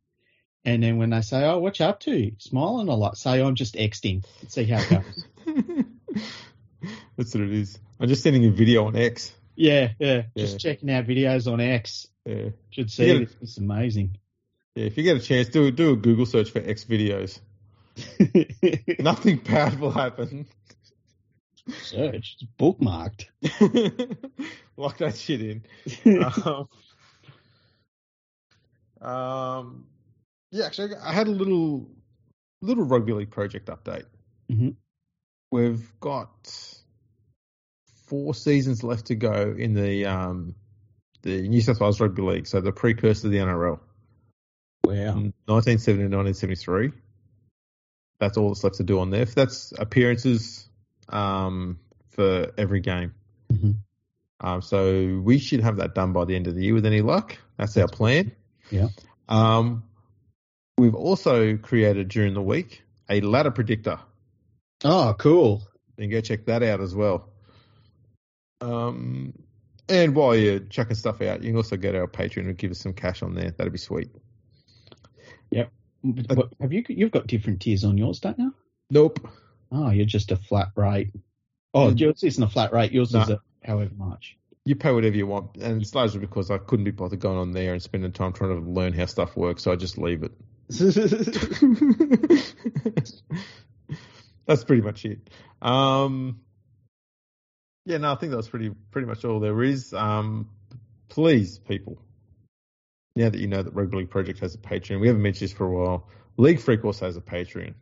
and 0.66 0.84
then 0.84 0.98
when 0.98 1.12
they 1.12 1.22
say, 1.22 1.46
"Oh, 1.46 1.60
what 1.60 1.80
you 1.80 1.86
up 1.86 2.00
to?" 2.02 2.32
Smiling 2.40 2.90
a 2.90 2.96
lot. 2.96 3.18
Say, 3.18 3.42
"I'm 3.42 3.56
just 3.56 3.76
Xing." 3.76 4.26
See 4.50 4.66
how 4.66 4.80
it 4.82 4.90
goes. 4.90 5.26
That's 7.18 7.34
what 7.34 7.44
it 7.44 7.54
is. 7.54 7.80
I'm 8.00 8.08
just 8.08 8.24
sending 8.24 8.46
a 8.46 8.50
video 8.52 8.86
on 8.86 8.96
X. 8.96 9.34
yeah, 9.56 9.92
yeah. 10.00 10.24
Yeah. 10.36 10.46
Just 10.46 10.60
checking 10.60 10.92
out 10.92 11.06
videos 11.06 11.52
on 11.52 11.62
X. 11.62 12.08
Yeah. 12.26 12.50
Should 12.72 12.92
see 12.92 13.10
it. 13.10 13.36
It's 13.42 13.58
amazing. 13.58 14.18
Yeah, 14.76 14.86
if 14.86 14.98
you 14.98 15.04
get 15.04 15.16
a 15.18 15.22
chance, 15.22 15.48
do 15.50 15.72
do 15.72 15.94
a 15.94 15.96
Google 15.96 16.26
search 16.26 16.52
for 16.52 16.60
X 16.60 16.84
videos. 16.86 17.40
Nothing 19.00 19.38
bad 19.38 19.80
will 19.80 19.92
happen. 19.92 20.46
Search. 21.84 22.36
It's 22.42 22.46
bookmarked. 22.60 23.26
Lock 24.78 24.98
that 24.98 25.16
shit 25.16 25.42
in. 25.42 25.64
Um, 29.02 29.08
um, 29.10 29.86
yeah, 30.52 30.66
actually, 30.66 30.96
I 30.96 31.14
had 31.14 31.28
a 31.28 31.32
little 31.32 31.90
little 32.62 32.84
rugby 32.84 33.14
league 33.14 33.32
project 33.32 33.68
update. 33.68 34.06
Mhm. 34.52 34.76
We've 35.52 35.92
got 36.00 36.50
four 38.24 38.34
seasons 38.34 38.84
left 38.84 39.08
to 39.08 39.16
go 39.16 39.54
in 39.58 39.74
the 39.74 40.06
um, 40.06 40.56
the 41.22 41.48
New 41.48 41.62
South 41.62 41.80
Wales 41.82 42.00
Rugby 42.00 42.22
League, 42.22 42.48
so 42.48 42.62
the 42.62 42.72
precursor 42.72 43.24
to 43.24 43.30
the 43.30 43.38
NRL. 43.38 43.80
wow. 44.86 45.14
1970 45.46 46.10
to 46.10 46.16
1973. 46.18 46.92
That's 48.20 48.38
all 48.38 48.50
that's 48.50 48.64
left 48.64 48.78
to 48.78 48.84
do 48.84 49.00
on 49.00 49.10
there. 49.10 49.26
That's 49.26 49.74
appearances 49.78 50.70
um, 51.10 51.80
for 52.12 52.52
every 52.58 52.80
game. 52.80 53.14
Mhm. 53.52 53.76
Um, 54.40 54.62
so 54.62 55.22
we 55.24 55.38
should 55.40 55.62
have 55.62 55.78
that 55.78 55.94
done 55.96 56.14
by 56.14 56.26
the 56.26 56.36
end 56.36 56.48
of 56.48 56.56
the 56.56 56.64
year 56.64 56.74
with 56.74 56.86
any 56.86 57.02
luck. 57.02 57.38
That's 57.58 57.76
our 57.78 57.88
plan. 57.88 58.32
Yeah. 58.72 58.88
Um, 59.28 59.84
we've 60.78 60.96
also 60.96 61.58
created 61.58 62.08
during 62.08 62.34
the 62.34 62.42
week 62.42 62.84
a 63.10 63.20
ladder 63.22 63.52
predictor. 63.52 64.00
Oh, 64.84 65.16
cool. 65.18 65.64
Can 65.98 66.10
go 66.10 66.22
check 66.22 66.46
that 66.46 66.64
out 66.64 66.82
as 66.82 66.94
well. 66.94 67.30
Um, 68.62 69.34
and 69.90 70.16
while 70.16 70.36
you're 70.36 70.60
chucking 70.60 70.96
stuff 70.96 71.22
out, 71.22 71.44
you 71.44 71.50
can 71.50 71.58
also 71.58 71.76
go 71.78 71.92
to 71.92 72.00
our 72.00 72.08
Patreon 72.08 72.46
and 72.48 72.58
give 72.58 72.72
us 72.72 72.80
some 72.80 72.94
cash 72.94 73.22
on 73.24 73.34
there. 73.36 73.52
That'd 73.52 73.74
be 73.74 73.80
sweet. 73.80 74.10
But- 75.52 75.70
but 76.28 76.50
have 76.62 76.72
you? 76.72 76.84
You've 76.88 77.10
got 77.12 77.26
different 77.26 77.62
tiers 77.62 77.84
on 77.84 77.98
yours, 77.98 78.20
don't 78.20 78.38
you? 78.38 78.54
Nope. 78.92 79.28
Oh, 79.72 79.90
you're 79.90 80.06
just 80.06 80.32
a 80.32 80.36
flat 80.38 80.68
rate. 80.76 81.10
Oh, 81.74 81.92
Mm. 81.92 82.00
yours 82.00 82.24
isn't 82.24 82.44
a 82.44 82.48
flat 82.48 82.72
rate. 82.74 82.92
Yours 82.92 83.10
is 83.16 83.28
a 83.30 83.42
however 83.64 83.92
much. 83.98 84.38
you 84.66 84.76
pay 84.76 84.92
whatever 84.92 85.16
you 85.16 85.26
want, 85.26 85.58
and 85.58 85.82
it's 85.82 85.96
largely 85.96 86.20
because 86.20 86.52
I 86.52 86.60
couldn't 86.60 86.86
be 86.86 86.92
bothered 86.92 87.20
going 87.20 87.40
on 87.40 87.54
there 87.54 87.74
and 87.74 87.82
spending 87.82 88.12
time 88.12 88.34
trying 88.34 88.64
to 88.64 88.70
learn 88.70 88.94
how 88.94 89.06
stuff 89.08 89.36
works, 89.36 89.64
so 89.64 89.72
I 89.72 89.76
just 89.78 89.98
leave 89.98 90.22
it. 90.24 90.32
That's 94.46 94.64
pretty 94.64 94.82
much 94.84 95.06
it. 95.06 95.28
Um, 95.62 96.42
yeah, 97.86 97.98
no, 97.98 98.12
I 98.12 98.16
think 98.16 98.32
that's 98.32 98.48
pretty 98.50 98.72
pretty 98.92 99.08
much 99.08 99.24
all 99.26 99.40
there 99.40 99.64
is. 99.64 99.94
Um, 99.94 100.50
please, 101.08 101.60
people, 101.60 101.98
now 103.16 103.30
that 103.30 103.40
you 103.40 103.48
know 103.48 103.62
that 103.64 103.74
Rugby 103.74 103.98
League 103.98 104.10
Project 104.10 104.40
has 104.40 104.56
a 104.56 104.58
Patreon, 104.58 105.00
we 105.00 105.08
haven't 105.08 105.22
mentioned 105.22 105.50
this 105.50 105.58
for 105.58 105.68
a 105.68 105.72
while. 105.72 106.08
League 106.38 106.60
Freak 106.60 106.84
also 106.84 107.06
has 107.06 107.16
a 107.18 107.22
Patreon. 107.22 107.74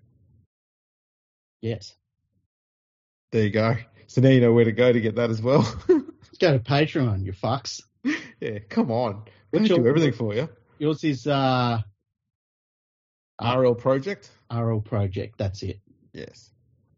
yes. 1.61 1.95
There 3.31 3.43
you 3.43 3.49
go. 3.49 3.75
So 4.05 4.21
now 4.21 4.29
you 4.29 4.41
know 4.41 4.53
where 4.53 4.65
to 4.65 4.71
go 4.71 4.93
to 4.93 5.01
get 5.01 5.15
that 5.15 5.31
as 5.31 5.41
well. 5.41 5.63
Go 6.39 6.51
to 6.51 6.59
Patreon, 6.59 7.23
you 7.25 7.31
fucks. 7.31 7.81
yeah, 8.39 8.59
come 8.69 8.91
on. 8.91 9.23
We 9.51 9.59
can 9.59 9.67
do 9.67 9.87
everything 9.87 10.13
for 10.13 10.33
you. 10.35 10.49
Yours 10.77 11.03
is 11.03 11.25
uh 11.25 11.79
RL 13.41 13.75
Project. 13.75 14.29
RL 14.51 14.81
Project. 14.81 15.37
That's 15.37 15.63
it. 15.63 15.79
Yes. 16.11 16.51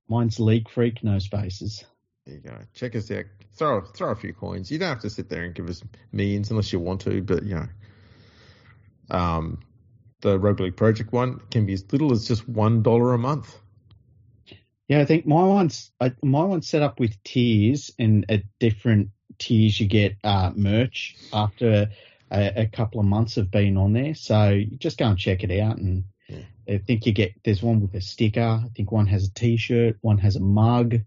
Mine's 0.10 0.40
League 0.40 0.70
Freak, 0.70 1.04
no 1.04 1.20
spaces. 1.20 1.86
There 2.26 2.36
you 2.36 2.42
go. 2.42 2.58
Check 2.74 2.96
us 2.96 3.12
out. 3.12 3.26
Throw 3.56 3.82
throw 3.82 4.12
a 4.12 4.16
few 4.16 4.34
coins. 4.34 4.72
You 4.72 4.80
don't 4.80 4.90
have 4.90 5.02
to 5.02 5.10
sit 5.10 5.30
there 5.30 5.44
and 5.44 5.54
give 5.54 5.70
us 5.70 5.84
millions 6.12 6.50
unless 6.50 6.74
you 6.74 6.80
want 6.80 7.02
to, 7.02 7.22
but 7.22 7.44
you 7.44 7.56
know. 7.56 7.68
Um 9.16 9.60
the 10.22 10.40
Rugby 10.40 10.64
League 10.66 10.78
Project 10.78 11.12
one 11.14 11.40
can 11.52 11.66
be 11.68 11.74
as 11.74 11.86
little 11.92 12.12
as 12.12 12.28
just 12.28 12.50
one 12.50 12.82
dollar 12.82 13.14
a 13.14 13.18
month. 13.18 13.56
Yeah, 14.88 15.02
I 15.02 15.06
think 15.06 15.26
my 15.28 15.44
one's 15.44 15.92
I, 16.00 16.14
my 16.24 16.44
one's 16.44 16.68
set 16.68 16.82
up 16.82 17.00
with 17.00 17.22
tiers, 17.24 17.92
and 18.00 18.26
at 18.30 18.44
different 18.60 19.10
tiers 19.38 19.80
you 19.80 19.88
get 19.88 20.16
uh, 20.24 20.52
merch 20.56 21.16
after 21.32 21.90
a, 22.32 22.62
a 22.64 22.66
couple 22.68 23.00
of 23.00 23.06
months 23.06 23.38
of 23.38 23.52
being 23.52 23.78
on 23.78 23.94
there. 23.94 24.16
So 24.16 24.62
just 24.78 24.98
go 24.98 25.06
and 25.06 25.18
check 25.18 25.44
it 25.44 25.60
out, 25.60 25.78
and 25.78 26.06
Yeah. 26.28 26.44
I 26.68 26.78
think 26.80 27.06
you 27.06 27.12
get 27.14 27.34
there's 27.44 27.62
one 27.62 27.82
with 27.82 27.94
a 27.94 28.02
sticker. 28.02 28.42
I 28.42 28.70
think 28.76 28.92
one 28.92 29.08
has 29.08 29.28
a 29.28 29.34
T-shirt, 29.34 29.98
one 30.02 30.18
has 30.20 30.36
a 30.36 30.40
mug. 30.40 31.02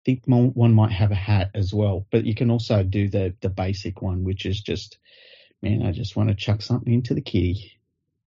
I 0.00 0.02
think 0.04 0.22
one, 0.24 0.48
one 0.54 0.72
might 0.74 0.92
have 0.92 1.10
a 1.10 1.14
hat 1.16 1.50
as 1.54 1.74
well. 1.74 2.06
But 2.10 2.24
you 2.24 2.34
can 2.34 2.50
also 2.50 2.82
do 2.82 3.08
the 3.08 3.34
the 3.40 3.50
basic 3.50 4.00
one, 4.02 4.24
which 4.24 4.46
is 4.46 4.60
just 4.60 4.98
man, 5.62 5.84
I 5.84 5.92
just 5.92 6.16
want 6.16 6.30
to 6.30 6.34
chuck 6.34 6.62
something 6.62 6.92
into 6.92 7.12
the 7.14 7.20
kitty, 7.20 7.72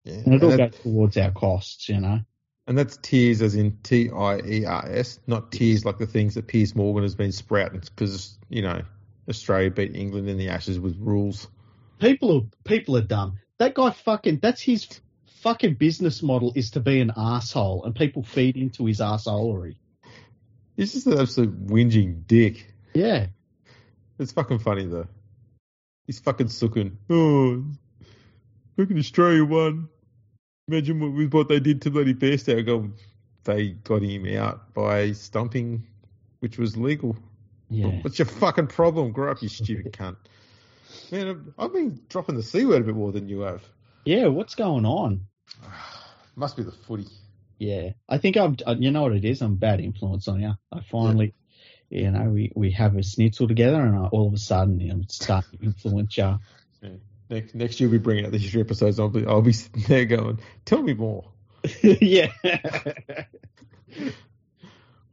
Yeah. 0.04 0.14
and 0.26 0.34
it 0.34 0.44
all 0.44 0.58
goes 0.58 0.76
towards 0.82 1.18
our 1.18 1.32
costs, 1.32 1.88
you 1.88 2.00
know. 2.00 2.20
and 2.66 2.76
that's 2.78 2.98
tiers 2.98 3.42
as 3.44 3.54
in 3.56 3.78
T 3.84 4.10
I 4.10 4.40
E 4.40 4.66
R 4.66 4.86
S, 4.90 5.20
not 5.28 5.52
tiers 5.52 5.86
like 5.86 6.00
the 6.00 6.08
things 6.08 6.36
that 6.36 6.48
Piers 6.48 6.76
Morgan 6.76 7.04
has 7.04 7.16
been 7.16 7.32
sprouting 7.32 7.82
because, 7.82 8.38
you 8.50 8.64
know, 8.64 8.82
Australia 9.30 9.70
beat 9.70 9.96
England 9.96 10.28
in 10.28 10.38
the 10.38 10.50
Ashes 10.50 10.80
with 10.80 10.98
rules. 10.98 11.48
People 12.00 12.36
are 12.38 12.42
people 12.64 12.98
are 12.98 13.02
dumb. 13.02 13.38
That 13.60 13.76
guy 13.76 13.92
fucking 13.92 14.40
that's 14.42 14.62
his 14.62 14.88
fucking 15.42 15.76
business 15.76 16.24
model 16.24 16.52
is 16.56 16.72
to 16.72 16.80
be 16.80 17.00
an 17.00 17.12
asshole 17.16 17.84
and 17.86 17.96
people 17.96 18.24
feed 18.24 18.58
into 18.58 18.86
his 18.86 19.00
assholery. 19.02 19.76
He's 20.80 20.94
just 20.94 21.08
an 21.08 21.20
absolute 21.20 21.68
whinging 21.68 22.26
dick. 22.26 22.66
Yeah. 22.94 23.28
It's 24.18 24.32
fucking 24.32 24.60
funny 24.60 24.86
though. 24.86 25.08
He's 26.08 26.20
fucking 26.20 26.48
sucking. 26.48 26.98
Oh, 27.10 27.66
at 28.78 28.90
Australia 28.90 29.44
won. 29.44 29.90
Imagine 30.70 31.02
what, 31.02 31.12
with 31.12 31.34
what 31.34 31.50
they 31.50 31.60
did 31.60 31.82
to 31.82 31.92
bloody 31.92 32.14
Bairstow. 32.14 32.66
Go, 32.66 32.92
they 33.44 33.72
got 33.72 34.04
him 34.04 34.26
out 34.38 34.74
by 34.74 35.12
stumping, 35.12 35.86
which 36.40 36.58
was 36.58 36.78
legal. 36.78 37.18
Yeah. 37.70 37.88
What's 38.02 38.18
your 38.18 38.28
fucking 38.28 38.68
problem? 38.68 39.12
Grow 39.12 39.32
up, 39.32 39.42
you 39.42 39.50
stupid 39.50 39.92
cunt. 40.00 40.16
Man, 41.12 41.28
I've- 41.28 41.52
I've 41.58 41.74
been 41.74 42.00
dropping 42.08 42.36
the 42.36 42.44
c 42.44 42.66
word 42.66 42.84
a 42.84 42.86
bit 42.86 42.96
more 42.96 43.12
than 43.12 43.28
you 43.28 43.42
have. 43.42 43.64
Yeah, 44.06 44.28
what's 44.28 44.56
going 44.56 44.86
on? 44.86 45.26
Must 46.38 46.56
be 46.56 46.64
the 46.64 46.72
footy. 46.72 47.08
Yeah, 47.60 47.92
I 48.10 48.20
think 48.20 48.38
I'm. 48.38 48.58
uh, 48.66 48.78
You 48.80 48.92
know 48.92 49.04
what 49.04 49.14
it 49.14 49.26
is? 49.26 49.42
I'm 49.42 49.58
bad 49.58 49.82
influence 49.82 50.30
on 50.30 50.42
you. 50.42 50.54
I 50.72 50.82
finally, 50.92 51.36
you 51.90 52.12
know, 52.12 52.30
we 52.30 52.52
we 52.56 52.72
have 52.72 52.96
a 52.98 53.04
schnitzel 53.04 53.50
together, 53.50 53.82
and 53.82 53.98
I, 53.98 54.06
all 54.08 54.28
of 54.28 54.34
a 54.34 54.38
sudden, 54.38 54.80
you 54.80 54.94
know, 54.96 55.04
start 55.10 55.46
to 55.52 55.60
influence 55.66 56.18
you. 56.18 56.40
Next 57.30 57.56
next 57.56 57.80
year 57.80 57.90
we 57.90 58.00
bring 58.00 58.26
out 58.26 58.32
the 58.32 58.40
history 58.40 58.62
episodes. 58.62 59.00
I'll 59.00 59.10
be 59.10 59.26
I'll 59.28 59.44
be 59.44 59.54
sitting 59.54 59.84
there 59.88 60.06
going, 60.06 60.40
tell 60.66 60.82
me 60.82 60.96
more. 60.96 61.32
yeah. 61.84 62.32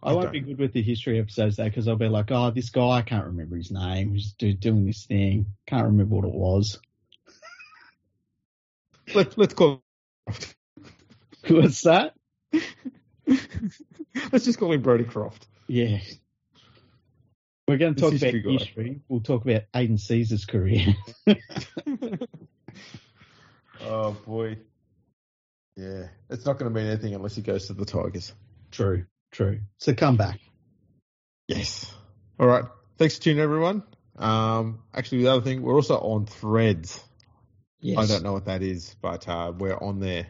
I 0.02 0.12
won't 0.12 0.22
don't- 0.24 0.32
be 0.32 0.40
good 0.40 0.58
with 0.58 0.72
the 0.72 0.82
history 0.82 1.18
episodes 1.20 1.56
though, 1.56 1.64
because 1.64 1.88
I'll 1.88 1.96
be 1.96 2.08
like, 2.08 2.30
oh, 2.32 2.52
this 2.52 2.70
guy, 2.70 2.88
I 2.88 3.02
can't 3.02 3.26
remember 3.26 3.56
his 3.56 3.70
name. 3.70 4.14
He's 4.14 4.32
do, 4.32 4.54
doing 4.54 4.86
this 4.86 5.04
thing. 5.06 5.46
Can't 5.66 5.84
remember 5.86 6.14
what 6.16 6.24
it 6.24 6.34
was. 6.34 6.80
Let, 9.14 9.38
let's 9.38 9.54
call. 9.54 9.82
What's 11.48 11.82
that? 11.82 12.15
let's 13.26 14.44
just 14.44 14.58
call 14.58 14.72
him 14.72 14.82
Brodie 14.82 15.04
Croft. 15.04 15.46
Yeah. 15.66 15.98
We're 17.68 17.78
going 17.78 17.94
to 17.96 18.00
talk 18.00 18.10
about 18.10 18.20
history 18.20 18.42
guy. 18.42 18.52
history. 18.52 19.00
We'll 19.08 19.20
talk 19.20 19.44
about 19.44 19.62
Aidan 19.74 19.96
Sezer's 19.96 20.44
career. 20.44 20.94
oh 23.80 24.12
boy. 24.24 24.58
Yeah, 25.76 26.08
it's 26.30 26.46
not 26.46 26.58
going 26.58 26.72
to 26.72 26.80
mean 26.80 26.88
anything 26.88 27.14
unless 27.14 27.34
he 27.34 27.42
goes 27.42 27.66
to 27.66 27.74
the 27.74 27.84
Tigers. 27.84 28.32
true, 28.70 29.04
true. 29.32 29.60
So 29.78 29.94
come 29.94 30.16
back. 30.16 30.40
Yes. 31.48 31.92
All 32.38 32.46
right. 32.46 32.64
Thanks 32.98 33.16
for 33.16 33.24
tuning, 33.24 33.38
in, 33.38 33.44
everyone. 33.44 33.82
Um, 34.16 34.82
actually, 34.94 35.22
the 35.22 35.32
other 35.32 35.42
thing, 35.42 35.62
we're 35.62 35.74
also 35.74 35.98
on 35.98 36.26
Threads. 36.26 37.02
Yes. 37.80 37.98
I 37.98 38.06
don't 38.06 38.22
know 38.22 38.32
what 38.32 38.46
that 38.46 38.62
is, 38.62 38.96
but 39.02 39.28
uh, 39.28 39.52
we're 39.56 39.76
on 39.76 40.00
there. 40.00 40.28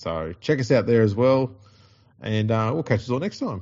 So 0.00 0.32
check 0.40 0.58
us 0.60 0.70
out 0.70 0.86
there 0.86 1.02
as 1.02 1.14
well, 1.14 1.50
and 2.22 2.50
uh, 2.50 2.70
we'll 2.72 2.82
catch 2.82 3.06
you 3.06 3.12
all 3.12 3.20
next 3.20 3.38
time. 3.38 3.60